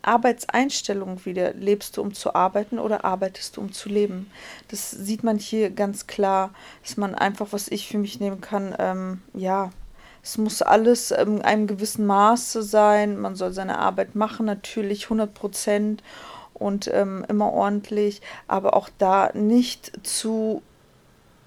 Arbeitseinstellung 0.03 1.25
wieder. 1.25 1.53
Lebst 1.53 1.97
du, 1.97 2.01
um 2.01 2.13
zu 2.13 2.35
arbeiten 2.35 2.79
oder 2.79 3.05
arbeitest 3.05 3.57
du, 3.57 3.61
um 3.61 3.71
zu 3.71 3.89
leben? 3.89 4.29
Das 4.67 4.91
sieht 4.91 5.23
man 5.23 5.37
hier 5.37 5.69
ganz 5.69 6.07
klar, 6.07 6.51
dass 6.83 6.97
man 6.97 7.15
einfach, 7.15 7.47
was 7.51 7.67
ich 7.67 7.87
für 7.87 7.97
mich 7.97 8.19
nehmen 8.19 8.41
kann, 8.41 8.75
ähm, 8.79 9.21
ja, 9.33 9.71
es 10.23 10.37
muss 10.37 10.61
alles 10.61 11.11
in 11.11 11.41
einem 11.41 11.67
gewissen 11.67 12.05
Maße 12.05 12.63
sein. 12.63 13.19
Man 13.19 13.35
soll 13.35 13.51
seine 13.51 13.77
Arbeit 13.77 14.15
machen, 14.15 14.45
natürlich 14.45 15.05
100 15.05 15.33
Prozent 15.33 16.01
und 16.53 16.89
ähm, 16.93 17.25
immer 17.27 17.51
ordentlich, 17.51 18.21
aber 18.47 18.75
auch 18.75 18.89
da 18.97 19.31
nicht 19.33 19.91
zu 20.07 20.61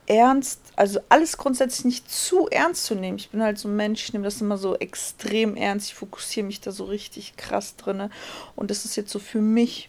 ernst, 0.06 0.60
also 0.76 1.00
alles 1.08 1.38
grundsätzlich 1.38 1.84
nicht 1.86 2.10
zu 2.10 2.48
ernst 2.48 2.84
zu 2.84 2.94
nehmen. 2.94 3.16
Ich 3.18 3.30
bin 3.30 3.42
halt 3.42 3.58
so 3.58 3.68
ein 3.68 3.76
Mensch, 3.76 4.04
ich 4.04 4.12
nehme 4.12 4.24
das 4.24 4.40
immer 4.40 4.58
so 4.58 4.76
extrem 4.76 5.56
ernst, 5.56 5.88
ich 5.88 5.94
fokussiere 5.94 6.46
mich 6.46 6.60
da 6.60 6.70
so 6.70 6.84
richtig 6.84 7.36
krass 7.36 7.76
drinne 7.76 8.10
und 8.54 8.70
das 8.70 8.84
ist 8.84 8.96
jetzt 8.96 9.10
so 9.10 9.18
für 9.18 9.40
mich 9.40 9.88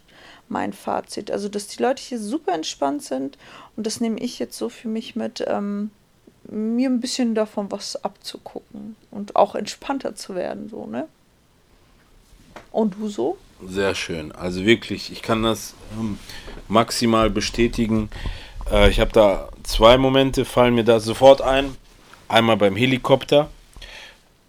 mein 0.50 0.72
Fazit. 0.72 1.30
Also, 1.30 1.50
dass 1.50 1.68
die 1.68 1.82
Leute 1.84 2.02
hier 2.02 2.20
super 2.20 2.54
entspannt 2.54 3.04
sind 3.04 3.38
und 3.76 3.86
das 3.86 4.00
nehme 4.00 4.20
ich 4.20 4.40
jetzt 4.40 4.58
so 4.58 4.70
für 4.70 4.88
mich 4.88 5.16
mit, 5.16 5.44
ähm, 5.46 5.92
mir 6.50 6.90
ein 6.90 7.02
bisschen 7.02 7.36
davon 7.36 7.70
was 7.70 8.04
abzugucken 8.04 8.96
und 9.12 9.36
auch 9.36 9.56
entspannter 9.56 10.16
zu 10.16 10.36
werden, 10.36 10.70
so, 10.70 10.86
ne? 10.86 11.08
Und 12.72 12.96
du 12.96 13.10
so? 13.10 13.38
Sehr 13.66 13.96
schön. 13.96 14.32
Also 14.32 14.66
wirklich, 14.66 15.12
ich 15.12 15.22
kann 15.22 15.44
das 15.44 15.74
ähm, 15.98 16.18
maximal 16.68 17.30
bestätigen. 17.30 18.10
Äh, 18.72 18.90
ich 18.90 19.00
habe 19.00 19.12
da 19.12 19.50
zwei 19.64 19.98
Momente, 19.98 20.46
fallen 20.46 20.76
mir 20.76 20.84
da 20.84 21.00
sofort 21.00 21.42
ein. 21.42 21.76
Einmal 22.28 22.58
beim 22.58 22.76
Helikopter. 22.76 23.50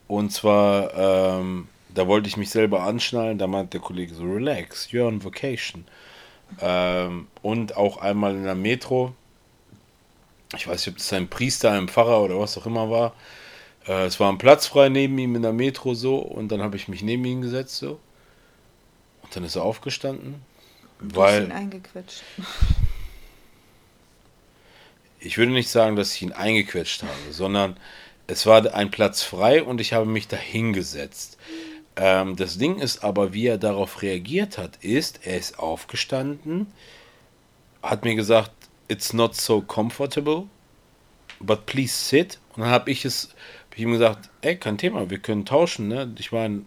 Und 0.06 0.32
zwar, 0.32 0.94
ähm, 0.94 1.68
da 1.94 2.06
wollte 2.06 2.28
ich 2.28 2.36
mich 2.36 2.50
selber 2.50 2.82
anschnallen. 2.82 3.38
Da 3.38 3.46
meint 3.46 3.72
der 3.72 3.80
Kollege 3.80 4.14
so, 4.14 4.24
relax, 4.24 4.88
you're 4.90 5.06
on 5.06 5.22
vacation. 5.22 5.84
Ähm, 6.60 7.28
und 7.42 7.76
auch 7.76 7.98
einmal 7.98 8.34
in 8.34 8.44
der 8.44 8.54
Metro. 8.54 9.14
Ich 10.56 10.66
weiß 10.66 10.86
nicht, 10.86 10.94
ob 10.94 10.98
das 10.98 11.12
ein 11.12 11.28
Priester, 11.28 11.72
ein 11.72 11.88
Pfarrer 11.88 12.22
oder 12.22 12.40
was 12.40 12.56
auch 12.56 12.66
immer 12.66 12.90
war. 12.90 13.12
Äh, 13.86 14.06
es 14.06 14.18
war 14.18 14.32
ein 14.32 14.38
Platz 14.38 14.66
frei 14.66 14.88
neben 14.88 15.18
ihm 15.18 15.36
in 15.36 15.42
der 15.42 15.52
Metro 15.52 15.94
so. 15.94 16.16
Und 16.16 16.50
dann 16.50 16.62
habe 16.62 16.76
ich 16.76 16.88
mich 16.88 17.02
neben 17.02 17.24
ihn 17.24 17.42
gesetzt 17.42 17.76
so. 17.76 18.00
Und 19.22 19.36
dann 19.36 19.44
ist 19.44 19.56
er 19.56 19.62
aufgestanden. 19.62 20.42
Du 21.00 21.16
weil 21.16 21.42
hast 21.42 21.48
ihn 21.48 21.52
eingequetscht. 21.52 22.22
Ich 25.20 25.38
würde 25.38 25.52
nicht 25.52 25.68
sagen, 25.68 25.96
dass 25.96 26.14
ich 26.14 26.22
ihn 26.22 26.32
eingequetscht 26.32 27.02
habe, 27.02 27.32
sondern 27.32 27.76
es 28.26 28.46
war 28.46 28.74
ein 28.74 28.90
Platz 28.90 29.22
frei 29.22 29.62
und 29.62 29.80
ich 29.80 29.92
habe 29.92 30.06
mich 30.06 30.28
da 30.28 30.36
hingesetzt. 30.36 31.38
Ähm, 31.96 32.36
das 32.36 32.58
Ding 32.58 32.78
ist 32.78 33.02
aber, 33.02 33.32
wie 33.32 33.46
er 33.46 33.58
darauf 33.58 34.02
reagiert 34.02 34.58
hat, 34.58 34.76
ist, 34.76 35.26
er 35.26 35.38
ist 35.38 35.58
aufgestanden, 35.58 36.66
hat 37.82 38.04
mir 38.04 38.14
gesagt, 38.14 38.52
it's 38.88 39.12
not 39.12 39.34
so 39.34 39.60
comfortable, 39.60 40.44
but 41.40 41.66
please 41.66 41.92
sit. 41.92 42.38
Und 42.54 42.62
dann 42.62 42.70
habe 42.70 42.90
ich 42.90 43.04
es, 43.04 43.34
hab 43.70 43.78
ich 43.78 43.82
ihm 43.82 43.92
gesagt, 43.92 44.30
ey, 44.42 44.56
kein 44.56 44.78
Thema, 44.78 45.10
wir 45.10 45.18
können 45.18 45.44
tauschen. 45.44 45.88
Ne? 45.88 46.12
Ich 46.18 46.32
meine, 46.32 46.62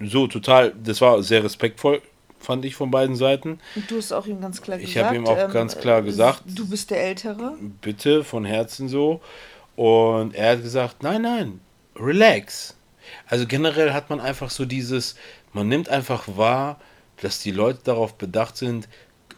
so 0.00 0.26
total, 0.26 0.74
das 0.82 1.00
war 1.00 1.22
sehr 1.22 1.44
respektvoll, 1.44 2.02
fand 2.40 2.64
ich 2.64 2.74
von 2.74 2.90
beiden 2.90 3.16
Seiten. 3.16 3.58
Und 3.74 3.90
du 3.90 3.96
hast 3.96 4.12
auch 4.12 4.26
ihm 4.26 4.40
ganz 4.40 4.62
klar 4.62 4.78
Ich 4.78 4.86
gesagt. 4.94 5.06
habe 5.06 5.16
ihm 5.16 5.26
auch 5.26 5.38
ähm, 5.38 5.50
ganz 5.50 5.78
klar 5.78 6.02
gesagt, 6.02 6.42
Du 6.46 6.68
bist 6.68 6.90
der 6.90 7.02
Ältere. 7.02 7.54
bitte 7.80 8.24
von 8.24 8.44
Herzen 8.44 8.88
so. 8.88 9.20
Und 9.76 10.34
er 10.34 10.52
hat 10.52 10.62
gesagt, 10.62 11.02
nein, 11.02 11.22
nein, 11.22 11.60
relax. 11.96 12.76
Also 13.26 13.46
generell 13.46 13.92
hat 13.92 14.10
man 14.10 14.20
einfach 14.20 14.50
so 14.50 14.64
dieses, 14.64 15.16
man 15.52 15.68
nimmt 15.68 15.88
einfach 15.88 16.24
wahr, 16.36 16.80
dass 17.20 17.40
die 17.40 17.50
Leute 17.52 17.80
darauf 17.84 18.14
bedacht 18.14 18.56
sind, 18.56 18.88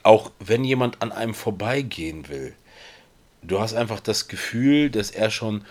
auch 0.02 0.31
wenn 0.39 0.64
jemand 0.64 1.02
an 1.02 1.12
einem 1.12 1.35
vorbeigehen 1.35 2.28
will. 2.28 2.55
Du 3.43 3.60
hast 3.60 3.74
einfach 3.74 4.01
das 4.01 4.28
Gefühl, 4.28 4.90
dass 4.90 5.10
er 5.10 5.31
schon 5.31 5.64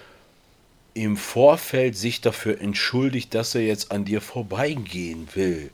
im 0.93 1.17
Vorfeld 1.17 1.95
sich 1.95 2.21
dafür 2.21 2.59
entschuldigt, 2.61 3.33
dass 3.35 3.53
er 3.55 3.61
jetzt 3.61 3.91
an 3.91 4.05
dir 4.05 4.21
vorbeigehen 4.21 5.27
will. 5.35 5.71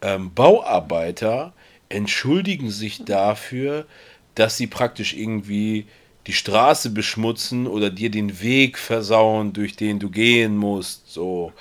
Ähm, 0.00 0.32
Bauarbeiter 0.34 1.52
entschuldigen 1.88 2.70
sich 2.70 3.04
dafür, 3.04 3.86
dass 4.34 4.56
sie 4.56 4.66
praktisch 4.66 5.14
irgendwie 5.14 5.86
die 6.26 6.32
Straße 6.32 6.90
beschmutzen 6.90 7.66
oder 7.66 7.90
dir 7.90 8.10
den 8.10 8.40
Weg 8.42 8.78
versauen, 8.78 9.52
durch 9.52 9.76
den 9.76 9.98
du 9.98 10.10
gehen 10.10 10.56
musst. 10.56 11.10
So. 11.10 11.52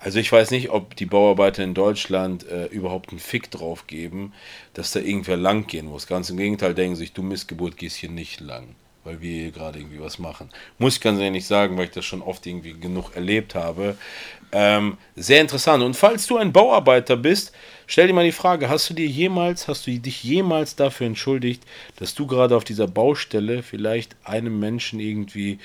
Also 0.00 0.18
ich 0.18 0.32
weiß 0.32 0.50
nicht, 0.50 0.70
ob 0.70 0.96
die 0.96 1.06
Bauarbeiter 1.06 1.62
in 1.62 1.74
Deutschland 1.74 2.46
äh, 2.48 2.66
überhaupt 2.66 3.10
einen 3.10 3.20
Fick 3.20 3.50
drauf 3.50 3.86
geben, 3.86 4.32
dass 4.74 4.92
da 4.92 5.00
irgendwer 5.00 5.36
lang 5.36 5.66
gehen 5.66 5.86
muss. 5.86 6.06
Ganz 6.06 6.30
im 6.30 6.38
Gegenteil 6.38 6.74
denken 6.74 6.96
sich, 6.96 7.12
du 7.12 7.22
Missgeburt 7.22 7.76
gehst 7.76 7.96
hier 7.96 8.10
nicht 8.10 8.40
lang, 8.40 8.74
weil 9.04 9.20
wir 9.20 9.42
hier 9.42 9.50
gerade 9.52 9.78
irgendwie 9.78 10.00
was 10.00 10.18
machen. 10.18 10.48
Muss 10.78 10.96
ich 10.96 11.00
ganz 11.00 11.20
ehrlich 11.20 11.46
sagen, 11.46 11.76
weil 11.76 11.84
ich 11.84 11.90
das 11.90 12.06
schon 12.06 12.22
oft 12.22 12.44
irgendwie 12.46 12.72
genug 12.72 13.14
erlebt 13.14 13.54
habe. 13.54 13.96
Ähm, 14.52 14.96
sehr 15.16 15.40
interessant. 15.40 15.84
Und 15.84 15.94
falls 15.94 16.26
du 16.26 16.38
ein 16.38 16.52
Bauarbeiter 16.52 17.16
bist, 17.16 17.52
stell 17.90 18.06
dir 18.06 18.14
mal 18.14 18.24
die 18.24 18.32
Frage, 18.32 18.68
hast 18.68 18.88
du 18.88 18.94
dir 18.94 19.06
jemals, 19.06 19.66
hast 19.68 19.86
du 19.86 19.98
dich 19.98 20.22
jemals 20.22 20.76
dafür 20.76 21.08
entschuldigt, 21.08 21.64
dass 21.96 22.14
du 22.14 22.26
gerade 22.26 22.56
auf 22.56 22.64
dieser 22.64 22.86
Baustelle 22.86 23.62
vielleicht 23.62 24.16
einem 24.24 24.60
Menschen 24.60 25.00
irgendwie 25.00 25.58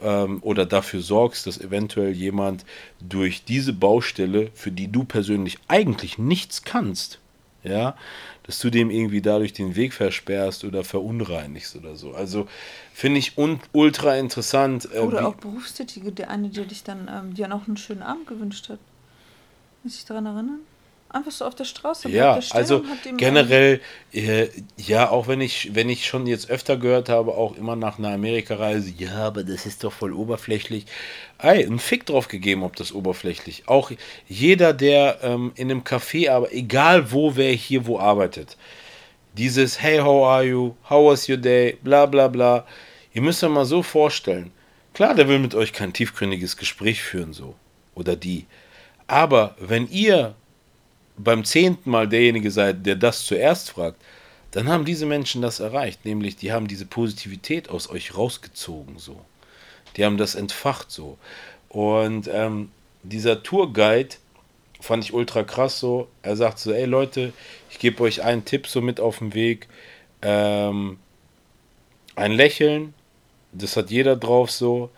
ähm, 0.00 0.38
oder 0.42 0.64
dafür 0.64 1.00
sorgst, 1.00 1.46
dass 1.46 1.60
eventuell 1.60 2.12
jemand 2.12 2.64
durch 3.00 3.44
diese 3.44 3.72
Baustelle, 3.72 4.50
für 4.54 4.70
die 4.70 4.88
du 4.88 5.04
persönlich 5.04 5.58
eigentlich 5.66 6.18
nichts 6.18 6.62
kannst, 6.62 7.18
ja, 7.64 7.96
dass 8.44 8.60
du 8.60 8.70
dem 8.70 8.88
irgendwie 8.90 9.20
dadurch 9.20 9.52
den 9.52 9.74
Weg 9.74 9.92
versperrst 9.92 10.62
oder 10.62 10.84
verunreinigst 10.84 11.74
oder 11.74 11.96
so. 11.96 12.12
Also 12.12 12.46
finde 12.94 13.18
ich 13.18 13.36
un 13.36 13.58
ultra 13.72 14.16
interessant. 14.16 14.88
Äh, 14.94 15.00
Oder 15.00 15.26
auch 15.26 15.34
Berufstätige, 15.34 16.12
der 16.12 16.30
eine, 16.30 16.48
der 16.48 16.64
dich 16.64 16.84
dann, 16.84 17.10
ähm, 17.12 17.34
dir 17.34 17.48
noch 17.48 17.66
einen 17.66 17.76
schönen 17.76 18.02
Abend 18.02 18.28
gewünscht 18.28 18.68
hat. 18.68 18.78
Muss 19.82 19.96
ich 19.96 20.04
daran 20.04 20.26
erinnern? 20.26 20.60
Einfach 21.08 21.30
so 21.30 21.44
auf 21.44 21.54
der 21.54 21.64
Straße. 21.64 22.08
Ja, 22.10 22.38
der 22.38 22.54
also 22.54 22.84
generell, 23.16 23.80
äh, 24.12 24.48
ja, 24.76 25.08
auch 25.08 25.28
wenn 25.28 25.40
ich, 25.40 25.74
wenn 25.74 25.88
ich 25.88 26.04
schon 26.06 26.26
jetzt 26.26 26.50
öfter 26.50 26.76
gehört 26.76 27.08
habe, 27.08 27.32
auch 27.32 27.56
immer 27.56 27.76
nach 27.76 27.98
einer 27.98 28.10
Amerikareise, 28.10 28.92
ja, 28.98 29.26
aber 29.26 29.44
das 29.44 29.66
ist 29.66 29.84
doch 29.84 29.92
voll 29.92 30.12
oberflächlich. 30.12 30.86
Ey, 31.38 31.64
einen 31.64 31.78
Fick 31.78 32.06
drauf 32.06 32.28
gegeben, 32.28 32.64
ob 32.64 32.76
das 32.76 32.92
oberflächlich. 32.92 33.64
Auch 33.66 33.92
jeder, 34.28 34.72
der 34.72 35.18
ähm, 35.22 35.52
in 35.54 35.70
einem 35.70 35.82
Café, 35.82 36.30
aber 36.30 36.52
egal 36.52 37.12
wo, 37.12 37.36
wer 37.36 37.52
hier 37.52 37.86
wo 37.86 37.98
arbeitet, 37.98 38.56
dieses 39.36 39.80
Hey, 39.80 39.98
how 39.98 40.26
are 40.26 40.44
you? 40.44 40.74
How 40.90 41.12
was 41.12 41.28
your 41.28 41.36
day? 41.36 41.78
Bla 41.82 42.06
bla 42.06 42.26
bla. 42.28 42.66
Ihr 43.12 43.22
müsst 43.22 43.44
euch 43.44 43.50
mal 43.50 43.64
so 43.64 43.82
vorstellen. 43.82 44.50
Klar, 44.92 45.14
der 45.14 45.28
will 45.28 45.38
mit 45.38 45.54
euch 45.54 45.72
kein 45.72 45.92
tiefgründiges 45.92 46.56
Gespräch 46.56 47.02
führen, 47.02 47.32
so. 47.32 47.54
Oder 47.94 48.16
die. 48.16 48.46
Aber 49.06 49.54
wenn 49.60 49.88
ihr 49.88 50.34
beim 51.18 51.44
zehnten 51.44 51.90
Mal 51.90 52.08
derjenige 52.08 52.50
seid, 52.50 52.84
der 52.86 52.96
das 52.96 53.24
zuerst 53.24 53.70
fragt, 53.70 54.00
dann 54.50 54.68
haben 54.68 54.84
diese 54.84 55.06
Menschen 55.06 55.42
das 55.42 55.60
erreicht. 55.60 56.04
Nämlich, 56.04 56.36
die 56.36 56.52
haben 56.52 56.68
diese 56.68 56.86
Positivität 56.86 57.68
aus 57.68 57.90
euch 57.90 58.16
rausgezogen, 58.16 58.98
so. 58.98 59.20
Die 59.96 60.04
haben 60.04 60.16
das 60.18 60.34
entfacht, 60.34 60.90
so. 60.90 61.18
Und 61.68 62.28
ähm, 62.32 62.70
dieser 63.02 63.42
Tourguide 63.42 64.16
fand 64.80 65.04
ich 65.04 65.12
ultra 65.12 65.42
krass, 65.42 65.78
so. 65.78 66.08
Er 66.22 66.36
sagt 66.36 66.58
so, 66.58 66.72
ey 66.72 66.84
Leute, 66.84 67.32
ich 67.70 67.78
gebe 67.78 68.02
euch 68.02 68.22
einen 68.22 68.44
Tipp 68.44 68.66
so 68.66 68.80
mit 68.80 69.00
auf 69.00 69.18
den 69.18 69.34
Weg. 69.34 69.68
Ähm, 70.22 70.98
ein 72.14 72.32
Lächeln, 72.32 72.94
das 73.52 73.76
hat 73.76 73.90
jeder 73.90 74.16
drauf, 74.16 74.50
so. 74.50 74.90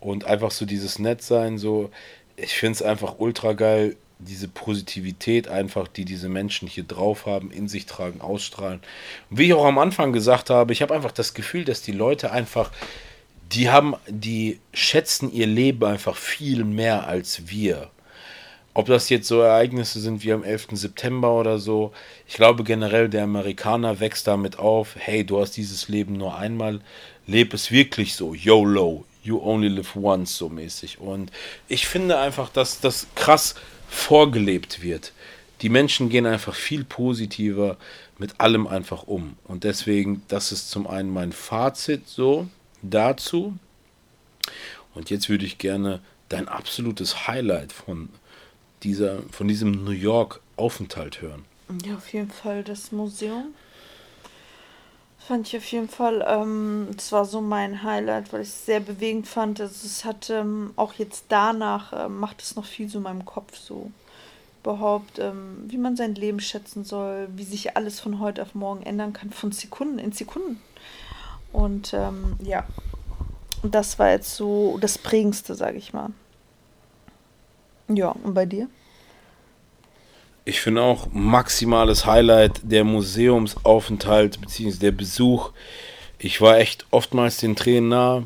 Und 0.00 0.24
einfach 0.24 0.50
so 0.50 0.66
dieses 0.66 0.98
Nettsein, 0.98 1.58
so. 1.58 1.90
Ich 2.36 2.54
finde 2.54 2.76
es 2.76 2.82
einfach 2.82 3.16
ultra 3.18 3.52
geil, 3.52 3.96
diese 4.24 4.48
Positivität 4.48 5.48
einfach, 5.48 5.88
die 5.88 6.04
diese 6.04 6.28
Menschen 6.28 6.68
hier 6.68 6.84
drauf 6.84 7.26
haben, 7.26 7.50
in 7.50 7.68
sich 7.68 7.86
tragen, 7.86 8.20
ausstrahlen. 8.20 8.80
Und 9.30 9.38
wie 9.38 9.46
ich 9.46 9.54
auch 9.54 9.64
am 9.64 9.78
Anfang 9.78 10.12
gesagt 10.12 10.50
habe, 10.50 10.72
ich 10.72 10.82
habe 10.82 10.94
einfach 10.94 11.12
das 11.12 11.34
Gefühl, 11.34 11.64
dass 11.64 11.82
die 11.82 11.92
Leute 11.92 12.32
einfach, 12.32 12.70
die 13.52 13.70
haben, 13.70 13.94
die 14.08 14.60
schätzen 14.72 15.32
ihr 15.32 15.46
Leben 15.46 15.84
einfach 15.84 16.16
viel 16.16 16.64
mehr 16.64 17.06
als 17.06 17.48
wir. 17.48 17.90
Ob 18.74 18.86
das 18.86 19.10
jetzt 19.10 19.28
so 19.28 19.40
Ereignisse 19.40 20.00
sind 20.00 20.24
wie 20.24 20.32
am 20.32 20.44
11. 20.44 20.68
September 20.72 21.38
oder 21.38 21.58
so, 21.58 21.92
ich 22.26 22.34
glaube 22.34 22.64
generell, 22.64 23.10
der 23.10 23.24
Amerikaner 23.24 24.00
wächst 24.00 24.26
damit 24.26 24.58
auf, 24.58 24.96
hey, 24.98 25.24
du 25.24 25.40
hast 25.40 25.58
dieses 25.58 25.88
Leben 25.88 26.16
nur 26.16 26.38
einmal, 26.38 26.80
leb 27.26 27.52
es 27.52 27.70
wirklich 27.70 28.14
so, 28.14 28.34
YOLO, 28.34 29.04
you 29.22 29.40
only 29.42 29.68
live 29.68 29.94
once, 29.94 30.36
so 30.36 30.48
mäßig. 30.48 31.00
Und 31.00 31.30
ich 31.68 31.86
finde 31.86 32.18
einfach, 32.18 32.48
dass 32.48 32.80
das 32.80 33.06
krass 33.14 33.56
vorgelebt 33.92 34.82
wird. 34.82 35.12
Die 35.60 35.68
Menschen 35.68 36.08
gehen 36.08 36.26
einfach 36.26 36.54
viel 36.54 36.82
positiver 36.82 37.76
mit 38.18 38.40
allem 38.40 38.66
einfach 38.66 39.04
um. 39.04 39.36
Und 39.44 39.64
deswegen, 39.64 40.22
das 40.28 40.50
ist 40.50 40.70
zum 40.70 40.86
einen 40.86 41.10
mein 41.10 41.32
Fazit 41.32 42.08
so 42.08 42.48
dazu. 42.80 43.56
Und 44.94 45.10
jetzt 45.10 45.28
würde 45.28 45.44
ich 45.44 45.58
gerne 45.58 46.00
dein 46.30 46.48
absolutes 46.48 47.28
Highlight 47.28 47.72
von 47.72 48.08
dieser, 48.82 49.22
von 49.30 49.46
diesem 49.46 49.84
New 49.84 49.90
York 49.90 50.40
Aufenthalt 50.56 51.20
hören. 51.20 51.44
Ja, 51.84 51.96
auf 51.96 52.12
jeden 52.12 52.30
Fall 52.30 52.64
das 52.64 52.92
Museum. 52.92 53.54
Fand 55.28 55.46
ich 55.46 55.56
auf 55.56 55.64
jeden 55.70 55.88
Fall, 55.88 56.24
ähm, 56.26 56.88
war 57.10 57.24
so 57.24 57.40
mein 57.40 57.84
Highlight, 57.84 58.32
weil 58.32 58.42
ich 58.42 58.48
es 58.48 58.66
sehr 58.66 58.80
bewegend 58.80 59.28
fand. 59.28 59.60
Also 59.60 59.86
es 59.86 60.04
hat 60.04 60.30
ähm, 60.30 60.72
auch 60.74 60.94
jetzt 60.94 61.26
danach, 61.28 61.92
ähm, 62.06 62.18
macht 62.18 62.42
es 62.42 62.56
noch 62.56 62.64
viel 62.64 62.88
so 62.88 62.98
in 62.98 63.04
meinem 63.04 63.24
Kopf 63.24 63.56
so. 63.56 63.92
Überhaupt, 64.62 65.20
ähm, 65.20 65.64
wie 65.68 65.78
man 65.78 65.96
sein 65.96 66.16
Leben 66.16 66.40
schätzen 66.40 66.84
soll, 66.84 67.28
wie 67.36 67.44
sich 67.44 67.76
alles 67.76 68.00
von 68.00 68.18
heute 68.18 68.42
auf 68.42 68.54
morgen 68.54 68.82
ändern 68.82 69.12
kann, 69.12 69.30
von 69.30 69.52
Sekunden 69.52 69.98
in 69.98 70.12
Sekunden. 70.12 70.60
Und 71.52 71.94
ähm, 71.94 72.36
ja, 72.42 72.64
das 73.62 73.98
war 73.98 74.10
jetzt 74.10 74.34
so 74.34 74.78
das 74.80 74.98
Prägendste, 74.98 75.54
sage 75.54 75.78
ich 75.78 75.92
mal. 75.92 76.10
Ja, 77.88 78.10
und 78.10 78.34
bei 78.34 78.46
dir? 78.46 78.68
Ich 80.44 80.60
finde 80.60 80.82
auch 80.82 81.06
maximales 81.12 82.04
Highlight 82.04 82.60
der 82.64 82.82
Museumsaufenthalt 82.82 84.40
bzw. 84.40 84.72
der 84.72 84.90
Besuch. 84.90 85.52
Ich 86.18 86.40
war 86.40 86.58
echt 86.58 86.84
oftmals 86.90 87.36
den 87.36 87.54
Tränen 87.54 87.90
nah. 87.90 88.24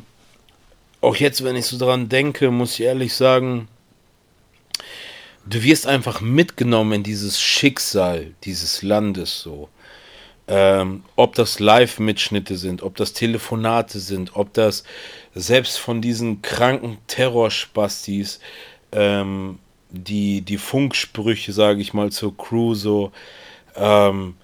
Auch 1.02 1.16
jetzt, 1.16 1.44
wenn 1.44 1.56
ich 1.56 1.66
so 1.66 1.76
dran 1.78 2.08
denke, 2.08 2.50
muss 2.50 2.74
ich 2.74 2.86
ehrlich 2.86 3.12
sagen, 3.12 3.68
du 5.44 5.62
wirst 5.62 5.86
einfach 5.86 6.22
mitgenommen 6.22 6.92
in 6.92 7.02
dieses 7.02 7.38
Schicksal 7.38 8.32
dieses 8.44 8.82
Landes 8.82 9.40
so. 9.40 9.68
Ähm, 10.48 11.02
ob 11.16 11.34
das 11.34 11.58
Live-Mitschnitte 11.58 12.56
sind, 12.56 12.82
ob 12.82 12.96
das 12.96 13.12
Telefonate 13.12 13.98
sind, 13.98 14.36
ob 14.36 14.54
das 14.54 14.84
selbst 15.34 15.78
von 15.78 16.00
diesen 16.00 16.40
kranken 16.40 16.98
Terrorspastis 17.08 18.40
ähm, 18.92 19.58
die, 19.90 20.40
die 20.42 20.58
Funksprüche, 20.58 21.52
sage 21.52 21.80
ich 21.80 21.94
mal, 21.94 22.10
zur 22.10 22.36
Crew 22.36 22.74
so. 22.74 23.12
Ähm, 23.74 24.36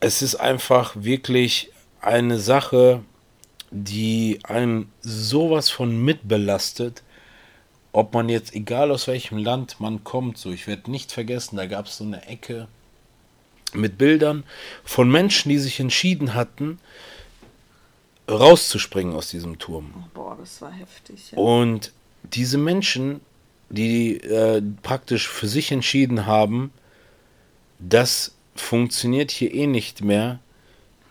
es 0.00 0.22
ist 0.22 0.36
einfach 0.36 0.94
wirklich 0.96 1.70
eine 2.00 2.38
Sache, 2.38 3.02
die 3.70 4.38
einem 4.44 4.88
sowas 5.00 5.70
von 5.70 6.04
mitbelastet, 6.04 7.02
ob 7.92 8.12
man 8.12 8.28
jetzt, 8.28 8.54
egal 8.54 8.90
aus 8.90 9.06
welchem 9.06 9.38
Land 9.38 9.80
man 9.80 10.04
kommt, 10.04 10.36
so, 10.36 10.50
ich 10.50 10.66
werde 10.66 10.90
nicht 10.90 11.12
vergessen, 11.12 11.56
da 11.56 11.66
gab 11.66 11.86
es 11.86 11.96
so 11.96 12.04
eine 12.04 12.26
Ecke 12.26 12.68
mit 13.72 13.98
Bildern 13.98 14.44
von 14.84 15.10
Menschen, 15.10 15.48
die 15.48 15.58
sich 15.58 15.80
entschieden 15.80 16.34
hatten, 16.34 16.78
rauszuspringen 18.28 19.14
aus 19.14 19.30
diesem 19.30 19.58
Turm. 19.58 20.04
Boah, 20.14 20.36
das 20.38 20.60
war 20.60 20.72
heftig. 20.72 21.32
Ja. 21.32 21.38
Und 21.38 21.92
diese 22.22 22.58
Menschen, 22.58 23.20
die 23.74 24.16
äh, 24.16 24.62
praktisch 24.82 25.28
für 25.28 25.48
sich 25.48 25.72
entschieden 25.72 26.26
haben, 26.26 26.72
das 27.78 28.34
funktioniert 28.54 29.30
hier 29.30 29.52
eh 29.52 29.66
nicht 29.66 30.02
mehr, 30.02 30.38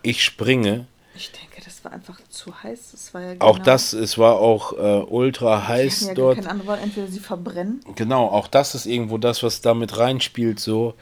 ich 0.02 0.24
springe. 0.24 0.86
Ich 1.16 1.30
denke, 1.30 1.62
das 1.64 1.84
war 1.84 1.92
einfach 1.92 2.18
zu 2.28 2.62
heiß. 2.62 2.90
Das 2.92 3.14
war 3.14 3.20
ja 3.22 3.32
genau 3.34 3.44
auch 3.44 3.58
das, 3.58 3.92
es 3.92 4.18
war 4.18 4.40
auch 4.40 4.72
äh, 4.72 5.04
ultra 5.04 5.68
heiß 5.68 6.08
ja 6.08 6.14
dort. 6.14 6.36
Kein 6.36 6.46
anderes 6.46 6.80
entweder 6.80 7.06
sie 7.06 7.20
verbrennen. 7.20 7.80
Genau, 7.94 8.26
auch 8.26 8.48
das 8.48 8.74
ist 8.74 8.86
irgendwo 8.86 9.18
das, 9.18 9.42
was 9.42 9.60
damit 9.60 9.96
reinspielt, 9.98 10.58
so. 10.58 10.94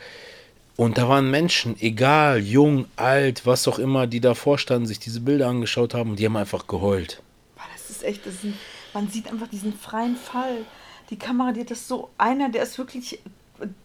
Und 0.76 0.98
da 0.98 1.08
waren 1.08 1.30
Menschen, 1.30 1.76
egal, 1.80 2.40
jung, 2.40 2.86
alt, 2.96 3.46
was 3.46 3.68
auch 3.68 3.78
immer, 3.78 4.06
die 4.06 4.20
davor 4.20 4.58
standen, 4.58 4.86
sich 4.86 4.98
diese 4.98 5.20
Bilder 5.20 5.48
angeschaut 5.48 5.94
haben 5.94 6.10
und 6.10 6.18
die 6.18 6.24
haben 6.24 6.36
einfach 6.36 6.66
geheult. 6.66 7.22
Boah, 7.56 7.64
das 7.72 7.90
ist 7.90 8.02
echt, 8.02 8.26
das 8.26 8.34
ist 8.34 8.44
ein, 8.44 8.58
man 8.94 9.08
sieht 9.08 9.30
einfach 9.30 9.48
diesen 9.48 9.74
freien 9.74 10.16
Fall. 10.16 10.64
Die 11.12 11.18
Kamera, 11.18 11.52
die 11.52 11.60
hat 11.60 11.70
das 11.70 11.86
so, 11.86 12.08
einer, 12.16 12.48
der 12.48 12.62
ist 12.62 12.78
wirklich. 12.78 13.20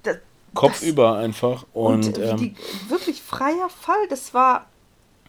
Das, 0.02 0.18
Kopfüber 0.54 1.18
einfach. 1.18 1.66
Und, 1.74 2.08
und 2.08 2.18
ähm, 2.18 2.38
die, 2.38 2.56
wirklich 2.88 3.22
freier 3.22 3.70
Fall, 3.70 4.08
das 4.10 4.34
war. 4.34 4.68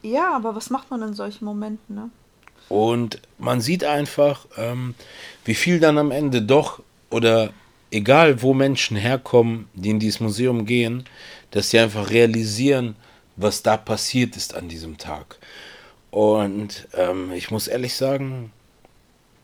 Ja, 0.00 0.34
aber 0.34 0.54
was 0.54 0.70
macht 0.70 0.90
man 0.90 1.02
in 1.02 1.12
solchen 1.12 1.44
Momenten, 1.44 1.96
ne? 1.96 2.10
Und 2.68 3.20
man 3.38 3.60
sieht 3.60 3.82
einfach, 3.82 4.46
ähm, 4.56 4.94
wie 5.44 5.54
viel 5.54 5.80
dann 5.80 5.98
am 5.98 6.12
Ende 6.12 6.40
doch, 6.40 6.80
oder 7.10 7.52
egal 7.90 8.42
wo 8.42 8.54
Menschen 8.54 8.96
herkommen, 8.96 9.68
die 9.74 9.90
in 9.90 9.98
dieses 9.98 10.20
Museum 10.20 10.66
gehen, 10.66 11.04
dass 11.50 11.70
sie 11.70 11.80
einfach 11.80 12.10
realisieren, 12.10 12.94
was 13.36 13.62
da 13.62 13.76
passiert 13.76 14.36
ist 14.36 14.54
an 14.54 14.68
diesem 14.68 14.98
Tag. 14.98 15.38
Und 16.10 16.86
ähm, 16.94 17.32
ich 17.32 17.50
muss 17.50 17.68
ehrlich 17.68 17.94
sagen, 17.94 18.52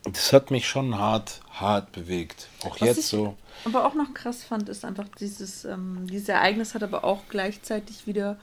das 0.05 0.33
hat 0.33 0.51
mich 0.51 0.69
schon 0.69 0.99
hart, 0.99 1.41
hart 1.51 1.93
bewegt. 1.93 2.49
Auch 2.65 2.81
was 2.81 2.89
jetzt 2.89 3.09
so. 3.09 3.37
Aber 3.65 3.87
auch 3.87 3.95
noch 3.95 4.13
krass 4.13 4.45
fand, 4.45 4.69
ist 4.69 4.85
einfach 4.85 5.09
dieses, 5.21 5.65
ähm, 5.65 6.07
dieses 6.11 6.29
Ereignis 6.29 6.75
hat 6.75 6.83
aber 6.83 7.05
auch 7.05 7.23
gleichzeitig 7.29 8.07
wieder 8.07 8.37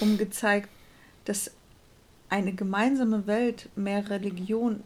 umgezeigt, 0.00 0.68
dass 1.24 1.50
eine 2.28 2.52
gemeinsame 2.52 3.26
Welt, 3.26 3.68
mehr 3.76 4.10
Religion, 4.10 4.82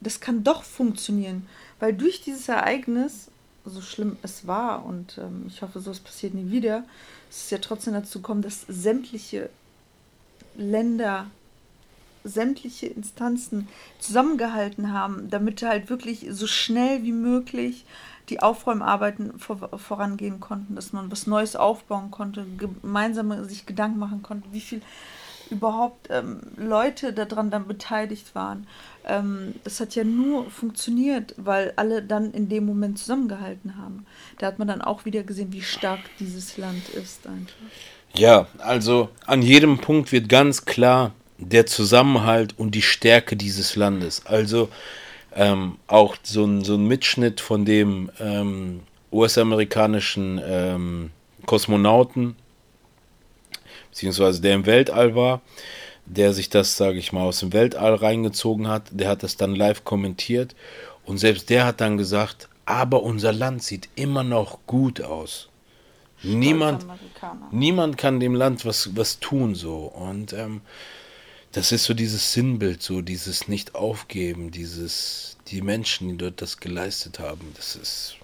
das 0.00 0.20
kann 0.20 0.42
doch 0.42 0.62
funktionieren. 0.62 1.46
Weil 1.78 1.92
durch 1.92 2.22
dieses 2.22 2.48
Ereignis, 2.48 3.28
so 3.64 3.80
schlimm 3.80 4.16
es 4.22 4.46
war, 4.46 4.84
und 4.84 5.18
ähm, 5.18 5.44
ich 5.48 5.62
hoffe, 5.62 5.80
so 5.80 5.90
es 5.90 6.00
passiert 6.00 6.34
nie 6.34 6.50
wieder, 6.50 6.84
es 7.28 7.44
ist 7.44 7.50
ja 7.50 7.58
trotzdem 7.58 7.94
dazu 7.94 8.20
gekommen, 8.20 8.42
dass 8.42 8.62
sämtliche 8.66 9.50
Länder, 10.56 11.30
sämtliche 12.24 12.86
Instanzen 12.86 13.68
zusammengehalten 13.98 14.92
haben, 14.92 15.30
damit 15.30 15.62
halt 15.62 15.90
wirklich 15.90 16.26
so 16.30 16.46
schnell 16.46 17.02
wie 17.02 17.12
möglich 17.12 17.84
die 18.28 18.40
Aufräumarbeiten 18.40 19.38
vor, 19.38 19.70
vorangehen 19.78 20.40
konnten, 20.40 20.76
dass 20.76 20.92
man 20.92 21.10
was 21.10 21.26
Neues 21.26 21.56
aufbauen 21.56 22.10
konnte, 22.10 22.46
gemeinsam 22.56 23.44
sich 23.44 23.66
Gedanken 23.66 23.98
machen 23.98 24.22
konnte, 24.22 24.48
wie 24.52 24.60
viel 24.60 24.82
überhaupt 25.50 26.08
ähm, 26.10 26.40
Leute 26.56 27.12
daran 27.12 27.50
dann 27.50 27.66
beteiligt 27.66 28.34
waren. 28.34 28.66
Ähm, 29.04 29.54
das 29.64 29.80
hat 29.80 29.94
ja 29.94 30.04
nur 30.04 30.48
funktioniert, 30.48 31.34
weil 31.36 31.72
alle 31.76 32.02
dann 32.02 32.32
in 32.32 32.48
dem 32.48 32.64
Moment 32.66 32.98
zusammengehalten 32.98 33.76
haben. 33.76 34.06
Da 34.38 34.46
hat 34.46 34.58
man 34.58 34.68
dann 34.68 34.80
auch 34.80 35.04
wieder 35.04 35.24
gesehen, 35.24 35.52
wie 35.52 35.62
stark 35.62 36.00
dieses 36.20 36.56
Land 36.56 36.88
ist 36.90 37.26
einfach. 37.26 37.54
Ja, 38.14 38.46
also 38.58 39.08
an 39.26 39.42
jedem 39.42 39.78
Punkt 39.78 40.12
wird 40.12 40.28
ganz 40.28 40.64
klar 40.64 41.12
der 41.40 41.66
Zusammenhalt 41.66 42.58
und 42.58 42.74
die 42.74 42.82
Stärke 42.82 43.36
dieses 43.36 43.74
Landes. 43.76 44.26
Also 44.26 44.68
ähm, 45.34 45.78
auch 45.86 46.16
so 46.22 46.44
ein, 46.44 46.64
so 46.64 46.74
ein 46.74 46.86
Mitschnitt 46.86 47.40
von 47.40 47.64
dem 47.64 48.10
ähm, 48.20 48.80
US-amerikanischen 49.12 50.40
ähm, 50.44 51.10
Kosmonauten, 51.46 52.36
beziehungsweise 53.90 54.40
der 54.40 54.54
im 54.54 54.66
Weltall 54.66 55.14
war, 55.14 55.40
der 56.06 56.32
sich 56.32 56.50
das, 56.50 56.76
sage 56.76 56.98
ich 56.98 57.12
mal, 57.12 57.22
aus 57.22 57.40
dem 57.40 57.52
Weltall 57.52 57.94
reingezogen 57.94 58.68
hat, 58.68 58.84
der 58.90 59.08
hat 59.08 59.22
das 59.22 59.36
dann 59.36 59.54
live 59.54 59.84
kommentiert 59.84 60.54
und 61.04 61.18
selbst 61.18 61.50
der 61.50 61.64
hat 61.64 61.80
dann 61.80 61.96
gesagt, 61.96 62.48
aber 62.66 63.02
unser 63.02 63.32
Land 63.32 63.62
sieht 63.62 63.88
immer 63.94 64.22
noch 64.22 64.58
gut 64.66 65.00
aus. 65.00 65.48
Niemand, 66.22 66.86
niemand 67.50 67.96
kann 67.96 68.20
dem 68.20 68.34
Land 68.34 68.66
was, 68.66 68.94
was 68.94 69.20
tun 69.20 69.54
so 69.54 69.76
und 69.76 70.34
ähm, 70.34 70.60
das 71.52 71.72
ist 71.72 71.84
so 71.84 71.94
dieses 71.94 72.32
Sinnbild, 72.32 72.82
so 72.82 73.00
dieses 73.00 73.48
Nicht-Aufgeben, 73.48 74.50
dieses, 74.50 75.36
die 75.48 75.62
Menschen, 75.62 76.08
die 76.08 76.16
dort 76.16 76.40
das 76.40 76.58
geleistet 76.58 77.18
haben, 77.18 77.52
das 77.56 77.76
ist 77.76 78.16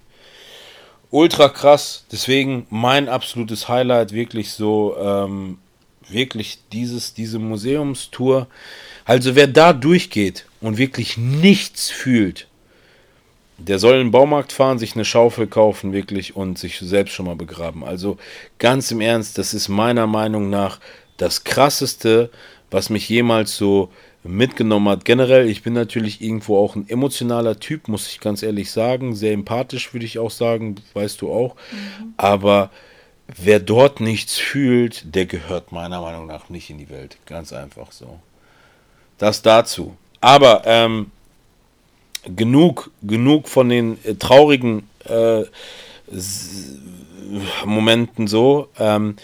ultra 1.10 1.48
krass. 1.48 2.04
Deswegen 2.12 2.66
mein 2.70 3.08
absolutes 3.08 3.68
Highlight 3.68 4.12
wirklich 4.12 4.50
so, 4.50 4.96
ähm, 4.98 5.58
wirklich 6.08 6.58
dieses, 6.72 7.14
diese 7.14 7.38
Museumstour. 7.38 8.46
Also 9.04 9.34
wer 9.34 9.46
da 9.46 9.72
durchgeht 9.72 10.46
und 10.60 10.78
wirklich 10.78 11.16
nichts 11.16 11.90
fühlt, 11.90 12.46
der 13.58 13.78
soll 13.78 13.94
in 13.94 14.06
den 14.08 14.10
Baumarkt 14.10 14.52
fahren, 14.52 14.78
sich 14.78 14.94
eine 14.94 15.04
Schaufel 15.04 15.46
kaufen, 15.46 15.92
wirklich 15.92 16.36
und 16.36 16.58
sich 16.58 16.78
selbst 16.78 17.14
schon 17.14 17.26
mal 17.26 17.36
begraben. 17.36 17.84
Also 17.84 18.18
ganz 18.58 18.90
im 18.90 19.00
Ernst, 19.00 19.38
das 19.38 19.54
ist 19.54 19.68
meiner 19.68 20.06
Meinung 20.06 20.50
nach 20.50 20.78
das 21.16 21.44
krasseste, 21.44 22.30
was 22.70 22.90
mich 22.90 23.08
jemals 23.08 23.56
so 23.56 23.90
mitgenommen 24.24 24.88
hat. 24.88 25.04
Generell, 25.04 25.48
ich 25.48 25.62
bin 25.62 25.72
natürlich 25.72 26.20
irgendwo 26.20 26.58
auch 26.58 26.74
ein 26.74 26.88
emotionaler 26.88 27.58
Typ, 27.60 27.88
muss 27.88 28.08
ich 28.08 28.20
ganz 28.20 28.42
ehrlich 28.42 28.70
sagen. 28.70 29.14
Sehr 29.14 29.32
empathisch, 29.32 29.92
würde 29.92 30.06
ich 30.06 30.18
auch 30.18 30.30
sagen, 30.30 30.76
weißt 30.94 31.20
du 31.20 31.32
auch. 31.32 31.54
Mhm. 31.54 32.14
Aber 32.16 32.70
wer 33.28 33.60
dort 33.60 34.00
nichts 34.00 34.38
fühlt, 34.38 35.14
der 35.14 35.26
gehört 35.26 35.72
meiner 35.72 36.00
Meinung 36.00 36.26
nach 36.26 36.48
nicht 36.48 36.70
in 36.70 36.78
die 36.78 36.90
Welt. 36.90 37.18
Ganz 37.26 37.52
einfach 37.52 37.92
so. 37.92 38.18
Das 39.18 39.42
dazu. 39.42 39.96
Aber 40.20 40.62
ähm, 40.64 41.10
genug, 42.24 42.90
genug 43.02 43.48
von 43.48 43.68
den 43.68 43.98
äh, 44.04 44.14
traurigen 44.14 44.88
äh, 45.04 45.44
Momenten 47.64 48.26
so. 48.26 48.68
Ähm, 48.78 49.16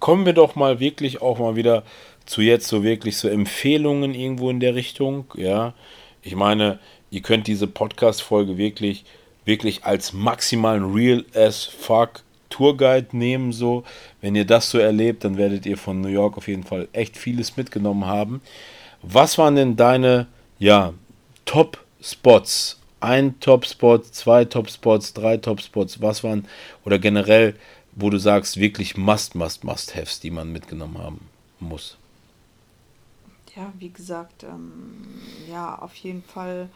kommen 0.00 0.26
wir 0.26 0.32
doch 0.32 0.54
mal 0.54 0.80
wirklich 0.80 1.22
auch 1.22 1.38
mal 1.38 1.56
wieder 1.56 1.82
zu 2.28 2.42
jetzt 2.42 2.68
so 2.68 2.84
wirklich 2.84 3.16
so 3.16 3.28
Empfehlungen 3.28 4.14
irgendwo 4.14 4.50
in 4.50 4.60
der 4.60 4.74
Richtung. 4.74 5.24
Ja, 5.34 5.72
ich 6.22 6.36
meine, 6.36 6.78
ihr 7.10 7.22
könnt 7.22 7.46
diese 7.46 7.66
Podcast-Folge 7.66 8.58
wirklich, 8.58 9.04
wirklich 9.46 9.84
als 9.84 10.12
maximalen 10.12 10.92
Real 10.92 11.24
as 11.34 11.64
Fuck 11.64 12.22
Tourguide 12.50 13.16
nehmen. 13.16 13.52
So, 13.52 13.82
wenn 14.20 14.34
ihr 14.34 14.44
das 14.44 14.70
so 14.70 14.78
erlebt, 14.78 15.24
dann 15.24 15.38
werdet 15.38 15.64
ihr 15.64 15.78
von 15.78 16.02
New 16.02 16.08
York 16.08 16.36
auf 16.36 16.48
jeden 16.48 16.64
Fall 16.64 16.88
echt 16.92 17.16
vieles 17.16 17.56
mitgenommen 17.56 18.04
haben. 18.04 18.42
Was 19.00 19.38
waren 19.38 19.56
denn 19.56 19.76
deine, 19.76 20.26
ja, 20.58 20.92
Top-Spots? 21.46 22.78
Ein 23.00 23.40
Top-Spot, 23.40 24.00
zwei 24.00 24.44
Top-Spots, 24.44 25.14
drei 25.14 25.36
Top-Spots, 25.38 26.02
was 26.02 26.24
waren, 26.24 26.46
oder 26.84 26.98
generell, 26.98 27.54
wo 27.92 28.10
du 28.10 28.18
sagst, 28.18 28.58
wirklich 28.58 28.96
Must, 28.96 29.34
Must, 29.34 29.64
Must-Haves, 29.64 30.20
die 30.20 30.30
man 30.30 30.52
mitgenommen 30.52 30.98
haben 30.98 31.20
muss? 31.60 31.96
Ja, 33.58 33.72
wie 33.78 33.90
gesagt, 33.90 34.44
ähm, 34.44 35.04
ja, 35.50 35.76
auf 35.76 35.94
jeden 35.96 36.22
Fall, 36.22 36.68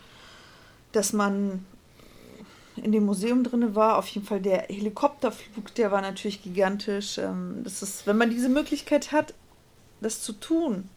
dass 0.90 1.12
man 1.12 1.64
in 2.76 2.90
dem 2.90 3.04
Museum 3.06 3.44
drin 3.44 3.76
war. 3.76 3.98
Auf 3.98 4.08
jeden 4.08 4.26
Fall 4.26 4.40
der 4.40 4.62
Helikopterflug, 4.62 5.74
der 5.76 5.92
war 5.92 6.02
natürlich 6.02 6.42
gigantisch. 6.42 7.18
Ähm, 7.18 7.60
das 7.62 7.82
ist, 7.82 8.06
wenn 8.06 8.18
man 8.18 8.30
diese 8.30 8.48
Möglichkeit 8.48 9.12
hat, 9.12 9.32
das 10.00 10.22
zu 10.22 10.32
tun, 10.32 10.88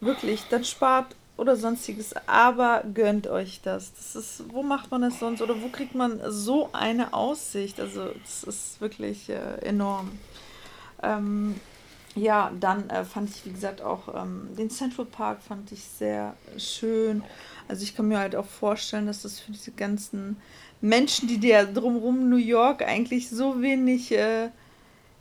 wirklich, 0.00 0.42
dann 0.50 0.64
spart 0.64 1.14
oder 1.36 1.56
sonstiges, 1.56 2.12
aber 2.26 2.82
gönnt 2.92 3.28
euch 3.28 3.60
das. 3.62 3.94
Das 3.94 4.16
ist, 4.16 4.42
wo 4.52 4.64
macht 4.64 4.90
man 4.90 5.04
es 5.04 5.20
sonst 5.20 5.40
oder 5.40 5.62
wo 5.62 5.68
kriegt 5.68 5.94
man 5.94 6.20
so 6.26 6.68
eine 6.72 7.14
Aussicht? 7.14 7.78
Also, 7.78 8.10
das 8.22 8.42
ist 8.42 8.80
wirklich 8.80 9.28
äh, 9.28 9.58
enorm. 9.62 10.18
Ähm, 11.00 11.60
ja, 12.20 12.52
dann 12.58 12.90
äh, 12.90 13.04
fand 13.04 13.30
ich, 13.30 13.46
wie 13.46 13.50
gesagt, 13.50 13.80
auch 13.80 14.14
ähm, 14.14 14.48
den 14.56 14.70
Central 14.70 15.06
Park 15.06 15.42
fand 15.42 15.72
ich 15.72 15.82
sehr 15.82 16.34
schön. 16.58 17.22
Also 17.66 17.82
ich 17.82 17.96
kann 17.96 18.08
mir 18.08 18.18
halt 18.18 18.36
auch 18.36 18.46
vorstellen, 18.46 19.06
dass 19.06 19.22
das 19.22 19.40
für 19.40 19.52
diese 19.52 19.72
ganzen 19.72 20.36
Menschen, 20.80 21.28
die 21.28 21.38
der 21.38 21.66
drumherum 21.66 22.28
New 22.28 22.36
York 22.36 22.82
eigentlich 22.82 23.30
so 23.30 23.62
wenig 23.62 24.12
äh, 24.12 24.50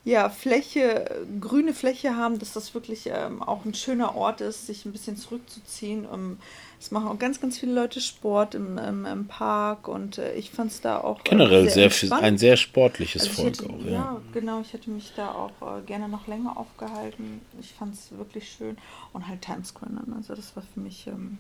ja, 0.06 0.30
Fläche, 0.30 1.26
grüne 1.42 1.74
Fläche 1.74 2.16
haben, 2.16 2.40
dass 2.40 2.54
das 2.54 2.74
wirklich 2.74 3.10
ähm, 3.14 3.44
auch 3.44 3.66
ein 3.66 3.74
schöner 3.74 4.16
Ort 4.16 4.42
ist, 4.42 4.68
sich 4.68 4.86
ein 4.86 4.92
bisschen 4.92 5.18
zurückzuziehen. 5.18 6.06
Um, 6.06 6.38
es 6.80 6.92
machen 6.92 7.10
auch 7.10 7.20
ganz, 7.20 7.42
ganz 7.42 7.60
viele 7.60 7.74
Leute 7.74 8.00
Sport 8.00 8.56
im, 8.56 8.78
im, 8.78 9.06
im 9.06 9.28
Park 9.28 9.90
und 9.90 10.18
äh, 10.18 10.34
ich 10.36 10.52
fand 10.52 10.72
es 10.72 10.80
da 10.80 11.00
auch. 11.00 11.20
Äh, 11.20 11.30
Generell 11.30 11.70
sehr, 11.70 11.90
sehr 11.90 12.14
ein 12.14 12.38
sehr 12.38 12.56
sportliches 12.56 13.24
also 13.24 13.42
Volk 13.42 13.62
hätte, 13.62 13.70
auch. 13.70 13.86
Ja. 13.86 13.92
ja. 13.92 14.22
genau. 14.34 14.62
Ich 14.62 14.72
hätte 14.72 14.90
mich 14.90 15.12
da 15.16 15.32
auch 15.32 15.78
äh, 15.78 15.82
gerne 15.82 16.08
noch 16.08 16.28
länger 16.28 16.56
aufgehalten. 16.56 17.42
Ich 17.60 17.74
fand 17.74 17.94
es 17.94 18.18
wirklich 18.18 18.50
schön. 18.50 18.78
Und 19.12 19.28
halt 19.28 19.42
Times 19.42 19.70
Square. 19.70 19.92
Ne? 19.92 20.02
Also, 20.16 20.36
das 20.36 20.56
war 20.56 20.64
für 20.74 20.80
mich. 20.80 21.08
Ähm, 21.08 21.40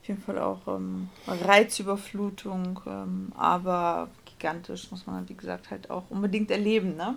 auf 0.00 0.08
jeden 0.08 0.20
Fall 0.20 0.40
auch 0.40 0.66
ähm, 0.66 1.08
Reizüberflutung, 1.28 2.80
ähm, 2.88 3.30
aber 3.36 4.08
gigantisch, 4.24 4.90
muss 4.90 5.06
man, 5.06 5.28
wie 5.28 5.36
gesagt, 5.36 5.70
halt 5.70 5.90
auch 5.90 6.02
unbedingt 6.10 6.50
erleben, 6.50 6.96
ne? 6.96 7.16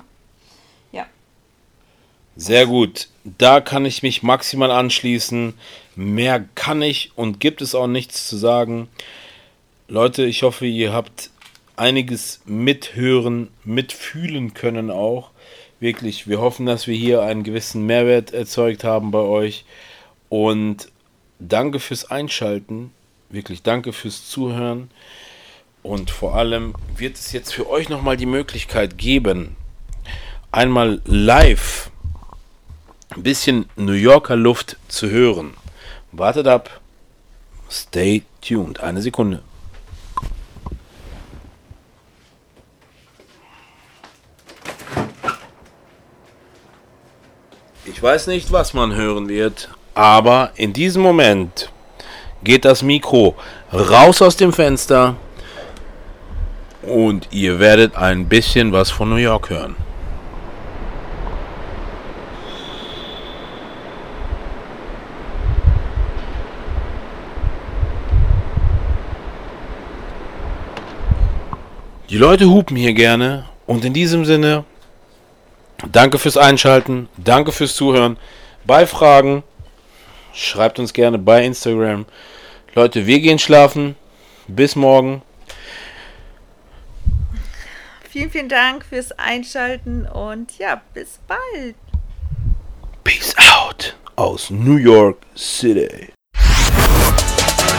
Sehr 2.36 2.66
gut. 2.66 3.08
Da 3.24 3.62
kann 3.62 3.86
ich 3.86 4.04
mich 4.04 4.22
maximal 4.22 4.72
anschließen. 4.72 5.54
Mehr 5.96 6.44
kann 6.56 6.82
ich 6.82 7.12
und 7.16 7.40
gibt 7.40 7.62
es 7.62 7.74
auch 7.76 7.88
nichts 7.88 8.28
zu 8.28 8.36
sagen. 8.36 8.90
Leute, 9.88 10.26
ich 10.26 10.44
hoffe, 10.44 10.66
ihr 10.66 10.92
habt 10.92 11.30
einiges 11.78 12.42
mithören, 12.46 13.50
mitfühlen 13.64 14.54
können 14.54 14.92
auch. 14.92 15.32
Wirklich, 15.80 16.28
wir 16.28 16.40
hoffen, 16.40 16.66
dass 16.66 16.88
wir 16.88 16.96
hier 16.96 17.22
einen 17.22 17.44
gewissen 17.44 17.86
Mehrwert 17.86 18.34
erzeugt 18.34 18.84
haben 18.84 19.12
bei 19.12 19.20
euch. 19.20 19.66
Und 20.28 20.90
danke 21.40 21.80
fürs 21.80 22.10
Einschalten. 22.12 22.92
Wirklich 23.30 23.64
danke 23.64 23.94
fürs 23.94 24.28
Zuhören. 24.30 24.90
Und 25.84 26.10
vor 26.10 26.36
allem 26.36 26.74
wird 26.98 27.16
es 27.16 27.32
jetzt 27.32 27.54
für 27.54 27.70
euch 27.70 27.90
nochmal 27.90 28.18
die 28.18 28.26
Möglichkeit 28.26 28.98
geben, 28.98 29.56
einmal 30.52 31.00
live 31.06 31.92
ein 33.16 33.24
bisschen 33.24 33.70
New 33.76 33.94
Yorker 33.94 34.36
Luft 34.36 34.78
zu 34.88 35.10
hören. 35.10 35.54
Wartet 36.12 36.48
ab. 36.48 36.82
Stay 37.70 38.24
tuned. 38.42 38.80
Eine 38.82 39.02
Sekunde. 39.02 39.42
Ich 47.86 48.04
weiß 48.04 48.28
nicht, 48.28 48.52
was 48.52 48.74
man 48.74 48.94
hören 48.94 49.30
wird, 49.30 49.70
aber 49.94 50.52
in 50.56 50.74
diesem 50.74 51.02
Moment 51.02 51.72
geht 52.44 52.66
das 52.66 52.84
Mikro 52.84 53.36
raus 53.72 54.22
aus 54.22 54.36
dem 54.36 54.52
Fenster 54.52 55.16
und 56.82 57.30
ihr 57.32 57.60
werdet 57.60 57.96
ein 57.96 58.28
bisschen 58.28 58.72
was 58.72 58.92
von 58.92 59.10
New 59.10 59.16
York 59.16 59.50
hören. 59.50 59.76
Die 72.16 72.22
Leute 72.22 72.50
hupen 72.50 72.78
hier 72.78 72.94
gerne 72.94 73.44
und 73.66 73.84
in 73.84 73.92
diesem 73.92 74.24
Sinne 74.24 74.64
danke 75.92 76.18
fürs 76.18 76.38
Einschalten, 76.38 77.10
danke 77.18 77.52
fürs 77.52 77.76
Zuhören. 77.76 78.16
Bei 78.64 78.88
Fragen 78.88 79.44
Schreibt 80.34 80.80
uns 80.80 80.94
gerne 80.94 81.18
bei 81.18 81.44
Instagram. 81.44 82.06
Leute, 82.74 83.06
wir 83.06 83.20
gehen 83.20 83.38
schlafen. 83.38 83.98
Bis 84.48 84.78
morgen. 84.78 85.24
Vielen, 88.10 88.32
vielen 88.32 88.48
Dank 88.48 88.86
fürs 88.86 89.12
Einschalten 89.12 90.08
und 90.08 90.58
ja, 90.58 90.82
bis 90.94 91.20
bald. 91.28 91.76
Peace 93.04 93.36
out 93.38 93.98
aus 94.16 94.50
New 94.50 94.78
York 94.78 95.18
City. 95.36 96.15